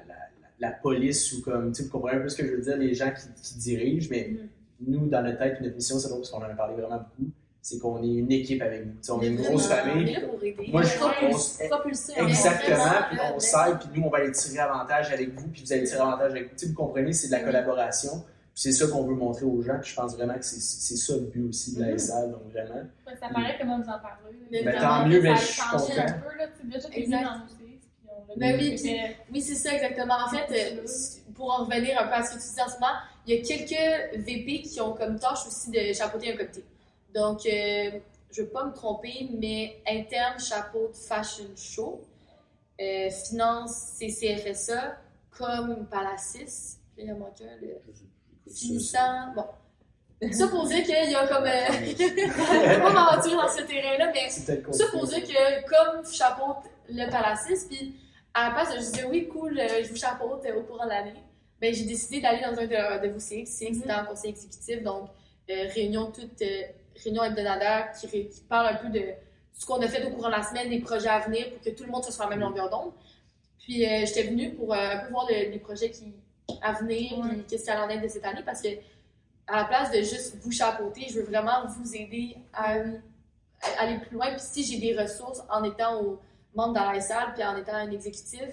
la, 0.60 0.72
police 0.72 1.34
ou 1.34 1.42
comme. 1.42 1.74
Tu 1.74 1.84
vous 1.84 1.90
comprenez 1.90 2.18
un 2.18 2.22
peu 2.22 2.30
ce 2.30 2.38
que 2.38 2.48
je 2.48 2.54
veux 2.54 2.62
dire, 2.62 2.78
les 2.78 2.94
gens 2.94 3.12
qui, 3.12 3.42
qui 3.44 3.56
dirigent, 3.60 4.08
mais 4.10 4.30
Mhm. 4.32 4.48
nous, 4.88 5.08
dans 5.08 5.22
notre 5.22 5.38
tête, 5.40 5.60
notre 5.62 5.76
mission, 5.76 6.00
c'est 6.00 6.08
parce 6.10 6.30
qu'on 6.32 6.38
en 6.38 6.44
a 6.44 6.50
parlé 6.56 6.76
vraiment 6.82 6.98
beaucoup, 6.98 7.30
c'est 7.70 7.80
qu'on 7.80 8.02
est 8.02 8.08
une 8.08 8.32
équipe 8.32 8.62
avec 8.62 8.86
vous. 8.86 8.94
On 9.14 9.22
est 9.22 9.28
une 9.28 9.36
grosse 9.36 9.68
On 9.68 9.72
est 9.72 9.76
famille. 9.76 10.14
là 10.14 10.22
pour 10.22 10.42
aider. 10.42 10.70
Moi, 10.72 10.84
je 10.84 10.98
propose- 10.98 11.58
Propulsé. 11.70 12.14
Exactement, 12.16 12.94
puis 13.10 13.20
on 13.36 13.40
s'aide, 13.40 13.80
puis 13.80 13.90
nous, 14.00 14.08
on 14.08 14.10
va 14.10 14.20
aller 14.20 14.32
tirer 14.32 14.60
avantage 14.60 15.12
avec 15.12 15.34
vous, 15.38 15.48
puis 15.50 15.64
vous 15.66 15.74
allez 15.74 15.84
tirer 15.84 16.00
avantage 16.00 16.32
avec 16.32 16.44
vous. 16.46 16.50
Tu 16.56 16.58
sais, 16.60 16.68
vous 16.68 16.76
comprenez, 16.76 17.12
c'est 17.12 17.28
de 17.28 17.34
la 17.34 17.40
Mhm. 17.40 17.46
collaboration. 17.46 18.12
Puis 18.54 18.62
c'est 18.64 18.72
ça 18.72 18.88
qu'on 18.88 19.04
veut 19.04 19.16
montrer 19.16 19.46
aux 19.46 19.62
gens, 19.62 19.78
puis 19.82 19.92
je 19.92 19.96
pense 19.98 20.16
vraiment 20.16 20.36
que 20.36 20.46
c'est 20.46 20.62
c'est 20.62 20.96
ça 20.96 21.14
le 21.16 21.24
but 21.28 21.50
aussi 21.50 21.76
de 21.76 21.82
la 21.82 21.88
Mhm. 21.88 21.96
SL, 22.00 22.32
donc 22.32 22.52
vraiment. 22.54 22.76
Ouais, 23.06 23.14
Ça 23.20 23.28
paraît 23.34 23.58
comment 23.60 23.78
vous 23.80 23.90
en 23.90 24.00
parlez. 24.00 24.38
Mais 24.50 24.64
Ben, 24.64 24.80
tant 24.80 25.06
mieux, 25.06 25.22
mais 25.22 25.36
je 25.36 25.42
suis 25.42 25.62
content. 25.62 25.84
un 25.98 26.12
peu, 26.14 26.38
là. 26.38 26.46
Tu 26.60 26.68
déjà, 26.68 26.88
venu 26.88 27.12
dans 27.12 27.42
on 28.30 28.40
Ben 28.40 28.56
oui, 28.58 28.76
puis- 28.82 28.96
Oui, 29.34 29.42
c'est 29.42 29.56
ça, 29.56 29.74
exactement. 29.74 30.16
En 30.26 30.30
fait, 30.30 30.48
euh, 30.80 30.86
pour 31.36 31.52
en 31.52 31.66
revenir 31.66 32.00
un 32.02 32.08
peu 32.08 32.14
à 32.14 32.24
ce 32.24 32.30
que 32.36 32.42
tu 32.42 32.54
dis 32.56 32.62
en 32.62 32.70
ce 32.70 32.76
moment, 32.76 32.94
il 33.26 33.36
y 33.36 33.40
a 33.40 33.44
quelques 33.44 34.26
VP 34.26 34.62
qui 34.62 34.80
ont 34.80 34.94
comme 34.94 35.20
tâche 35.20 35.46
aussi 35.48 35.70
de 35.70 35.92
chapeauter 35.94 36.34
un 36.34 36.38
comité. 36.38 36.64
Donc, 37.18 37.48
euh, 37.48 38.00
je 38.32 38.42
ne 38.42 38.46
veux 38.46 38.52
pas 38.52 38.66
me 38.66 38.74
tromper, 38.74 39.28
mais 39.40 39.82
interne 39.90 40.40
chapeaute 40.40 40.96
fashion 40.96 41.48
show, 41.56 42.00
euh, 42.80 43.10
finance 43.10 43.98
CCFSA, 43.98 45.00
comme 45.32 45.88
Palacis, 45.88 46.78
puis 46.94 47.06
il 47.06 47.10
y 47.10 47.12
en 47.12 47.18
manque 47.18 47.42
un, 47.42 47.60
le 47.60 47.82
finissant. 48.54 49.34
Bon. 49.36 49.46
Ça 50.32 50.48
pour 50.48 50.68
dire 50.68 50.84
qu'il 50.84 51.12
y 51.12 51.16
a 51.16 51.28
comme. 51.28 51.46
Euh, 51.46 51.96
vais 51.96 52.80
pas 52.82 52.94
m'aventurer 52.94 53.36
dans 53.36 53.50
ce 53.50 53.64
terrain-là, 53.64 54.12
mais 54.14 54.30
C'est 54.30 54.64
ça 54.72 54.86
pour 54.92 55.08
dire 55.08 55.24
que 55.24 55.68
comme 55.68 56.06
je 56.06 56.16
chapeaute 56.16 56.70
le 56.88 57.10
Palacis, 57.10 57.66
puis 57.68 57.96
à 58.36 58.50
la 58.50 58.54
place 58.54 58.76
de 58.76 58.80
juste 58.80 58.94
dire 58.94 59.10
oui, 59.10 59.28
cool, 59.28 59.60
euh, 59.60 59.84
je 59.84 59.90
vous 59.90 59.96
chapeaute 59.96 60.46
au 60.56 60.62
courant 60.62 60.86
de 60.86 60.90
l'année, 60.90 61.24
ben, 61.60 61.74
j'ai 61.74 61.86
décidé 61.86 62.22
d'aller 62.22 62.42
dans 62.42 62.60
un 62.60 62.68
de, 62.68 63.08
de 63.08 63.12
vos 63.12 63.20
CX. 63.20 63.46
CX, 63.46 63.74
c'était 63.74 63.94
en 63.94 64.06
conseil 64.06 64.30
exécutif, 64.30 64.84
donc 64.84 65.10
euh, 65.50 65.68
réunion 65.74 66.12
toute, 66.12 66.42
euh, 66.42 66.64
réunion 67.04 67.24
hebdomadaire 67.24 67.92
qui, 67.92 68.08
qui 68.28 68.42
parle 68.50 68.68
un 68.68 68.76
peu 68.76 68.90
de 68.90 69.02
ce 69.54 69.66
qu'on 69.66 69.82
a 69.82 69.88
fait 69.88 70.06
au 70.06 70.12
courant 70.12 70.30
de 70.30 70.36
la 70.36 70.44
semaine, 70.44 70.70
des 70.70 70.80
projets 70.80 71.10
à 71.10 71.20
venir 71.20 71.50
pour 71.52 71.62
que 71.62 71.70
tout 71.72 71.84
le 71.84 71.92
monde 71.92 72.04
soit 72.04 72.14
sur 72.14 72.24
la 72.24 72.30
même 72.30 72.40
longueur 72.42 72.70
d'onde. 72.70 72.92
Puis 73.60 73.86
euh, 73.86 74.06
j'étais 74.06 74.24
venue 74.24 74.54
pour 74.54 74.74
euh, 74.74 74.78
un 74.78 74.98
peu 75.00 75.10
voir 75.12 75.26
le- 75.30 75.50
les 75.52 75.60
projets 75.60 75.90
qui, 75.92 76.14
à 76.62 76.74
venir, 76.74 77.18
Ouais. 77.20 77.30
puis 77.30 77.44
qu'est-ce 77.50 77.66
qu'il 77.66 77.74
y 77.74 77.78
en 77.78 77.90
est 77.90 78.00
de 78.00 78.08
cette 78.08 78.24
année, 78.26 78.44
parce 78.46 78.62
que 78.62 78.70
à 79.48 79.58
la 79.58 79.66
place 79.66 79.92
de 79.92 79.98
juste 79.98 80.36
vous 80.42 80.52
chapeauter, 80.52 81.08
je 81.10 81.20
veux 81.20 81.26
vraiment 81.26 81.66
vous 81.68 81.96
aider 81.96 82.36
à, 82.54 82.76
aller 83.80 83.98
plus 84.00 84.16
loin. 84.16 84.28
Puis 84.32 84.40
si 84.42 84.64
j'ai 84.64 84.80
des 84.80 84.98
ressources 85.00 85.42
en 85.50 85.64
étant 85.64 86.02
au 86.02 86.20
membre 86.56 86.74
dans 86.74 86.92
la 86.92 87.00
salle, 87.02 87.34
puis 87.34 87.44
en 87.44 87.56
étant 87.58 87.74
un 87.74 87.90
exécutif, 87.92 88.44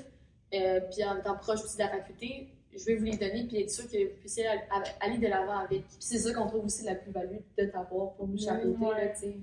euh, 0.55 0.81
puis 0.91 1.05
en 1.05 1.17
étant 1.19 1.37
proche 1.37 1.63
aussi 1.63 1.77
de 1.77 1.83
la 1.83 1.89
faculté, 1.89 2.49
je 2.79 2.85
vais 2.85 2.97
vous 2.97 3.05
les 3.05 3.17
donner, 3.17 3.45
puis 3.49 3.63
être 3.63 3.71
sûr 3.71 3.85
que 3.91 3.97
vous 3.97 4.17
puissiez 4.21 4.47
aller- 4.47 5.19
de 5.19 5.27
l'avant 5.29 5.59
avec. 5.59 5.83
Puis 5.87 5.97
c'est 6.01 6.19
ça 6.19 6.33
qu'on 6.35 6.47
trouve 6.47 6.65
aussi 6.65 6.85
la 6.85 6.95
plus-value 6.95 7.37
de 7.59 7.65
t'avoir 7.67 8.13
pour 8.13 8.27
nous 8.29 8.39
chapeauter, 8.39 8.77
Ouais. 8.81 9.05
là, 9.05 9.09
tu 9.15 9.21
sais. 9.21 9.37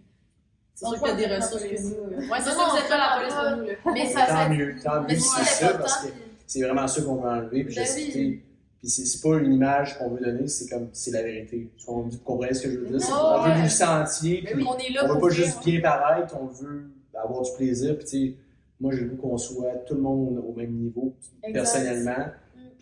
C'est 0.74 0.86
On 0.86 0.90
sûr 0.94 1.02
que 1.02 1.06
t'as 1.06 1.12
pense 1.12 1.18
des 1.18 1.28
c'est 1.28 1.36
ressources 1.36 1.64
que 1.64 1.82
nous. 1.82 2.30
Ouais, 2.32 2.38
c'est 2.40 2.44
c'est 2.44 2.50
ça, 2.56 2.68
vous 2.72 2.78
êtes 2.78 2.90
pas 2.90 2.98
la 2.98 3.20
police 3.20 3.34
pour 3.34 3.58
nous, 3.58 3.68
là. 3.68 3.94
Mais 3.94 4.06
ça, 4.08 4.26
Tant 4.28 4.50
mieux, 4.50 4.76
tant 4.84 5.02
mieux, 5.04 5.10
c'est 5.10 5.44
c'est 5.44 5.66
ça, 5.66 5.74
parce 5.78 5.98
que 6.06 6.08
c'est 6.48 6.62
vraiment 6.64 6.88
ça 6.88 7.02
qu'on 7.04 7.16
veut 7.16 7.30
enlever. 7.30 7.64
Puis, 7.66 7.76
Ben 7.76 7.86
sais, 7.86 8.10
puis 8.12 8.42
c'est, 8.84 9.06
c'est 9.06 9.22
pas 9.22 9.38
une 9.38 9.54
image 9.54 9.98
qu'on 10.00 10.10
veut 10.10 10.22
donner, 10.22 10.48
c'est 10.48 10.68
comme 10.70 10.90
c'est 10.92 11.12
la 11.12 11.22
vérité. 11.22 11.70
Vous 11.86 12.10
comprenez 12.26 12.54
ce 12.56 12.64
que 12.64 12.72
je 12.72 12.78
veux 12.80 12.88
dire? 12.88 13.02
C'est 13.02 13.12
qu'on 13.12 13.42
veut 13.44 13.62
vous 13.62 13.70
sentier, 13.70 14.42
Mais 14.44 14.54
puis 14.54 14.66
on 14.68 14.78
est 14.78 14.92
là 14.92 15.06
on 15.06 15.14
veut 15.16 15.20
pas 15.20 15.30
juste 15.30 15.64
bien 15.64 15.82
paraître, 15.82 16.36
on 16.42 16.46
veut 16.48 16.90
avoir 17.14 17.44
du 17.44 17.52
plaisir. 17.58 17.96
Puis, 17.98 18.06
tu 18.06 18.28
sais, 18.30 18.34
moi, 18.80 18.92
j'ai 18.96 19.02
le 19.02 19.10
goût 19.10 19.18
qu'on 19.18 19.38
soit 19.38 19.76
tout 19.86 19.94
le 19.94 20.02
monde 20.02 20.44
au 20.48 20.54
même 20.54 20.72
niveau, 20.72 21.14
personnellement. 21.54 22.26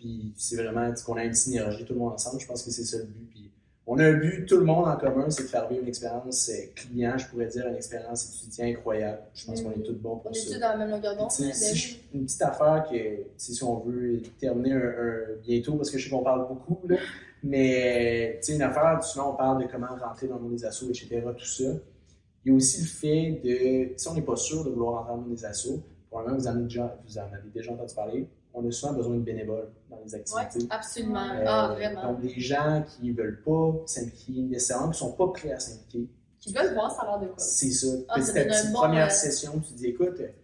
Puis, 0.00 0.32
c'est 0.36 0.56
vraiment 0.56 0.90
qu'on 1.04 1.16
a 1.16 1.24
une 1.24 1.34
synergie, 1.34 1.84
tout 1.84 1.92
le 1.92 1.98
monde 1.98 2.14
ensemble. 2.14 2.40
Je 2.40 2.46
pense 2.46 2.62
que 2.62 2.70
c'est 2.70 2.84
ça 2.84 2.96
le 2.98 3.04
but. 3.04 3.28
Puis, 3.30 3.50
on 3.86 3.98
a 3.98 4.04
un 4.06 4.12
but, 4.14 4.46
tout 4.46 4.56
le 4.56 4.64
monde 4.64 4.86
en 4.88 4.96
commun, 4.96 5.28
c'est 5.30 5.42
de 5.42 5.48
faire 5.48 5.68
vivre 5.68 5.82
une 5.82 5.88
expérience 5.88 6.48
euh, 6.48 6.52
client, 6.74 7.18
je 7.18 7.26
pourrais 7.26 7.46
dire, 7.48 7.66
une 7.68 7.74
expérience 7.74 8.24
étudiant 8.44 8.66
incroyable. 8.66 9.18
Je 9.34 9.44
pense 9.46 9.60
qu'on 9.62 9.72
est 9.72 9.82
tous 9.82 9.94
bons 9.94 10.12
On 10.12 10.16
pour 10.18 10.30
est 10.30 10.34
ça. 10.34 10.54
tous 10.54 10.60
dans 10.60 10.68
la 10.68 10.76
même 10.76 10.90
longueur 10.90 11.16
d'onde. 11.16 11.30
Si 11.30 11.98
une 12.14 12.24
petite 12.24 12.42
affaire 12.42 12.86
que, 12.90 12.96
si 13.36 13.62
on 13.64 13.80
veut 13.80 14.22
terminer 14.38 14.72
un, 14.72 14.78
un- 14.78 15.36
bientôt, 15.42 15.74
parce 15.74 15.90
que 15.90 15.98
je 15.98 16.04
sais 16.04 16.10
qu'on 16.10 16.22
parle 16.22 16.46
beaucoup, 16.48 16.78
là, 16.88 16.96
mais 17.42 18.40
une 18.48 18.62
affaire, 18.62 19.02
souvent 19.02 19.32
on 19.32 19.36
parle 19.36 19.62
de 19.64 19.70
comment 19.70 19.88
rentrer 20.00 20.28
dans 20.28 20.36
le 20.36 20.42
monde 20.42 20.52
des 20.52 20.64
assos, 20.64 20.88
etc., 20.88 21.22
tout 21.36 21.44
ça. 21.44 21.64
Il 22.44 22.50
y 22.50 22.54
a 22.54 22.56
aussi 22.56 22.80
le 22.82 22.86
fait 22.86 23.40
de, 23.44 23.92
si 23.98 24.08
on 24.08 24.14
n'est 24.14 24.22
pas 24.22 24.36
sûr 24.36 24.64
de 24.64 24.70
vouloir 24.70 24.94
rentrer 25.00 25.10
dans 25.12 25.16
le 25.22 25.26
monde 25.26 25.34
des 25.36 25.44
assos, 25.44 25.82
probablement 26.10 26.38
vous 26.38 26.46
en 26.46 26.50
avez 26.52 26.62
déjà, 26.64 26.96
vous 27.06 27.18
en 27.18 27.22
avez 27.22 27.50
déjà 27.52 27.72
entendu 27.72 27.94
parler, 27.94 28.26
on 28.54 28.66
a 28.66 28.70
souvent 28.72 28.92
besoin 28.94 29.14
de 29.16 29.20
bénévoles 29.20 29.68
dans 29.88 29.98
les 30.04 30.14
activités. 30.14 30.66
Absolument. 30.70 31.20
Euh, 31.30 31.44
Ah, 31.46 31.72
vraiment. 31.74 32.12
Donc, 32.12 32.20
des 32.20 32.38
gens 32.40 32.82
qui 32.86 33.10
ne 33.10 33.16
veulent 33.16 33.42
pas 33.42 33.82
s'impliquer 33.86 34.42
nécessairement, 34.42 34.86
qui 34.90 35.04
ne 35.04 35.08
sont 35.08 35.12
pas 35.12 35.28
prêts 35.28 35.52
à 35.52 35.60
s'impliquer. 35.60 36.08
Qui 36.40 36.52
veulent 36.52 36.74
voir 36.74 36.90
ça 36.90 37.02
a 37.02 37.06
l'air 37.06 37.20
de 37.20 37.26
quoi. 37.34 37.38
C'est 37.38 37.70
ça. 37.70 37.86
Ah, 38.08 38.14
Petit 38.16 38.26
ça 38.26 38.32
à 38.32 38.34
donne 38.44 38.48
petit, 38.52 38.66
un 38.66 38.70
bon, 38.72 38.78
première 38.78 39.06
euh, 39.06 39.10
session, 39.10 39.52
tu 39.60 39.72
te 39.72 39.78
dis, 39.78 39.86
écoute, 39.86 40.18
ouais, 40.18 40.34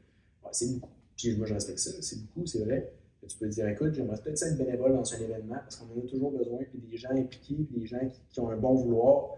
c'est 0.52 0.72
beaucoup. 0.74 0.90
Puis 1.16 1.36
moi, 1.36 1.46
je 1.46 1.54
respecte 1.54 1.78
ça, 1.78 1.90
c'est 2.00 2.20
beaucoup, 2.20 2.46
c'est 2.46 2.58
vrai. 2.64 2.92
Mais 3.22 3.28
tu 3.28 3.38
peux 3.38 3.46
te 3.48 3.54
dire, 3.54 3.66
écoute, 3.68 3.94
j'aimerais 3.94 4.18
peut-être 4.18 4.42
être 4.42 4.58
bénévole 4.58 4.92
dans 4.92 5.14
un 5.14 5.18
événement 5.18 5.54
parce 5.56 5.76
qu'on 5.76 5.86
en 5.86 6.04
a 6.04 6.06
toujours 6.08 6.30
besoin. 6.32 6.58
Puis 6.70 6.78
des 6.90 6.96
gens 6.98 7.10
impliqués, 7.10 7.54
puis 7.54 7.80
des 7.80 7.86
gens 7.86 7.98
qui, 8.00 8.20
qui 8.28 8.40
ont 8.40 8.50
un 8.50 8.56
bon 8.56 8.74
vouloir, 8.74 9.30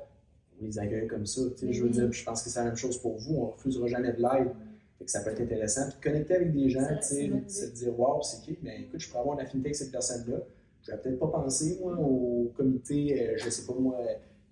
on 0.60 0.64
les 0.64 0.78
accueille 0.80 1.06
comme 1.06 1.24
ça. 1.26 1.42
Je 1.62 1.80
veux 1.80 1.86
Mhm. 1.86 1.92
dire, 1.92 2.12
je 2.12 2.24
pense 2.24 2.42
que 2.42 2.50
c'est 2.50 2.58
la 2.58 2.66
même 2.66 2.76
chose 2.76 2.98
pour 3.00 3.16
vous. 3.16 3.36
On 3.36 3.46
ne 3.46 3.52
refusera 3.52 3.86
jamais 3.86 4.12
de 4.12 4.18
l'aide. 4.20 4.50
Fait 4.98 5.04
que 5.04 5.10
ça 5.10 5.20
peut 5.20 5.30
être 5.30 5.40
intéressant. 5.40 5.88
Puis 5.90 6.10
connecter 6.10 6.34
avec 6.34 6.52
des 6.52 6.68
gens, 6.70 6.86
tu 7.00 7.30
sais, 7.46 7.70
dire, 7.70 7.98
waouh, 7.98 8.22
c'est 8.22 8.42
qui? 8.42 8.58
Ben 8.62 8.82
écoute, 8.82 9.00
je 9.00 9.08
pourrais 9.08 9.20
avoir 9.20 9.38
une 9.38 9.44
affinité 9.44 9.68
avec 9.68 9.76
cette 9.76 9.92
personne-là. 9.92 10.38
Je 10.82 10.90
n'aurais 10.90 11.02
peut-être 11.02 11.18
pas 11.20 11.28
pensé, 11.28 11.78
moi, 11.80 11.96
au 11.98 12.50
comité, 12.56 13.28
euh, 13.30 13.34
je 13.36 13.48
sais 13.50 13.64
pas, 13.66 13.74
moi, 13.78 13.96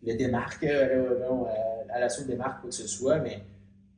le 0.05 0.15
démarque, 0.15 0.63
euh, 0.65 1.15
euh, 1.21 1.45
à 1.91 1.99
la 2.01 2.09
suite 2.09 2.27
démarque, 2.29 2.61
quoi 2.61 2.71
que 2.71 2.77
ce 2.77 2.87
soit, 2.87 3.19
mais 3.21 3.41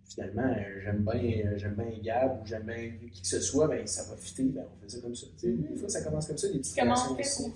finalement, 0.08 0.54
j'aime 0.82 1.04
bien, 1.04 1.56
j'aime 1.56 1.74
bien 1.74 1.98
Gab 2.02 2.40
ou 2.42 2.46
j'aime 2.46 2.62
bien 2.62 2.92
qui 3.12 3.20
que 3.20 3.26
ce 3.26 3.40
soit, 3.40 3.68
ben 3.68 3.86
ça 3.86 4.04
va 4.10 4.16
fitter, 4.16 4.44
ben 4.44 4.64
on 4.74 4.82
fait 4.82 4.88
ça 4.88 5.00
comme 5.02 5.14
ça. 5.14 5.26
Tu 5.38 5.50
sais, 5.50 5.52
Des 5.52 5.76
fois, 5.76 5.88
ça 5.88 6.02
commence 6.02 6.26
comme 6.26 6.38
ça, 6.38 6.48
des 6.48 6.58
petites 6.58 6.78
Comment 6.78 6.94
on 7.10 7.14
fait 7.14 7.20
aussi. 7.22 7.50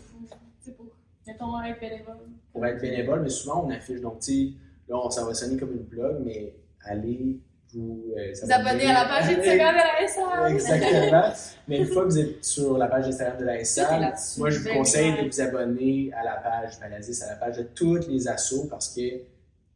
pour, 0.67 0.75
pour, 0.75 0.87
mettons, 1.27 1.63
être 1.63 1.81
bénévole? 1.81 2.17
Pour 2.53 2.67
être 2.67 2.81
bénévole, 2.83 3.23
mais 3.23 3.31
souvent 3.31 3.65
on 3.67 3.71
affiche. 3.71 4.01
Donc, 4.03 4.19
tu 4.21 4.33
sais, 4.51 4.53
là, 4.89 4.97
on- 5.03 5.11
ça 5.11 5.25
va 5.25 5.33
sonner 5.33 5.57
comme 5.57 5.73
une 5.73 5.85
blog, 5.85 6.23
mais 6.25 6.53
allez 6.85 7.39
vous, 7.75 8.05
euh, 8.17 8.33
Vous 8.43 8.53
abonnez 8.53 8.87
à 8.87 8.93
la 8.93 9.05
page 9.07 9.25
Instagram 9.37 9.75
de 9.75 9.79
la 9.79 10.09
SA. 10.09 10.51
Exactement. 10.51 11.33
Mais 11.69 11.79
une 11.79 11.87
fois 11.87 12.03
que 12.05 12.09
vous 12.09 12.19
êtes 12.19 12.45
sur 12.45 12.77
la 12.79 12.87
page 12.87 13.07
Instagram 13.09 13.39
de 13.39 13.45
la 13.45 13.57
là-dessus. 13.57 14.41
moi 14.41 14.51
je 14.51 14.59
vous 14.59 14.69
conseille 14.75 15.13
de 15.23 15.27
vous 15.29 15.41
abonner 15.41 16.11
à 16.19 16.25
la 16.25 16.37
page 16.37 16.73
à 16.83 16.89
la 16.89 17.37
page 17.37 17.57
de 17.59 17.63
toutes 17.75 18.09
les 18.09 18.29
assos 18.29 18.67
parce 18.69 18.95
que 18.95 19.01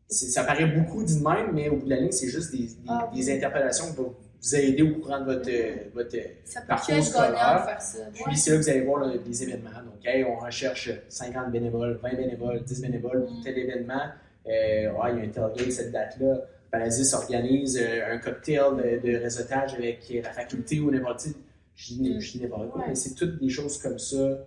ça 0.08 0.44
paraît 0.44 0.66
beaucoup 0.66 1.02
dit 1.02 1.18
de 1.18 1.24
même, 1.28 1.50
mais 1.52 1.68
au 1.68 1.76
bout 1.76 1.84
de 1.86 1.90
la 1.90 1.96
ligne, 1.96 2.12
c'est 2.12 2.28
juste 2.28 2.52
des, 2.52 2.58
des, 2.58 2.74
Ah, 2.88 3.10
des 3.14 3.34
interpellations 3.34 3.86
qui 3.90 3.96
vont 3.96 4.14
vous 4.40 4.54
aider 4.54 4.82
au 4.82 5.00
courant 5.00 5.18
de 5.20 5.24
votre, 5.24 5.50
votre 5.94 6.16
Ça 6.44 6.60
peut 6.60 6.66
Parcours 6.68 7.02
scolaire. 7.02 7.64
faire 7.66 7.82
ça. 7.82 7.98
puis 8.24 8.36
c'est 8.36 8.50
là 8.52 8.56
que 8.58 8.62
vous 8.62 8.68
allez 8.70 8.80
voir 8.82 9.00
là, 9.04 9.12
les 9.26 9.42
événements. 9.42 9.70
Donc, 9.70 10.04
hey, 10.04 10.22
on 10.22 10.36
recherche 10.38 10.90
50 11.08 11.50
bénévoles, 11.50 11.98
20 12.02 12.14
bénévoles, 12.14 12.62
10 12.62 12.82
bénévoles 12.82 13.24
pour 13.24 13.32
Mm. 13.38 13.42
tel 13.42 13.58
événement. 13.58 14.02
Euh, 14.46 14.50
il 14.52 14.88
y 14.88 14.92
a 14.92 15.24
un 15.24 15.28
tailgate 15.28 15.72
cette 15.72 15.90
date-là. 15.90 16.36
Paradis 16.78 17.14
organise 17.14 17.78
euh, 17.80 18.14
un 18.14 18.18
cocktail 18.18 18.76
de, 19.02 19.06
de 19.12 19.16
réseautage 19.18 19.74
avec 19.74 20.08
la 20.22 20.32
faculté 20.32 20.80
ou 20.80 20.90
n'importe 20.90 21.22
quoi. 21.24 21.32
Je 21.74 21.92
dis 21.94 22.40
n'importe 22.42 22.70
quoi, 22.70 22.80
Ouais. 22.80 22.86
mais 22.88 22.94
c'est 22.94 23.14
toutes 23.14 23.38
des 23.38 23.48
choses 23.50 23.78
comme 23.82 23.98
ça. 23.98 24.38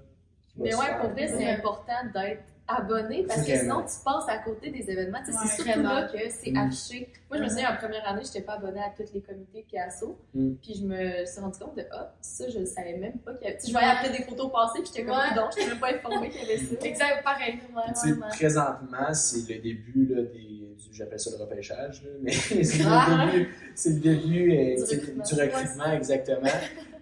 Mais 0.57 0.73
ouais, 0.75 0.99
pour 0.99 1.09
vrai, 1.11 1.27
c'est 1.27 1.47
important 1.49 1.93
d'être 2.13 2.43
abonné 2.67 3.23
parce 3.27 3.41
que 3.47 3.55
sinon 3.57 3.81
tu 3.81 3.95
passes 4.05 4.27
à 4.29 4.37
côté 4.43 4.69
des 4.69 4.91
événements. 4.91 5.17
Tu 5.25 5.31
sais, 5.31 5.37
Ouais, 5.39 5.45
c'est 5.47 5.63
surtout 5.63 5.81
là 5.81 6.07
que 6.11 6.17
c'est 6.29 6.51
Mm. 6.51 6.57
affiché. 6.57 7.09
Moi, 7.29 7.37
je 7.39 7.43
me 7.43 7.49
souviens, 7.49 7.73
en 7.73 7.77
première 7.77 8.07
année, 8.07 8.21
je 8.23 8.27
n'étais 8.27 8.41
pas 8.41 8.53
abonnée 8.53 8.79
à 8.81 8.91
tous 8.95 9.11
les 9.13 9.21
comités 9.21 9.65
puis 9.67 9.77
assos. 9.79 10.19
Mm. 10.35 10.53
Puis 10.61 10.75
je 10.79 10.85
me 10.85 11.25
suis 11.25 11.39
rendu 11.41 11.57
compte 11.59 11.75
de, 11.77 11.83
ah, 11.91 12.13
ça, 12.21 12.47
je 12.49 12.59
ne 12.59 12.65
savais 12.65 12.97
même 12.97 13.17
pas 13.19 13.33
qu'il 13.35 13.45
y 13.45 13.47
avait. 13.47 13.57
Tu 13.57 13.61
sais, 13.61 13.67
je 13.69 13.71
voyais 13.73 13.87
après 13.87 14.09
des 14.11 14.23
photos 14.23 14.51
passer 14.51 14.79
puis 14.81 14.87
j'étais 14.93 15.03
comme, 15.05 15.17
Ouais. 15.17 15.35
non, 15.35 15.49
je 15.51 15.57
n'étais 15.59 15.69
même 15.71 15.79
pas 15.79 15.93
informée 15.95 16.29
qu'il 16.29 16.41
y 16.41 16.45
avait 16.45 16.57
ça. 16.63 16.75
Exact, 16.85 17.23
pareil. 17.23 17.53
ouais, 17.75 17.93
Tu 18.03 18.09
sais, 18.13 18.19
présentement, 18.37 19.13
c'est 19.13 19.49
le 19.55 19.61
début 19.61 20.05
là, 20.13 20.21
des, 20.23 20.68
j'appelle 20.91 21.19
ça 21.19 21.31
le 21.31 21.37
repêchage, 21.43 22.03
là, 22.03 22.09
mais 22.21 22.31
c'est 22.31 22.81
Ah. 22.85 23.25
le 23.25 23.31
début, 23.31 23.55
c'est 23.75 23.89
le 23.91 23.99
début 23.99 24.51
euh, 24.51 24.75
Du 24.75 24.83
tu 24.85 24.95
recrutement. 24.95 25.23
du 25.23 25.33
recrutement, 25.41 25.91
exactement. 25.93 26.49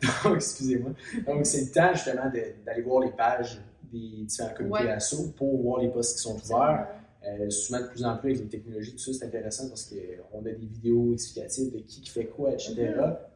Donc, 0.23 0.35
excusez-moi. 0.35 0.91
Donc, 1.25 1.45
c'est 1.45 1.61
le 1.61 1.71
temps 1.71 1.93
justement 1.93 2.31
d'aller 2.65 2.81
voir 2.81 3.03
les 3.03 3.11
pages 3.11 3.59
des 3.91 4.23
différents 4.25 4.53
comités 4.53 4.83
Ouais. 4.83 4.91
assos 4.91 5.31
pour 5.35 5.61
voir 5.61 5.81
les 5.81 5.89
postes 5.89 6.17
qui 6.17 6.23
sont 6.23 6.35
ouverts. 6.37 6.87
Euh, 7.25 7.49
souvent, 7.49 7.79
de 7.81 7.87
plus 7.87 8.05
en 8.05 8.15
plus, 8.15 8.29
avec 8.31 8.43
les 8.43 8.47
technologies, 8.59 8.91
tout 8.93 9.11
ça, 9.11 9.19
c'est 9.19 9.25
intéressant 9.25 9.67
parce 9.67 9.83
qu'on 9.91 10.39
a 10.39 10.43
des 10.43 10.53
vidéos 10.65 11.11
explicatives 11.13 11.73
de 11.73 11.79
qui 11.79 11.99
qui 12.01 12.09
fait 12.09 12.25
quoi, 12.25 12.53
etc. 12.53 12.75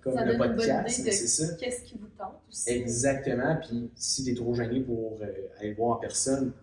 Comme 0.01 0.13
Mhm. 0.13 0.19
Ça 0.19 0.25
le 0.25 0.37
podcast, 0.37 0.89
c'est 0.89 1.11
ça. 1.11 1.53
Qu'est-ce 1.55 1.81
qui 1.83 1.95
vous 1.97 2.07
tente 2.17 2.35
aussi? 2.49 2.69
Exactement. 2.69 3.57
Puis 3.61 3.89
si 3.95 4.23
t'es 4.23 4.33
trop 4.33 4.53
gêné 4.53 4.79
pour 4.81 5.17
euh, 5.21 5.25
aller 5.59 5.69
le 5.71 5.75
voir 5.75 5.97
en 5.97 5.99
personne, 5.99 6.53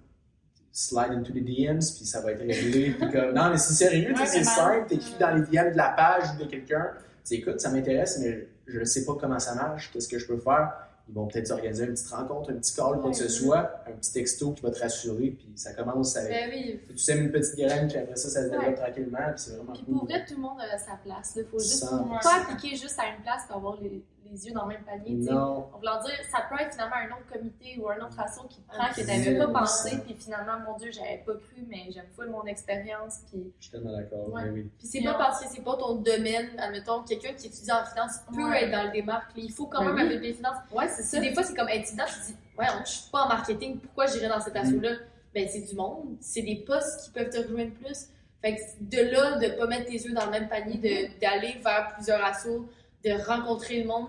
slide 0.79 1.11
into 1.13 1.33
the 1.33 1.43
DMs, 1.45 1.81
puis 1.97 2.05
ça 2.07 2.21
va 2.21 2.33
être 2.33 2.41
réglé. 2.41 2.91
puis 2.99 3.11
comme, 3.11 3.33
non, 3.35 3.51
mais 3.51 3.59
c'est 3.59 3.73
sérieux, 3.75 4.11
tu 4.11 4.17
sais, 4.17 4.23
Ouais, 4.23 4.27
c'est 4.29 4.45
simple. 4.45 4.87
T'écris 4.89 5.15
dans 5.19 5.31
les 5.35 5.43
DM 5.43 5.73
de 5.73 5.77
la 5.77 5.89
page 5.91 6.25
ou 6.35 6.45
de 6.45 6.49
quelqu'un. 6.49 6.91
Tu 7.27 7.35
écoute, 7.35 7.61
ça 7.61 7.71
m'intéresse, 7.71 8.19
mais 8.23 8.49
je 8.67 8.79
ne 8.81 8.85
sais 8.85 9.05
pas 9.05 9.15
comment 9.21 9.39
ça 9.41 9.55
marche, 9.57 9.91
qu'est-ce 9.93 10.09
que 10.09 10.19
je 10.19 10.27
peux 10.27 10.39
faire. 10.39 10.73
Ils 11.11 11.15
vont 11.15 11.27
peut-être 11.27 11.51
organiser 11.53 11.85
une 11.85 11.93
petite 11.95 12.09
rencontre, 12.11 12.51
un 12.53 12.57
petit 12.57 12.75
call, 12.77 13.01
quoi 13.01 13.11
que 13.11 13.17
ce 13.17 13.29
soit, 13.29 13.83
un 13.89 13.93
petit 13.93 14.13
texto 14.13 14.53
qui 14.53 14.63
va 14.63 14.71
te 14.71 14.79
rassurer, 14.79 15.31
puis 15.31 15.51
ça 15.57 15.73
commence 15.73 16.15
avec. 16.17 16.31
Ben 16.31 16.51
oui. 16.53 16.81
Tu 16.91 16.99
sèmes 16.99 17.25
une 17.25 17.31
petite 17.33 17.57
graine, 17.57 17.89
puis 17.89 17.97
après 17.97 18.15
ça, 18.17 18.29
ça 18.29 18.45
se 18.45 18.51
développe 18.51 18.69
Ouais. 18.69 18.75
tranquillement, 18.75 19.19
puis 19.35 19.35
c'est 19.39 19.57
vraiment 19.57 19.73
Puis 19.73 19.83
cool. 19.85 19.95
pour 19.95 20.05
vrai, 20.05 20.25
tout 20.27 20.35
le 20.35 20.41
monde 20.43 20.59
a 20.61 20.79
sa 20.79 20.97
place. 21.03 21.33
Il 21.37 21.45
faut 21.47 21.59
juste 21.59 21.87
pas 22.23 22.43
appliquer 22.43 22.77
juste 22.77 22.99
à 22.99 23.17
une 23.17 23.23
place 23.23 23.43
pour 23.49 23.57
avoir 23.57 23.81
les, 23.81 24.05
les 24.31 24.47
yeux 24.47 24.53
dans 24.53 24.63
le 24.67 24.75
même 24.75 24.85
panier. 24.85 25.17
tu 25.19 25.25
sais. 25.25 25.33
Non, 25.33 25.69
En 25.73 25.79
voulant 25.79 26.01
dire, 26.03 26.15
ça 26.31 26.43
peut 26.49 26.61
être 26.61 26.73
finalement 26.73 26.97
un 26.97 27.17
autre 27.17 27.27
comité 27.33 27.79
ou 27.81 27.89
un 27.89 27.97
autre 27.99 28.19
asso 28.21 28.41
qui 28.49 28.61
te 28.61 28.69
prend 28.69 28.89
que 28.89 29.01
tu 29.01 29.07
n'avais 29.07 29.39
pas 29.39 29.49
pensé, 29.49 29.99
puis 30.05 30.15
finalement, 30.19 30.59
mon 30.61 30.77
Dieu, 30.77 30.91
j'avais 30.93 31.23
pas 31.25 31.33
cru, 31.35 31.65
mais 31.69 31.87
j'aime 31.91 32.07
full 32.15 32.29
mon 32.31 32.45
expérience. 32.45 33.21
Puis 33.31 33.53
je 33.59 33.63
suis 33.65 33.73
tellement 33.73 33.97
d'accord. 33.97 34.33
Ouais. 34.33 34.43
mais 34.45 34.51
oui. 34.51 34.71
Puis 34.79 34.87
c'est 34.87 35.03
pas 35.03 35.15
parce 35.15 35.43
que 35.45 35.49
c'est 35.51 35.63
pas 35.65 35.77
ton 35.77 35.95
domaine, 35.97 36.49
admettons, 36.59 37.03
quelqu'un 37.03 37.33
qui 37.33 37.47
étudie 37.47 37.73
en 37.73 37.85
finance 37.85 38.19
peut 38.33 38.45
Ouais. 38.49 38.65
être 38.65 38.71
dans 38.73 38.85
le 38.85 38.91
démarque. 38.93 39.31
Il 39.37 39.53
faut 39.53 39.67
quand 39.67 39.81
Ben 39.85 39.93
même 39.93 40.07
oui. 40.09 40.13
avec 40.15 40.23
les 40.23 40.35
finances. 40.35 40.59
ouais, 40.73 40.89
c'est 40.89 41.03
C'est 41.03 41.21
des 41.21 41.33
fois, 41.33 41.43
c'est 41.43 41.55
comme 41.57 41.69
intimidant. 41.69 42.05
Tu 42.07 42.33
dis, 42.33 42.37
ouais, 42.59 42.67
on- 42.79 42.85
je 42.85 42.91
suis 42.91 43.11
pas 43.11 43.23
en 43.23 43.29
marketing, 43.29 43.79
pourquoi 43.81 44.07
j'irais 44.07 44.29
dans 44.29 44.41
cet 44.41 44.55
Mm. 44.55 44.59
assaut-là? 44.59 44.91
Ben, 45.35 45.47
c'est 45.49 45.61
du 45.61 45.75
monde, 45.75 46.17
c'est 46.21 46.43
des 46.43 46.57
postes 46.67 47.05
qui 47.05 47.11
peuvent 47.11 47.31
te 47.31 47.39
rejoindre 47.39 47.73
plus. 47.75 48.09
Fait 48.41 48.55
que 48.57 48.61
de 48.81 49.11
là, 49.11 49.37
de 49.39 49.59
pas 49.59 49.67
mettre 49.67 49.87
tes 49.87 49.95
yeux 49.95 50.13
dans 50.15 50.25
le 50.27 50.31
même 50.31 50.49
panier, 50.49 50.77
de- 50.79 51.21
d'aller 51.21 51.59
vers 51.63 51.89
plusieurs 51.95 52.25
assos, 52.25 52.69
de 53.05 53.11
rencontrer 53.27 53.83
le 53.83 53.89
monde. 53.89 54.09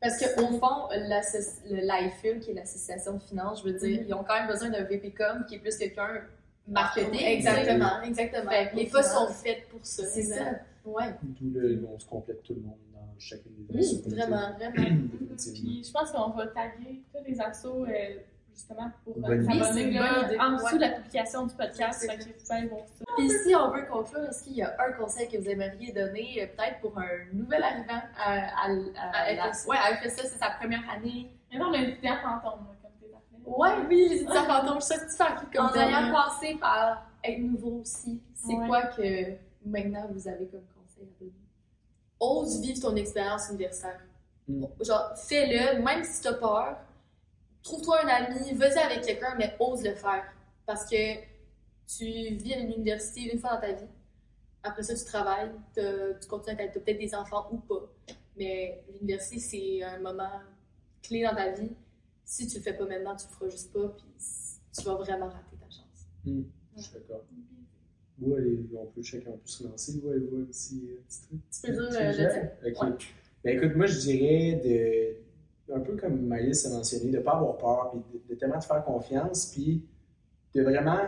Parce 0.00 0.18
qu'au 0.18 0.46
fond, 0.58 0.88
le 0.90 1.80
LIFIL, 1.86 2.40
qui 2.40 2.52
est 2.52 2.54
l'association 2.54 3.14
de 3.14 3.18
finance, 3.22 3.60
je 3.62 3.70
veux 3.70 3.78
dire, 3.78 4.00
Mhm. 4.00 4.06
ils 4.08 4.14
ont 4.14 4.24
quand 4.24 4.34
même 4.38 4.48
besoin 4.48 4.70
d'un 4.70 4.84
VPCOM 4.84 5.44
qui 5.46 5.56
est 5.56 5.58
plus 5.58 5.76
quelqu'un 5.76 6.22
marketing. 6.66 7.20
Exactement, 7.22 8.00
exactement. 8.02 8.50
Fait 8.50 8.70
les 8.74 8.86
postes 8.86 9.10
sont 9.12 9.28
faits 9.28 9.68
pour 9.68 9.80
ça. 9.84 10.04
C'est 10.06 10.22
ça. 10.22 10.44
Ouais. 10.86 11.12
D'où 11.22 11.50
le, 11.52 11.84
on 11.92 11.98
se 11.98 12.06
complète 12.06 12.42
tout 12.42 12.54
le 12.54 12.62
monde 12.62 12.78
dans 12.94 13.00
chacune 13.18 13.52
des 13.68 13.76
Oui, 13.76 14.02
vraiment, 14.06 14.52
vraiment. 14.54 14.96
Puis 15.36 15.82
je 15.86 15.92
pense 15.92 16.10
qu'on 16.12 16.30
va 16.30 16.46
taguer 16.46 17.02
tous 17.12 17.22
les 17.26 17.38
assos 17.38 17.84
euh, 17.84 17.90
justement 18.60 18.90
pour 19.04 19.16
euh. 19.16 19.20
Oui, 19.28 19.36
une 19.36 19.58
là, 19.58 20.12
bonne 20.12 20.28
idée. 20.28 20.38
en 20.38 20.52
dessous 20.52 20.64
Ouais. 20.66 20.74
de 20.74 20.80
la 20.80 20.90
publication 20.90 21.46
du 21.46 21.54
podcast. 21.54 21.98
C'est 22.00 22.08
Fait 22.08 22.18
que 22.18 22.24
vous 22.24 22.30
pouvez 22.40 22.54
aller 22.58 22.68
voir 22.68 22.80
ça. 22.86 23.04
Puis 23.16 23.30
si 23.44 23.54
on 23.56 23.70
veut 23.70 23.86
conclure, 23.86 24.24
est-ce 24.28 24.44
qu'il 24.44 24.54
y 24.54 24.62
a 24.62 24.76
un 24.78 24.92
conseil 24.92 25.28
que 25.28 25.36
vous 25.38 25.48
aimeriez 25.48 25.92
donner, 25.92 26.42
euh, 26.42 26.46
peut-être 26.56 26.80
pour 26.80 26.98
un 26.98 27.08
nouvel 27.32 27.62
arrivant 27.62 28.02
à, 28.18 28.32
à, 28.32 28.68
à, 28.96 29.18
À 29.28 29.32
la- 29.34 29.52
FSA. 29.52 29.68
ouais, 29.70 29.76
à 29.78 29.96
FSA, 29.96 30.22
c'est 30.24 30.38
sa 30.38 30.50
première 30.50 30.82
année. 30.90 31.30
Maintenant, 31.52 31.70
on 31.70 31.74
a 31.74 31.78
un 31.78 31.82
étudiant 31.82 32.16
fantôme, 32.16 32.60
là, 32.66 32.74
comme 32.82 32.92
t'es 33.00 33.06
appelé. 33.14 33.42
Ouais, 33.44 33.86
oui, 33.88 34.08
les 34.10 34.16
étudiants 34.22 34.44
fantômes, 34.44 34.80
c'est 34.80 35.10
ça 35.10 35.26
qui 35.38 35.46
Comme 35.56 35.66
En 35.66 35.74
ayant 35.74 36.12
passé 36.12 36.56
par 36.60 37.06
être 37.24 37.38
nouveau 37.40 37.80
aussi, 37.80 38.20
c'est 38.34 38.54
Ouais. 38.54 38.66
quoi 38.66 38.82
que 38.82 39.32
maintenant 39.64 40.06
vous 40.10 40.28
avez 40.28 40.46
comme 40.46 40.60
conseil? 40.76 41.08
à 41.08 41.18
donner? 41.20 41.32
ose 42.22 42.60
vivre 42.60 42.80
ton 42.80 42.94
expérience 42.96 43.48
universitaire. 43.50 43.98
Mm. 44.46 44.64
Genre, 44.82 45.12
fais-le, 45.16 45.82
même 45.82 46.04
si 46.04 46.20
t'as 46.22 46.34
peur. 46.34 46.76
Trouve-toi 47.62 48.04
un 48.04 48.08
ami, 48.08 48.54
vas-y 48.54 48.78
avec 48.78 49.02
quelqu'un, 49.02 49.34
mais 49.36 49.56
ose 49.60 49.84
le 49.84 49.94
faire. 49.94 50.24
Parce 50.66 50.88
que 50.88 51.14
tu 51.86 52.04
vis 52.04 52.54
à 52.54 52.60
l'université 52.60 53.32
une 53.32 53.38
fois 53.38 53.54
dans 53.54 53.60
ta 53.60 53.72
vie. 53.72 53.88
Après 54.62 54.82
ça, 54.82 54.94
tu 54.94 55.04
travailles, 55.04 55.50
tu 55.74 56.28
continues 56.28 56.60
à 56.60 56.68
t'as 56.68 56.80
peut-être 56.80 56.98
des 56.98 57.14
enfants 57.14 57.48
ou 57.50 57.58
pas. 57.58 57.90
Mais 58.36 58.84
l'université, 58.92 59.38
c'est 59.38 59.82
un 59.82 59.98
moment 60.00 60.40
clé 61.02 61.22
dans 61.22 61.34
ta 61.34 61.50
vie. 61.50 61.72
Si 62.24 62.46
tu 62.46 62.58
le 62.58 62.62
fais 62.62 62.74
pas 62.74 62.86
maintenant, 62.86 63.16
tu 63.16 63.26
le 63.26 63.34
feras 63.34 63.48
juste 63.48 63.72
pas, 63.72 63.88
puis 63.88 64.06
tu 64.72 64.84
vas 64.84 64.94
vraiment 64.94 65.28
rater 65.28 65.56
ta 65.56 65.66
chance. 65.66 66.08
Je 66.24 66.82
suis 66.82 66.92
d'accord. 66.94 67.24
Vous, 68.18 68.34
allez, 68.34 68.58
on 68.76 68.86
peut 68.86 69.02
chacun 69.02 69.30
peut 69.30 69.38
se 69.44 69.64
lancer. 69.64 69.98
Vous, 70.02 70.10
allez 70.10 70.20
voir 70.20 70.42
un 70.42 70.44
petit, 70.44 70.90
euh, 70.90 71.00
petit 71.08 71.22
truc. 71.22 71.40
Tu 71.50 71.60
peux 71.62 71.72
dire 71.72 71.88
Petit 71.90 72.66
euh, 72.66 72.70
Ok. 72.70 72.82
Ouais. 72.82 73.06
Ben 73.42 73.56
écoute, 73.56 73.74
moi 73.76 73.86
je 73.86 73.98
dirais 74.00 74.60
de, 74.62 75.16
un 75.74 75.80
peu 75.80 75.96
comme 75.96 76.20
Maïs 76.26 76.66
a 76.66 76.70
mentionné, 76.70 77.10
de 77.10 77.18
ne 77.18 77.22
pas 77.22 77.32
avoir 77.32 77.56
peur, 77.58 77.90
puis 77.92 78.00
de, 78.28 78.34
de 78.34 78.38
tellement 78.38 78.58
te 78.58 78.64
faire 78.64 78.84
confiance, 78.84 79.46
puis 79.52 79.82
de 80.54 80.62
vraiment 80.62 80.98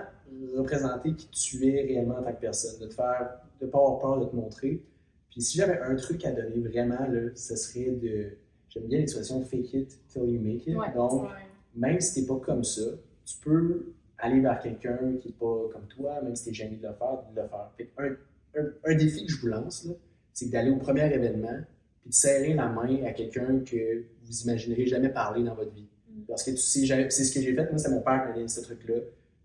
représenter 0.56 1.14
qui 1.14 1.28
tu 1.30 1.66
es 1.68 1.82
réellement 1.82 2.16
en 2.18 2.22
tant 2.22 2.32
que 2.32 2.40
personne, 2.40 2.80
de 2.80 2.86
te 2.86 2.94
faire, 2.94 3.40
de 3.60 3.66
pas 3.66 3.78
avoir 3.78 3.98
peur 3.98 4.20
de 4.20 4.26
te 4.26 4.36
montrer. 4.36 4.82
Puis 5.30 5.40
si 5.43 5.59
j'avais 5.59 5.78
un 5.80 5.94
truc 5.97 6.24
à 6.24 6.32
donner 6.32 6.60
vraiment, 6.68 7.06
là, 7.09 7.30
ce 7.34 7.56
serait 7.56 7.90
de, 7.90 8.30
j'aime 8.68 8.84
bien 8.84 8.98
l'expression 9.01 9.40
fake 9.43 9.74
it 9.74 10.01
till 10.09 10.24
you 10.24 10.40
make 10.40 10.66
it. 10.66 10.76
Ouais, 10.76 10.93
Donc, 10.94 11.24
Ouais. 11.24 11.28
même 11.74 12.01
si 12.01 12.20
t'es 12.20 12.26
pas 12.26 12.39
comme 12.40 12.64
ça, 12.64 12.82
tu 13.24 13.36
peux 13.43 13.93
aller 14.18 14.40
vers 14.40 14.60
quelqu'un 14.60 14.98
qui 15.20 15.28
n'est 15.28 15.34
pas 15.34 15.68
comme 15.72 15.86
toi, 15.89 16.20
même 16.22 16.36
si 16.36 16.44
t'es 16.47 16.55
gêné 16.55 16.76
de 16.76 16.86
le 16.86 16.93
faire, 16.94 17.22
de 17.34 17.40
le 17.40 17.48
faire. 17.48 17.70
Fait 17.76 17.90
un, 17.98 18.60
un, 18.60 18.66
un 18.84 18.94
défi 18.94 19.26
que 19.26 19.32
je 19.32 19.40
vous 19.40 19.48
lance, 19.48 19.89
c'est 20.32 20.51
d'aller 20.51 20.70
au 20.70 20.76
premier 20.76 21.12
événement 21.12 21.59
puis 22.03 22.11
de 22.11 22.15
serrer 22.15 22.55
la 22.55 22.69
main 22.69 23.03
à 23.05 23.12
quelqu'un 23.12 23.61
que 23.61 24.05
vous 24.24 24.43
imaginerez 24.43 24.87
jamais 24.87 25.09
parler 25.09 25.43
dans 25.43 25.55
votre 25.55 25.73
vie. 25.73 25.89
Mm. 26.09 26.23
Parce 26.29 26.43
que 26.43 26.51
tu 26.51 26.57
sais, 26.59 27.11
c'est 27.11 27.24
ce 27.24 27.33
que 27.33 27.41
j'ai 27.41 27.55
fait, 27.55 27.70
moi, 27.70 27.79
c'est 27.79 27.91
mon 27.91 28.03
père 28.03 28.23
qui 28.23 28.29
m'a 28.29 28.35
donné 28.35 28.49
ce 28.49 28.61
truc-là. 28.61 28.97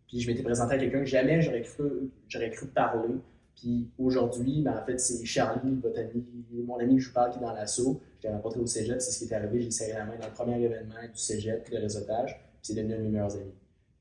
Puis 0.07 0.19
je 0.19 0.27
m'étais 0.27 0.43
présenté 0.43 0.75
à 0.75 0.77
quelqu'un 0.77 0.99
que 0.99 1.05
jamais 1.05 1.41
j'aurais 1.41 1.61
cru, 1.61 2.09
j'aurais 2.27 2.49
cru 2.49 2.67
parler. 2.67 3.15
Puis 3.55 3.89
aujourd'hui, 3.97 4.61
ben, 4.61 4.77
en 4.77 4.85
fait, 4.85 4.99
c'est 4.99 5.25
Charlie, 5.25 5.75
votre 5.81 5.99
ami, 5.99 6.23
mon 6.65 6.77
ami 6.77 6.95
que 6.95 7.01
je 7.01 7.07
vous 7.07 7.13
parle 7.13 7.31
qui 7.31 7.39
est 7.39 7.41
dans 7.41 7.53
l'assaut. 7.53 8.01
Je 8.19 8.27
l'ai 8.27 8.33
rencontré 8.33 8.59
au 8.59 8.65
cégep, 8.65 9.01
c'est 9.01 9.11
ce 9.11 9.25
qui 9.25 9.31
est 9.31 9.35
arrivé. 9.35 9.61
J'ai 9.61 9.71
serré 9.71 9.93
la 9.93 10.05
main 10.05 10.15
dans 10.19 10.27
le 10.27 10.33
premier 10.33 10.61
événement 10.61 10.95
du 11.11 11.19
cégep, 11.19 11.67
le 11.71 11.79
réseautage. 11.79 12.33
Puis 12.33 12.61
c'est 12.61 12.75
devenu 12.75 12.93
un 12.93 12.97
de 12.97 13.03
mes 13.03 13.09
meilleurs 13.09 13.35
amis. 13.35 13.53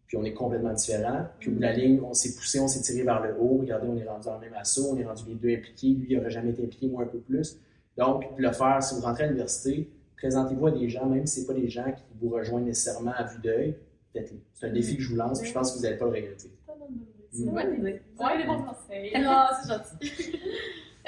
Puis 0.07 0.17
on 0.17 0.25
est 0.25 0.35
complètement 0.35 0.73
différents. 0.73 1.27
Puis 1.41 1.49
au 1.49 1.53
bout 1.53 1.59
de 1.59 1.65
la 1.65 1.73
ligne, 1.73 2.01
on 2.03 2.15
s'est 2.15 2.35
poussé, 2.35 2.61
on 2.61 2.69
s'est 2.69 2.83
tiré 2.83 3.03
vers 3.03 3.23
le 3.23 3.35
haut. 3.41 3.59
Regardez, 3.59 3.89
on 3.89 3.97
est 3.97 4.05
rendu 4.05 4.27
dans 4.27 4.35
le 4.35 4.41
même 4.41 4.55
assaut, 4.55 4.91
on 4.93 4.99
est 4.99 5.05
rendu 5.05 5.25
les 5.27 5.35
deux 5.35 5.57
impliqués. 5.57 5.89
Lui, 5.89 6.07
il 6.11 6.17
n'aurait 6.17 6.31
jamais 6.31 6.51
été 6.51 6.63
impliqué, 6.63 6.87
moi 6.87 7.03
un 7.03 7.07
peu 7.07 7.19
plus. 7.19 7.59
Donc, 7.97 8.37
de 8.37 8.43
le 8.43 8.53
faire, 8.53 8.83
si 8.83 8.95
vous 8.95 9.01
rentrez 9.01 9.25
à 9.25 9.27
l'université, 9.27 9.91
présentez-vous 10.17 10.67
à 10.67 10.71
des 10.71 10.89
gens, 10.89 11.07
même 11.07 11.27
si 11.27 11.43
ce 11.43 11.47
pas 11.47 11.55
des 11.55 11.69
gens 11.69 11.91
qui 11.93 12.03
vous 12.21 12.29
rejoignent 12.31 12.65
nécessairement 12.67 13.13
à 13.17 13.25
vue 13.25 13.39
d'œil, 13.41 13.77
faites-le. 14.13 14.39
C'est 14.55 14.67
un 14.67 14.73
défi 14.73 14.97
que 14.97 15.03
je 15.03 15.11
vous 15.11 15.17
lance, 15.17 15.41
puis 15.41 15.49
je 15.49 15.55
pense 15.55 15.73
que 15.73 15.77
vous 15.79 15.83
n'allez 15.83 15.97
pas 15.97 16.05
le 16.07 16.11
regretter. 16.11 16.51
C'est 16.67 16.73
une 16.73 16.79
bonne 16.79 16.95
idée. 16.95 17.07
C'est 17.33 17.43
une 17.43 17.51
bonne 17.53 17.75
idée. 17.81 18.03
Ouais, 18.19 18.39
des 18.39 18.45
bons 18.45 18.63
conseils. 18.63 19.13
Ah, 19.27 19.59
c'est 19.63 19.69
gentil. 19.73 20.39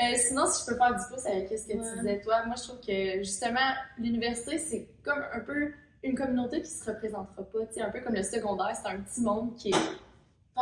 Euh, 0.01 0.15
sinon, 0.16 0.47
si 0.47 0.62
je 0.62 0.70
peux 0.70 0.77
faire 0.78 0.94
du 0.94 1.02
pouce 1.12 1.27
avec 1.27 1.48
ce 1.48 1.66
que 1.66 1.73
Ouais. 1.77 1.82
tu 1.93 1.98
disais, 1.98 2.20
toi, 2.20 2.47
moi, 2.47 2.55
je 2.56 2.62
trouve 2.69 2.78
que 2.78 3.19
justement, 3.19 3.59
l'université, 3.98 4.56
c'est 4.59 4.86
comme 5.02 5.19
un 5.32 5.40
peu 5.40 5.73
une 6.05 6.15
communauté 6.16 6.62
qui 6.62 6.70
se 6.70 6.89
représentera 6.89 7.43
pas. 7.43 7.66
Tu 7.66 7.74
sais, 7.74 7.81
un 7.81 7.90
peu 7.90 8.01
comme 8.02 8.15
le 8.15 8.23
secondaire, 8.23 8.77
c'est 8.81 8.89
un 8.89 9.01
petit 9.01 9.20
monde 9.20 9.56
qui 9.56 9.70
est, 9.70 9.74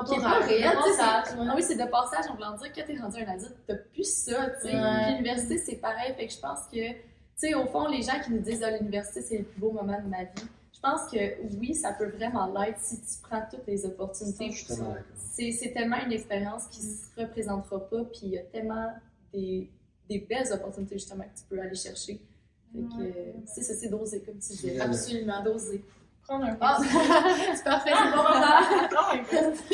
qui 0.04 0.14
est 0.14 0.22
pas 0.22 0.38
réel. 0.40 0.70
tu 0.70 0.92
sais, 0.92 0.96
c'est- 0.96 1.02
Ah 1.02 1.52
oui, 1.56 1.62
c'est 1.62 1.74
de 1.76 1.90
passage. 1.90 2.24
On 2.30 2.34
voulait 2.34 2.58
dire 2.58 2.72
que 2.72 2.86
t'es 2.92 2.98
rendu 3.00 3.22
un 3.22 3.28
adulte, 3.28 3.56
t'as 3.66 3.74
plus 3.76 4.04
ça. 4.24 4.50
Tu 4.62 4.68
sais. 4.68 4.74
Ouais. 4.76 5.10
L'université, 5.12 5.58
c'est 5.58 5.76
pareil. 5.76 6.14
Fait 6.14 6.26
que 6.26 6.32
je 6.32 6.38
pense 6.40 6.60
que, 6.72 6.92
tu 6.92 6.96
sais, 7.36 7.54
au 7.54 7.66
fond, 7.66 7.86
les 7.88 8.02
gens 8.02 8.18
qui 8.24 8.32
nous 8.32 8.40
disent 8.40 8.62
à 8.62 8.70
l'université, 8.76 9.22
c'est 9.22 9.38
le 9.38 9.44
plus 9.44 9.60
beau 9.60 9.70
moment 9.72 10.00
de 10.00 10.08
ma 10.08 10.24
vie. 10.24 10.46
Je 10.74 10.80
pense 10.80 11.10
que 11.10 11.56
oui, 11.58 11.74
ça 11.74 11.92
peut 11.94 12.06
vraiment 12.08 12.46
l'être 12.46 12.78
si 12.80 13.00
tu 13.00 13.06
prends 13.22 13.42
toutes 13.50 13.66
les 13.66 13.84
opportunités. 13.86 14.50
C'est 15.16 15.50
c'est 15.52 15.72
tellement 15.72 15.96
une 16.04 16.12
expérience 16.12 16.66
qui 16.68 16.82
se 16.82 17.20
représentera 17.20 17.80
pas, 17.88 18.04
puis 18.04 18.20
il 18.24 18.28
y 18.30 18.38
a 18.38 18.42
tellement 18.42 18.92
des, 19.32 19.68
des 20.08 20.18
belles 20.18 20.52
opportunités 20.52 20.96
justement 20.98 21.24
que 21.24 21.38
tu 21.38 21.44
peux 21.48 21.60
aller 21.60 21.74
chercher. 21.74 22.20
Fait 22.72 22.78
que 22.80 23.00
Ouais. 23.02 23.12
euh, 23.16 23.32
c'est 23.46 23.62
ça, 23.62 23.74
c'est 23.74 23.88
dosé 23.88 24.20
comme 24.20 24.34
tu 24.38 24.48
disais. 24.52 24.78
Absolument 24.78 25.42
dosé. 25.42 25.82
Prendre 26.26 26.44
un 26.46 26.56
Ah, 26.60 26.78
c'est 27.54 27.64
parfait, 27.64 27.90
c'est 27.96 28.10
bon 28.10 28.22
moment. 28.22 29.66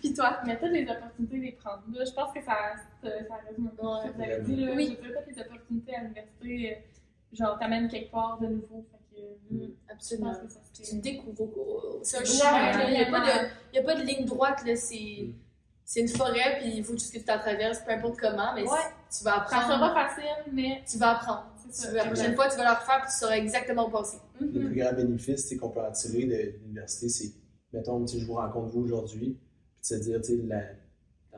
Puis 0.00 0.14
toi? 0.14 0.38
Mais 0.46 0.58
toutes 0.58 0.70
les 0.72 0.88
opportunités, 0.88 1.36
les 1.38 1.52
prendre. 1.52 1.82
Là, 1.92 2.04
je 2.04 2.12
pense 2.12 2.32
que 2.32 2.42
ça, 2.42 2.54
ça, 3.02 3.08
ça 3.26 3.34
résume 3.48 3.66
un 3.72 3.76
peu 3.76 3.86
ce 4.02 4.08
que 4.12 4.16
vous 4.16 4.22
avez 4.22 4.40
dit. 4.42 4.56
Là. 4.56 4.72
Oui. 4.74 4.96
Je 5.00 5.06
veux 5.06 5.12
dire, 5.12 5.18
toutes 5.24 5.36
les 5.36 5.42
opportunités 5.42 5.94
à 5.96 6.00
l'université, 6.02 6.72
euh, 6.72 7.36
genre, 7.36 7.58
t'amènent 7.58 7.88
quelque 7.88 8.10
part 8.10 8.38
de 8.40 8.46
nouveau. 8.48 8.84
Fait 8.90 9.16
que, 9.16 9.20
euh, 9.22 9.34
je 9.50 9.56
pense 9.56 9.70
Absolument. 9.90 10.34
que 10.34 10.48
ça 10.52 10.60
Tu 10.74 10.84
serait... 10.84 10.98
découvres. 10.98 11.98
C'est 12.02 12.16
un 12.18 12.20
Ouais, 12.20 12.26
chemin. 12.26 12.84
Il 12.88 12.90
n'y 12.90 12.96
a, 13.00 13.10
vraiment. 13.10 13.24
pas 13.26 13.32
de- 13.44 13.48
il 13.72 13.76
y 13.76 13.78
a 13.78 13.82
pas 13.82 13.94
de 13.94 14.02
ligne 14.02 14.24
droite. 14.26 14.62
là. 14.66 14.76
C'est 14.76 15.18
Mm. 15.22 15.34
c'est 15.86 16.00
une 16.00 16.08
forêt, 16.08 16.58
puis 16.60 16.76
il 16.76 16.84
faut 16.84 16.92
juste 16.94 17.12
que 17.12 17.18
tu 17.18 17.24
la 17.26 17.38
traverses, 17.38 17.80
peu 17.80 17.92
importe 17.92 18.18
comment, 18.18 18.54
mais 18.54 18.62
Ouais. 18.62 18.68
tu 19.16 19.24
vas 19.24 19.44
Ça 19.46 19.60
sera 19.60 19.74
apprendre. 19.74 19.94
pas 19.94 20.08
facile, 20.08 20.52
mais 20.52 20.82
Tu 20.90 20.98
vas 20.98 21.10
apprendre. 21.16 21.46
Tu 21.72 21.94
la 21.94 22.04
prochaine 22.06 22.34
fois, 22.34 22.48
tu 22.48 22.56
vas 22.56 22.64
la 22.64 22.74
refaire, 22.74 23.00
puis 23.02 23.10
tu 23.12 23.18
sauras 23.18 23.36
exactement 23.36 23.88
où 23.88 23.90
passer. 23.90 24.18
Le 24.40 24.48
plus 24.68 24.74
grand 24.76 24.92
bénéfice 24.92 25.54
qu'on 25.58 25.70
peut 25.70 25.80
en 25.80 25.90
tirer 25.92 26.24
de 26.26 26.58
l'université, 26.62 27.08
c'est, 27.08 27.30
mettons, 27.72 28.06
sais, 28.06 28.18
je 28.18 28.26
vous 28.26 28.34
rencontre 28.34 28.68
vous 28.72 28.82
aujourd'hui, 28.84 29.38
puis 29.38 29.80
de 29.80 29.86
se 29.86 29.94
dire, 30.02 30.20
tu 30.20 30.36
sais, 30.36 30.42
la- 30.46 30.62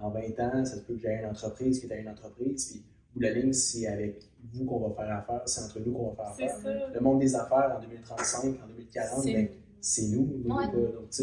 dans 0.00 0.10
20 0.10 0.20
ans, 0.40 0.64
ça 0.64 0.76
se 0.76 0.80
peut 0.80 0.94
que 0.94 1.00
j'aie 1.00 1.18
une 1.20 1.26
entreprise, 1.30 1.80
que 1.80 1.86
tu 1.86 1.92
aies 1.92 2.00
une 2.00 2.08
entreprise, 2.08 2.66
puis 2.70 2.84
ou 3.14 3.20
la 3.20 3.30
ligne, 3.32 3.52
c'est 3.54 3.86
avec 3.86 4.20
vous 4.52 4.64
qu'on 4.66 4.88
va 4.88 4.94
faire 4.94 5.16
affaire, 5.16 5.42
c'est 5.46 5.62
entre 5.62 5.80
nous 5.80 5.92
qu'on 5.94 6.10
va 6.10 6.16
faire 6.16 6.34
C'est 6.36 6.44
affaire. 6.54 6.80
ça. 6.88 6.92
Le 6.94 7.00
monde 7.00 7.20
des 7.20 7.34
affaires 7.34 7.74
en 7.76 7.80
2035, 7.80 8.44
en 8.62 8.66
2040, 8.68 9.22
C'est- 9.22 9.32
ben, 9.32 9.48
c'est 9.80 10.06
nous, 10.08 10.42
nous 10.44 10.54
Ouais. 10.56 10.64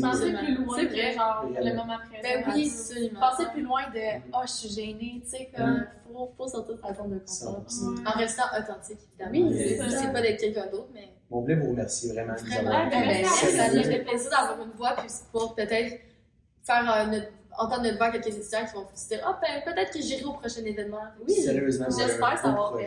Penser 0.01 0.33
euh, 0.33 0.37
plus 0.37 0.55
loin 0.55 0.77
C'est 0.79 0.85
vrai. 0.87 1.11
genre 1.13 1.45
le 1.49 1.75
moment 1.75 1.97
présent. 1.97 2.21
Ben 2.23 2.43
oui, 2.53 2.71
absolument. 2.73 3.19
Passer 3.19 3.43
plus 3.51 3.61
loin 3.63 3.81
de 3.93 4.21
«oh, 4.33 4.37
je 4.43 4.51
suis 4.51 4.69
gênée», 4.69 5.21
tu 5.23 5.29
sais, 5.29 5.49
comme, 5.55 5.71
Mm. 5.71 5.87
faut, 6.13 6.31
faut 6.37 6.47
sortir 6.47 6.75
de 6.75 6.79
sa 6.81 6.93
zone 6.93 7.09
de 7.11 7.19
confort. 7.19 7.65
100%. 7.67 7.95
Ouais. 8.01 8.07
En 8.07 8.17
restant 8.17 8.43
authentique, 8.57 8.99
évidemment. 9.09 9.49
Oui, 9.49 9.57
c'est 9.79 9.89
ça. 9.89 10.07
pas 10.09 10.21
d'être 10.21 10.39
quelqu'un 10.39 10.67
d'autre, 10.67 10.89
mais 10.93 11.09
on 11.31 11.41
voulait 11.41 11.55
vous 11.55 11.69
remercier 11.71 12.11
vraiment. 12.13 12.33
vraiment. 12.35 12.69
avoir 12.69 12.89
ben, 12.89 12.99
Ben, 13.01 13.21
merci. 13.21 13.45
ça 13.47 13.73
nous 13.73 13.83
fait 13.83 13.99
plaisir 14.03 14.29
d'avoir 14.29 14.61
une 14.65 14.71
voix, 14.73 14.95
puis 14.97 15.07
pour 15.31 15.55
peut-être 15.55 15.99
faire 16.63 16.95
euh, 16.95 17.05
notre- 17.11 17.27
entendre 17.57 17.83
notre 17.83 17.97
voix 17.97 18.07
à 18.07 18.11
quelques 18.11 18.27
étudiants 18.37 18.65
qui 18.65 18.73
vont 18.73 18.85
se 18.95 19.07
dire 19.09 19.21
«Ah, 19.25 19.39
ben, 19.41 19.73
peut-être 19.73 19.91
que 19.91 20.01
j'irai 20.01 20.23
au 20.23 20.33
prochain 20.33 20.63
événement.» 20.63 21.01
Oui. 21.27 21.33
Sérieusement, 21.35 21.87
J'espère 21.89 22.37
savoir. 22.39 22.77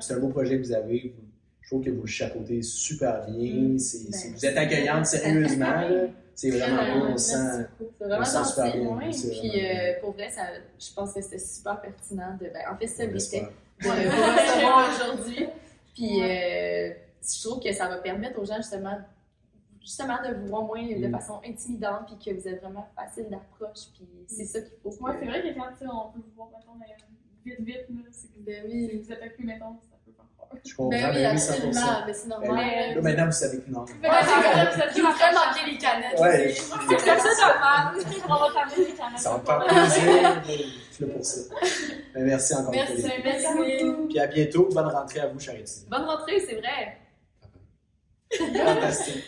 C'est 0.00 0.14
un 0.14 0.18
beau 0.20 0.28
projet 0.28 0.60
que 0.60 0.66
vous 0.66 0.72
avez. 0.72 1.14
Vous- 1.16 1.24
trouve 1.70 1.84
que 1.84 1.90
vous 1.90 2.02
le 2.02 2.06
chapeautez 2.06 2.62
super 2.62 3.26
bien. 3.26 3.78
C'est- 3.78 4.04
Ben, 4.10 4.12
c'est- 4.12 4.30
vous 4.30 4.46
êtes 4.46 4.56
accueillante 4.56 5.06
sérieusement. 5.06 5.66
là. 5.66 6.06
C'est 6.34 6.50
vraiment 6.50 6.76
Très 6.78 6.98
beau. 7.00 7.06
On 7.06 7.16
sent. 7.18 7.36
beaucoup. 7.78 7.92
C'est 7.98 8.04
vraiment 8.06 8.22
on 8.22 8.24
sent 8.24 8.44
super 8.44 8.64
bien. 8.64 8.72
Puis 8.72 8.80
vraiment 9.28 9.42
bien. 9.52 9.64
euh, 9.64 10.00
pour 10.00 10.12
vrai, 10.12 10.30
ça, 10.30 10.42
je 10.78 10.94
pense 10.94 11.12
que 11.14 11.20
c'était 11.20 11.38
super 11.38 11.80
pertinent 11.80 12.36
de. 12.40 12.46
Ben, 12.48 12.62
en 12.72 12.76
fait, 12.78 12.86
ça 12.86 13.04
l'était 13.04 13.40
de 13.40 13.46
recevoir 13.88 14.90
aujourd'hui. 14.94 15.46
Puis 15.94 16.22
euh, 16.22 16.90
je 17.22 17.46
trouve 17.48 17.62
que 17.62 17.72
ça 17.72 17.88
va 17.88 17.98
permettre 17.98 18.38
aux 18.40 18.44
gens 18.46 18.56
justement, 18.56 18.98
justement 19.82 20.16
de 20.26 20.34
vous 20.34 20.46
voir 20.46 20.62
moins 20.62 20.82
de 20.82 21.06
Mm. 21.06 21.12
façon 21.12 21.40
intimidante, 21.46 22.06
puis 22.06 22.32
que 22.34 22.40
vous 22.40 22.48
êtes 22.48 22.60
vraiment 22.62 22.88
facile 22.96 23.26
d'approche. 23.30 23.88
Puis 23.94 24.06
c'est 24.26 24.44
ça 24.46 24.60
qu'il 24.60 24.72
faut. 24.82 24.90
Ouais, 25.04 25.12
que- 25.12 25.20
c'est 25.20 25.26
vrai 25.26 25.42
que 25.42 25.54
quand 25.58 25.66
on 25.82 26.12
peut 26.12 26.20
vous 26.24 26.34
voir, 26.36 26.48
mettons, 26.56 26.78
mais 26.78 26.86
vite, 27.44 27.60
vite, 27.60 27.86
là, 27.90 28.02
c'est 28.12 28.28
que 28.28 28.38
Ben 28.40 28.64
vous 28.66 29.12
êtes 29.12 29.22
occupé, 29.22 29.42
mettons, 29.44 29.76
Je 30.64 30.74
comprends. 30.74 30.90
Ben 30.90 31.10
oui, 31.10 31.22
ben 31.22 31.30
oui, 31.32 31.36
100%. 31.38 31.50
absolument. 31.50 32.02
Mais 32.06 32.12
c'est 32.12 32.28
Ben, 32.28 32.40
normal. 32.46 32.94
Là, 32.94 33.00
maintenant, 33.02 33.26
vous 33.26 33.32
savez 33.32 33.58
que 33.60 33.70
non. 33.70 33.80
Ouais, 33.82 33.86
c'est 34.02 34.78
ça, 34.80 34.86
Qui 34.88 35.00
va 35.00 35.10
vraiment 35.12 35.40
manquer 35.46 35.70
les 35.70 35.78
canettes. 35.78 36.20
Ouais. 36.20 36.54
C'est 36.54 37.08
ça, 37.08 37.46
normal. 37.48 38.04
On 38.28 38.34
va 38.34 38.46
t'amener 38.54 38.88
les 38.88 38.94
canettes. 38.94 39.18
Ça 39.18 39.30
va 39.30 39.38
me 39.38 39.44
faire 39.44 39.64
plaisir. 39.66 40.42
Je 40.90 40.94
suis 40.94 41.04
là 41.06 41.12
pour 41.14 41.24
ça. 41.24 41.40
Ben, 42.14 42.24
merci 42.24 42.54
encore 42.54 42.74
une 42.74 42.80
fois. 42.80 42.88
Merci, 42.94 43.02
filles. 43.10 43.20
merci. 43.24 44.06
Puis 44.08 44.18
à 44.18 44.26
bientôt. 44.26 44.68
Bonne 44.72 44.88
rentrée 44.88 45.20
à 45.20 45.26
vous, 45.28 45.38
chers 45.40 45.54
étudiants. 45.54 45.88
Bonne 45.88 46.04
rentrée, 46.04 46.40
c'est 46.40 46.56
vrai. 46.56 46.98
Fantastique. 48.64 49.24